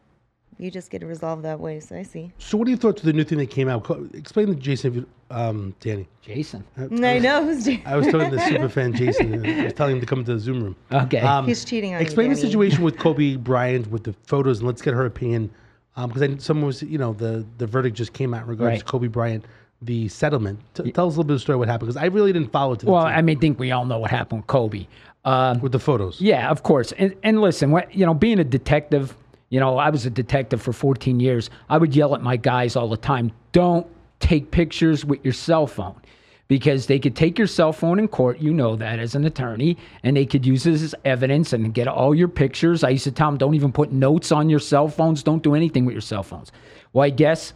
you 0.59 0.71
just 0.71 0.91
get 0.91 1.03
it 1.03 1.07
resolved 1.07 1.43
that 1.45 1.59
way. 1.61 1.81
So 1.81 1.97
I 1.97 2.03
see. 2.03 2.31
So, 2.39 2.57
what 2.59 2.67
do 2.67 2.71
you 2.71 2.77
thoughts 2.77 3.01
of 3.03 3.07
the 3.07 3.13
new 3.13 3.25
thing 3.25 3.39
that 3.39 3.51
came 3.51 3.69
out? 3.69 3.89
Explain 4.15 4.47
to 4.49 4.55
Jason, 4.55 4.91
if 4.91 4.97
you, 4.97 5.07
um, 5.31 5.75
Danny. 5.81 6.07
Jason. 6.21 6.63
I 6.77 7.19
know 7.19 7.45
who's 7.45 7.65
Jason. 7.65 7.83
I 7.87 7.97
was 7.97 8.07
telling 8.07 8.31
the 8.31 8.39
super 8.41 8.69
fan 8.77 8.93
Jason, 8.95 9.45
I 9.47 9.65
was 9.65 9.73
telling 9.73 9.95
him 9.97 10.01
to 10.01 10.07
come 10.07 10.25
to 10.25 10.35
the 10.35 10.39
Zoom 10.39 10.63
room. 10.63 10.77
Okay. 10.93 11.21
Um, 11.21 11.47
He's 11.47 11.65
cheating 11.65 11.95
on 11.95 12.01
you, 12.01 12.05
Explain 12.05 12.31
the 12.31 12.37
situation 12.37 12.83
with 12.85 12.99
Kobe 13.05 13.37
Bryant 13.37 13.91
with 13.91 14.05
the 14.05 14.13
photos, 14.27 14.59
and 14.59 14.67
let's 14.67 14.83
get 14.83 14.95
her 14.95 15.07
opinion. 15.07 15.51
Because 15.97 16.23
I 16.23 16.37
someone 16.39 16.67
was, 16.67 16.83
you 16.83 16.97
know, 16.99 17.13
the 17.13 17.45
the 17.59 17.67
verdict 17.67 17.97
just 17.97 18.13
came 18.15 18.33
out 18.33 18.43
in 18.45 18.49
regards 18.49 18.79
to 18.79 18.85
Kobe 18.85 19.09
Bryant, 19.09 19.45
the 19.83 20.09
settlement. 20.09 20.61
T- 20.75 20.91
tell 20.93 21.07
us 21.07 21.15
a 21.15 21.19
little 21.19 21.25
bit 21.25 21.35
of 21.35 21.39
the 21.39 21.43
story 21.43 21.59
what 21.59 21.69
happened, 21.69 21.89
because 21.89 22.03
I 22.03 22.07
really 22.07 22.33
didn't 22.33 22.53
follow 22.53 22.75
it 22.75 22.81
to 22.81 22.87
the 22.87 22.93
Well, 22.93 23.05
I 23.05 23.21
mean, 23.23 23.39
think 23.39 23.59
we 23.59 23.73
all 23.73 23.85
know 23.85 23.99
what 23.99 24.11
happened 24.11 24.43
with 24.43 24.47
Kobe. 24.47 24.87
Um, 25.25 25.61
with 25.61 25.73
the 25.73 25.79
photos. 25.79 26.21
Yeah, 26.21 26.51
of 26.51 26.63
course. 26.63 26.93
And, 26.93 27.15
and 27.23 27.41
listen, 27.41 27.71
what, 27.71 27.95
you 27.95 28.05
know, 28.05 28.15
being 28.15 28.41
a 28.41 28.45
detective, 28.45 29.17
you 29.51 29.61
know, 29.61 29.79
I 29.79 29.91
was 29.91 30.05
a 30.05 30.11
detective 30.11 30.61
for 30.61 30.73
14 30.73 31.21
years. 31.21 31.49
I 31.69 31.79
would 31.79 31.95
yell 31.95 32.15
at 32.15 32.23
my 32.23 32.37
guys 32.37 32.75
all 32.75 32.89
the 32.89 32.97
time 32.97 33.31
don't 33.53 33.87
take 34.19 34.51
pictures 34.51 35.05
with 35.05 35.25
your 35.25 35.35
cell 35.35 35.67
phone 35.67 36.01
because 36.49 36.87
they 36.87 36.99
could 36.99 37.15
take 37.15 37.39
your 37.39 37.47
cell 37.47 37.73
phone 37.73 37.99
in 37.99 38.09
court. 38.09 38.41
You 38.41 38.53
know 38.53 38.77
that 38.77 38.99
as 38.99 39.15
an 39.15 39.25
attorney, 39.25 39.77
and 40.03 40.17
they 40.17 40.27
could 40.27 40.45
use 40.45 40.67
it 40.67 40.73
as 40.75 40.95
evidence 41.05 41.53
and 41.53 41.73
get 41.73 41.87
all 41.89 42.15
your 42.15 42.29
pictures. 42.29 42.83
I 42.83 42.91
used 42.91 43.05
to 43.05 43.13
tell 43.13 43.29
them, 43.31 43.39
don't 43.39 43.55
even 43.55 43.73
put 43.73 43.93
notes 43.93 44.33
on 44.33 44.51
your 44.51 44.59
cell 44.59 44.89
phones. 44.89 45.23
Don't 45.23 45.43
do 45.43 45.55
anything 45.55 45.85
with 45.85 45.95
your 45.95 46.03
cell 46.03 46.23
phones. 46.23 46.51
Well, 46.93 47.05
I 47.05 47.11
guess 47.11 47.53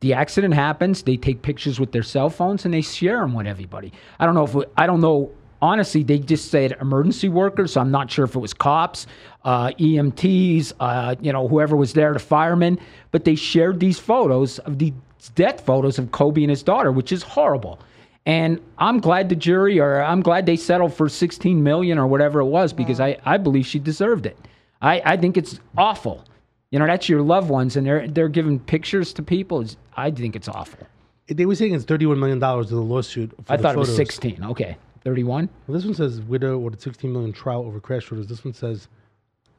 the 0.00 0.12
accident 0.14 0.54
happens. 0.54 1.02
They 1.02 1.16
take 1.16 1.42
pictures 1.42 1.80
with 1.80 1.92
their 1.92 2.02
cell 2.02 2.30
phones 2.30 2.64
and 2.64 2.74
they 2.74 2.82
share 2.82 3.20
them 3.20 3.34
with 3.34 3.46
everybody. 3.46 3.92
I 4.18 4.26
don't 4.26 4.34
know 4.34 4.44
if 4.44 4.54
it- 4.54 4.72
I 4.76 4.86
don't 4.86 5.00
know. 5.00 5.30
Honestly, 5.62 6.02
they 6.02 6.18
just 6.18 6.50
said 6.50 6.76
emergency 6.82 7.28
workers. 7.30 7.72
So 7.72 7.80
I'm 7.80 7.90
not 7.90 8.10
sure 8.10 8.26
if 8.26 8.36
it 8.36 8.38
was 8.38 8.52
cops, 8.52 9.06
uh, 9.44 9.70
EMTs, 9.78 10.74
uh, 10.78 11.14
you 11.20 11.32
know, 11.32 11.48
whoever 11.48 11.74
was 11.76 11.94
there, 11.94 12.12
the 12.12 12.18
firemen. 12.18 12.78
But 13.10 13.24
they 13.24 13.34
shared 13.36 13.80
these 13.80 13.98
photos 13.98 14.58
of 14.60 14.78
these 14.78 14.92
death 15.34 15.62
photos 15.64 15.98
of 15.98 16.12
Kobe 16.12 16.42
and 16.42 16.50
his 16.50 16.62
daughter, 16.62 16.92
which 16.92 17.10
is 17.10 17.22
horrible. 17.22 17.78
And 18.26 18.60
I'm 18.78 18.98
glad 19.00 19.28
the 19.28 19.36
jury, 19.36 19.80
or 19.80 20.02
I'm 20.02 20.20
glad 20.20 20.46
they 20.46 20.56
settled 20.56 20.92
for 20.92 21.08
16 21.08 21.62
million 21.62 21.96
or 21.96 22.06
whatever 22.06 22.40
it 22.40 22.46
was, 22.46 22.72
because 22.72 23.00
I, 23.00 23.16
I 23.24 23.36
believe 23.38 23.66
she 23.66 23.78
deserved 23.78 24.26
it. 24.26 24.36
I, 24.82 25.00
I 25.04 25.16
think 25.16 25.36
it's 25.36 25.58
awful. 25.78 26.24
You 26.70 26.78
know, 26.78 26.86
that's 26.86 27.08
your 27.08 27.22
loved 27.22 27.48
ones, 27.48 27.76
and 27.76 27.86
they're 27.86 28.08
they're 28.08 28.28
giving 28.28 28.58
pictures 28.58 29.12
to 29.14 29.22
people. 29.22 29.60
It's, 29.60 29.76
I 29.96 30.10
think 30.10 30.34
it's 30.36 30.48
awful. 30.48 30.86
They 31.28 31.46
were 31.46 31.54
saying 31.54 31.74
it's 31.74 31.84
thirty-one 31.84 32.18
million 32.18 32.38
dollars 32.38 32.70
in 32.70 32.76
the 32.76 32.82
lawsuit. 32.82 33.30
For 33.44 33.52
I 33.52 33.56
the 33.56 33.62
thought 33.62 33.74
it 33.76 33.78
was 33.78 33.88
photos. 33.90 33.96
16. 34.14 34.44
Okay, 34.44 34.76
31. 35.04 35.48
Well, 35.66 35.74
this 35.76 35.84
one 35.84 35.94
says 35.94 36.20
widow 36.22 36.58
ordered 36.58 36.80
16 36.80 37.12
million 37.12 37.32
trial 37.32 37.60
over 37.64 37.78
crash 37.80 38.04
photos. 38.06 38.26
This 38.26 38.44
one 38.44 38.52
says 38.54 38.88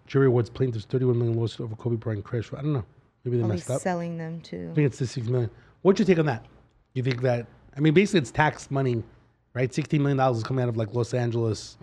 jury 0.05 0.27
awards 0.27 0.49
plaintiffs 0.49 0.85
31 0.85 1.17
million 1.17 1.37
lawsuit 1.37 1.61
over 1.61 1.75
Kobe 1.75 1.95
Bryant 1.95 2.23
crash. 2.23 2.51
I 2.53 2.57
don't 2.61 2.73
know. 2.73 2.85
Maybe 3.23 3.37
they 3.37 3.43
Only 3.43 3.55
messed 3.57 3.69
up. 3.71 3.81
selling 3.81 4.17
them 4.17 4.39
too. 4.41 4.69
I 4.71 4.75
think 4.75 4.85
it's 4.87 4.99
the 4.99 5.07
six 5.07 5.27
million. 5.27 5.49
What's 5.81 5.99
your 5.99 6.05
take 6.05 6.19
on 6.19 6.25
that? 6.27 6.45
You 6.93 7.03
think 7.03 7.21
that? 7.21 7.47
I 7.75 7.79
mean, 7.79 7.93
basically, 7.93 8.19
it's 8.21 8.31
tax 8.31 8.69
money, 8.71 9.03
right? 9.53 9.73
16 9.73 10.01
million 10.01 10.17
dollars 10.17 10.37
is 10.37 10.43
coming 10.43 10.63
out 10.63 10.69
of 10.69 10.77
like 10.77 10.93
Los 10.93 11.13
Angeles, 11.13 11.77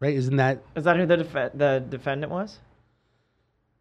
right? 0.00 0.14
Isn't 0.14 0.36
that? 0.36 0.62
Is 0.76 0.84
that 0.84 0.96
who 0.96 1.06
the 1.06 1.16
def- 1.18 1.52
the 1.54 1.84
defendant 1.88 2.30
was? 2.32 2.58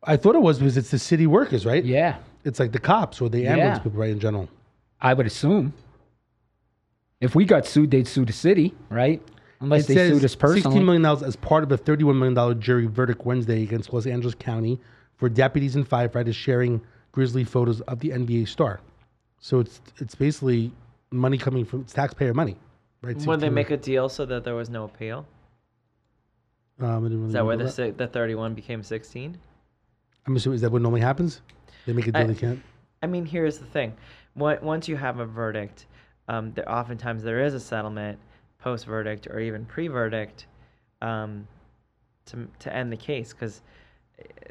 I 0.04 0.16
thought 0.18 0.36
it 0.36 0.42
was 0.42 0.60
because 0.60 0.78
it's 0.78 0.92
the 0.92 1.00
city 1.00 1.28
workers, 1.28 1.66
right? 1.66 1.84
Yeah, 1.84 2.18
It's 2.44 2.60
like 2.60 2.72
the 2.72 2.80
cops 2.80 3.20
or 3.20 3.30
the 3.30 3.46
ambulance 3.48 3.78
Yeah. 3.80 3.84
people, 3.84 4.00
right? 4.00 4.10
In 4.12 4.20
general. 4.20 4.48
I 5.02 5.14
would 5.14 5.26
assume. 5.26 5.74
If 7.20 7.36
we 7.36 7.46
got 7.46 7.66
sued, 7.66 7.92
they'd 7.92 8.08
sue 8.08 8.26
the 8.26 8.34
city, 8.34 8.74
right? 8.90 9.22
Unless 9.60 9.86
It 9.86 9.88
they 9.88 9.94
says 9.96 10.14
sued 10.14 10.24
us 10.24 10.36
personally. 10.36 10.80
$16 10.80 10.86
million 10.86 11.06
as 11.06 11.36
part 11.36 11.64
of 11.64 11.72
a 11.72 11.78
$31 11.78 12.16
million 12.18 12.62
jury 12.62 12.86
verdict 12.86 13.26
Wednesday 13.26 13.64
against 13.64 13.92
Los 13.92 14.06
Angeles 14.06 14.36
County 14.36 14.80
for 15.16 15.28
deputies 15.30 15.76
and 15.76 15.90
firefighters 15.90 16.36
sharing 16.36 16.80
grisly 17.12 17.44
photos 17.44 17.82
of 17.82 18.00
the 18.00 18.10
NBA 18.10 18.48
star. 18.48 18.80
So 19.40 19.60
it's 19.60 19.82
it's 19.98 20.14
basically 20.16 20.72
money 21.12 21.38
coming 21.40 21.66
from 21.66 21.82
it's 21.82 21.94
taxpayer 21.94 22.34
money, 22.36 22.56
right? 23.02 23.16
When 23.18 23.40
they 23.40 23.48
16 23.48 23.54
make 23.54 23.72
a 23.72 23.78
deal 23.78 24.10
so 24.10 24.26
that 24.28 24.44
there 24.44 24.56
was 24.56 24.70
no 24.70 24.84
appeal? 24.86 25.26
Um, 26.80 26.86
I 26.88 26.94
didn't 27.10 27.18
really 27.18 27.28
Is 27.28 27.34
that 27.34 27.46
where 27.46 27.58
know 27.58 27.66
the 27.66 27.72
si- 27.72 27.92
the 27.92 28.08
31 28.08 28.54
became 28.54 28.84
16? 28.84 29.38
I'm 30.28 30.36
assuming 30.36 30.56
is 30.56 30.62
that 30.62 30.72
what 30.72 30.82
normally 30.82 31.02
happens? 31.02 31.42
They 31.86 31.94
make 31.94 32.08
a 32.08 32.12
deal 32.12 32.22
I- 32.22 32.26
they 32.28 32.36
can't. 32.36 32.62
I 33.02 33.08
mean, 33.08 33.26
here's 33.26 33.60
the 33.60 33.66
thing: 33.66 33.94
Once- 34.36 34.62
once 34.62 34.88
you 34.88 34.98
have 34.98 35.20
a 35.20 35.26
verdict, 35.26 35.86
um, 36.28 36.52
there 36.54 36.70
oftentimes 36.70 37.24
there 37.24 37.44
is 37.44 37.54
a 37.54 37.60
settlement 37.60 38.20
post 38.60 38.86
verdict 38.86 39.28
or 39.28 39.40
even 39.40 39.66
pre 39.66 39.88
verdict 39.88 40.48
um, 41.02 41.48
to 42.26 42.48
to 42.60 42.74
end 42.74 42.92
the 42.92 42.98
case. 42.98 43.34
Because 43.34 43.62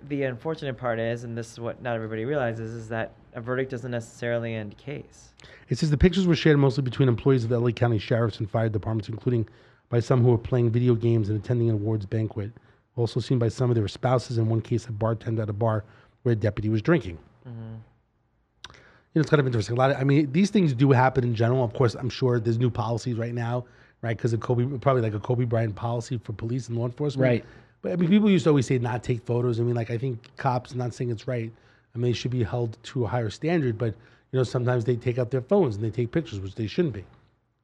the 0.09 0.23
unfortunate 0.23 0.77
part 0.79 0.99
is, 0.99 1.25
and 1.25 1.37
this 1.37 1.53
is 1.53 1.61
what 1.61 1.83
not 1.83 1.95
everybody 1.97 2.25
realizes, 2.25 2.73
is 2.73 2.89
that 2.89 3.13
a 3.35 3.41
verdict 3.41 3.71
doesn't 3.73 3.91
necessarily 3.91 4.55
end 4.55 4.73
a 4.73 4.77
case. 4.77 5.35
It 5.69 5.77
says 5.79 5.91
the 5.91 5.99
pictures 5.99 6.27
were 6.27 6.37
shared 6.37 6.57
mostly 6.59 6.83
between 6.83 7.09
employees 7.09 7.45
of 7.45 7.51
the 7.51 7.59
LA 7.59 7.73
County 7.73 7.99
Sheriff's 7.99 8.39
and 8.39 8.49
Fire 8.49 8.69
Departments, 8.69 9.09
including 9.09 9.47
by 9.89 10.01
some 10.01 10.23
who 10.23 10.31
were 10.31 10.39
playing 10.39 10.71
video 10.71 10.95
games 10.95 11.29
and 11.29 11.39
attending 11.39 11.69
an 11.69 11.75
awards 11.75 12.07
banquet. 12.07 12.53
Also 12.97 13.21
seen 13.21 13.39
by 13.39 13.49
some 13.49 13.71
of 13.71 13.77
their 13.77 13.89
spouses. 13.89 14.39
In 14.39 14.49
one 14.49 14.61
case, 14.61 14.87
a 14.87 14.93
bartender 14.93 15.43
at 15.43 15.51
a 15.51 15.53
bar 15.53 15.85
where 16.23 16.33
a 16.33 16.37
deputy 16.37 16.69
was 16.69 16.83
drinking. 16.83 17.19
You 19.17 19.21
know, 19.21 19.21
it's 19.21 19.31
kind 19.31 19.41
of 19.41 19.47
interesting. 19.47 19.77
A 19.77 19.79
lot 19.79 19.91
of, 19.93 19.97
I 19.97 20.05
mean, 20.05 20.31
these 20.33 20.51
things 20.51 20.75
do 20.75 20.93
happen 20.93 21.25
in 21.25 21.35
general. 21.35 21.65
Of 21.65 21.73
course, 21.73 21.95
I'm 21.95 22.11
sure 22.11 22.39
there's 22.39 22.59
new 22.59 22.69
policies 22.71 23.17
right 23.17 23.33
now, 23.33 23.65
right? 24.03 24.17
Because 24.17 24.33
of 24.35 24.41
Kobe, 24.41 24.67
probably 24.79 25.01
like 25.01 25.15
a 25.15 25.21
Kobe 25.21 25.45
Bryant 25.45 25.75
policy 25.75 26.19
for 26.23 26.33
police 26.35 26.69
and 26.69 26.77
law 26.77 26.85
enforcement. 26.85 27.23
Right. 27.23 27.45
But 27.81 27.93
I 27.93 27.97
mean, 27.97 28.11
people 28.11 28.29
used 28.29 28.45
to 28.45 28.51
always 28.51 28.67
say 28.67 28.79
not 28.79 29.03
take 29.03 29.25
photos. 29.25 29.61
I 29.61 29.63
mean, 29.63 29.75
like 29.75 29.91
I 29.91 29.97
think 29.97 30.29
cops, 30.37 30.75
not 30.75 30.93
saying 30.93 31.11
it's 31.11 31.29
right. 31.29 31.51
I 31.95 31.99
mean, 31.99 32.11
they 32.11 32.13
should 32.15 32.31
be 32.31 32.43
held 32.43 32.77
to 32.83 33.05
a 33.05 33.09
higher 33.09 33.31
standard. 33.31 33.79
But 33.79 33.95
you 34.33 34.39
know, 34.39 34.43
sometimes 34.43 34.85
they 34.85 34.97
take 34.97 35.19
out 35.19 35.31
their 35.31 35.41
phones 35.41 35.77
and 35.77 35.85
they 35.85 35.91
take 35.91 36.11
pictures, 36.13 36.41
which 36.41 36.55
they 36.55 36.67
shouldn't 36.67 36.95
be. 36.95 37.05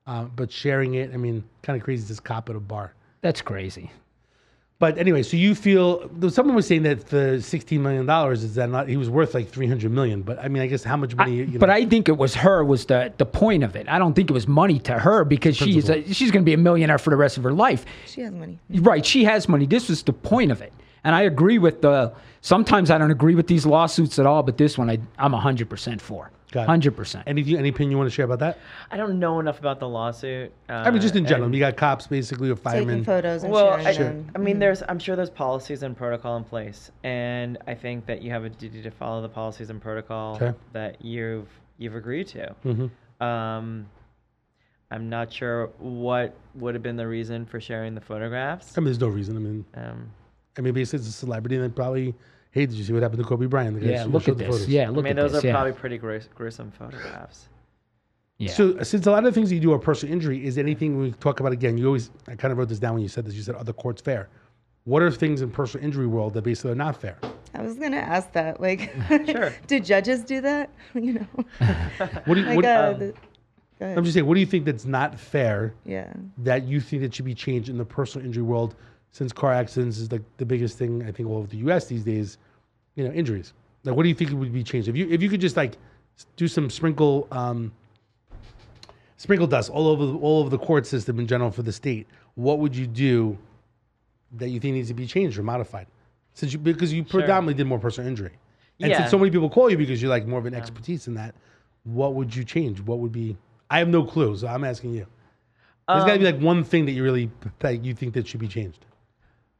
Uh, 0.07 0.25
but 0.25 0.51
sharing 0.51 0.95
it, 0.95 1.13
I 1.13 1.17
mean, 1.17 1.45
kind 1.63 1.77
of 1.77 1.85
crazy. 1.85 2.07
This 2.07 2.21
cop 2.21 2.49
at 2.49 2.57
a 2.57 2.61
bar. 2.61 2.95
That's 3.21 3.43
crazy. 3.43 3.91
But 4.83 4.99
anyway, 4.99 5.23
so 5.23 5.37
you 5.37 5.55
feel 5.55 6.11
someone 6.29 6.57
was 6.57 6.67
saying 6.67 6.83
that 6.83 7.07
the 7.07 7.41
sixteen 7.41 7.85
million 7.85 8.05
dollars 8.05 8.43
is 8.43 8.57
that 8.57 8.69
not 8.69 8.89
he 8.89 8.97
was 8.97 9.09
worth 9.09 9.33
like 9.33 9.49
three 9.49 9.69
hundred 9.69 9.93
million. 9.93 10.23
But 10.23 10.41
I 10.41 10.49
mean, 10.49 10.61
I 10.61 10.67
guess 10.67 10.83
how 10.83 10.97
much 10.97 11.15
money? 11.15 11.37
you 11.37 11.47
know, 11.47 11.61
But 11.61 11.71
I 11.71 11.85
think 11.85 12.09
it 12.09 12.19
was 12.19 12.35
her 12.35 12.65
was 12.65 12.87
the 12.87 13.13
the 13.17 13.25
point 13.25 13.63
of 13.63 13.77
it. 13.77 13.89
I 13.89 14.01
don't 14.01 14.15
think 14.15 14.29
it 14.29 14.33
was 14.33 14.49
money 14.49 14.81
to 14.81 14.99
her 14.99 15.25
because 15.25 15.57
she's 15.57 15.89
a, 15.89 16.03
she's 16.13 16.33
going 16.33 16.43
to 16.43 16.45
be 16.45 16.53
a 16.53 16.57
millionaire 16.57 16.99
for 16.99 17.11
the 17.11 17.17
rest 17.17 17.37
of 17.37 17.45
her 17.45 17.53
life. 17.53 17.85
She 18.07 18.23
has 18.23 18.33
money. 18.33 18.59
Right, 18.71 19.07
she 19.07 19.23
has 19.23 19.49
money. 19.49 19.67
This 19.67 19.89
was 19.89 20.03
the 20.03 20.13
point 20.13 20.51
of 20.51 20.61
it. 20.61 20.73
And 21.05 21.15
I 21.15 21.23
agree 21.23 21.59
with 21.59 21.83
the 21.83 22.13
sometimes 22.41 22.91
I 22.91 22.99
don't 22.99 23.13
agree 23.13 23.37
with 23.37 23.47
these 23.47 23.65
lawsuits 23.65 24.19
at 24.19 24.27
all, 24.27 24.43
but 24.43 24.59
this 24.59 24.77
one 24.77 24.91
I 24.91 24.99
I'm 25.17 25.33
100% 25.33 26.01
for. 26.01 26.33
Got 26.53 26.69
it. 26.69 26.93
100%. 26.95 27.23
Any 27.27 27.57
any 27.57 27.71
opinion 27.71 27.91
you 27.93 27.97
want 27.97 28.09
to 28.11 28.15
share 28.15 28.27
about 28.27 28.39
that? 28.41 28.59
I 28.91 28.99
don't 28.99 29.19
know 29.19 29.41
enough 29.41 29.59
about 29.59 29.81
the 29.81 29.89
lawsuit. 29.89 30.53
Uh, 30.69 30.75
I 30.75 30.91
mean, 30.91 31.01
just 31.01 31.17
in 31.17 31.25
general, 31.27 31.53
you 31.53 31.59
got 31.59 31.77
cops 31.77 32.07
basically 32.07 32.51
or 32.51 32.57
firemen 32.57 32.99
Taking 32.99 33.05
firemen. 33.05 33.23
photos 33.23 33.43
and 33.45 33.53
well, 33.53 33.79
sharing 33.83 33.89
I, 33.89 33.93
them. 34.03 34.31
I 34.35 34.39
mean, 34.39 34.59
there's 34.59 34.83
I'm 34.87 34.99
sure 34.99 35.17
there's 35.17 35.31
policies 35.31 35.83
and 35.83 35.97
protocol 35.97 36.37
in 36.37 36.45
place, 36.45 36.93
and 37.05 37.57
I 37.67 37.75
think 37.75 38.05
that 38.07 38.21
you 38.23 38.31
have 38.31 38.45
a 38.45 38.51
duty 38.51 38.83
to 38.83 38.91
follow 38.91 39.23
the 39.23 39.31
policies 39.31 39.71
and 39.71 39.81
protocol 39.81 40.37
Okay. 40.37 40.53
that 40.75 41.03
you've 41.03 41.49
you've 41.79 41.95
agreed 41.97 42.29
to. 42.29 42.55
Mhm. 42.67 42.91
Um, 43.25 43.87
I'm 44.91 45.09
not 45.09 45.33
sure 45.33 45.71
what 45.79 46.35
would 46.55 46.75
have 46.75 46.83
been 46.83 46.97
the 46.97 47.09
reason 47.09 47.47
for 47.47 47.61
sharing 47.61 47.95
the 47.95 48.01
photographs. 48.03 48.77
I 48.77 48.81
mean, 48.83 48.85
there's 48.87 49.01
no 49.01 49.09
reason. 49.09 49.37
I 49.37 49.41
mean, 49.41 49.65
Um, 49.75 50.11
I 50.59 50.61
mean, 50.61 50.75
basically, 50.75 50.99
it's 50.99 51.09
a 51.09 51.13
celebrity, 51.13 51.55
and 51.55 51.65
then 51.65 51.71
probably, 51.73 52.15
hey, 52.53 52.67
did 52.67 52.75
you 52.77 52.85
see 52.85 52.93
what 52.93 53.03
happened 53.03 53.23
to 53.23 53.29
Kobe 53.29 53.47
Bryant? 53.47 53.75
The 53.75 53.81
guy 53.87 53.93
Yeah, 53.93 54.05
who 54.05 54.11
look 54.11 54.29
at 54.29 54.39
the 54.39 54.45
this. 54.45 54.55
photos. 54.55 54.69
Yeah, 54.69 54.89
I 54.89 54.93
mean, 54.93 55.07
at 55.09 55.17
those 55.17 55.33
this. 55.33 55.43
are 55.43 55.47
yeah. 55.49 55.53
probably 55.55 55.73
pretty 55.73 55.99
grues- 55.99 56.29
gruesome 56.35 56.71
photographs. 56.71 57.49
yeah. 58.39 58.53
So, 58.53 58.83
since 58.83 59.07
a 59.07 59.11
lot 59.11 59.25
of 59.27 59.33
the 59.35 59.39
things 59.39 59.51
you 59.53 59.61
do 59.61 59.73
are 59.73 59.79
personal 59.79 60.13
injury, 60.13 60.45
is 60.45 60.57
anything 60.59 60.99
we 60.99 61.13
talk 61.13 61.41
about 61.41 61.53
again? 61.53 61.77
You 61.79 61.87
always, 61.87 62.11
I 62.29 62.35
kind 62.37 62.53
of 62.53 62.59
wrote 62.59 62.69
this 62.69 62.79
down 62.79 62.95
when 62.95 63.03
you 63.03 63.09
said 63.09 63.25
this. 63.27 63.35
You 63.35 63.43
said 63.43 63.55
other 63.57 63.73
courts 63.73 64.01
fair. 64.03 64.29
What 64.85 65.03
are 65.03 65.11
things 65.11 65.43
in 65.43 65.51
personal 65.51 65.85
injury 65.85 66.07
world 66.09 66.35
that 66.35 66.43
basically 66.43 66.73
are 66.73 66.77
not 66.77 66.97
fair? 67.01 67.17
I 67.55 67.63
was 67.63 67.77
gonna 67.77 67.97
ask 67.99 68.33
that. 68.33 68.61
Like, 68.61 68.93
Sure. 69.27 69.53
do 69.67 69.79
judges 69.81 70.23
do 70.25 70.41
that? 70.41 70.71
You 70.95 71.13
know, 71.15 71.27
What 72.25 72.35
do 72.35 72.41
you? 72.41 72.47
like 72.47 72.57
what, 72.57 72.65
uh, 72.65 72.93
um, 72.95 72.99
the. 72.99 73.15
I'm 73.97 74.05
just 74.05 74.15
saying. 74.15 74.27
What 74.27 74.35
do 74.35 74.41
you 74.41 74.47
think 74.47 74.65
that's 74.65 74.85
not 74.85 75.19
fair 75.19 75.75
yeah. 75.85 76.13
that 76.39 76.65
you 76.65 76.81
think 76.81 77.03
that 77.03 77.13
should 77.15 77.25
be 77.25 77.35
changed 77.35 77.69
in 77.69 77.79
the 77.79 77.85
personal 77.85 78.25
injury 78.25 78.45
world? 78.45 78.77
Since 79.13 79.33
car 79.33 79.53
accidents 79.53 79.99
is 79.99 80.11
like 80.11 80.23
the 80.39 80.47
biggest 80.47 80.79
thing 80.79 81.03
I 81.07 81.13
think 81.13 81.29
all 81.29 81.37
over 81.39 81.47
the 81.47 81.59
U.S. 81.59 81.87
these 81.87 82.03
days, 82.03 82.39
you 82.95 83.05
know, 83.05 83.13
injuries. 83.13 83.53
Like, 83.85 83.95
what 83.95 84.05
do 84.05 84.09
you 84.09 84.15
think 84.15 84.31
would 84.33 84.53
be 84.53 84.65
changed 84.65 84.89
if 84.89 84.97
you 84.97 85.07
if 85.11 85.23
you 85.23 85.29
could 85.29 85.41
just 85.41 85.57
like 85.57 85.77
do 86.37 86.49
some 86.49 86.71
sprinkle 86.71 87.29
um, 87.31 87.73
sprinkle 89.17 89.47
dust 89.47 89.71
all 89.71 89.89
over 89.89 90.07
the, 90.07 90.15
all 90.15 90.41
over 90.41 90.49
the 90.51 90.59
court 90.59 90.87
system 90.87 91.19
in 91.21 91.27
general 91.27 91.51
for 91.51 91.63
the 91.63 91.73
state? 91.73 92.07
What 92.37 92.59
would 92.61 92.75
you 92.75 92.87
do 92.87 93.37
that 94.39 94.49
you 94.49 94.59
think 94.61 94.75
needs 94.75 94.89
to 94.89 94.95
be 94.95 95.07
changed 95.07 95.39
or 95.39 95.43
modified? 95.43 95.87
Since 96.35 96.55
you 96.55 96.59
because 96.59 96.93
you 96.93 97.05
predominantly 97.05 97.55
did 97.55 97.67
more 97.67 97.79
personal 97.79 98.09
injury, 98.09 98.33
and 98.81 98.91
Yeah. 98.91 98.97
since 98.99 99.11
so 99.11 99.19
many 99.19 99.31
people 99.31 99.51
call 99.51 99.71
you 99.71 99.77
because 99.77 100.01
you're 100.01 100.11
like 100.11 100.27
more 100.27 100.39
of 100.39 100.47
an 100.47 100.55
expertise 100.55 101.07
in 101.07 101.15
that, 101.15 101.35
what 101.85 102.15
would 102.15 102.35
you 102.35 102.45
change? 102.45 102.81
What 102.81 103.01
would 103.01 103.13
be? 103.13 103.37
I 103.71 103.79
have 103.79 103.89
no 103.89 104.05
clue, 104.05 104.37
so 104.37 104.47
I'm 104.49 104.65
asking 104.65 104.95
you. 104.95 105.07
There's 105.89 106.05
got 106.05 106.15
to 106.15 106.19
be 106.19 106.27
Um, 106.27 106.35
like 106.35 106.43
one 106.43 106.65
thing 106.65 106.87
that 106.87 106.93
you 106.93 107.03
really 107.03 107.31
that 107.59 107.85
you 107.85 107.93
think 107.93 108.15
that 108.15 108.27
should 108.27 108.41
be 108.41 108.49
changed. 108.49 108.87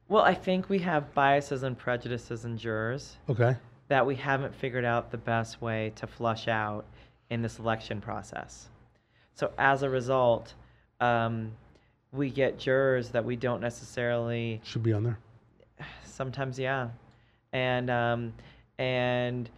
Well, 0.09 0.23
I 0.23 0.33
think 0.33 0.69
we 0.69 0.79
have 0.79 1.13
biases 1.13 1.63
and 1.63 1.77
prejudices 1.77 2.45
in 2.45 2.57
jurors 2.57 3.17
Okay. 3.29 3.55
that 3.87 4.05
we 4.05 4.15
haven't 4.15 4.53
figured 4.53 4.85
out 4.85 5.11
the 5.11 5.17
best 5.17 5.61
way 5.61 5.91
to 5.95 6.07
flush 6.07 6.47
out 6.47 6.85
in 7.29 7.41
the 7.41 7.49
selection 7.49 8.01
process. 8.01 8.67
So 9.33 9.51
as 9.57 9.81
a 9.83 9.89
result, 9.89 10.53
um, 10.99 11.51
we 12.11 12.29
get 12.29 12.59
jurors 12.59 13.09
that 13.09 13.25
we 13.25 13.35
don't 13.35 13.61
necessarily 13.61 14.61
Should 14.63 14.83
be 14.83 14.93
on 14.93 15.03
there. 15.03 15.17
sometimes 16.05 16.59
yeah 16.59 16.89
and 17.53 17.89
um, 17.89 18.33
and 18.77 19.49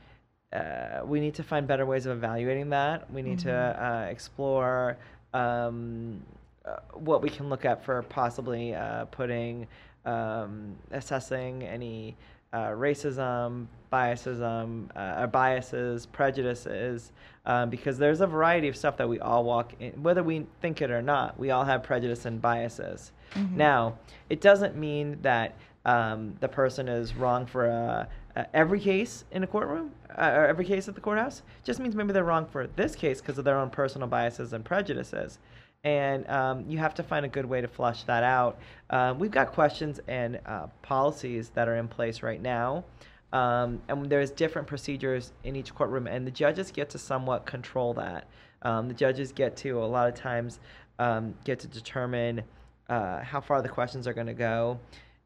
uh, 0.53 1.01
we 1.03 1.19
need 1.19 1.33
to 1.33 1.43
find 1.43 1.67
better 1.67 1.85
ways 1.85 2.05
of 2.05 2.15
evaluating 2.17 2.69
that 2.69 3.11
we 3.11 3.21
need 3.21 3.39
to 3.39 3.51
uh, 3.53 4.07
explore 4.09 4.95
um, 5.33 6.21
uh, 6.63 6.77
what 6.93 7.21
we 7.21 7.29
can 7.29 7.49
look 7.49 7.65
at 7.65 7.83
for 7.83 8.01
possibly 8.03 8.73
uh, 8.73 9.03
putting 9.05 9.67
um, 10.05 10.75
assessing 10.91 11.63
any 11.63 12.15
uh, 12.53 12.69
racism 12.69 13.67
biasism 13.91 14.89
uh, 14.95 15.21
or 15.21 15.27
biases 15.27 16.05
prejudices 16.05 17.11
um, 17.45 17.69
because 17.69 17.97
there's 17.97 18.21
a 18.21 18.27
variety 18.27 18.67
of 18.67 18.75
stuff 18.75 18.97
that 18.97 19.07
we 19.07 19.19
all 19.19 19.43
walk 19.43 19.73
in 19.79 19.91
whether 20.01 20.23
we 20.23 20.45
think 20.61 20.81
it 20.81 20.91
or 20.91 21.01
not 21.01 21.37
we 21.39 21.51
all 21.51 21.63
have 21.63 21.83
prejudice 21.83 22.25
and 22.25 22.41
biases 22.41 23.11
now 23.55 23.97
it 24.29 24.39
doesn't 24.41 24.75
mean 24.77 25.17
that 25.21 25.55
um, 25.85 26.35
the 26.39 26.47
person 26.47 26.87
is 26.87 27.15
wrong 27.15 27.45
for 27.45 27.69
uh, 27.69 28.05
uh, 28.35 28.43
every 28.53 28.79
case 28.79 29.23
in 29.31 29.43
a 29.43 29.47
courtroom 29.47 29.91
uh, 30.17 30.31
or 30.33 30.45
every 30.45 30.65
case 30.65 30.87
at 30.87 30.95
the 30.95 31.01
courthouse. 31.01 31.41
Just 31.63 31.79
means 31.79 31.95
maybe 31.95 32.11
they're 32.11 32.23
wrong 32.23 32.45
for 32.45 32.67
this 32.67 32.95
case 32.95 33.21
because 33.21 33.37
of 33.37 33.45
their 33.45 33.57
own 33.57 33.69
personal 33.69 34.07
biases 34.07 34.53
and 34.53 34.65
prejudices. 34.65 35.39
And 35.85 36.27
um, 36.29 36.65
you 36.67 36.77
have 36.79 36.95
to 36.95 37.03
find 37.03 37.25
a 37.25 37.29
good 37.29 37.45
way 37.45 37.61
to 37.61 37.67
flush 37.67 38.03
that 38.03 38.23
out. 38.23 38.59
Uh, 38.89 39.13
we've 39.17 39.31
got 39.31 39.53
questions 39.53 40.01
and 40.07 40.39
uh, 40.45 40.67
policies 40.81 41.49
that 41.49 41.69
are 41.69 41.77
in 41.77 41.87
place 41.87 42.21
right 42.23 42.41
now. 42.41 42.83
Um, 43.31 43.81
and 43.87 44.09
there's 44.09 44.31
different 44.31 44.67
procedures 44.67 45.31
in 45.43 45.55
each 45.55 45.73
courtroom, 45.75 46.07
and 46.07 46.25
the 46.25 46.31
judges 46.31 46.71
get 46.71 46.89
to 46.89 46.97
somewhat 46.97 47.45
control 47.45 47.93
that. 47.93 48.27
Um, 48.61 48.87
the 48.87 48.93
judges 48.93 49.31
get 49.31 49.55
to 49.57 49.83
a 49.83 49.85
lot 49.85 50.07
of 50.07 50.15
times 50.15 50.59
um, 50.99 51.35
get 51.43 51.59
to 51.59 51.67
determine 51.67 52.41
uh, 52.89 53.21
how 53.21 53.41
far 53.41 53.61
the 53.61 53.69
questions 53.69 54.07
are 54.07 54.13
going 54.13 54.27
to 54.27 54.33
go, 54.33 54.79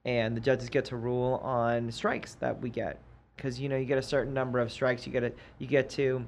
and 0.06 0.36
the 0.36 0.42
judges 0.42 0.70
get 0.70 0.86
to 0.86 0.98
rule 0.98 1.36
on 1.44 1.92
strikes 1.92 2.34
that 2.36 2.60
we 2.60 2.70
get 2.70 3.00
because 3.36 3.60
you 3.60 3.70
know 3.70 3.78
you 3.78 3.86
get 3.86 3.98
a 3.98 4.04
certain 4.04 4.34
number 4.34 4.60
of 4.60 4.72
strikes. 4.72 5.06
You 5.06 5.14
get 5.14 5.24
a, 5.24 5.32
you 5.60 5.68
get 5.68 5.90
to 5.92 6.26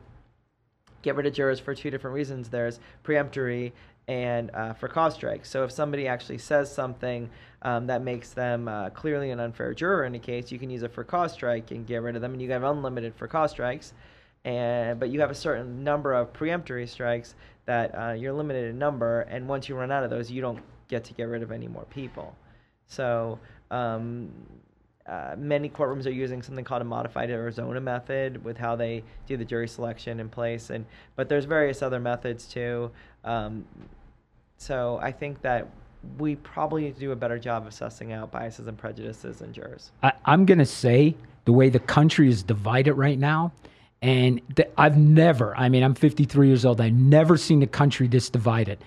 get 1.02 1.16
rid 1.16 1.26
of 1.26 1.34
jurors 1.34 1.60
for 1.60 1.74
two 1.74 1.90
different 1.90 2.14
reasons. 2.14 2.50
There's 2.50 2.80
preemptory 3.04 3.72
and 4.08 4.52
uh, 4.54 4.74
for 4.74 4.88
cause 4.88 5.14
strikes. 5.16 5.50
So 5.50 5.64
if 5.64 5.72
somebody 5.72 6.08
actually 6.08 6.40
says 6.40 6.74
something 6.74 7.30
um, 7.62 7.88
that 7.88 8.02
makes 8.02 8.32
them 8.32 8.68
uh, 8.68 8.90
clearly 8.90 9.32
an 9.32 9.40
unfair 9.40 9.74
juror 9.74 10.06
in 10.06 10.16
a 10.16 10.20
case, 10.20 10.52
you 10.52 10.60
can 10.60 10.70
use 10.70 10.84
a 10.84 10.90
for 10.90 11.04
cause 11.04 11.34
strike 11.34 11.72
and 11.72 11.86
get 11.86 12.02
rid 12.02 12.16
of 12.16 12.22
them, 12.22 12.34
and 12.34 12.42
you 12.42 12.52
have 12.52 12.64
unlimited 12.64 13.14
for 13.16 13.28
cause 13.28 13.52
strikes. 13.52 13.94
And 14.44 15.00
but 15.00 15.10
you 15.10 15.20
have 15.22 15.30
a 15.30 15.36
certain 15.36 15.84
number 15.84 16.14
of 16.14 16.34
preemptory 16.34 16.90
strikes 16.90 17.36
that 17.66 17.96
uh, 17.96 18.14
you're 18.14 18.34
limited 18.34 18.72
in 18.72 18.80
number, 18.80 19.22
and 19.22 19.48
once 19.48 19.70
you 19.70 19.76
run 19.76 19.92
out 19.92 20.04
of 20.04 20.10
those, 20.10 20.32
you 20.32 20.42
don't 20.42 20.60
get 20.88 21.04
to 21.06 21.14
get 21.14 21.26
rid 21.26 21.44
of 21.44 21.52
any 21.52 21.68
more 21.68 21.86
people. 21.86 22.36
So 22.88 23.40
um, 23.70 24.32
uh, 25.06 25.36
many 25.38 25.70
courtrooms 25.70 26.06
are 26.06 26.12
using 26.12 26.42
something 26.42 26.66
called 26.66 26.82
a 26.82 26.86
modified 26.86 27.30
Arizona 27.30 27.80
method 27.80 28.44
with 28.44 28.58
how 28.58 28.76
they 28.76 29.04
do 29.28 29.38
the 29.38 29.46
jury 29.46 29.68
selection 29.68 30.20
in 30.20 30.30
place, 30.30 30.70
and 30.70 30.86
but 31.16 31.30
there's 31.30 31.46
various 31.46 31.82
other 31.82 32.00
methods 32.00 32.48
too. 32.48 32.92
Um, 33.24 33.66
so 34.58 35.00
I 35.02 35.12
think 35.12 35.42
that 35.42 35.68
we 36.18 36.36
probably 36.36 36.84
need 36.84 36.96
to 36.96 37.00
do 37.00 37.12
a 37.12 37.16
better 37.16 37.38
job 37.38 37.68
of 37.68 37.74
sussing 37.74 38.12
out 38.12 38.32
biases 38.32 38.68
and 38.68 38.78
prejudices 38.78 39.42
in 39.42 39.54
jurors. 39.54 39.92
I, 40.04 40.14
I'm 40.26 40.46
going 40.46 40.60
to 40.60 40.66
say 40.66 41.16
the 41.46 41.54
way 41.54 41.70
the 41.70 41.80
country 41.80 42.30
is 42.30 42.44
divided 42.44 42.94
right 42.94 43.20
now, 43.20 43.52
and 44.02 44.42
I've 44.78 44.98
never, 44.98 45.56
I 45.56 45.70
mean, 45.70 45.84
I'm 45.84 45.94
53 45.94 46.48
years 46.48 46.66
old, 46.66 46.82
I've 46.82 46.94
never 46.94 47.38
seen 47.38 47.60
the 47.60 47.68
country 47.68 48.08
this 48.08 48.30
divided. 48.30 48.80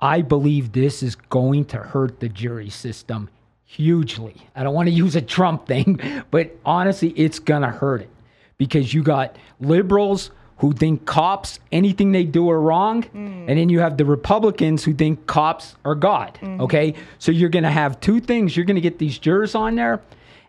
I 0.00 0.22
believe 0.22 0.72
this 0.72 1.02
is 1.02 1.14
going 1.14 1.66
to 1.66 1.78
hurt 1.78 2.20
the 2.20 2.28
jury 2.28 2.70
system 2.70 3.28
hugely. 3.64 4.34
I 4.54 4.62
don't 4.62 4.74
want 4.74 4.88
to 4.88 4.94
use 4.94 5.14
a 5.14 5.22
Trump 5.22 5.66
thing, 5.66 6.00
but 6.30 6.56
honestly, 6.64 7.10
it's 7.10 7.38
going 7.38 7.62
to 7.62 7.68
hurt 7.68 8.02
it 8.02 8.10
because 8.58 8.92
you 8.92 9.02
got 9.02 9.36
liberals 9.60 10.30
who 10.62 10.72
think 10.72 11.04
cops, 11.06 11.58
anything 11.72 12.12
they 12.12 12.22
do 12.22 12.48
are 12.48 12.60
wrong. 12.60 13.02
Mm. 13.02 13.48
And 13.48 13.58
then 13.58 13.68
you 13.68 13.80
have 13.80 13.96
the 13.96 14.04
Republicans 14.04 14.84
who 14.84 14.94
think 14.94 15.26
cops 15.26 15.74
are 15.84 15.96
God. 15.96 16.38
Mm. 16.40 16.60
Okay. 16.60 16.94
So 17.18 17.32
you're 17.32 17.48
going 17.48 17.64
to 17.64 17.70
have 17.70 17.98
two 17.98 18.20
things. 18.20 18.56
You're 18.56 18.64
going 18.64 18.76
to 18.76 18.80
get 18.80 19.00
these 19.00 19.18
jurors 19.18 19.56
on 19.56 19.74
there, 19.74 20.00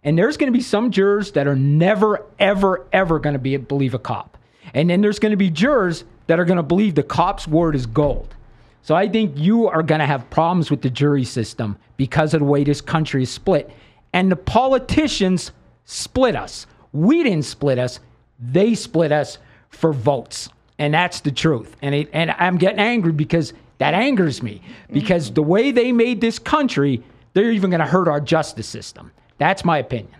and 0.03 0.15
there's 0.15 0.37
going 0.37 0.53
to 0.53 0.55
be 0.55 0.63
some 0.63 0.91
jurors 0.91 1.31
that 1.31 1.47
are 1.47 1.55
never, 1.55 2.23
ever, 2.37 2.85
ever 2.93 3.17
going 3.17 3.33
to 3.33 3.39
be 3.39 3.57
believe 3.57 3.95
a 3.95 3.99
cop. 3.99 4.37
And 4.75 4.87
then 4.87 5.01
there's 5.01 5.17
going 5.17 5.31
to 5.31 5.37
be 5.37 5.49
jurors 5.49 6.03
that 6.27 6.39
are 6.39 6.45
going 6.45 6.57
to 6.57 6.63
believe 6.63 6.93
the 6.93 7.01
cop's 7.01 7.47
word 7.47 7.73
is 7.73 7.87
gold. 7.87 8.35
So 8.83 8.93
I 8.93 9.09
think 9.09 9.35
you 9.35 9.67
are 9.67 9.81
going 9.81 9.99
to 9.99 10.05
have 10.05 10.29
problems 10.29 10.69
with 10.69 10.83
the 10.83 10.91
jury 10.91 11.23
system 11.23 11.75
because 11.97 12.35
of 12.35 12.41
the 12.41 12.45
way 12.45 12.63
this 12.63 12.81
country 12.81 13.23
is 13.23 13.31
split. 13.31 13.71
And 14.13 14.31
the 14.31 14.35
politicians 14.35 15.51
split 15.85 16.35
us. 16.35 16.67
We 16.91 17.23
didn't 17.23 17.45
split 17.45 17.79
us, 17.79 17.99
they 18.39 18.75
split 18.75 19.11
us 19.11 19.39
for 19.73 19.93
votes. 19.93 20.49
And 20.79 20.93
that's 20.93 21.21
the 21.21 21.31
truth. 21.31 21.75
And 21.81 21.93
it, 21.93 22.09
and 22.13 22.31
I'm 22.31 22.57
getting 22.57 22.79
angry 22.79 23.11
because 23.11 23.53
that 23.77 23.93
angers 23.93 24.41
me 24.41 24.61
because 24.91 25.31
the 25.31 25.43
way 25.43 25.71
they 25.71 25.91
made 25.91 26.21
this 26.21 26.39
country, 26.39 27.03
they're 27.33 27.51
even 27.51 27.69
going 27.69 27.79
to 27.79 27.85
hurt 27.85 28.07
our 28.07 28.21
justice 28.21 28.67
system. 28.67 29.11
That's 29.37 29.65
my 29.65 29.77
opinion. 29.79 30.15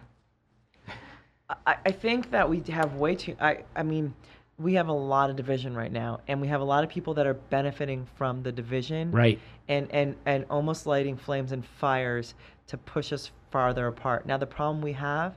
I, 1.66 1.76
I 1.86 1.92
think 1.92 2.32
that 2.32 2.50
we 2.50 2.62
have 2.72 2.96
way 2.96 3.16
too. 3.16 3.36
I 3.40 3.64
I 3.76 3.84
mean, 3.84 4.14
we 4.58 4.74
have 4.74 4.88
a 4.88 4.94
lot 4.94 5.30
of 5.30 5.36
division 5.36 5.76
right 5.76 5.92
now, 5.92 6.20
and 6.28 6.42
we 6.42 6.48
have 6.48 6.62
a 6.62 6.64
lot 6.64 6.84
of 6.84 6.90
people 6.90 7.14
that 7.16 7.28
are 7.28 7.36
benefiting 7.36 8.08
from 8.16 8.44
the 8.44 8.52
division, 8.52 9.12
Right. 9.12 9.40
And 9.68 9.92
and 9.92 10.16
and 10.26 10.46
almost 10.50 10.88
lighting 10.88 11.16
flames 11.16 11.52
and 11.52 11.66
fires 11.66 12.34
to 12.68 12.78
push 12.78 13.14
us 13.14 13.32
farther 13.52 13.88
apart. 13.88 14.26
Now 14.26 14.38
the 14.38 14.48
problem 14.48 14.82
we 14.82 14.94
have 14.94 15.36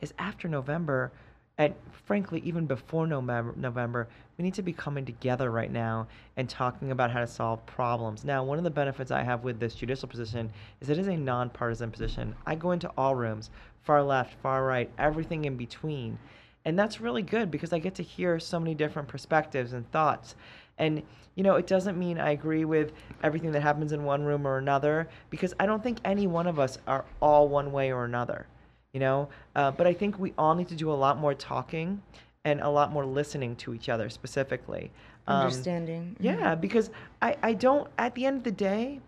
is 0.00 0.12
after 0.18 0.48
November, 0.48 1.12
and 1.58 1.74
frankly 2.06 2.40
even 2.44 2.66
before 2.66 3.06
November, 3.06 4.08
we 4.36 4.44
need 4.44 4.54
to 4.54 4.62
be 4.62 4.72
coming 4.72 5.04
together 5.04 5.50
right 5.50 5.70
now 5.70 6.06
and 6.36 6.48
talking 6.48 6.90
about 6.90 7.10
how 7.10 7.20
to 7.20 7.26
solve 7.26 7.64
problems. 7.66 8.24
Now, 8.24 8.42
one 8.42 8.58
of 8.58 8.64
the 8.64 8.70
benefits 8.70 9.10
I 9.10 9.22
have 9.22 9.44
with 9.44 9.60
this 9.60 9.74
judicial 9.74 10.08
position 10.08 10.50
is 10.80 10.90
it 10.90 10.98
is 10.98 11.06
a 11.06 11.16
nonpartisan 11.16 11.90
position. 11.90 12.34
I 12.44 12.56
go 12.56 12.72
into 12.72 12.90
all 12.98 13.14
rooms, 13.14 13.50
far 13.82 14.02
left, 14.02 14.34
far 14.42 14.64
right, 14.64 14.90
everything 14.98 15.44
in 15.44 15.56
between. 15.56 16.18
And 16.64 16.78
that's 16.78 17.00
really 17.00 17.22
good 17.22 17.50
because 17.50 17.72
I 17.72 17.78
get 17.78 17.94
to 17.96 18.02
hear 18.02 18.40
so 18.40 18.58
many 18.58 18.74
different 18.74 19.06
perspectives 19.06 19.74
and 19.74 19.90
thoughts. 19.92 20.34
And, 20.78 21.02
you 21.36 21.44
know, 21.44 21.54
it 21.54 21.66
doesn't 21.66 21.98
mean 21.98 22.18
I 22.18 22.30
agree 22.30 22.64
with 22.64 22.92
everything 23.22 23.52
that 23.52 23.62
happens 23.62 23.92
in 23.92 24.02
one 24.02 24.24
room 24.24 24.46
or 24.46 24.58
another 24.58 25.08
because 25.30 25.54
I 25.60 25.66
don't 25.66 25.82
think 25.82 25.98
any 26.04 26.26
one 26.26 26.46
of 26.46 26.58
us 26.58 26.78
are 26.86 27.04
all 27.20 27.48
one 27.48 27.70
way 27.70 27.92
or 27.92 28.04
another, 28.04 28.46
you 28.94 29.00
know? 29.00 29.28
Uh, 29.54 29.70
but 29.70 29.86
I 29.86 29.92
think 29.92 30.18
we 30.18 30.32
all 30.38 30.54
need 30.54 30.68
to 30.68 30.74
do 30.74 30.90
a 30.90 30.94
lot 30.94 31.18
more 31.18 31.34
talking 31.34 32.00
and 32.46 32.60
a 32.60 32.68
lot 32.70 32.92
more 32.92 33.04
listening 33.04 33.56
to 33.56 33.74
each 33.74 33.90
other 33.90 34.08
specifically. 34.08 34.90
Um, 35.26 35.42
Understanding. 35.42 36.16
Mhm. 36.18 36.24
yeah, 36.24 36.54
because 36.54 36.90
I, 37.20 37.36
I 37.42 37.52
don't, 37.54 37.88
at 37.98 38.14
the 38.14 38.24
end 38.24 38.38
of 38.38 38.44
the 38.44 38.52
day, 38.52 39.00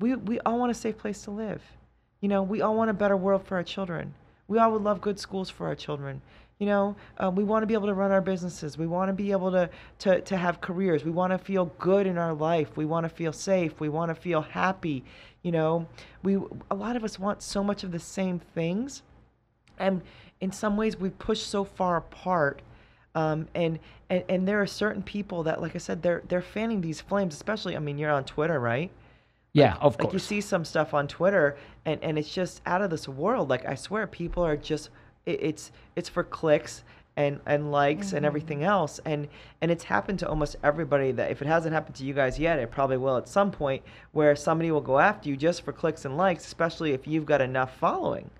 we, 0.00 0.14
we 0.16 0.40
all 0.40 0.58
want 0.58 0.70
a 0.70 0.74
safe 0.74 0.96
place 0.98 1.22
to 1.22 1.30
live. 1.30 1.62
You 2.20 2.28
know, 2.28 2.42
we 2.42 2.62
all 2.62 2.74
want 2.74 2.90
a 2.90 2.94
better 2.94 3.16
world 3.16 3.44
for 3.44 3.56
our 3.56 3.62
children. 3.62 4.14
We 4.48 4.58
all 4.58 4.72
would 4.72 4.82
love 4.82 5.00
good 5.00 5.18
schools 5.18 5.50
for 5.50 5.66
our 5.66 5.74
children. 5.74 6.22
You 6.58 6.66
know, 6.66 6.96
uh, 7.18 7.30
we 7.34 7.44
want 7.44 7.62
to 7.64 7.66
be 7.66 7.74
able 7.74 7.88
to 7.88 7.94
run 7.94 8.12
our 8.12 8.22
businesses. 8.22 8.78
We 8.78 8.86
want 8.86 9.10
to 9.10 9.12
be 9.12 9.30
able 9.32 9.50
to, 9.52 9.68
to, 9.98 10.20
to 10.22 10.36
have 10.36 10.60
careers. 10.62 11.04
We 11.04 11.10
want 11.10 11.32
to 11.32 11.38
feel 11.38 11.66
good 11.78 12.06
in 12.06 12.16
our 12.16 12.32
life. 12.32 12.76
We 12.76 12.86
want 12.86 13.04
to 13.04 13.10
feel 13.10 13.32
safe. 13.32 13.78
We 13.80 13.90
want 13.90 14.08
to 14.10 14.14
feel 14.14 14.40
happy. 14.40 15.04
You 15.42 15.52
know, 15.52 15.86
we 16.22 16.38
a 16.70 16.74
lot 16.74 16.96
of 16.96 17.04
us 17.04 17.18
want 17.18 17.42
so 17.42 17.62
much 17.62 17.84
of 17.84 17.92
the 17.92 17.98
same 17.98 18.38
things, 18.38 19.02
and 19.78 20.02
in 20.40 20.52
some 20.52 20.76
ways 20.76 20.96
we've 20.96 21.18
pushed 21.18 21.48
so 21.48 21.64
far 21.64 21.96
apart. 21.96 22.62
Um, 23.14 23.48
and, 23.54 23.78
and 24.10 24.24
and 24.28 24.46
there 24.46 24.60
are 24.60 24.66
certain 24.66 25.02
people 25.02 25.42
that, 25.44 25.62
like 25.62 25.74
I 25.74 25.78
said, 25.78 26.02
they're 26.02 26.22
they're 26.28 26.42
fanning 26.42 26.80
these 26.80 27.00
flames. 27.00 27.34
Especially, 27.34 27.76
I 27.76 27.78
mean, 27.78 27.98
you're 27.98 28.10
on 28.10 28.24
Twitter, 28.24 28.60
right? 28.60 28.90
Yeah, 29.52 29.76
of 29.80 29.96
course. 29.96 30.04
like 30.04 30.12
you 30.12 30.18
see 30.18 30.42
some 30.42 30.66
stuff 30.66 30.92
on 30.92 31.08
Twitter, 31.08 31.56
and 31.86 32.02
and 32.02 32.18
it's 32.18 32.32
just 32.32 32.60
out 32.66 32.82
of 32.82 32.90
this 32.90 33.08
world. 33.08 33.48
Like 33.48 33.64
I 33.64 33.74
swear, 33.74 34.06
people 34.06 34.44
are 34.44 34.56
just 34.56 34.90
it, 35.24 35.42
it's 35.42 35.72
it's 35.96 36.10
for 36.10 36.22
clicks 36.24 36.84
and 37.16 37.40
and 37.46 37.72
likes 37.72 38.12
and 38.12 38.26
everything 38.26 38.64
else, 38.64 39.00
and 39.06 39.28
and 39.62 39.70
it's 39.70 39.84
happened 39.84 40.18
to 40.18 40.28
almost 40.28 40.56
everybody. 40.62 41.10
That 41.12 41.30
if 41.30 41.40
it 41.40 41.48
hasn't 41.48 41.72
happened 41.72 41.96
to 41.96 42.04
you 42.04 42.12
guys 42.12 42.38
yet, 42.38 42.58
it 42.58 42.70
probably 42.70 42.98
will 42.98 43.16
at 43.16 43.28
some 43.28 43.50
point, 43.50 43.82
where 44.12 44.36
somebody 44.36 44.70
will 44.70 44.82
go 44.82 44.98
after 44.98 45.30
you 45.30 45.36
just 45.38 45.62
for 45.62 45.72
clicks 45.72 46.04
and 46.04 46.18
likes, 46.18 46.44
especially 46.46 46.92
if 46.92 47.06
you've 47.06 47.24
got 47.24 47.40
enough 47.40 47.74
following. 47.78 48.30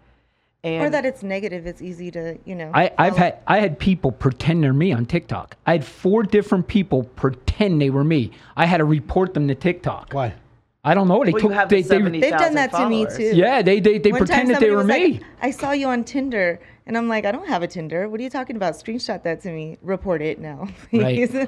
And 0.66 0.84
or 0.84 0.90
that 0.90 1.06
it's 1.06 1.22
negative. 1.22 1.64
It's 1.64 1.80
easy 1.80 2.10
to, 2.10 2.36
you 2.44 2.56
know. 2.56 2.72
I, 2.74 2.90
I've 2.98 3.16
had 3.16 3.38
I 3.46 3.60
had 3.60 3.78
people 3.78 4.10
pretend 4.10 4.64
they're 4.64 4.72
me 4.72 4.92
on 4.92 5.06
TikTok. 5.06 5.56
I 5.64 5.72
had 5.72 5.84
four 5.84 6.24
different 6.24 6.66
people 6.66 7.04
pretend 7.04 7.80
they 7.80 7.90
were 7.90 8.02
me. 8.02 8.32
I 8.56 8.66
had 8.66 8.78
to 8.78 8.84
report 8.84 9.32
them 9.32 9.46
to 9.46 9.54
TikTok. 9.54 10.12
Why? 10.12 10.34
I 10.82 10.94
don't 10.94 11.06
know. 11.06 11.24
They 11.24 11.30
well, 11.30 11.42
took, 11.42 11.52
have 11.52 11.68
they, 11.68 11.82
the 11.82 11.88
they, 11.88 11.94
70,000 11.94 12.20
They've 12.20 12.38
done 12.40 12.54
that 12.54 12.72
to 12.72 12.88
me 12.88 13.06
too. 13.06 13.36
yeah 13.36 13.62
they 13.62 13.78
they, 13.78 13.98
they 13.98 14.10
One 14.10 14.26
time 14.26 14.46
pretended 14.46 14.58
they 14.58 14.70
were 14.70 14.78
was 14.78 14.86
me. 14.86 15.12
like, 15.12 15.22
I 15.40 15.50
saw 15.52 15.70
you 15.70 15.86
on 15.86 16.02
Tinder. 16.02 16.58
And 16.88 16.96
I'm 16.96 17.08
like, 17.08 17.24
I 17.24 17.32
don't 17.32 17.48
have 17.48 17.64
a 17.64 17.66
Tinder. 17.66 18.08
What 18.08 18.20
are 18.20 18.22
you 18.22 18.30
talking 18.30 18.54
about? 18.54 18.74
Screenshot 18.74 19.24
that 19.24 19.40
to 19.42 19.50
me. 19.50 19.76
Report 19.82 20.22
it 20.22 20.38
now, 20.38 20.68
Right. 20.92 21.28
please. 21.28 21.46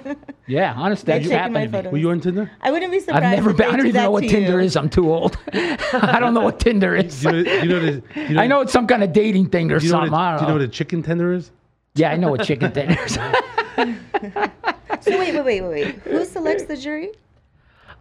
yeah, 0.48 0.74
honest, 0.76 1.06
They're 1.06 1.20
that's 1.20 1.28
taking 1.28 1.52
my 1.52 1.60
happened 1.60 1.72
to 1.74 1.82
me. 1.84 1.88
Were 1.90 1.98
you 1.98 2.10
on 2.10 2.20
Tinder? 2.20 2.50
I 2.60 2.72
wouldn't 2.72 2.90
be 2.90 2.98
surprised. 2.98 3.24
I've 3.24 3.36
never 3.36 3.52
been. 3.54 3.68
I 3.68 3.76
don't 3.76 3.86
even 3.86 4.02
know 4.02 4.10
what 4.10 4.22
Tinder 4.24 4.58
you. 4.60 4.66
is. 4.66 4.76
I'm 4.76 4.88
too 4.90 5.12
old. 5.12 5.38
I 5.52 6.18
don't 6.18 6.34
know 6.34 6.40
what 6.40 6.58
Tinder 6.58 6.96
is. 6.96 7.22
You 7.22 7.30
know, 7.32 7.38
you 7.38 7.68
know, 7.68 7.80
the, 7.80 8.02
you 8.16 8.28
know, 8.34 8.42
I 8.42 8.48
know 8.48 8.62
it's 8.62 8.72
some 8.72 8.88
kind 8.88 9.04
of 9.04 9.12
dating 9.12 9.50
thing 9.50 9.70
or 9.70 9.76
you 9.78 9.84
know, 9.84 9.90
something. 10.00 10.10
what 10.10 10.18
I 10.20 10.34
a, 10.34 10.38
don't 10.38 10.40
you 10.40 10.42
know 10.48 10.54
know. 10.54 10.60
what 10.60 10.68
a 10.68 10.72
chicken 10.72 11.02
tender 11.04 11.32
is? 11.32 11.52
yeah, 11.94 12.10
I 12.10 12.16
know 12.16 12.30
what 12.30 12.44
chicken 12.44 12.72
tender 12.72 13.00
is. 13.04 13.14
So 15.00 15.16
wait, 15.18 15.32
wait, 15.34 15.44
wait, 15.44 15.60
wait, 15.62 15.62
wait. 15.70 15.94
Who 16.02 16.24
selects 16.24 16.64
the 16.64 16.76
jury? 16.76 17.10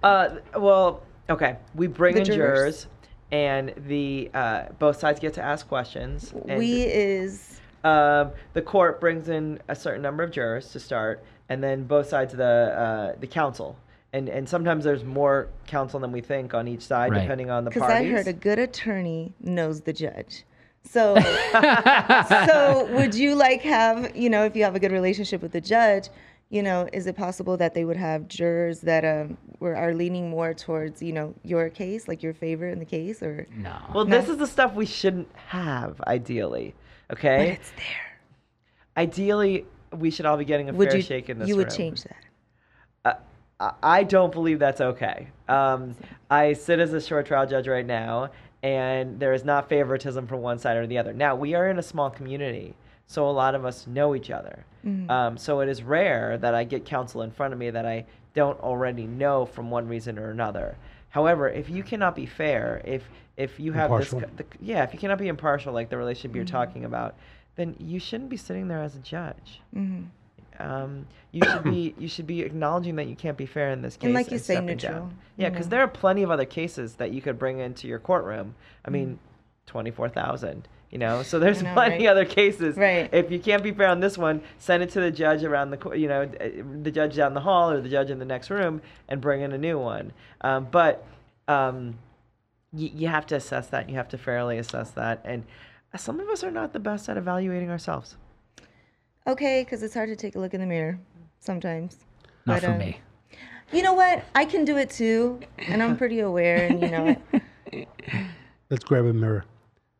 Uh, 0.01 0.37
well, 0.55 1.03
okay. 1.29 1.57
We 1.75 1.85
bring 1.87 2.15
The 2.15 2.21
in 2.21 2.25
jurors. 2.25 2.37
jurors, 2.37 2.87
and 3.31 3.73
the 3.87 4.29
uh, 4.33 4.65
both 4.79 4.99
sides 4.99 5.19
get 5.19 5.33
to 5.35 5.41
ask 5.41 5.67
questions. 5.67 6.33
And 6.47 6.59
we 6.59 6.83
is 6.83 7.59
um, 7.83 8.31
the 8.53 8.61
court 8.61 8.99
brings 8.99 9.29
in 9.29 9.59
a 9.67 9.75
certain 9.75 10.01
number 10.01 10.23
of 10.23 10.31
jurors 10.31 10.71
to 10.71 10.79
start, 10.79 11.23
and 11.49 11.63
then 11.63 11.83
both 11.83 12.07
sides 12.09 12.33
of 12.33 12.37
the 12.39 12.45
uh, 13.15 13.19
the 13.19 13.27
counsel. 13.27 13.77
And 14.13 14.29
and 14.29 14.47
sometimes 14.47 14.83
there's 14.83 15.03
more 15.03 15.49
counsel 15.67 15.99
than 15.99 16.11
we 16.11 16.21
think 16.21 16.53
on 16.53 16.67
each 16.67 16.81
side, 16.81 17.11
Right. 17.11 17.21
depending 17.21 17.49
on 17.49 17.65
the 17.65 17.71
parties. 17.71 17.87
because. 17.87 18.13
I 18.13 18.17
heard 18.17 18.27
a 18.27 18.33
good 18.33 18.59
attorney 18.59 19.33
knows 19.41 19.81
the 19.81 19.93
judge. 19.93 20.43
So, 20.83 21.15
so 22.47 22.87
would 22.93 23.13
you 23.13 23.35
like 23.35 23.61
have 23.63 24.15
you 24.15 24.29
know 24.29 24.45
if 24.45 24.55
you 24.55 24.63
have 24.63 24.75
a 24.75 24.79
good 24.79 24.93
relationship 24.93 25.41
with 25.41 25.51
the 25.51 25.59
judge, 25.61 26.07
you 26.49 26.63
know, 26.63 26.87
is 26.93 27.07
it 27.07 27.15
possible 27.15 27.57
that 27.57 27.73
they 27.73 27.83
would 27.85 27.97
have 27.97 28.27
jurors 28.27 28.81
that 28.81 29.03
um 29.03 29.37
were 29.59 29.75
are 29.75 29.93
leaning 29.93 30.29
more 30.29 30.53
towards 30.53 31.01
you 31.01 31.11
know 31.13 31.33
your 31.43 31.69
case, 31.69 32.07
like 32.07 32.23
your 32.23 32.33
favor 32.33 32.67
in 32.67 32.79
the 32.79 32.85
case, 32.85 33.21
or 33.21 33.45
no. 33.55 33.75
well, 33.93 34.05
this 34.05 34.29
is 34.29 34.37
the 34.37 34.47
stuff 34.47 34.73
we 34.73 34.85
shouldn't 34.85 35.27
have, 35.35 35.99
ideally. 36.07 36.73
Okay, 37.11 37.37
but 37.37 37.47
it's 37.59 37.71
there? 37.71 39.03
Ideally, 39.03 39.65
we 39.91 40.09
should 40.09 40.25
all 40.25 40.37
be 40.37 40.45
getting 40.45 40.69
a 40.69 40.73
Would 40.73 40.89
fair 40.89 40.97
you 40.97 41.03
shake 41.03 41.29
in 41.29 41.39
this 41.39 41.47
you 41.49 41.55
would 41.55 41.67
room. 41.67 41.77
change 41.77 42.03
that? 42.03 42.15
I- 43.59 43.73
I 43.81 44.03
don't 44.03 44.31
believe 44.31 44.59
that's 44.59 44.81
okay. 44.81 45.29
Um, 45.47 45.95
I 46.29 46.53
sit 46.53 46.79
as 46.79 46.93
a 46.93 47.01
short 47.01 47.25
trial 47.25 47.47
judge 47.47 47.67
right 47.67 47.85
now, 47.85 48.29
and 48.61 49.19
there 49.19 49.33
is 49.33 49.43
not 49.43 49.67
favoritism 49.67 50.27
from 50.27 50.41
one 50.41 50.59
side 50.59 50.77
or 50.77 50.85
the 50.85 50.99
other. 50.99 51.11
Now, 51.11 51.35
we 51.35 51.55
are 51.55 51.67
in 51.67 51.79
a 51.79 51.81
small 51.83 52.11
community, 52.11 52.75
so 53.07 53.27
a 53.27 53.31
lot 53.31 53.55
of 53.55 53.65
us 53.65 53.87
know 53.87 54.15
each 54.15 54.29
other. 54.29 54.65
Um, 55.09 55.37
so 55.37 55.59
it 55.59 55.67
is 55.67 55.83
rare 55.83 56.37
that 56.37 56.55
I 56.55 56.63
get 56.63 56.85
counsel 56.85 57.21
in 57.21 57.31
front 57.31 57.51
of 57.51 57.59
me 57.59 57.69
that 57.71 57.85
I 57.85 58.05
don't 58.33 58.59
already 58.61 59.05
know 59.05 59.45
from 59.45 59.69
one 59.69 59.87
reason 59.87 60.17
or 60.17 60.29
another. 60.29 60.77
However, 61.09 61.49
if 61.49 61.69
you 61.69 61.83
cannot 61.83 62.15
be 62.15 62.25
fair, 62.25 62.81
if 62.85 63.03
if 63.35 63.59
you 63.59 63.73
have 63.73 63.91
Impartial. 63.91 64.19
this, 64.21 64.29
the, 64.37 64.45
yeah, 64.61 64.83
if 64.83 64.93
you 64.93 64.99
cannot 64.99 65.17
be 65.17 65.27
impartial, 65.27 65.73
like 65.73 65.89
the 65.89 65.97
relationship 65.97 66.35
you're 66.35 66.45
talking 66.45 66.85
about, 66.85 67.15
then 67.55 67.75
you 67.79 67.99
shouldn't 67.99 68.29
be 68.29 68.37
sitting 68.37 68.67
there 68.67 68.81
as 68.81 68.95
a 68.95 68.99
judge. 68.99 69.61
Um, 70.59 71.05
you 71.31 71.41
should 71.43 71.63
be 71.63 71.93
you 71.99 72.07
should 72.07 72.27
be 72.27 72.41
acknowledging 72.41 72.95
that 72.95 73.07
you 73.07 73.15
can't 73.15 73.37
be 73.37 73.45
fair 73.45 73.71
in 73.71 73.81
this 73.81 73.95
case. 73.95 74.05
And 74.05 74.13
like 74.13 74.31
you 74.31 74.39
say, 74.39 74.59
neutral, 74.59 74.93
down. 74.93 75.17
Yeah, 75.35 75.49
because 75.49 75.67
know. 75.67 75.71
there 75.71 75.81
are 75.81 75.87
plenty 75.87 76.23
of 76.23 76.31
other 76.31 76.45
cases 76.45 76.95
that 76.95 77.11
you 77.11 77.21
could 77.21 77.37
bring 77.37 77.59
into 77.59 77.87
your 77.87 77.99
courtroom. 77.99 78.55
I 78.85 78.89
mean, 78.89 79.19
twenty 79.65 79.91
four 79.91 80.09
thousand. 80.09 80.67
You 80.91 80.99
know, 80.99 81.21
so 81.21 81.37
there's 81.37 81.61
know, 81.61 81.73
plenty 81.73 82.05
right? 82.05 82.11
other 82.11 82.25
cases. 82.25 82.77
Right. 82.77 83.09
If 83.11 83.29
you 83.29 83.39
can't 83.39 83.61
be 83.61 83.71
fair 83.71 83.89
on 83.89 83.99
this 83.99 84.17
one, 84.17 84.41
send 84.57 84.83
it 84.83 84.89
to 84.91 85.01
the 85.01 85.11
judge 85.11 85.43
around 85.43 85.71
the 85.71 85.77
co- 85.77 85.93
you 85.93 86.07
know 86.07 86.23
uh, 86.23 86.49
the 86.81 86.91
judge 86.91 87.15
down 87.15 87.33
the 87.33 87.41
hall 87.41 87.69
or 87.69 87.81
the 87.81 87.89
judge 87.89 88.09
in 88.09 88.19
the 88.19 88.25
next 88.25 88.49
room 88.49 88.81
and 89.09 89.19
bring 89.19 89.41
in 89.41 89.51
a 89.51 89.57
new 89.57 89.77
one. 89.77 90.13
Um, 90.41 90.67
but 90.71 91.05
um, 91.49 91.97
you, 92.73 92.89
you 92.93 93.07
have 93.07 93.25
to 93.27 93.35
assess 93.35 93.67
that. 93.67 93.89
You 93.89 93.95
have 93.95 94.07
to 94.09 94.17
fairly 94.17 94.57
assess 94.57 94.91
that. 94.91 95.21
And 95.25 95.43
some 95.97 96.19
of 96.19 96.29
us 96.29 96.43
are 96.43 96.51
not 96.51 96.71
the 96.73 96.79
best 96.79 97.09
at 97.09 97.17
evaluating 97.17 97.69
ourselves. 97.69 98.15
Okay, 99.25 99.63
because 99.63 99.83
it's 99.83 99.93
hard 99.93 100.09
to 100.09 100.15
take 100.15 100.35
a 100.35 100.39
look 100.39 100.53
in 100.53 100.61
the 100.61 100.67
mirror 100.67 100.99
sometimes. 101.39 101.97
Not 102.45 102.61
But, 102.61 102.63
for 102.63 102.71
uh, 102.71 102.77
me. 102.77 102.99
You 103.73 103.83
know 103.83 103.93
what? 103.93 104.23
I 104.33 104.45
can 104.45 104.63
do 104.63 104.77
it 104.77 104.89
too, 104.89 105.41
and 105.57 105.83
I'm 105.83 105.97
pretty 105.97 106.21
aware. 106.21 106.65
And 106.67 106.81
you 106.81 106.89
know, 106.89 107.85
Let's 108.69 108.85
grab 108.85 109.05
a 109.05 109.11
mirror 109.13 109.43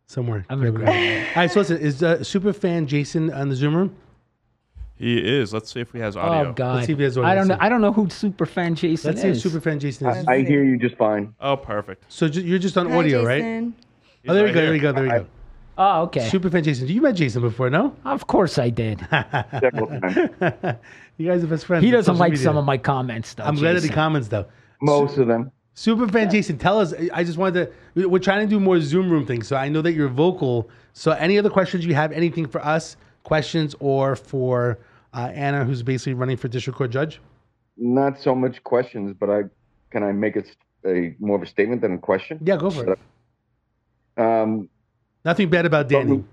somewhere. 0.08 0.46
I'm 0.50 0.58
gonna 0.60 0.72
Grab 0.72 0.90
a. 0.90 1.28
All 1.30 1.36
right, 1.36 1.52
so 1.52 1.60
listen, 1.60 1.78
is 1.78 2.02
uh, 2.02 2.24
super 2.24 2.52
fan 2.54 2.88
Jason 2.88 3.32
on 3.32 3.50
the 3.50 3.56
Zoom 3.56 3.76
room? 3.76 3.96
He 4.96 5.20
is. 5.20 5.54
Let's 5.54 5.72
see 5.72 5.80
if 5.80 5.92
he 5.92 6.00
has 6.00 6.18
audio. 6.18 6.50
Oh 6.50 6.54
God! 6.54 6.76
Let's 6.76 6.88
see 6.88 6.94
if 6.94 6.98
he 6.98 7.04
has 7.04 7.18
audio. 7.20 7.30
I 7.30 7.36
don't 7.36 7.48
know. 7.48 7.58
I 7.60 7.70
don't 7.70 7.82
know 7.82 7.94
who 7.94 8.10
super 8.10 8.48
fan 8.48 8.74
Jason 8.74 8.94
is. 8.94 9.06
Let's 9.06 9.22
see 9.22 9.28
if 9.28 9.36
is. 9.36 9.44
super 9.44 9.62
fan 9.62 9.80
Jason 9.80 10.08
is. 10.08 10.26
I 10.28 10.42
hear 10.42 10.64
you 10.64 10.78
just 10.80 10.96
fine. 10.98 11.36
Oh, 11.40 11.56
perfect. 11.56 12.06
so 12.08 12.28
ju- 12.28 12.42
you're 12.42 12.58
just 12.58 12.78
on 12.78 12.90
Hi, 12.90 12.98
audio, 12.98 13.24
right? 13.24 13.38
Jason. 13.42 13.76
Oh, 14.28 14.34
there 14.34 14.42
you 14.42 14.46
right 14.48 14.54
go. 14.56 14.60
There 14.62 14.66
here. 14.66 14.76
you 14.76 14.82
go. 14.82 14.92
There 14.94 15.04
we 15.04 15.10
go. 15.10 15.26
oh, 15.78 16.02
okay. 16.04 16.28
Super 16.30 16.50
fan 16.50 16.64
Jason. 16.64 16.88
You 16.88 17.02
met 17.02 17.14
Jason 17.16 17.44
before, 17.44 17.70
no? 17.70 17.96
Of 18.06 18.26
course 18.26 18.58
I 18.58 18.72
did. 18.72 19.00
Several 19.12 19.88
times. 19.88 20.78
you 21.18 21.28
guys 21.28 21.44
are 21.44 21.48
best 21.48 21.66
friends. 21.66 21.84
He 21.84 21.90
on 21.90 21.94
doesn't 21.94 22.16
social 22.16 22.20
like 22.20 22.32
media. 22.32 22.44
some 22.44 22.58
of 22.58 22.66
my 22.66 22.78
comments, 22.80 23.36
though. 23.36 23.44
I'm 23.44 23.56
glad 23.56 23.74
that 23.74 23.84
he 23.84 23.90
Jason. 23.90 23.94
comments 23.96 24.28
though. 24.30 24.48
Most 24.82 25.18
of 25.20 25.28
them. 25.28 25.52
Super 25.80 26.08
fan 26.08 26.28
Jason, 26.32 26.58
tell 26.58 26.80
us. 26.80 26.92
I 27.14 27.24
just 27.24 27.38
wanted 27.38 27.72
to. 27.94 28.08
We're 28.10 28.18
trying 28.18 28.42
to 28.42 28.50
do 28.50 28.60
more 28.60 28.80
Zoom 28.82 29.12
room 29.12 29.28
things, 29.28 29.48
so 29.48 29.56
I 29.56 29.70
know 29.70 29.84
that 29.84 29.94
you're 29.94 30.08
vocal. 30.08 30.72
So, 30.94 31.12
any 31.12 31.38
other 31.38 31.52
questions 31.52 31.86
you 31.86 31.94
have? 31.94 32.12
Anything 32.12 32.48
for 32.48 32.66
us? 32.66 32.98
Questions 33.24 33.76
or 33.80 34.16
for 34.16 34.80
uh, 35.14 35.30
Anna, 35.36 35.64
who's 35.66 35.84
basically 35.84 36.16
running 36.16 36.36
for 36.36 36.48
district 36.48 36.78
court 36.78 36.90
judge? 36.90 37.22
Not 37.78 38.20
so 38.20 38.34
much 38.34 38.64
questions, 38.64 39.16
but 39.20 39.30
I 39.30 39.44
can 39.92 40.02
I 40.02 40.14
make 40.14 40.36
a, 40.36 40.40
s- 40.40 40.56
a 40.84 41.14
more 41.20 41.36
of 41.36 41.44
a 41.44 41.46
statement 41.46 41.82
than 41.82 41.94
a 41.94 41.98
question? 42.00 42.40
Yeah, 42.44 42.58
go 42.58 42.72
for 42.72 42.94
it. 42.94 43.00
Um, 44.20 44.70
Nothing 45.26 45.48
bad 45.52 45.68
about 45.68 45.90
Danny. 45.90 46.24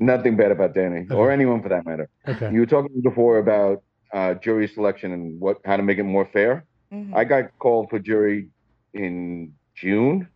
nothing 0.00 0.36
bad 0.36 0.50
about 0.50 0.74
Danny 0.74 1.06
or 1.12 1.30
anyone 1.30 1.62
for 1.62 1.68
that 1.68 1.86
matter. 1.86 2.08
Okay. 2.26 2.50
You 2.52 2.58
were 2.60 2.66
talking 2.66 3.00
before 3.00 3.38
about 3.38 3.84
uh, 4.12 4.34
jury 4.34 4.66
selection 4.66 5.12
and 5.12 5.38
what 5.38 5.58
how 5.64 5.76
to 5.76 5.84
make 5.84 5.98
it 5.98 6.02
more 6.02 6.26
fair. 6.32 6.64
Mhm. 6.92 7.14
I 7.14 7.22
got 7.22 7.56
called 7.60 7.90
for 7.90 8.00
jury 8.00 8.48
in 8.94 9.54
June. 9.74 10.28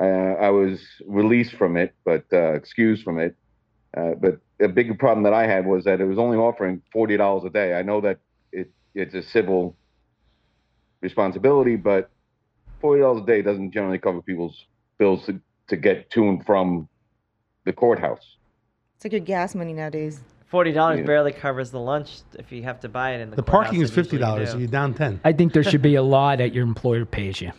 Uh, 0.00 0.04
I 0.04 0.50
was 0.50 0.80
released 1.06 1.54
from 1.54 1.76
it, 1.76 1.94
but 2.04 2.24
uh, 2.32 2.52
excused 2.54 3.02
from 3.02 3.18
it. 3.18 3.34
Uh, 3.96 4.12
but 4.20 4.38
a 4.60 4.68
big 4.68 4.96
problem 4.98 5.24
that 5.24 5.32
I 5.32 5.46
had 5.46 5.66
was 5.66 5.84
that 5.84 6.00
it 6.00 6.04
was 6.04 6.18
only 6.18 6.36
offering 6.36 6.82
forty 6.92 7.16
dollars 7.16 7.44
a 7.44 7.50
day. 7.50 7.74
I 7.74 7.82
know 7.82 8.00
that 8.02 8.18
it 8.52 8.70
it's 8.94 9.14
a 9.14 9.22
civil 9.22 9.76
responsibility, 11.00 11.76
but 11.76 12.10
forty 12.80 13.00
dollars 13.00 13.22
a 13.22 13.26
day 13.26 13.42
doesn't 13.42 13.72
generally 13.72 13.98
cover 13.98 14.22
people's 14.22 14.66
bills 14.98 15.26
to, 15.26 15.40
to 15.68 15.76
get 15.76 16.10
to 16.10 16.28
and 16.28 16.44
from 16.44 16.88
the 17.64 17.72
courthouse. 17.72 18.36
It's 18.96 19.04
like 19.04 19.12
your 19.12 19.20
gas 19.20 19.54
money 19.54 19.72
nowadays. 19.72 20.20
Forty 20.46 20.72
dollars 20.72 21.00
Yeah. 21.00 21.06
barely 21.06 21.32
covers 21.32 21.70
the 21.70 21.80
lunch 21.80 22.20
if 22.38 22.52
you 22.52 22.62
have 22.62 22.80
to 22.80 22.88
buy 22.88 23.12
it 23.12 23.20
in 23.20 23.30
the. 23.30 23.36
The 23.36 23.42
parking 23.42 23.80
is 23.80 23.90
fifty 23.90 24.16
dollars. 24.18 24.48
do. 24.48 24.52
So 24.52 24.58
you're 24.58 24.68
down 24.68 24.94
ten. 24.94 25.20
I 25.24 25.32
think 25.32 25.52
there 25.52 25.62
should 25.62 25.82
be 25.82 25.96
a 25.96 26.02
law 26.02 26.36
that 26.36 26.54
your 26.54 26.64
employer 26.64 27.04
pays 27.04 27.40
you. 27.40 27.52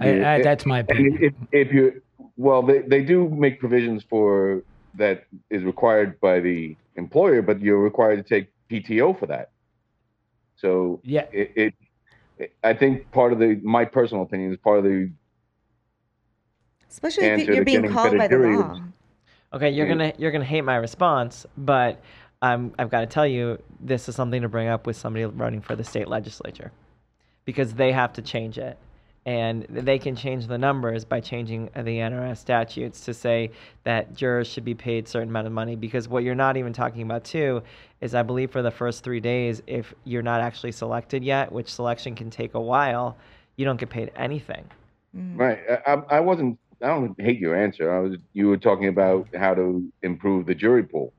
I, 0.00 0.08
I, 0.08 0.34
it- 0.36 0.42
that's 0.42 0.66
my 0.66 0.80
opinion. 0.80 1.18
if, 1.20 1.34
if 1.52 1.72
you, 1.72 2.02
well, 2.36 2.62
they, 2.62 2.80
they 2.80 3.02
do 3.02 3.28
make 3.28 3.60
provisions 3.60 4.02
for 4.08 4.62
that 4.96 5.24
is 5.50 5.62
required 5.64 6.20
by 6.20 6.40
the 6.40 6.76
employer, 6.96 7.42
but 7.42 7.60
you're 7.60 7.78
required 7.82 8.16
to 8.16 8.22
take 8.22 8.52
PTO 8.70 9.18
for 9.18 9.26
that. 9.26 9.50
So 10.56 11.00
Yeah. 11.04 11.26
it, 11.32 11.74
it, 12.38 12.52
I 12.62 12.74
think 12.74 13.10
part 13.12 13.32
of 13.32 13.38
the, 13.38 13.60
my 13.62 13.84
personal 13.84 14.22
opinion 14.24 14.52
is 14.52 14.58
part 14.58 14.78
of 14.78 14.84
the, 14.84 15.10
Especially 16.90 17.24
if 17.26 17.48
you're 17.48 17.64
being 17.64 17.88
called 17.90 18.16
by 18.16 18.28
the 18.28 18.38
law. 18.38 18.80
Okay, 19.52 19.70
you're 19.70 19.86
Yeah. 19.86 19.94
gonna 19.94 20.12
you're 20.16 20.30
gonna 20.30 20.44
hate 20.44 20.60
my 20.62 20.76
response, 20.76 21.44
but 21.56 22.00
I'm 22.40 22.72
I've 22.78 22.88
got 22.90 23.00
to 23.00 23.06
tell 23.06 23.26
you 23.26 23.60
this 23.80 24.08
is 24.08 24.14
something 24.14 24.42
to 24.42 24.48
bring 24.48 24.68
up 24.68 24.86
with 24.86 24.96
somebody 24.96 25.24
running 25.24 25.60
for 25.60 25.74
the 25.74 25.82
state 25.82 26.06
legislature, 26.06 26.70
because 27.44 27.74
they 27.74 27.90
have 27.90 28.12
to 28.14 28.22
change 28.22 28.58
it, 28.58 28.78
and 29.26 29.66
they 29.70 29.98
can 29.98 30.14
change 30.14 30.46
the 30.46 30.58
numbers 30.58 31.04
by 31.04 31.18
changing 31.18 31.66
the 31.74 31.98
NRS 31.98 32.36
statutes 32.36 33.00
to 33.06 33.14
say 33.14 33.50
that 33.84 34.14
jurors 34.14 34.46
should 34.46 34.64
be 34.64 34.74
paid 34.74 35.06
a 35.06 35.08
certain 35.08 35.30
amount 35.30 35.46
of 35.46 35.52
money. 35.52 35.76
Because 35.76 36.08
what 36.08 36.24
you're 36.24 36.34
not 36.34 36.56
even 36.56 36.72
talking 36.72 37.02
about 37.02 37.24
too 37.24 37.62
is 38.00 38.14
I 38.14 38.22
believe 38.22 38.50
for 38.50 38.60
the 38.60 38.70
first 38.70 39.02
three 39.02 39.20
days, 39.20 39.62
if 39.66 39.94
you're 40.04 40.22
not 40.22 40.40
actually 40.40 40.72
selected 40.72 41.24
yet, 41.24 41.50
which 41.50 41.72
selection 41.72 42.14
can 42.14 42.28
take 42.28 42.54
a 42.54 42.60
while, 42.60 43.16
you 43.56 43.64
don't 43.64 43.78
get 43.78 43.88
paid 43.88 44.12
anything. 44.14 44.64
Mm-hmm. 45.16 45.40
right. 45.40 45.58
I, 45.86 45.92
I 45.92 46.16
I 46.16 46.20
wasn't, 46.20 46.58
I 46.82 46.88
don't 46.88 47.18
hate 47.20 47.38
your 47.38 47.56
answer. 47.56 47.94
I 47.94 48.00
was, 48.00 48.18
you 48.32 48.48
were 48.48 48.56
talking 48.56 48.88
about 48.88 49.28
how 49.34 49.54
to 49.54 49.90
improve 50.02 50.44
the 50.46 50.54
jury 50.54 50.82
pool. 50.82 51.12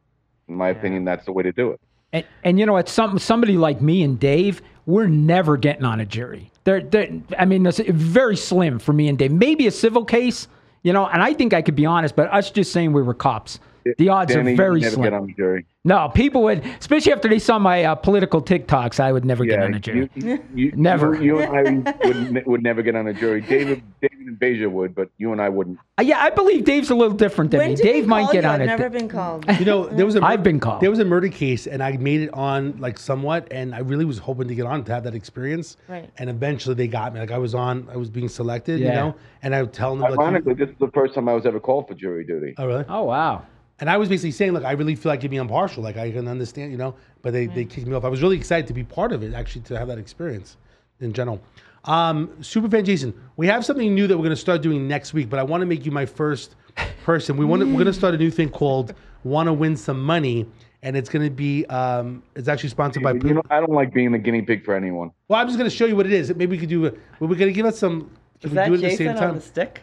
In 0.48 0.56
my 0.56 0.70
opinion, 0.70 1.06
that's 1.06 1.26
the 1.26 1.32
way 1.32 1.42
to 1.42 1.52
do 1.52 1.72
it. 1.72 1.80
And, 2.14 2.26
and 2.44 2.60
you 2.60 2.68
know 2.68 2.74
what? 2.74 2.88
Some 2.88 3.18
somebody 3.18 3.58
like 3.58 3.82
me 3.82 4.04
and 4.04 4.20
Dave, 4.20 4.62
we're 4.86 5.08
never 5.08 5.58
getting 5.58 5.86
on 5.86 6.00
a 6.00 6.06
jury. 6.06 6.52
They're, 6.66 6.82
they're 6.82 7.10
I 7.40 7.46
mean, 7.46 7.66
it's 7.66 7.80
very 7.80 8.36
slim 8.36 8.80
for 8.80 8.92
me 8.92 9.08
and 9.08 9.18
Dave. 9.18 9.32
Maybe 9.32 9.68
a 9.68 9.72
civil 9.72 10.04
case, 10.04 10.48
you 10.84 10.92
know. 10.92 11.08
And 11.08 11.24
I 11.24 11.34
think 11.34 11.54
I 11.54 11.62
could 11.62 11.76
be 11.76 11.86
honest, 11.86 12.16
but 12.16 12.32
us 12.34 12.52
just 12.52 12.74
saying 12.74 12.92
we 12.92 13.02
were 13.02 13.14
cops, 13.14 13.60
the 13.98 14.10
odds 14.10 14.34
Danny, 14.34 14.54
are 14.54 14.56
very 14.56 14.80
never 14.82 14.96
slim. 14.96 15.04
get 15.04 15.14
on 15.14 15.28
the 15.28 15.34
jury. 15.34 15.66
No, 15.88 16.10
people 16.10 16.42
would, 16.44 16.66
especially 16.80 17.12
after 17.14 17.28
they 17.28 17.38
saw 17.38 17.60
my 17.60 17.84
uh, 17.84 17.94
political 17.94 18.42
TikToks, 18.42 19.00
I 19.00 19.12
would 19.12 19.24
never 19.24 19.46
get 19.46 19.62
on 19.62 19.76
a 19.76 19.80
jury. 19.80 20.10
you, 20.16 20.44
you, 20.56 20.72
Never. 20.76 21.14
You, 21.16 21.38
you 21.38 21.40
and 21.40 21.88
I 21.88 22.08
would, 22.08 22.46
would 22.48 22.64
never 22.64 22.82
get 22.82 22.96
on 22.96 23.06
a 23.06 23.14
jury. 23.14 23.42
David, 23.42 23.84
David 24.02 24.18
and 24.28 24.40
Beja 24.40 24.72
would, 24.72 24.96
but 24.96 25.10
you 25.20 25.32
and 25.32 25.40
I 25.40 25.50
wouldn't. 25.50 25.78
Uh, 26.00 26.02
yeah, 26.02 26.18
I 26.24 26.32
believe 26.32 26.66
Dave's 26.66 26.90
a 26.90 26.96
little 26.96 27.16
different 27.16 27.52
than 27.52 27.60
When 27.60 27.70
me. 27.70 27.76
Dave 27.76 28.08
might 28.08 28.32
get 28.32 28.44
you? 28.44 28.50
on 28.50 28.56
I've 28.56 28.62
it. 28.62 28.66
never 28.66 28.90
been 28.90 29.08
called. 29.08 29.46
You 29.60 29.66
know, 29.66 29.86
there 29.86 30.08
was 30.08 30.16
a 30.16 30.22
I've 30.26 30.42
been 30.42 30.60
called. 30.60 30.82
There 30.82 30.90
was 30.90 30.98
a 30.98 31.06
murder 31.06 31.30
case, 31.30 31.68
and 31.68 31.84
I 31.84 31.92
made 31.98 32.22
it 32.22 32.34
on 32.34 32.76
like 32.80 32.98
somewhat, 32.98 33.48
and 33.52 33.76
I 33.76 33.80
really 33.80 34.06
was 34.06 34.18
hoping 34.18 34.48
to 34.48 34.56
get 34.56 34.66
on 34.66 34.84
to 34.86 34.92
have 34.92 35.04
that 35.04 35.14
experience. 35.14 35.78
Right. 35.88 36.10
And 36.18 36.32
eventually, 36.32 36.74
they 36.74 36.88
got 36.88 37.14
me. 37.14 37.20
Like 37.20 37.30
I 37.32 37.38
was 37.38 37.54
on, 37.54 37.88
I 37.92 37.98
was 37.98 38.10
being 38.10 38.28
selected. 38.28 38.80
You 38.80 38.88
Yeah. 38.88 38.96
know, 38.96 39.16
and 39.44 39.54
I 39.54 39.62
would 39.62 39.72
tell 39.74 39.92
them 39.92 40.00
like, 40.00 40.14
Ironically, 40.18 40.56
this 40.56 40.70
is 40.70 40.76
the 40.80 40.90
first 40.96 41.14
time 41.14 41.30
I 41.30 41.34
was 41.34 41.46
ever 41.46 41.60
called 41.60 41.88
for 41.88 41.94
jury 41.94 42.26
duty. 42.26 42.56
oh 42.58 42.66
really? 42.66 42.86
oh 42.90 43.04
wow. 43.04 43.46
And 43.80 43.90
I 43.90 43.98
was 43.98 44.08
basically 44.08 44.32
saying, 44.32 44.54
like, 44.54 44.64
I 44.64 44.72
really 44.72 44.96
feel 44.96 45.12
like 45.12 45.22
you're 45.22 45.30
being 45.30 45.42
impartial. 45.42 45.84
Like, 45.84 45.98
I 45.98 46.12
can 46.12 46.28
understand, 46.28 46.72
you 46.72 46.78
know, 46.78 46.96
but 47.22 47.34
they, 47.34 47.48
they 47.48 47.66
kicked 47.66 47.88
me 47.88 47.94
off. 47.94 48.06
I 48.06 48.08
was 48.10 48.22
really 48.22 48.38
excited 48.38 48.68
to 48.68 48.74
be 48.74 48.84
part 48.84 49.12
of 49.12 49.22
it, 49.22 49.34
actually, 49.34 49.62
to 49.64 49.78
have 49.78 49.90
that 49.90 49.98
experience 49.98 50.56
in 51.02 51.12
general. 51.12 51.42
Um, 51.84 52.30
Superfan 52.40 52.86
Jason, 52.86 53.14
we 53.36 53.48
have 53.48 53.66
something 53.66 53.94
new 53.94 54.08
that 54.08 54.16
we're 54.18 54.24
going 54.24 54.30
to 54.30 54.36
start 54.42 54.62
doing 54.62 54.88
next 54.88 55.14
week, 55.14 55.30
but 55.30 55.40
I 55.40 55.44
want 55.44 55.62
to 55.62 55.66
make 55.66 55.86
you 55.86 55.92
my 55.92 56.06
first 56.06 56.56
person. 57.04 57.36
We 57.38 57.46
want 57.46 57.62
to, 57.62 57.66
we're 57.68 57.74
going 57.74 57.86
to 57.86 57.94
start 57.94 58.16
a 58.16 58.18
new 58.18 58.32
thing 58.32 58.50
called 58.50 58.94
Want 59.24 59.48
to 59.48 59.54
Win 59.54 59.76
Some 59.76 60.02
Money, 60.02 60.46
and 60.82 60.96
it's 60.96 61.10
going 61.10 61.26
to 61.26 61.30
be, 61.32 61.66
um, 61.66 62.24
it's 62.36 62.48
actually 62.48 62.70
sponsored 62.70 63.04
by. 63.04 63.12
You 63.12 63.36
know, 63.36 63.42
I 63.50 63.60
don't 63.60 63.74
like 63.74 63.94
being 63.94 64.12
the 64.14 64.18
guinea 64.20 64.42
pig 64.42 64.64
for 64.64 64.74
anyone. 64.74 65.12
well, 65.28 65.40
I'm 65.40 65.48
just 65.48 65.58
going 65.60 65.70
to 65.70 65.76
show 65.76 65.86
you 65.86 65.96
what 65.98 66.06
it 66.06 66.14
is. 66.14 66.30
Maybe 66.30 66.48
we 66.56 66.58
could 66.58 66.70
do. 66.70 66.86
A, 66.88 66.92
we're 67.20 67.28
going 67.28 67.40
to 67.50 67.54
give 67.54 67.66
us 67.66 67.78
some. 67.78 68.10
Can 68.40 68.50
Is 68.50 68.52
we 68.52 68.56
that 68.56 68.68
do 68.68 68.74
it 68.74 68.76
at 68.78 68.82
the 68.82 68.88
Jason 68.90 69.06
same 69.06 69.16
on 69.16 69.22
time? 69.22 69.36
the 69.36 69.42
stick? 69.42 69.82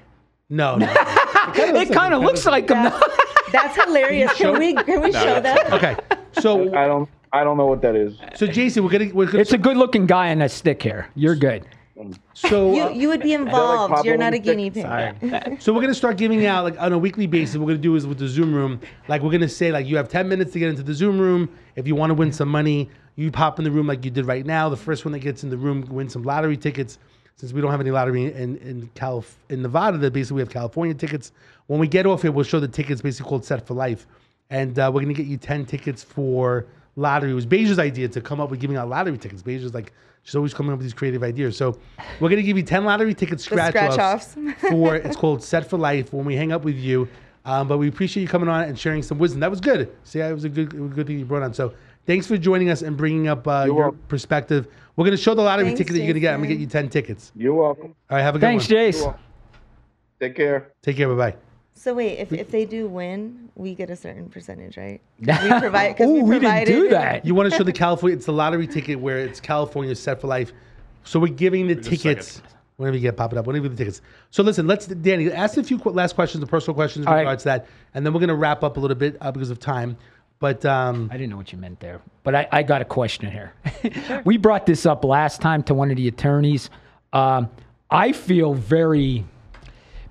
No, 0.48 0.76
no. 0.76 0.86
It 1.54 1.92
kind 1.92 2.14
of 2.14 2.22
looks 2.22 2.46
like 2.46 2.68
him. 2.68 2.92
That's 3.52 3.84
hilarious. 3.84 4.32
Can 4.34 4.58
we 4.58 4.74
can 4.74 5.00
we 5.02 5.12
show 5.12 5.40
that? 5.40 5.72
okay, 5.72 5.96
so 6.40 6.74
I 6.74 6.86
don't. 6.86 7.08
I 7.34 7.44
don't 7.44 7.56
know 7.56 7.66
what 7.66 7.80
that 7.82 7.96
is. 7.96 8.18
so 8.34 8.46
Jason, 8.46 8.84
we're 8.84 8.90
gonna 8.90 9.10
we're 9.14 9.26
gonna 9.26 9.38
It's 9.40 9.52
a 9.54 9.58
good-looking 9.58 10.04
guy 10.06 10.28
in 10.28 10.42
a 10.42 10.48
stick 10.48 10.82
here. 10.82 11.08
You're 11.14 11.34
good. 11.36 11.64
so 12.34 12.74
You 12.74 12.82
uh, 12.82 12.88
you 12.90 13.08
would 13.08 13.22
be 13.22 13.32
involved. 13.32 13.90
Pablo 13.94 14.04
You're 14.04 14.18
not 14.18 14.34
a 14.34 14.36
on 14.36 14.42
guinea 14.42 14.70
pig. 14.70 15.60
So 15.62 15.72
we're 15.72 15.80
gonna 15.80 15.94
start 15.94 16.16
giving 16.18 16.44
out 16.44 16.64
like 16.64 16.78
on 16.80 16.92
a 16.92 16.98
weekly 16.98 17.26
basis. 17.26 17.56
What 17.56 17.66
we're 17.66 17.72
gonna 17.72 17.82
do 17.82 17.96
is 17.96 18.06
with 18.06 18.18
the 18.18 18.28
Zoom 18.28 18.52
room, 18.54 18.80
like 19.08 19.22
we're 19.22 19.30
gonna 19.30 19.48
say 19.48 19.72
like 19.72 19.86
you 19.86 19.96
have 19.96 20.08
ten 20.08 20.28
minutes 20.28 20.52
to 20.52 20.58
get 20.58 20.68
into 20.68 20.82
the 20.82 20.94
Zoom 20.94 21.18
room. 21.18 21.48
If 21.76 21.86
you 21.86 21.94
want 21.94 22.10
to 22.10 22.14
win 22.14 22.32
some 22.32 22.48
money, 22.48 22.90
You 23.16 23.30
pop 23.30 23.58
in 23.58 23.64
the 23.64 23.70
room 23.70 23.86
like 23.86 24.04
you 24.04 24.10
did 24.10 24.26
right 24.26 24.44
now. 24.44 24.68
The 24.68 24.76
first 24.76 25.04
one 25.06 25.12
that 25.12 25.20
gets 25.20 25.42
in 25.44 25.48
the 25.50 25.56
room 25.56 25.86
wins 25.88 26.12
some 26.12 26.22
lottery 26.24 26.56
tickets. 26.56 26.98
Since 27.36 27.52
we 27.54 27.60
don't 27.62 27.70
have 27.70 27.80
any 27.80 27.90
lottery 27.90 28.24
in 28.34 28.56
in 28.58 28.90
Calif- 28.94 29.38
in 29.48 29.62
Nevada, 29.62 29.96
that 29.98 30.12
basically 30.12 30.36
we 30.36 30.40
have 30.42 30.50
California 30.50 30.94
tickets. 30.94 31.32
When 31.66 31.80
we 31.80 31.88
get 31.88 32.06
off 32.06 32.22
here, 32.22 32.32
we'll 32.32 32.44
show 32.44 32.60
the 32.60 32.68
tickets 32.68 33.00
basically 33.00 33.28
called 33.28 33.44
Set 33.44 33.66
for 33.66 33.74
Life, 33.74 34.06
and 34.50 34.78
uh, 34.78 34.90
we're 34.92 35.00
gonna 35.00 35.14
get 35.14 35.26
you 35.26 35.36
ten 35.36 35.64
tickets 35.64 36.02
for 36.02 36.66
lottery. 36.96 37.30
It 37.30 37.34
was 37.34 37.46
Beija's 37.46 37.78
idea 37.78 38.08
to 38.08 38.20
come 38.20 38.40
up 38.40 38.50
with 38.50 38.60
giving 38.60 38.76
out 38.76 38.88
lottery 38.88 39.16
tickets. 39.18 39.42
Beija's 39.42 39.74
like 39.74 39.92
she's 40.22 40.34
always 40.34 40.52
coming 40.54 40.72
up 40.72 40.78
with 40.78 40.84
these 40.84 40.94
creative 40.94 41.22
ideas. 41.22 41.56
So 41.56 41.78
we're 42.20 42.28
gonna 42.28 42.42
give 42.42 42.56
you 42.56 42.62
ten 42.62 42.84
lottery 42.84 43.14
tickets 43.14 43.44
The 43.44 43.50
scratch 43.70 43.76
offs 43.76 44.32
scratch-offs. 44.32 44.60
for 44.70 44.96
it's 45.06 45.16
called 45.16 45.42
Set 45.42 45.68
for 45.68 45.78
Life 45.78 46.12
when 46.12 46.24
we 46.24 46.36
hang 46.36 46.52
up 46.52 46.64
with 46.64 46.76
you. 46.76 47.08
Um, 47.44 47.66
but 47.66 47.78
we 47.78 47.88
appreciate 47.88 48.22
you 48.22 48.28
coming 48.28 48.48
on 48.48 48.62
and 48.64 48.78
sharing 48.78 49.02
some 49.02 49.18
wisdom. 49.18 49.40
That 49.40 49.50
was 49.50 49.60
good. 49.60 49.92
See, 50.04 50.20
it 50.20 50.32
was 50.32 50.44
a 50.44 50.48
good, 50.48 50.72
it 50.72 50.80
was 50.80 50.92
a 50.92 50.94
good 50.94 51.08
thing 51.08 51.18
you 51.18 51.24
brought 51.24 51.42
on. 51.42 51.52
So 51.52 51.74
thanks 52.06 52.24
for 52.26 52.36
joining 52.36 52.70
us 52.70 52.82
and 52.82 52.96
bringing 52.96 53.26
up 53.26 53.48
uh, 53.48 53.64
your 53.66 53.74
welcome. 53.74 54.00
perspective. 54.08 54.68
We're 54.94 55.06
gonna 55.06 55.16
show 55.16 55.34
the 55.34 55.42
lottery 55.42 55.66
Thanks, 55.66 55.78
ticket 55.78 55.94
that 55.94 55.98
you're 56.00 56.08
gonna 56.08 56.20
get. 56.20 56.34
I'm 56.34 56.40
gonna 56.40 56.48
get 56.48 56.60
you 56.60 56.66
ten 56.66 56.88
tickets. 56.88 57.32
You're 57.34 57.54
welcome. 57.54 57.94
All 58.10 58.16
right, 58.16 58.22
have 58.22 58.36
a 58.36 58.38
good 58.38 58.46
Thanks, 58.46 58.68
one. 58.68 58.76
Thanks, 58.76 58.98
Jace. 58.98 59.16
Take 60.20 60.36
care. 60.36 60.72
Take 60.82 60.96
care. 60.96 61.08
Bye 61.08 61.30
bye. 61.32 61.36
So 61.74 61.94
wait, 61.94 62.18
if, 62.18 62.32
if 62.32 62.50
they 62.50 62.64
do 62.64 62.86
win, 62.86 63.48
we 63.56 63.74
get 63.74 63.90
a 63.90 63.96
certain 63.96 64.28
percentage, 64.28 64.76
right? 64.76 65.00
We 65.18 65.58
provide. 65.60 65.96
'cause 65.96 66.06
Ooh, 66.08 66.22
we 66.24 66.38
didn't 66.38 66.66
do 66.66 66.88
that. 66.90 67.24
You 67.24 67.34
want 67.34 67.50
to 67.50 67.56
show 67.56 67.64
the 67.64 67.72
California? 67.72 68.16
It's 68.16 68.26
the 68.26 68.32
lottery 68.32 68.66
ticket 68.66 69.00
where 69.00 69.18
it's 69.18 69.40
California 69.40 69.94
set 69.94 70.20
for 70.20 70.28
life. 70.28 70.52
So 71.04 71.18
we're 71.18 71.32
giving 71.32 71.66
the 71.66 71.72
a 71.72 71.80
tickets. 71.80 72.40
Whenever 72.76 72.96
you 72.96 73.02
get 73.02 73.16
pop 73.16 73.32
it 73.32 73.38
up, 73.38 73.46
whenever 73.46 73.68
the 73.68 73.76
tickets. 73.76 74.00
So 74.30 74.42
listen, 74.42 74.66
let's 74.66 74.86
Danny 74.86 75.30
ask 75.30 75.56
a 75.56 75.62
few 75.62 75.78
qu- 75.78 75.90
last 75.90 76.14
questions, 76.14 76.40
the 76.40 76.46
personal 76.46 76.74
questions 76.74 77.04
in 77.04 77.08
All 77.08 77.14
right. 77.14 77.20
regards 77.20 77.42
to 77.44 77.48
that, 77.50 77.66
and 77.94 78.04
then 78.04 78.12
we're 78.12 78.20
gonna 78.20 78.34
wrap 78.34 78.62
up 78.64 78.76
a 78.76 78.80
little 78.80 78.96
bit 78.96 79.16
uh, 79.20 79.30
because 79.30 79.50
of 79.50 79.58
time. 79.60 79.96
But 80.38 80.64
um, 80.64 81.08
I 81.12 81.16
didn't 81.16 81.30
know 81.30 81.36
what 81.36 81.52
you 81.52 81.58
meant 81.58 81.78
there, 81.80 82.00
but 82.24 82.34
I, 82.34 82.48
I 82.50 82.62
got 82.64 82.80
a 82.82 82.84
question 82.84 83.30
here. 83.30 83.52
we 84.24 84.36
brought 84.36 84.66
this 84.66 84.86
up 84.86 85.04
last 85.04 85.40
time 85.40 85.62
to 85.64 85.74
one 85.74 85.90
of 85.90 85.96
the 85.96 86.08
attorneys. 86.08 86.70
Um, 87.12 87.48
I 87.90 88.12
feel 88.12 88.54
very 88.54 89.24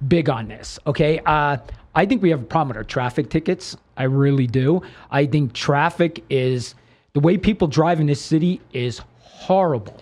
big 0.08 0.30
on 0.30 0.48
this. 0.48 0.80
Okay. 0.88 1.20
Uh, 1.26 1.58
I 1.94 2.06
think 2.06 2.22
we 2.22 2.30
have 2.30 2.42
a 2.42 2.46
problem 2.46 2.70
with 2.70 2.78
our 2.78 2.84
traffic 2.84 3.30
tickets. 3.30 3.76
I 3.98 4.04
really 4.04 4.48
do. 4.48 4.82
I 5.10 5.26
think 5.26 5.54
traffic 5.54 6.24
is 6.30 6.76
the 7.14 7.20
way 7.20 7.38
people 7.38 7.68
drive 7.68 8.00
in 8.00 8.08
this 8.08 8.22
city 8.22 8.62
is 8.72 9.02
horrible. 9.20 10.02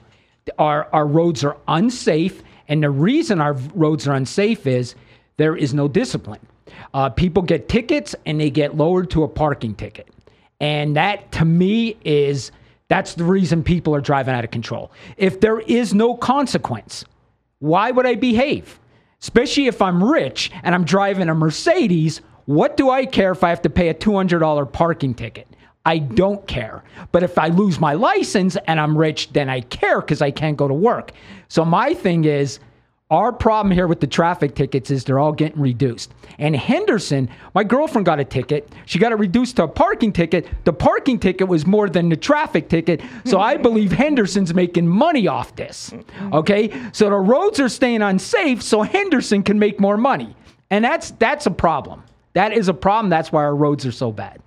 Our, 0.57 0.87
our 0.93 1.07
roads 1.07 1.43
are 1.43 1.57
unsafe. 1.67 2.43
And 2.67 2.83
the 2.83 2.91
reason 2.91 3.41
our 3.41 3.53
roads 3.73 4.07
are 4.07 4.13
unsafe 4.13 4.67
is 4.67 4.95
there 5.37 5.55
is 5.55 5.73
no 5.73 5.87
discipline. 5.87 6.45
Uh, 6.93 7.09
people 7.09 7.41
get 7.41 7.67
tickets 7.67 8.15
and 8.25 8.39
they 8.39 8.49
get 8.49 8.77
lowered 8.77 9.09
to 9.11 9.23
a 9.23 9.27
parking 9.27 9.73
ticket. 9.73 10.07
And 10.59 10.95
that 10.95 11.31
to 11.33 11.45
me 11.45 11.97
is 12.03 12.51
that's 12.89 13.13
the 13.13 13.23
reason 13.23 13.63
people 13.63 13.95
are 13.95 14.01
driving 14.01 14.35
out 14.35 14.43
of 14.43 14.51
control. 14.51 14.91
If 15.17 15.39
there 15.39 15.59
is 15.59 15.93
no 15.93 16.15
consequence, 16.15 17.05
why 17.59 17.91
would 17.91 18.05
I 18.05 18.15
behave? 18.15 18.79
Especially 19.21 19.67
if 19.67 19.81
I'm 19.81 20.03
rich 20.03 20.51
and 20.63 20.73
I'm 20.73 20.85
driving 20.85 21.29
a 21.29 21.35
Mercedes, 21.35 22.21
what 22.45 22.77
do 22.77 22.89
I 22.89 23.05
care 23.05 23.31
if 23.31 23.43
I 23.43 23.49
have 23.49 23.61
to 23.63 23.69
pay 23.69 23.89
a 23.89 23.93
$200 23.93 24.71
parking 24.71 25.13
ticket? 25.13 25.47
I 25.85 25.97
don't 25.99 26.45
care. 26.47 26.83
But 27.11 27.23
if 27.23 27.37
I 27.37 27.47
lose 27.47 27.79
my 27.79 27.93
license 27.93 28.57
and 28.67 28.79
I'm 28.79 28.97
rich, 28.97 29.31
then 29.33 29.49
I 29.49 29.61
care 29.61 30.01
because 30.01 30.21
I 30.21 30.31
can't 30.31 30.57
go 30.57 30.67
to 30.67 30.73
work. 30.73 31.11
So 31.47 31.65
my 31.65 31.93
thing 31.93 32.25
is, 32.25 32.59
our 33.09 33.33
problem 33.33 33.71
here 33.71 33.87
with 33.87 33.99
the 33.99 34.07
traffic 34.07 34.53
tickets 34.53 34.91
is 34.91 35.03
they're 35.03 35.17
all 35.17 35.31
getting 35.31 35.59
reduced. 35.59 36.13
And 36.37 36.55
Henderson, 36.55 37.29
my 37.55 37.63
girlfriend 37.63 38.05
got 38.05 38.19
a 38.19 38.23
ticket. 38.23 38.71
She 38.85 38.99
got 38.99 39.11
it 39.11 39.15
reduced 39.15 39.55
to 39.55 39.63
a 39.63 39.67
parking 39.67 40.13
ticket. 40.13 40.47
The 40.63 40.73
parking 40.73 41.19
ticket 41.19 41.47
was 41.47 41.65
more 41.65 41.89
than 41.89 42.09
the 42.09 42.15
traffic 42.15 42.69
ticket. 42.69 43.01
So 43.25 43.39
I 43.39 43.55
mm-hmm. 43.55 43.63
believe 43.63 43.91
Henderson's 43.91 44.53
making 44.53 44.87
money 44.87 45.27
off 45.27 45.55
this. 45.55 45.89
Mm-hmm. 45.89 46.33
Okay? 46.35 46.89
So 46.91 47.09
the 47.09 47.15
roads 47.15 47.59
are 47.59 47.69
staying 47.69 48.03
unsafe 48.03 48.61
so 48.61 48.83
Henderson 48.83 49.41
can 49.41 49.57
make 49.57 49.79
more 49.79 49.97
money. 49.97 50.35
And 50.69 50.85
that's 50.85 51.11
that's 51.11 51.47
a 51.47 51.51
problem. 51.51 52.03
That 52.33 52.53
is 52.53 52.67
a 52.67 52.75
problem. 52.75 53.09
That's 53.09 53.31
why 53.31 53.43
our 53.43 53.55
roads 53.55 53.87
are 53.87 53.91
so 53.91 54.11
bad. 54.11 54.39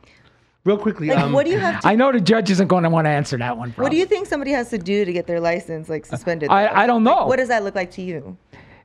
Real 0.65 0.79
quickly, 0.79 1.09
Like, 1.09 1.19
um, 1.19 1.33
what 1.33 1.45
do 1.47 1.53
you 1.53 1.59
have 1.59 1.81
to? 1.81 1.89
I 1.89 1.95
know 1.95 2.13
the 2.13 2.21
judge 2.21 2.51
isn't 2.51 2.69
going 2.69 2.85
to 2.85 2.91
want 2.91 3.07
to 3.07 3.11
answer 3.11 3.37
that 3.39 3.57
one. 3.57 3.71
what 3.73 3.91
do 3.91 3.97
you 3.97 4.07
think 4.07 4.27
somebody 4.27 4.53
has 4.53 4.71
to 4.71 4.79
do 4.79 5.05
to 5.05 5.13
get 5.13 5.27
their 5.27 5.41
license 5.41 5.89
like 5.89 6.07
suspended? 6.07 6.51
I- 6.51 6.83
I 6.83 6.87
don't 6.87 7.03
know. 7.05 7.17
Like, 7.17 7.27
what 7.27 7.37
does 7.37 7.49
that 7.49 7.65
look 7.65 7.75
like 7.75 7.91
to 7.93 8.03
you? 8.03 8.37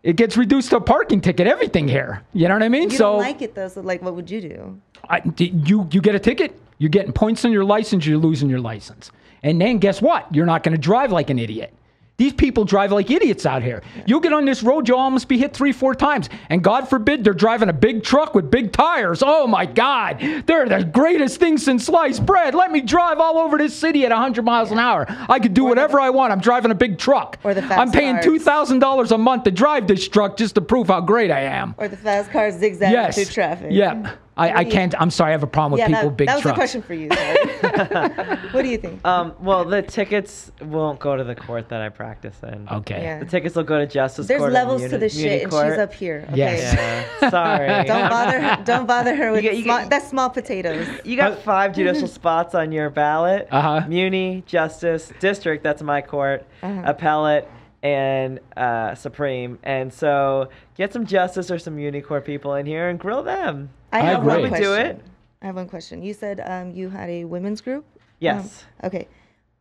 It 0.04 0.16
gets 0.16 0.38
reduced 0.38 0.70
to 0.70 0.78
a 0.78 0.82
parking 0.82 1.22
ticket. 1.22 1.48
Everything 1.48 1.88
here. 1.88 2.24
You 2.34 2.48
know 2.48 2.54
what 2.54 2.64
I 2.64 2.70
mean? 2.70 2.92
You 2.92 2.98
so 2.98 3.04
don't 3.14 3.18
like 3.20 3.42
it 3.42 3.56
though, 3.56 3.68
so 3.68 3.82
like, 3.82 4.02
what 4.02 4.16
would 4.16 4.30
you 4.30 4.42
do? 4.42 4.82
I, 5.10 5.22
you 5.38 5.88
you 5.92 6.02
get 6.02 6.16
a 6.16 6.20
ticket, 6.20 6.58
you're 6.78 6.90
getting 6.90 7.12
points 7.14 7.44
on 7.46 7.52
your 7.52 7.66
license, 7.66 8.06
you're 8.06 8.18
losing 8.18 8.50
your 8.50 8.60
license. 8.60 9.12
And 9.44 9.60
then 9.62 9.80
guess 9.80 10.02
what? 10.02 10.34
You're 10.34 10.46
not 10.46 10.64
going 10.64 10.74
to 10.76 10.82
drive 10.82 11.12
like 11.12 11.30
an 11.30 11.40
idiot. 11.40 11.74
These 12.18 12.34
people 12.34 12.66
drive 12.66 12.92
like 12.92 13.12
idiots 13.12 13.46
out 13.46 13.62
here. 13.62 13.84
You'll 14.08 14.22
get 14.22 14.34
on 14.34 14.44
this 14.46 14.64
road, 14.64 14.88
you'll 14.88 14.98
almost 14.98 15.28
be 15.28 15.38
hit 15.38 15.54
three, 15.54 15.72
four 15.72 15.94
times. 15.94 16.30
And 16.50 16.64
God 16.64 16.90
forbid 16.90 17.24
they're 17.24 17.34
driving 17.34 17.70
a 17.70 17.74
big 17.74 18.04
truck 18.04 18.34
with 18.34 18.50
big 18.50 18.72
tires. 18.72 19.22
Oh 19.24 19.46
my 19.46 19.68
God. 19.68 20.20
They're 20.48 20.68
the 20.68 20.84
greatest 20.84 21.40
thing 21.40 21.60
since 21.60 21.86
sliced 21.86 22.26
bread. 22.26 22.56
Let 22.56 22.72
me 22.72 22.82
drive 22.82 23.20
all 23.20 23.38
over 23.38 23.60
this 23.60 23.76
city 23.76 24.04
at 24.04 24.10
100 24.12 24.44
miles 24.44 24.72
an 24.72 24.80
hour. 24.80 25.06
I 25.30 25.38
could 25.40 25.54
do 25.54 25.64
whatever 25.64 26.00
I 26.00 26.10
want. 26.10 26.32
I'm 26.34 26.40
driving 26.42 26.72
a 26.72 26.76
big 26.76 26.98
truck. 26.98 27.38
Or 27.44 27.54
the 27.54 27.62
fast 27.62 27.80
I'm 27.80 27.92
paying 27.92 28.16
$2,000 28.16 29.12
a 29.12 29.18
month 29.20 29.44
to 29.44 29.52
drive 29.52 29.86
this 29.86 30.08
truck 30.08 30.38
just 30.38 30.56
to 30.56 30.62
prove 30.62 30.88
how 30.88 31.02
great 31.02 31.30
I 31.30 31.42
am. 31.42 31.76
Or 31.78 31.88
the 31.88 31.98
fast 31.98 32.32
cars 32.32 32.56
zigzag 32.56 32.92
Yes. 32.92 33.14
through 33.16 33.26
traffic? 33.26 33.68
Yeah. 33.72 34.14
I, 34.38 34.60
I 34.60 34.64
can't. 34.66 34.94
I'm 35.00 35.10
sorry. 35.12 35.30
I 35.30 35.32
have 35.32 35.44
a 35.44 35.48
problem 35.48 35.72
with 35.74 35.80
Yeah, 35.80 35.88
people 35.88 36.02
that, 36.02 36.08
with 36.08 36.18
big 36.18 36.28
that 36.28 36.36
was 36.36 36.42
trucks. 36.44 36.74
the 36.74 36.80
question 36.80 36.82
for 36.82 36.94
you. 36.94 37.10
What 38.54 38.62
do 38.64 38.70
you 38.70 38.78
think? 38.78 39.06
Um, 39.06 39.34
well, 39.40 39.66
the 39.66 39.82
tickets 39.82 40.52
won't 40.62 41.00
go 41.00 41.16
to 41.16 41.24
the 41.24 41.36
court 41.36 41.70
that 41.70 41.82
I 41.82 41.90
practice 41.90 42.36
in. 42.44 42.68
Okay. 42.70 43.02
Yeah. 43.02 43.20
The 43.20 43.26
tickets 43.26 43.56
will 43.56 43.64
go 43.64 43.78
to 43.80 43.86
justice 43.88 44.28
There's 44.28 44.40
court. 44.40 44.52
or 44.52 44.54
levels 44.54 44.82
to 44.84 44.90
the 44.90 44.98
this 44.98 45.16
muni 45.16 45.30
shit, 45.30 45.44
and 45.44 45.52
she's 45.52 45.80
up 45.80 45.94
here. 45.94 46.26
Okay. 46.30 46.38
Yes. 46.38 47.08
Yeah, 47.22 47.30
sorry. 47.30 47.68
Don't 47.88 48.10
bother. 48.10 48.40
Her, 48.40 48.64
don't 48.64 48.86
bother 48.88 49.16
her 49.16 49.32
with 49.32 49.42
get- 49.42 49.58
you 49.58 49.64
small, 49.64 49.80
get- 49.80 49.90
that's 49.90 50.08
small 50.08 50.30
potatoes. 50.30 50.88
You 51.04 51.18
got 51.18 51.40
five 51.40 51.74
judicial 51.76 52.08
spots 52.20 52.56
on 52.56 52.72
your 52.72 52.90
ballot. 52.90 53.48
Uh-huh. 53.52 53.86
Muni, 53.88 54.44
Justice, 54.46 55.12
District, 55.20 55.64
that's 55.64 55.82
my 55.82 56.02
court, 56.02 56.46
Uh-huh. 56.64 56.84
Appellate, 56.86 57.48
and 57.84 58.40
uh, 58.56 58.96
Supreme. 58.96 59.60
And 59.64 59.94
so 59.94 60.50
get 60.76 60.94
some 60.94 61.06
Justice 61.06 61.52
or 61.52 61.60
some 61.60 61.76
Muni 61.76 62.02
Court 62.02 62.26
people 62.26 62.56
in 62.56 62.66
here 62.66 62.90
and 62.90 63.00
grill 63.00 63.24
them. 63.24 63.70
I 63.92 64.00
I 64.00 64.02
have 64.04 64.20
agree. 64.22 64.42
one 64.42 64.50
question. 64.50 64.64
do 64.68 64.74
it. 64.74 65.06
I 65.42 65.46
have 65.46 65.56
one 65.56 65.68
question. 65.70 66.02
You 66.04 66.14
said 66.14 66.42
um, 66.46 66.72
you 66.72 66.90
had 66.90 67.10
a 67.10 67.26
women's 67.26 67.62
group. 67.62 67.86
Yes. 68.20 68.66
Um, 68.84 68.88
okay. 68.88 69.08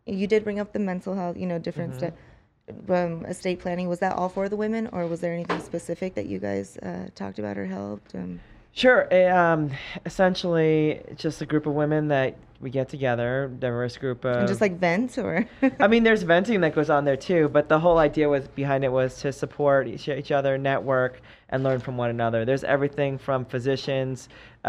You 0.06 0.26
did 0.26 0.44
bring 0.44 0.58
up 0.60 0.72
the 0.72 0.78
mental 0.78 1.14
health, 1.14 1.36
you 1.36 1.46
know, 1.46 1.58
different 1.58 1.92
Mm-hmm. 1.94 1.98
stuff. 1.98 2.14
Um, 2.88 3.24
estate 3.26 3.60
planning 3.60 3.88
was 3.88 4.00
that 4.00 4.14
all 4.16 4.28
for 4.28 4.48
the 4.48 4.56
women, 4.56 4.88
or 4.92 5.06
was 5.06 5.20
there 5.20 5.32
anything 5.32 5.60
specific 5.60 6.14
that 6.16 6.26
you 6.26 6.40
guys 6.40 6.76
uh, 6.78 7.06
talked 7.14 7.38
about 7.38 7.56
or 7.58 7.66
helped? 7.66 8.14
Um, 8.14 8.40
Sure. 8.72 9.06
eh, 9.10 9.28
Um, 9.30 9.70
essentially, 10.04 11.00
just 11.14 11.40
a 11.40 11.46
group 11.46 11.66
of 11.66 11.74
women 11.74 12.08
that 12.08 12.36
we 12.60 12.70
get 12.70 12.88
together, 12.88 13.50
diverse 13.58 13.96
group 13.98 14.24
of. 14.24 14.36
and 14.36 14.48
just 14.48 14.60
like 14.60 14.78
vent, 14.78 15.16
or 15.18 15.46
I 15.80 15.86
mean, 15.86 16.02
there's 16.02 16.24
venting 16.24 16.60
that 16.62 16.74
goes 16.74 16.90
on 16.90 17.04
there 17.04 17.16
too, 17.16 17.48
but 17.48 17.68
the 17.68 17.78
whole 17.78 17.98
idea 17.98 18.28
was 18.28 18.48
behind 18.48 18.82
it 18.84 18.90
was 18.90 19.16
to 19.20 19.32
support 19.32 19.86
each, 19.86 20.08
each 20.08 20.32
other, 20.32 20.58
network, 20.58 21.20
and 21.50 21.62
learn 21.62 21.78
from 21.80 21.96
one 21.96 22.10
another. 22.10 22.44
There's 22.44 22.64
everything 22.64 23.18
from 23.18 23.44
physicians 23.44 24.28
uh, 24.64 24.68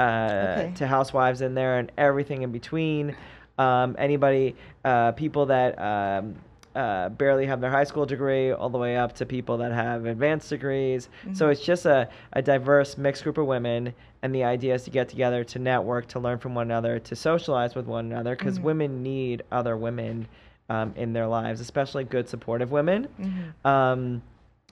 Okay. 0.60 0.72
to 0.76 0.88
housewives 0.88 1.42
in 1.42 1.56
there, 1.56 1.80
and 1.80 1.92
everything 1.98 2.44
in 2.44 2.52
between. 2.52 3.16
Um, 3.58 3.96
anybody, 3.98 4.56
uh, 4.86 5.14
people 5.14 5.48
that 5.48 5.80
um, 5.82 6.36
uh, 6.76 7.10
barely 7.10 7.48
have 7.48 7.60
their 7.60 7.72
high 7.72 7.84
school 7.86 8.06
degree, 8.06 8.52
all 8.52 8.70
the 8.70 8.78
way 8.78 8.96
up 8.98 9.14
to 9.16 9.26
people 9.26 9.58
that 9.58 9.72
have 9.72 10.06
advanced 10.06 10.50
degrees. 10.50 11.10
So 11.34 11.50
it's 11.50 11.62
just 11.66 11.88
a, 11.88 12.08
a 12.34 12.42
diverse 12.44 13.00
mixed 13.00 13.24
group 13.24 13.40
of 13.40 13.48
women. 13.48 13.94
And 14.22 14.34
the 14.34 14.44
idea 14.44 14.76
is 14.76 14.84
to 14.84 14.92
get 14.92 15.10
together, 15.10 15.44
to 15.46 15.58
network, 15.60 16.08
to 16.10 16.20
learn 16.20 16.38
from 16.38 16.54
one 16.54 16.68
another, 16.68 17.00
to 17.00 17.16
socialize 17.16 17.74
with 17.74 17.88
one 17.88 18.06
another, 18.12 18.36
because 18.36 18.60
women 18.60 19.02
need 19.02 19.42
other 19.52 19.76
women 19.76 20.28
um, 20.70 20.94
in 20.96 21.14
their 21.14 21.26
lives, 21.28 21.62
especially 21.62 22.04
good, 22.04 22.30
supportive 22.30 22.72
women. 22.72 23.08
Um, 23.66 24.22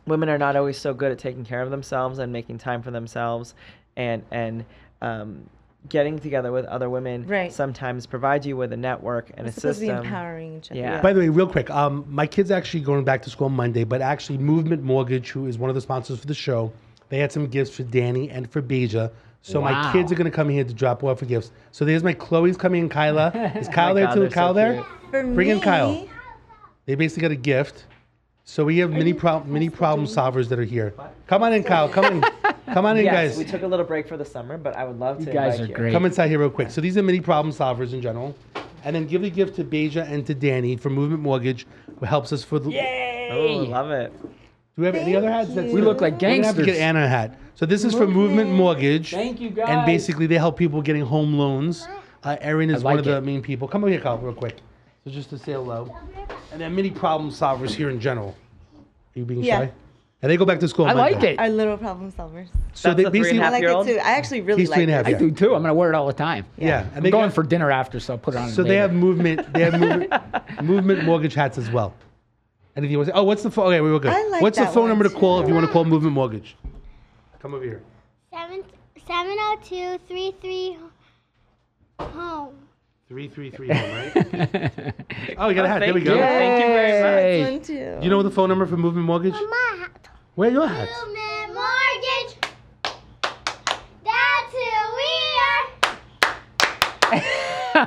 women 0.07 0.29
are 0.29 0.37
not 0.37 0.55
always 0.55 0.77
so 0.77 0.93
good 0.93 1.11
at 1.11 1.19
taking 1.19 1.43
care 1.45 1.61
of 1.61 1.71
themselves 1.71 2.19
and 2.19 2.31
making 2.31 2.57
time 2.57 2.81
for 2.81 2.91
themselves, 2.91 3.53
and 3.95 4.23
and 4.31 4.65
um, 5.01 5.49
getting 5.89 6.17
together 6.17 6.51
with 6.51 6.65
other 6.65 6.89
women 6.89 7.27
Right. 7.27 7.53
sometimes 7.53 8.07
provides 8.07 8.45
you 8.47 8.57
with 8.57 8.73
a 8.73 8.77
network 8.77 9.29
and 9.37 9.45
it's 9.45 9.57
a 9.57 9.61
supposed 9.61 9.79
to 9.81 9.85
be 9.85 9.91
empowering 9.91 10.57
each 10.57 10.71
other. 10.71 10.79
Yeah. 10.79 10.99
By 10.99 11.13
the 11.13 11.19
way, 11.19 11.29
real 11.29 11.47
quick, 11.47 11.69
um, 11.69 12.03
my 12.09 12.25
kid's 12.25 12.49
actually 12.49 12.79
going 12.79 13.03
back 13.03 13.21
to 13.23 13.29
school 13.29 13.49
Monday, 13.49 13.83
but 13.83 14.01
actually, 14.01 14.39
Movement 14.39 14.81
Mortgage, 14.81 15.29
who 15.29 15.45
is 15.45 15.59
one 15.59 15.69
of 15.69 15.75
the 15.75 15.81
sponsors 15.81 16.19
for 16.19 16.25
the 16.25 16.33
show, 16.33 16.71
they 17.09 17.19
had 17.19 17.31
some 17.31 17.45
gifts 17.47 17.75
for 17.75 17.83
Danny 17.83 18.31
and 18.31 18.49
for 18.49 18.61
Beja. 18.63 19.11
So 19.43 19.61
my 19.61 19.91
kids 19.93 20.11
are 20.11 20.15
going 20.15 20.25
to 20.25 20.35
come 20.35 20.49
here 20.49 20.63
to 20.63 20.73
drop 20.73 21.03
off 21.03 21.19
for 21.19 21.25
gifts. 21.25 21.51
So 21.71 21.85
there's 21.85 22.03
my 22.03 22.13
Chloe's 22.13 22.57
coming 22.57 22.81
in, 22.81 22.89
Kyla. 22.89 23.27
Is 23.55 23.67
Kyle 23.67 23.89
my 23.93 23.93
there 23.93 24.05
God, 24.07 24.13
too? 24.15 24.19
they're 24.21 24.29
so 24.31 24.33
Kyle 24.33 24.53
there? 24.55 24.83
For 25.11 25.23
Bring 25.23 25.49
in 25.49 25.57
me, 25.57 25.63
Kyle. 25.63 26.07
They 26.87 26.95
basically 26.95 27.21
got 27.21 27.31
a 27.31 27.35
gift. 27.35 27.85
So 28.47 28.63
we 28.63 28.77
have 28.77 28.91
many 28.91 29.11
problem 29.11 29.51
many 29.51 29.69
problem 29.69 30.07
solvers 30.07 30.49
that 30.49 30.59
are 30.59 30.63
here. 30.63 30.93
Come 31.25 31.41
on 31.41 31.51
in, 31.51 31.63
Kyle. 31.63 31.89
Come 31.89 32.05
in. 32.05 32.21
Come 32.73 32.85
on 32.85 32.95
in, 32.95 33.05
yes, 33.05 33.13
guys. 33.13 33.37
we 33.37 33.43
took 33.43 33.63
a 33.63 33.67
little 33.67 33.85
break 33.85 34.07
for 34.07 34.17
the 34.17 34.25
summer, 34.25 34.55
but 34.57 34.75
I 34.75 34.85
would 34.85 34.99
love 34.99 35.17
to 35.19 35.25
You 35.25 35.33
guys 35.33 35.53
invite 35.55 35.61
are 35.61 35.65
you. 35.71 35.75
great. 35.75 35.91
Come 35.93 36.05
inside 36.05 36.27
here 36.27 36.37
real 36.39 36.51
quick. 36.51 36.69
So 36.69 36.79
these 36.79 36.95
are 36.95 37.01
many 37.03 37.19
problem 37.21 37.51
solvers 37.53 37.93
in 37.93 38.01
general. 38.03 38.35
And 38.83 38.95
then 38.95 39.07
give 39.07 39.23
a 39.23 39.31
gift 39.31 39.55
to 39.55 39.63
Beja 39.63 40.07
and 40.07 40.23
to 40.27 40.35
Danny 40.35 40.75
for 40.75 40.91
Movement 40.91 41.23
Mortgage, 41.23 41.65
who 41.99 42.05
helps 42.05 42.31
us 42.31 42.43
for 42.43 42.59
the. 42.59 42.69
Yay! 42.69 43.29
Oh, 43.31 43.63
love 43.63 43.89
it. 43.89 44.13
Do 44.21 44.27
we 44.81 44.85
have 44.85 44.93
any 44.95 45.15
other 45.15 45.31
hats? 45.31 45.55
That's 45.55 45.73
We 45.73 45.81
look 45.81 45.99
like 46.01 46.13
We're 46.13 46.35
gonna 46.35 46.45
have 46.45 46.55
to 46.57 46.61
get 46.61 46.73
gangsters. 46.73 46.81
Anna 46.83 47.05
a 47.05 47.07
hat. 47.07 47.39
So 47.55 47.65
this 47.65 47.83
is 47.83 47.95
for 47.95 48.05
Movement 48.05 48.51
Mortgage. 48.51 49.09
Thank 49.09 49.41
you, 49.41 49.49
And 49.63 49.87
basically, 49.87 50.27
they 50.27 50.37
help 50.37 50.55
people 50.55 50.83
getting 50.83 51.01
home 51.03 51.33
loans. 51.33 51.87
Uh, 52.23 52.37
Erin 52.41 52.69
is 52.69 52.83
I 52.83 52.85
one 52.85 52.95
like 52.97 52.99
of 52.99 53.05
the 53.05 53.17
it. 53.17 53.21
main 53.23 53.41
people. 53.41 53.67
Come 53.67 53.83
over 53.83 53.91
here, 53.91 54.01
Kyle, 54.01 54.19
real 54.19 54.33
quick. 54.33 54.57
So 55.05 55.11
just 55.11 55.29
to 55.29 55.37
say 55.37 55.51
hello. 55.53 55.95
And 56.51 56.59
there 56.59 56.67
are 56.67 56.71
many 56.71 56.89
problem 56.89 57.29
solvers 57.29 57.69
here 57.69 57.91
in 57.91 57.99
general. 57.99 58.35
Are 58.75 59.19
you 59.19 59.23
being 59.25 59.43
Yeah. 59.43 59.59
shy? 59.65 59.71
And 60.23 60.31
they 60.31 60.37
go 60.37 60.45
back 60.45 60.59
to 60.61 60.67
school. 60.67 60.87
I 60.87 60.91
on 60.91 60.97
like 60.97 61.11
Monday. 61.13 61.33
it. 61.33 61.39
Our 61.39 61.49
little 61.49 61.77
problem 61.77 62.11
solvers. 62.11 62.47
So 62.73 62.89
That's 62.89 62.97
they 62.97 63.03
the 63.03 63.03
three 63.03 63.03
and 63.03 63.13
a 63.13 63.21
basically. 63.21 63.39
I 63.39 63.43
half 63.43 63.51
like 63.53 63.61
year 63.61 63.69
it 63.69 63.73
old? 63.75 63.85
too. 63.87 63.97
I 64.03 64.11
actually 64.13 64.41
really 64.41 64.61
He's 64.61 64.69
like 64.69 64.77
three 64.77 64.83
and 64.85 64.91
a 64.91 64.95
it. 64.95 64.97
half, 64.97 65.05
I 65.05 65.09
yeah. 65.11 65.17
do 65.19 65.29
too. 65.31 65.53
I'm 65.53 65.61
gonna 65.61 65.75
wear 65.75 65.89
it 65.91 65.95
all 65.95 66.07
the 66.07 66.13
time. 66.13 66.45
Yeah, 66.57 66.79
and 66.81 66.89
I'm 66.97 67.03
they 67.03 67.11
going 67.11 67.25
got- 67.27 67.35
for 67.35 67.43
dinner 67.43 67.69
after, 67.69 67.99
so 67.99 68.13
I'll 68.13 68.17
put 68.17 68.33
it 68.33 68.37
on. 68.37 68.49
So 68.49 68.63
they 68.63 68.77
have 68.77 68.93
movement. 68.93 69.53
They 69.53 69.61
have 69.69 69.79
movement, 69.79 70.11
movement 70.63 71.03
mortgage 71.05 71.35
hats 71.35 71.59
as 71.59 71.69
well. 71.69 71.93
Anything 72.75 72.93
you 72.93 72.97
want 72.97 73.09
to 73.09 73.13
say? 73.13 73.19
Oh, 73.19 73.23
what's 73.23 73.43
the 73.43 73.51
phone? 73.51 73.67
Okay, 73.67 73.81
we 73.81 73.91
were 73.91 73.99
good. 73.99 74.11
I 74.11 74.27
like 74.29 74.41
what's 74.41 74.57
the 74.57 74.63
that 74.63 74.73
phone 74.73 74.83
one 74.83 74.89
number 74.89 75.03
to 75.03 75.11
too. 75.11 75.17
call 75.19 75.39
if 75.41 75.47
you 75.47 75.53
want 75.53 75.67
to 75.67 75.71
call 75.71 75.85
Movement 75.85 76.13
Mortgage? 76.15 76.55
Come 77.39 77.53
over 77.53 77.63
here. 77.63 77.83
Seven 78.33 78.63
seven 79.07 79.35
oh 79.37 79.57
two 79.63 79.99
three 80.07 80.33
three 80.41 80.77
home. 81.99 82.55
Three 83.07 83.27
three 83.27 83.51
three 83.51 83.67
home, 83.67 83.91
right? 83.91 84.13
oh, 85.37 85.49
you 85.49 85.53
got 85.55 85.65
a 85.65 85.67
hat. 85.67 85.79
There 85.79 85.93
we 85.93 86.01
go. 86.01 86.15
you. 86.15 86.19
Thank 86.19 86.59
you 86.63 86.67
very 86.73 87.01
much. 87.03 87.21
Yay. 87.21 87.51
One 87.51 87.61
too. 87.61 87.99
You 88.03 88.09
know 88.09 88.23
the 88.23 88.31
phone 88.31 88.49
number 88.49 88.65
for 88.65 88.77
Movement 88.77 89.05
Mortgage? 89.05 89.33
My 89.33 89.75
hat. 89.79 90.09
Where 90.33 90.49
are 90.49 90.53
your 90.53 90.67
hats? 90.67 90.91
Movement 91.05 91.53
mortgage. 91.53 92.35
That's 94.03 94.53
who 94.53 94.71
we 94.97 95.13
are. 95.45 97.21
Oh 97.77 97.81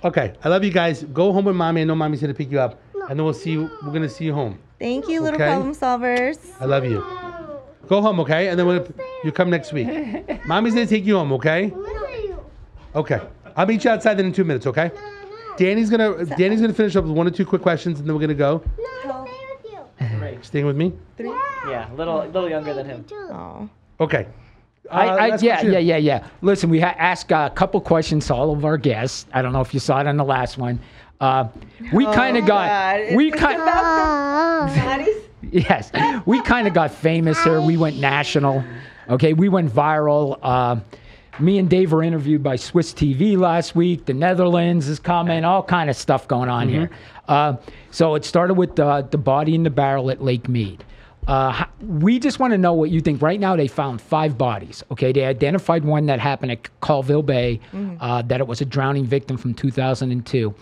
Okay, 0.05 0.35
I 0.45 0.49
love 0.51 0.63
you 0.63 0.71
guys. 0.71 1.03
Go 1.05 1.33
home 1.33 1.47
with 1.47 1.57
mommy. 1.57 1.81
I 1.81 1.85
know 1.85 1.95
mommy's 1.95 2.21
gonna 2.21 2.35
pick 2.35 2.51
you 2.53 2.61
up, 2.61 2.79
and 3.09 3.19
then 3.19 3.25
we'll 3.25 3.33
see 3.35 3.53
you. 3.53 3.71
We're 3.83 3.93
gonna 3.93 4.09
see 4.09 4.27
you 4.27 4.35
home. 4.35 4.59
Thank 4.79 5.09
you, 5.09 5.21
little 5.23 5.41
Okay. 5.41 5.51
problem 5.51 5.75
solvers. 5.75 6.39
I 6.61 6.67
love 6.67 6.85
you. 6.85 7.03
Go 7.89 8.01
home, 8.01 8.21
okay? 8.21 8.49
And 8.49 8.59
then 8.59 8.67
we'll, 8.67 8.87
you 9.23 9.33
come 9.33 9.51
next 9.51 9.73
week. 9.73 9.87
Mommy's 10.47 10.75
gonna 10.75 10.87
take 10.87 11.05
you 11.05 11.17
home, 11.17 11.33
okay? 11.33 11.73
Okay. 12.95 13.21
I'll 13.57 13.67
meet 13.67 13.85
you 13.85 13.91
outside 13.91 14.15
then 14.15 14.27
in 14.27 14.33
two 14.33 14.45
minutes, 14.45 14.67
okay? 14.67 14.91
Danny's 15.57 15.91
gonna 15.91 16.25
Danny's 16.25 16.61
gonna 16.61 16.75
finish 16.75 16.97
up 16.97 17.05
with 17.05 17.13
one 17.13 17.27
or 17.27 17.31
two 17.31 17.47
quick 17.47 17.63
questions, 17.63 18.01
and 18.01 18.09
then 18.09 18.15
we're 18.15 18.21
gonna 18.21 18.35
go. 18.35 18.63
No, 19.05 19.25
stay 19.25 19.33
with 19.51 19.73
you. 19.73 20.19
Great. 20.19 20.45
Staying 20.45 20.67
with 20.67 20.77
me? 20.77 20.93
Yeah, 21.19 21.93
a 21.93 21.95
little, 21.95 22.25
little 22.27 22.49
younger 22.49 22.75
than 22.75 22.87
him. 22.87 23.05
Oh. 23.13 23.69
Okay. 24.01 24.27
Uh, 24.91 24.95
I, 24.95 25.29
last 25.31 25.43
yeah, 25.43 25.63
yeah, 25.63 25.79
yeah, 25.79 25.97
yeah. 25.97 26.27
Listen, 26.43 26.69
we 26.69 26.79
ha- 26.81 26.95
asked 26.99 27.31
a 27.31 27.51
couple 27.55 27.81
questions 27.81 28.27
to 28.27 28.35
all 28.35 28.53
of 28.53 28.65
our 28.65 28.77
guests. 28.77 29.27
I 29.33 29.41
don't 29.41 29.53
know 29.53 29.63
if 29.63 29.73
you 29.73 29.81
saw 29.81 30.01
it 30.01 30.07
on 30.07 30.17
the 30.17 30.25
last 30.25 30.59
one. 30.59 30.79
Uh, 31.21 31.49
we 31.93 32.05
kind 32.07 32.37
of 32.37 32.45
got, 32.45 32.67
God, 33.09 33.17
we 33.17 33.31
kind, 33.31 33.63
about 33.63 34.67
the 34.75 34.81
bodies? 34.81 35.17
yes, 35.53 35.91
we 36.27 36.41
kind 36.43 36.67
of 36.67 36.75
got 36.75 36.93
famous 36.93 37.43
here. 37.45 37.61
We 37.61 37.77
went 37.77 37.99
national. 37.99 38.65
Okay, 39.09 39.33
we 39.33 39.49
went 39.49 39.71
viral. 39.71 40.39
Uh, 40.43 40.81
me 41.41 41.59
and 41.59 41.69
Dave 41.69 41.93
were 41.93 42.03
interviewed 42.03 42.43
by 42.43 42.57
Swiss 42.57 42.93
TV 42.93 43.37
last 43.37 43.75
week. 43.75 44.05
The 44.05 44.15
Netherlands 44.15 44.89
is 44.89 44.99
coming. 44.99 45.45
All 45.45 45.63
kind 45.63 45.91
of 45.91 45.97
stuff 45.97 46.29
going 46.29 46.49
on 46.49 46.69
here. 46.69 46.91
Uh, 47.29 47.57
so 47.91 48.15
it 48.15 48.25
started 48.25 48.55
with 48.55 48.77
the 48.77 49.07
the 49.11 49.19
body 49.19 49.55
in 49.55 49.63
the 49.63 49.71
barrel 49.71 50.11
at 50.11 50.23
Lake 50.23 50.49
Mead. 50.49 50.85
Uh, 51.27 51.65
we 51.81 52.19
just 52.19 52.39
want 52.39 52.53
to 52.53 52.59
know 52.59 52.75
what 52.75 52.91
you 52.91 53.01
think. 53.01 53.23
Right 53.23 53.41
now, 53.41 53.57
they 53.57 53.67
found 53.67 54.01
five 54.01 54.37
bodies. 54.37 54.85
Okay, 54.91 55.11
they 55.11 55.25
identified 55.25 55.83
one 55.85 56.05
that 56.07 56.21
happened 56.21 56.53
at 56.53 56.69
Callville 56.83 57.25
Bay. 57.25 57.61
Uh, 58.01 58.21
that 58.23 58.41
it 58.41 58.47
was 58.47 58.61
a 58.61 58.65
drowning 58.67 59.05
victim 59.07 59.37
from 59.39 59.55
2002. 59.55 60.55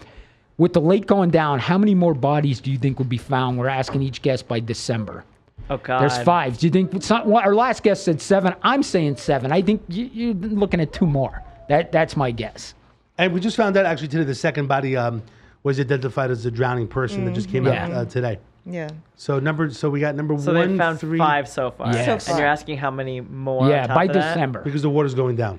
With 0.59 0.75
the 0.75 0.81
lake 0.81 1.07
going 1.07 1.31
down, 1.31 1.59
how 1.59 1.79
many 1.79 1.95
more 1.95 2.15
bodies 2.15 2.61
do 2.61 2.71
you 2.71 2.79
think 2.79 2.99
will 2.99 3.07
be 3.07 3.17
found? 3.19 3.59
We're 3.59 3.69
asking 3.69 4.03
each 4.03 4.23
guest 4.23 4.47
by 4.49 4.61
December. 4.61 5.25
Oh 5.71 5.79
god. 5.79 6.01
There's 6.01 6.19
five. 6.19 6.59
Do 6.59 6.67
you 6.67 6.71
think 6.71 7.03
some, 7.03 7.29
well, 7.29 7.43
our 7.43 7.55
last 7.55 7.83
guest 7.83 8.05
said 8.05 8.21
seven? 8.21 8.55
I'm 8.63 8.83
saying 8.83 9.17
seven. 9.17 9.51
I 9.53 9.63
think 9.63 9.83
you, 9.89 10.11
you're 10.13 10.35
looking 10.35 10.81
at 10.81 10.93
two 10.93 11.07
more. 11.07 11.43
That 11.69 11.91
that's 11.93 12.17
my 12.17 12.31
guess. 12.31 12.75
And 13.19 13.33
we 13.33 13.41
just 13.41 13.57
found 13.57 13.77
out 13.77 13.87
actually 13.87 14.09
today 14.09 14.25
the 14.25 14.35
second 14.35 14.67
body 14.67 14.97
um, 14.97 15.23
was 15.63 15.79
identified 15.81 16.31
as 16.31 16.45
a 16.45 16.51
drowning 16.51 16.89
person 16.89 17.25
that 17.25 17.35
just 17.35 17.49
came 17.49 17.67
out 17.67 17.91
uh, 17.93 18.05
today. 18.05 18.39
Yeah. 18.67 18.89
So 19.17 19.39
number 19.39 19.71
so 19.71 19.89
we 19.89 20.01
got 20.01 20.15
number 20.15 20.37
So 20.39 20.53
one, 20.53 20.73
they 20.73 20.79
found 20.79 21.01
three, 21.01 21.19
five 21.19 21.49
so 21.49 21.71
far. 21.71 21.93
Yes. 21.93 22.25
So 22.25 22.33
And 22.33 22.39
you're 22.39 22.49
asking 22.49 22.79
how 22.79 22.91
many 22.91 23.21
more? 23.21 23.69
yeah, 23.69 23.83
on 23.83 23.89
top 23.89 23.97
by 23.97 24.05
of 24.05 24.13
that? 24.15 24.35
December. 24.35 24.63
because 24.63 24.83
the 24.83 24.91
water's 24.91 25.15
going 25.15 25.37
down. 25.37 25.59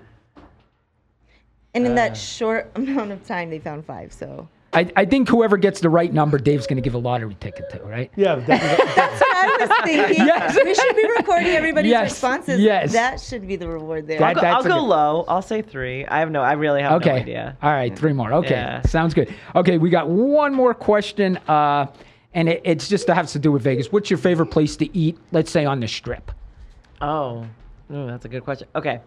And 1.74 1.86
in 1.86 1.94
Uh. 1.94 1.96
that 1.96 2.18
short 2.18 2.72
amount 2.76 3.12
of 3.12 3.26
time, 3.26 3.50
they 3.50 3.60
found 3.60 3.86
five. 3.86 4.14
So 4.14 4.48
I, 4.74 4.92
I 4.96 5.06
think 5.06 5.30
whoever 5.30 5.58
gets 5.58 5.80
the 5.80 5.90
right 5.90 6.12
number, 6.12 6.38
Dave's 6.38 6.66
going 6.68 6.78
to 6.78 6.82
give 6.82 6.94
a 6.94 6.98
lottery 6.98 7.36
ticket 7.40 7.70
to. 7.72 7.80
Right? 7.84 8.12
Yeah, 8.16 8.36
that's 8.48 9.22
what 9.22 9.36
I 9.38 9.58
was 9.60 9.70
thinking. 9.86 10.26
Yes. 10.26 10.58
We 10.64 10.74
should 10.74 10.96
be 10.96 11.08
recording 11.18 11.50
everybody's 11.50 11.92
Yes, 11.92 12.12
responses. 12.12 12.60
yes. 12.60 12.92
That 12.94 13.20
should 13.20 13.48
be 13.48 13.56
the 13.56 13.68
reward 13.68 14.08
there. 14.08 14.20
That- 14.20 14.38
I'll 14.38 14.42
go, 14.42 14.48
I'll 14.48 14.64
go 14.64 14.70
good- 14.82 14.88
low. 14.88 15.26
I'll 15.28 15.42
say 15.42 15.62
three. 15.62 16.06
I 16.06 16.20
have 16.20 16.32
no. 16.32 16.42
I 16.42 16.54
really 16.54 16.82
have 16.82 16.94
Okay. 17.02 17.10
no 17.10 17.16
idea. 17.16 17.58
All 17.62 17.72
right, 17.72 17.98
three 17.98 18.14
more. 18.14 18.34
Okay, 18.34 18.52
Yeah. 18.52 18.82
sounds 18.84 19.14
good. 19.14 19.34
Okay, 19.56 19.78
we 19.78 19.90
got 19.90 20.10
one 20.10 20.54
more 20.54 20.74
question, 20.74 21.38
uh, 21.48 21.88
and 22.34 22.50
it, 22.50 22.62
it's 22.64 22.88
just 22.88 23.08
that 23.08 23.16
has 23.16 23.32
to 23.34 23.40
do 23.40 23.52
with 23.52 23.62
Vegas. 23.64 23.92
What's 23.92 24.10
your 24.10 24.18
favorite 24.18 24.48
place 24.48 24.76
to 24.78 24.98
eat? 24.98 25.18
Let's 25.32 25.52
say 25.52 25.66
on 25.66 25.80
the 25.80 25.88
Strip. 25.88 26.32
Oh, 27.02 27.46
Ooh, 27.92 28.08
that's 28.08 28.26
a 28.26 28.30
good 28.30 28.44
question. 28.44 28.68
Okay. 28.76 29.02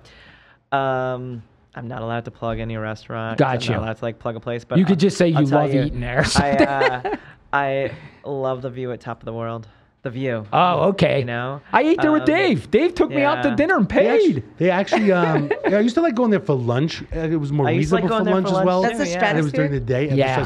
Um, 0.70 1.42
I'm 1.76 1.88
not 1.88 2.00
allowed 2.02 2.24
to 2.24 2.30
plug 2.30 2.58
any 2.58 2.76
restaurant. 2.76 3.38
Gotcha. 3.38 3.72
I'm 3.74 3.80
not 3.80 3.84
allowed 3.84 3.96
to 3.98 4.04
like 4.04 4.18
plug 4.18 4.34
a 4.36 4.40
place, 4.40 4.64
but 4.64 4.78
You 4.78 4.84
could 4.84 4.92
I'll- 4.92 4.96
just 4.96 5.16
say 5.18 5.32
I'll 5.32 5.42
you 5.42 5.48
tell 5.48 5.60
love 5.60 5.74
eating 5.74 6.00
there 6.00 6.24
I 6.36 6.50
uh, 6.52 7.16
I 7.52 7.92
love 8.24 8.62
the 8.62 8.70
view 8.70 8.92
at 8.92 9.00
Top 9.00 9.20
of 9.20 9.26
the 9.26 9.32
World. 9.32 9.68
The 10.02 10.10
view. 10.10 10.46
Oh, 10.52 10.88
okay. 10.90 11.18
You 11.20 11.24
know. 11.24 11.60
I 11.72 11.82
ate 11.82 12.00
there 12.00 12.12
with 12.12 12.22
Um, 12.22 12.26
Dave. 12.26 12.70
Dave 12.70 12.94
took 12.94 13.10
me 13.10 13.22
out 13.22 13.42
to 13.42 13.56
dinner 13.56 13.76
and 13.76 13.88
They 13.88 13.94
paid. 13.96 14.08
actually, 14.08 14.42
they 14.56 14.70
actually 14.70 15.12
um, 15.12 15.50
yeah, 15.68 15.78
I 15.78 15.80
used 15.80 15.96
to 15.96 16.00
like 16.00 16.14
going 16.14 16.30
there 16.30 16.38
for 16.40 16.54
lunch. 16.54 17.02
Uh, 17.14 17.18
It 17.20 17.36
was 17.40 17.50
more 17.50 17.66
I 17.66 17.72
used 17.72 17.90
like 17.92 18.04
reasonable 18.04 18.24
going 18.24 18.44
for 18.44 18.50
lunch 18.50 18.60
as 18.60 18.64
well. 18.64 18.82
That's 18.82 18.98
the 18.98 19.08
yeah. 19.08 19.24
and 19.26 19.38
it 19.38 19.42
was 19.42 19.52
during 19.52 19.72
the 19.72 19.80
day. 19.80 20.08
and 20.08 20.16
Yeah. 20.16 20.44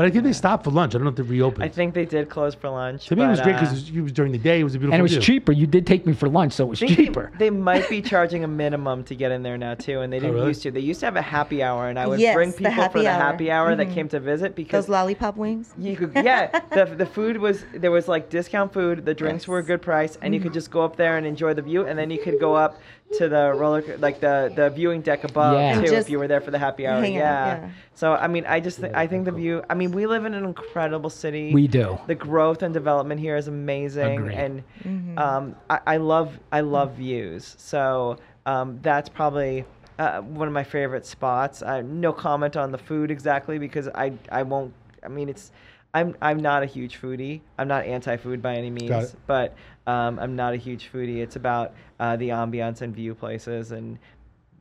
It's 0.00 0.06
such 0.06 0.06
a- 0.06 0.06
But 0.06 0.06
I 0.06 0.10
think 0.10 0.24
they 0.24 0.32
stopped 0.32 0.64
for 0.64 0.70
lunch. 0.70 0.94
I 0.94 0.98
don't 0.98 1.04
know 1.04 1.10
if 1.10 1.16
they 1.16 1.22
reopened. 1.22 1.64
I 1.64 1.68
think 1.68 1.94
they 1.94 2.04
did 2.04 2.28
close 2.28 2.54
for 2.54 2.68
lunch. 2.70 3.06
to 3.06 3.16
me, 3.16 3.24
it 3.24 3.28
was 3.28 3.38
but, 3.40 3.44
great 3.44 3.56
uh, 3.56 3.60
because 3.60 3.88
it 3.90 4.00
was 4.00 4.12
during 4.12 4.32
the 4.32 4.38
day. 4.38 4.60
It 4.60 4.64
was 4.64 4.74
a 4.74 4.78
beautiful 4.78 4.94
and 4.94 5.00
it 5.00 5.02
was 5.02 5.12
view. 5.12 5.20
cheaper. 5.20 5.52
You 5.52 5.66
did 5.66 5.86
take 5.86 6.06
me 6.06 6.12
for 6.12 6.28
lunch, 6.28 6.52
so 6.54 6.64
it 6.64 6.68
was 6.70 6.78
think 6.80 6.96
they- 6.96 7.04
cheaper. 7.06 7.30
They, 7.38 7.50
might 7.50 7.88
be 7.88 8.00
charging 8.12 8.44
a 8.44 8.48
minimum 8.48 9.04
to 9.04 9.14
get 9.14 9.30
in 9.32 9.42
there 9.42 9.58
now 9.58 9.74
too, 9.74 10.00
and 10.00 10.12
they 10.12 10.18
didn't 10.18 10.30
Oh, 10.32 10.38
really? 10.38 10.48
used 10.48 10.62
to. 10.62 10.70
They 10.70 10.80
used 10.80 11.00
to 11.00 11.06
have 11.06 11.16
a 11.16 11.22
happy 11.22 11.62
hour, 11.62 11.88
and 11.88 11.98
I 11.98 12.06
would 12.06 12.20
Yes, 12.20 12.34
bring 12.34 12.50
the 12.50 12.56
people 12.56 12.70
for 12.72 12.80
happy 12.82 13.00
the 13.00 13.08
hour. 13.08 13.20
happy 13.20 13.50
hour 13.50 13.74
that 13.76 13.88
Mhm. 13.88 13.94
came 13.94 14.08
to 14.08 14.20
visit 14.20 14.54
because 14.54 14.86
Those 14.86 14.90
lollipop 14.92 15.36
wings. 15.36 15.74
You 15.78 15.96
could, 15.96 16.12
yeah, 16.14 16.60
the, 16.70 16.84
the 16.86 17.06
food 17.06 17.36
was 17.38 17.64
there 17.74 17.90
was 17.90 18.08
like 18.08 18.30
discount 18.30 18.72
food. 18.72 19.04
The 19.04 19.14
drinks 19.14 19.46
were 19.48 19.58
a 19.58 19.62
good 19.62 19.82
price, 19.82 20.16
and 20.22 20.34
you 20.34 20.40
could 20.40 20.52
just 20.52 20.70
go 20.70 20.82
up 20.82 20.96
there 20.96 21.16
and 21.16 21.26
enjoy 21.26 21.54
the 21.54 21.62
view, 21.62 21.86
and 21.86 21.98
then 21.98 22.10
you 22.10 22.18
could 22.20 22.38
go 22.40 22.54
up 22.54 22.78
to 23.18 23.28
the 23.28 23.52
roller 23.54 23.82
like 23.98 24.20
the 24.20 24.52
the 24.54 24.70
viewing 24.70 25.00
deck 25.00 25.24
above 25.24 25.54
Yeah. 25.54 25.74
too 25.74 25.78
And 25.80 25.86
if 25.94 26.08
you 26.10 26.18
were 26.18 26.28
there 26.28 26.40
for 26.40 26.50
the 26.52 26.58
happy 26.58 26.86
hour. 26.86 27.00
hang 27.00 27.16
out, 27.16 27.20
yeah. 27.20 27.60
yeah. 27.62 27.70
So 27.94 28.12
I 28.12 28.28
mean, 28.28 28.46
I 28.46 28.60
just 28.60 28.78
think 28.78 28.94
I 28.94 29.06
think 29.06 29.24
the 29.24 29.32
view. 29.32 29.62
I 29.68 29.74
mean, 29.74 29.90
we 29.92 30.06
live 30.06 30.24
in 30.24 30.34
an 30.34 30.44
incredible 30.44 31.10
city. 31.10 31.52
We 31.52 31.66
do. 31.66 31.98
The 32.06 32.14
growth 32.14 32.62
and 32.62 32.72
development 32.72 33.20
here 33.20 33.36
is 33.36 33.48
amazing, 33.48 34.18
Agree. 34.18 34.34
and 34.34 34.62
Mm-hmm. 34.84 35.18
um, 35.18 35.56
I, 35.68 35.80
I 35.86 35.96
love 35.96 36.38
I 36.52 36.60
love 36.60 36.92
views. 36.94 37.54
So 37.58 38.18
um, 38.46 38.78
that's 38.82 39.08
probably. 39.08 39.64
Uh, 39.98 40.22
one 40.22 40.48
of 40.48 40.54
my 40.54 40.64
favorite 40.64 41.04
spots. 41.04 41.60
Uh, 41.60 41.82
no 41.82 42.10
comment 42.10 42.56
on 42.56 42.72
the 42.72 42.78
food 42.78 43.10
exactly 43.10 43.58
because 43.58 43.86
I 43.88 44.12
I 44.32 44.44
won't. 44.44 44.72
I 45.04 45.08
mean, 45.08 45.28
it's 45.28 45.52
I'm 45.92 46.16
I'm 46.22 46.38
not 46.40 46.62
a 46.62 46.66
huge 46.66 46.98
foodie. 46.98 47.42
I'm 47.58 47.68
not 47.68 47.84
anti-food 47.84 48.40
by 48.40 48.54
any 48.54 48.70
means, 48.70 49.14
but 49.26 49.54
um, 49.86 50.18
I'm 50.18 50.36
not 50.36 50.52
a 50.54 50.56
huge 50.56 50.90
foodie. 50.92 51.18
It's 51.18 51.36
about 51.36 51.72
uh, 51.98 52.16
the 52.16 52.28
ambiance 52.30 52.80
and 52.82 52.94
view 52.94 53.14
places 53.14 53.72
and 53.72 53.98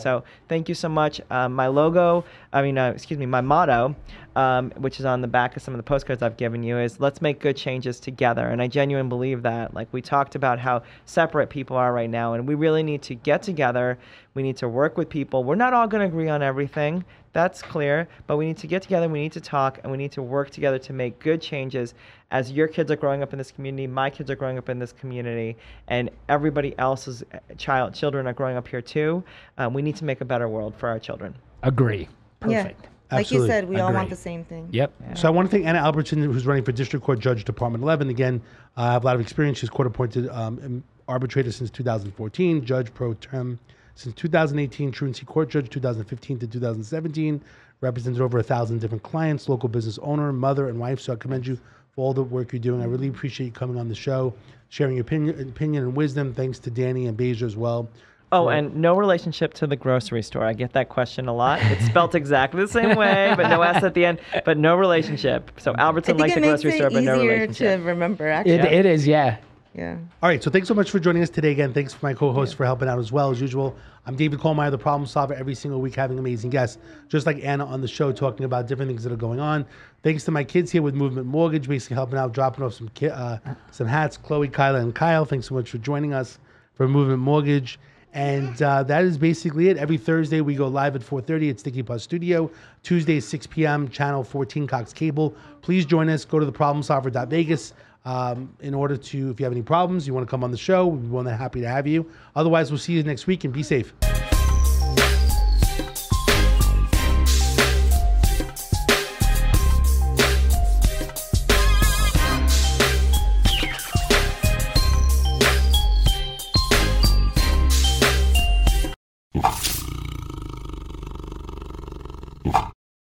So 0.00 0.24
thank 0.48 0.68
you 0.68 0.74
so 0.74 0.88
much. 0.88 1.20
Um, 1.30 1.54
my 1.54 1.66
logo, 1.66 2.24
I 2.52 2.62
mean, 2.62 2.78
uh, 2.78 2.90
excuse 2.90 3.18
me, 3.18 3.26
my 3.26 3.40
motto, 3.40 3.94
um, 4.36 4.70
which 4.78 4.98
is 4.98 5.06
on 5.06 5.20
the 5.20 5.28
back 5.28 5.56
of 5.56 5.62
some 5.62 5.74
of 5.74 5.78
the 5.78 5.82
postcards 5.82 6.22
I've 6.22 6.36
given 6.36 6.62
you, 6.62 6.78
is 6.78 7.00
let's 7.00 7.20
make 7.20 7.40
good 7.40 7.56
changes 7.56 8.00
together. 8.00 8.46
And 8.46 8.62
I 8.62 8.68
genuinely 8.68 9.08
believe 9.08 9.42
that. 9.42 9.74
Like 9.74 9.88
we 9.92 10.02
talked 10.02 10.34
about 10.34 10.58
how 10.58 10.82
separate 11.04 11.50
people 11.50 11.76
are 11.76 11.92
right 11.92 12.10
now, 12.10 12.34
and 12.34 12.46
we 12.46 12.54
really 12.54 12.82
need 12.82 13.02
to 13.02 13.14
get 13.14 13.42
together. 13.42 13.98
We 14.34 14.42
need 14.42 14.56
to 14.58 14.68
work 14.68 14.96
with 14.96 15.08
people. 15.08 15.44
We're 15.44 15.54
not 15.56 15.74
all 15.74 15.86
going 15.86 16.00
to 16.00 16.06
agree 16.06 16.28
on 16.28 16.42
everything. 16.42 17.04
That's 17.32 17.62
clear. 17.62 18.08
But 18.26 18.36
we 18.36 18.46
need 18.46 18.58
to 18.58 18.66
get 18.66 18.82
together. 18.82 19.08
We 19.08 19.20
need 19.20 19.32
to 19.32 19.40
talk, 19.40 19.80
and 19.82 19.90
we 19.90 19.98
need 19.98 20.12
to 20.12 20.22
work 20.22 20.50
together 20.50 20.78
to 20.78 20.92
make 20.92 21.18
good 21.18 21.40
changes. 21.40 21.94
As 22.30 22.52
your 22.52 22.68
kids 22.68 22.90
are 22.90 22.96
growing 22.96 23.22
up 23.22 23.32
in 23.32 23.38
this 23.38 23.50
community, 23.50 23.86
my 23.86 24.10
kids 24.10 24.30
are 24.30 24.36
growing 24.36 24.58
up 24.58 24.68
in 24.68 24.78
this 24.78 24.92
community, 24.92 25.56
and 25.88 26.10
everybody 26.28 26.76
else's 26.78 27.22
uh, 27.32 27.38
child 27.56 27.94
children 27.94 28.26
are 28.26 28.32
growing 28.32 28.56
up 28.56 28.68
here 28.68 28.82
too. 28.82 29.22
Um, 29.58 29.74
we 29.74 29.82
need 29.82 29.96
to 29.96 30.04
make 30.04 30.20
a 30.20 30.24
better 30.24 30.48
world 30.48 30.74
for 30.76 30.88
our 30.88 30.98
children. 30.98 31.34
Agree. 31.62 32.08
Yeah. 32.46 32.62
Perfect. 32.62 32.88
Like 33.10 33.30
you 33.30 33.46
said, 33.46 33.68
we 33.68 33.78
all 33.78 33.92
want 33.92 34.08
the 34.08 34.16
same 34.16 34.42
thing. 34.42 34.68
Yep. 34.70 34.92
So 35.16 35.28
I 35.28 35.30
want 35.30 35.50
to 35.50 35.54
thank 35.54 35.66
Anna 35.66 35.80
Albertson, 35.80 36.22
who's 36.22 36.46
running 36.46 36.64
for 36.64 36.72
District 36.72 37.04
Court 37.04 37.18
Judge, 37.18 37.44
Department 37.44 37.84
11. 37.84 38.08
Again, 38.08 38.40
uh, 38.74 38.80
I 38.80 38.92
have 38.92 39.04
a 39.04 39.06
lot 39.06 39.14
of 39.14 39.20
experience. 39.20 39.58
She's 39.58 39.68
court 39.68 39.86
appointed 39.86 40.30
um, 40.30 40.82
arbitrator 41.08 41.52
since 41.52 41.70
2014, 41.70 42.64
judge 42.64 42.92
pro 42.94 43.14
tem 43.14 43.58
since 43.94 44.14
2018, 44.14 44.90
truancy 44.92 45.24
court 45.24 45.50
judge 45.50 45.68
2015 45.70 46.38
to 46.40 46.46
2017. 46.46 47.40
Represented 47.80 48.20
over 48.20 48.38
a 48.38 48.44
thousand 48.44 48.80
different 48.80 49.02
clients, 49.02 49.48
local 49.48 49.68
business 49.68 49.98
owner, 50.02 50.32
mother, 50.32 50.68
and 50.68 50.78
wife. 50.78 51.00
So 51.00 51.14
I 51.14 51.16
commend 51.16 51.46
you 51.48 51.56
for 51.96 52.04
all 52.04 52.14
the 52.14 52.22
work 52.22 52.52
you're 52.52 52.60
doing. 52.60 52.80
I 52.80 52.84
really 52.84 53.08
appreciate 53.08 53.46
you 53.46 53.52
coming 53.52 53.76
on 53.76 53.88
the 53.88 53.94
show, 53.94 54.32
sharing 54.68 54.94
your 54.94 55.02
opinion, 55.02 55.48
opinion 55.48 55.82
and 55.82 55.96
wisdom. 55.96 56.32
Thanks 56.32 56.60
to 56.60 56.70
Danny 56.70 57.06
and 57.06 57.18
Beja 57.18 57.42
as 57.42 57.56
well. 57.56 57.88
Oh, 58.30 58.48
and 58.48 58.74
no 58.76 58.94
relationship 58.96 59.52
to 59.54 59.66
the 59.66 59.74
grocery 59.74 60.22
store. 60.22 60.44
I 60.44 60.52
get 60.54 60.72
that 60.74 60.88
question 60.90 61.26
a 61.26 61.34
lot. 61.34 61.60
It's 61.60 61.84
spelt 61.86 62.14
exactly 62.14 62.62
the 62.62 62.68
same 62.68 62.96
way, 62.96 63.34
but 63.36 63.48
no 63.48 63.60
S 63.62 63.82
at 63.82 63.94
the 63.94 64.06
end, 64.06 64.20
but 64.44 64.56
no 64.56 64.76
relationship. 64.76 65.50
So 65.60 65.74
Albertson 65.76 66.16
think 66.16 66.20
like 66.20 66.34
the 66.34 66.40
grocery 66.40 66.70
it 66.70 66.76
store, 66.76 66.90
but 66.90 67.02
no 67.02 67.16
easier 67.16 67.28
to 67.28 67.34
relationship. 67.34 67.84
remember. 67.84 68.28
Actually, 68.28 68.52
It, 68.54 68.64
it 68.64 68.86
is, 68.86 69.06
yeah. 69.08 69.38
Yeah. 69.74 69.96
All 70.22 70.28
right, 70.28 70.42
so 70.42 70.50
thanks 70.50 70.68
so 70.68 70.74
much 70.74 70.90
for 70.90 70.98
joining 70.98 71.22
us 71.22 71.30
today. 71.30 71.50
Again, 71.50 71.72
thanks 71.72 71.94
for 71.94 72.04
my 72.04 72.12
co-host 72.12 72.56
for 72.56 72.64
helping 72.66 72.88
out 72.88 72.98
as 72.98 73.10
well 73.10 73.30
as 73.30 73.40
usual. 73.40 73.74
I'm 74.04 74.16
David 74.16 74.38
Kohlmeyer, 74.38 74.70
the 74.70 74.76
problem 74.76 75.06
solver, 75.06 75.32
every 75.32 75.54
single 75.54 75.80
week 75.80 75.94
having 75.94 76.18
amazing 76.18 76.50
guests, 76.50 76.76
just 77.08 77.24
like 77.24 77.42
Anna 77.42 77.64
on 77.64 77.80
the 77.80 77.88
show, 77.88 78.12
talking 78.12 78.44
about 78.44 78.66
different 78.66 78.90
things 78.90 79.02
that 79.04 79.12
are 79.12 79.16
going 79.16 79.40
on. 79.40 79.64
Thanks 80.02 80.24
to 80.24 80.30
my 80.30 80.44
kids 80.44 80.70
here 80.70 80.82
with 80.82 80.94
Movement 80.94 81.26
Mortgage, 81.26 81.68
basically 81.68 81.94
helping 81.94 82.18
out, 82.18 82.32
dropping 82.32 82.64
off 82.64 82.74
some 82.74 82.88
ki- 82.90 83.08
uh, 83.08 83.38
some 83.70 83.86
hats. 83.86 84.18
Chloe, 84.18 84.48
Kyla, 84.48 84.80
and 84.80 84.94
Kyle, 84.94 85.24
thanks 85.24 85.46
so 85.46 85.54
much 85.54 85.70
for 85.70 85.78
joining 85.78 86.12
us 86.12 86.38
for 86.74 86.86
Movement 86.86 87.20
Mortgage. 87.20 87.78
And 88.14 88.60
uh, 88.60 88.82
that 88.82 89.04
is 89.04 89.16
basically 89.16 89.70
it. 89.70 89.78
Every 89.78 89.96
Thursday 89.96 90.42
we 90.42 90.54
go 90.54 90.68
live 90.68 90.94
at 90.96 91.02
4:30 91.02 91.48
at 91.48 91.60
Sticky 91.60 91.82
Plus 91.82 92.02
Studio. 92.02 92.50
Tuesdays 92.82 93.26
6 93.26 93.46
p.m. 93.46 93.88
Channel 93.88 94.22
14 94.22 94.66
Cox 94.66 94.92
Cable. 94.92 95.34
Please 95.62 95.86
join 95.86 96.10
us. 96.10 96.26
Go 96.26 96.38
to 96.38 96.44
the 96.44 96.52
problemsolver.vegas 96.52 97.72
um, 98.04 98.54
in 98.60 98.74
order 98.74 98.96
to, 98.96 99.30
if 99.30 99.40
you 99.40 99.44
have 99.44 99.52
any 99.52 99.62
problems, 99.62 100.06
you 100.06 100.14
want 100.14 100.26
to 100.26 100.30
come 100.30 100.42
on 100.42 100.50
the 100.50 100.56
show, 100.56 100.86
we'd 100.86 101.02
be 101.02 101.08
more 101.08 101.22
than 101.22 101.36
happy 101.36 101.60
to 101.60 101.68
have 101.68 101.86
you. 101.86 102.10
Otherwise, 102.34 102.70
we'll 102.70 102.78
see 102.78 102.92
you 102.94 103.02
next 103.02 103.26
week 103.26 103.44
and 103.44 103.52
be 103.52 103.62
safe. 103.62 103.92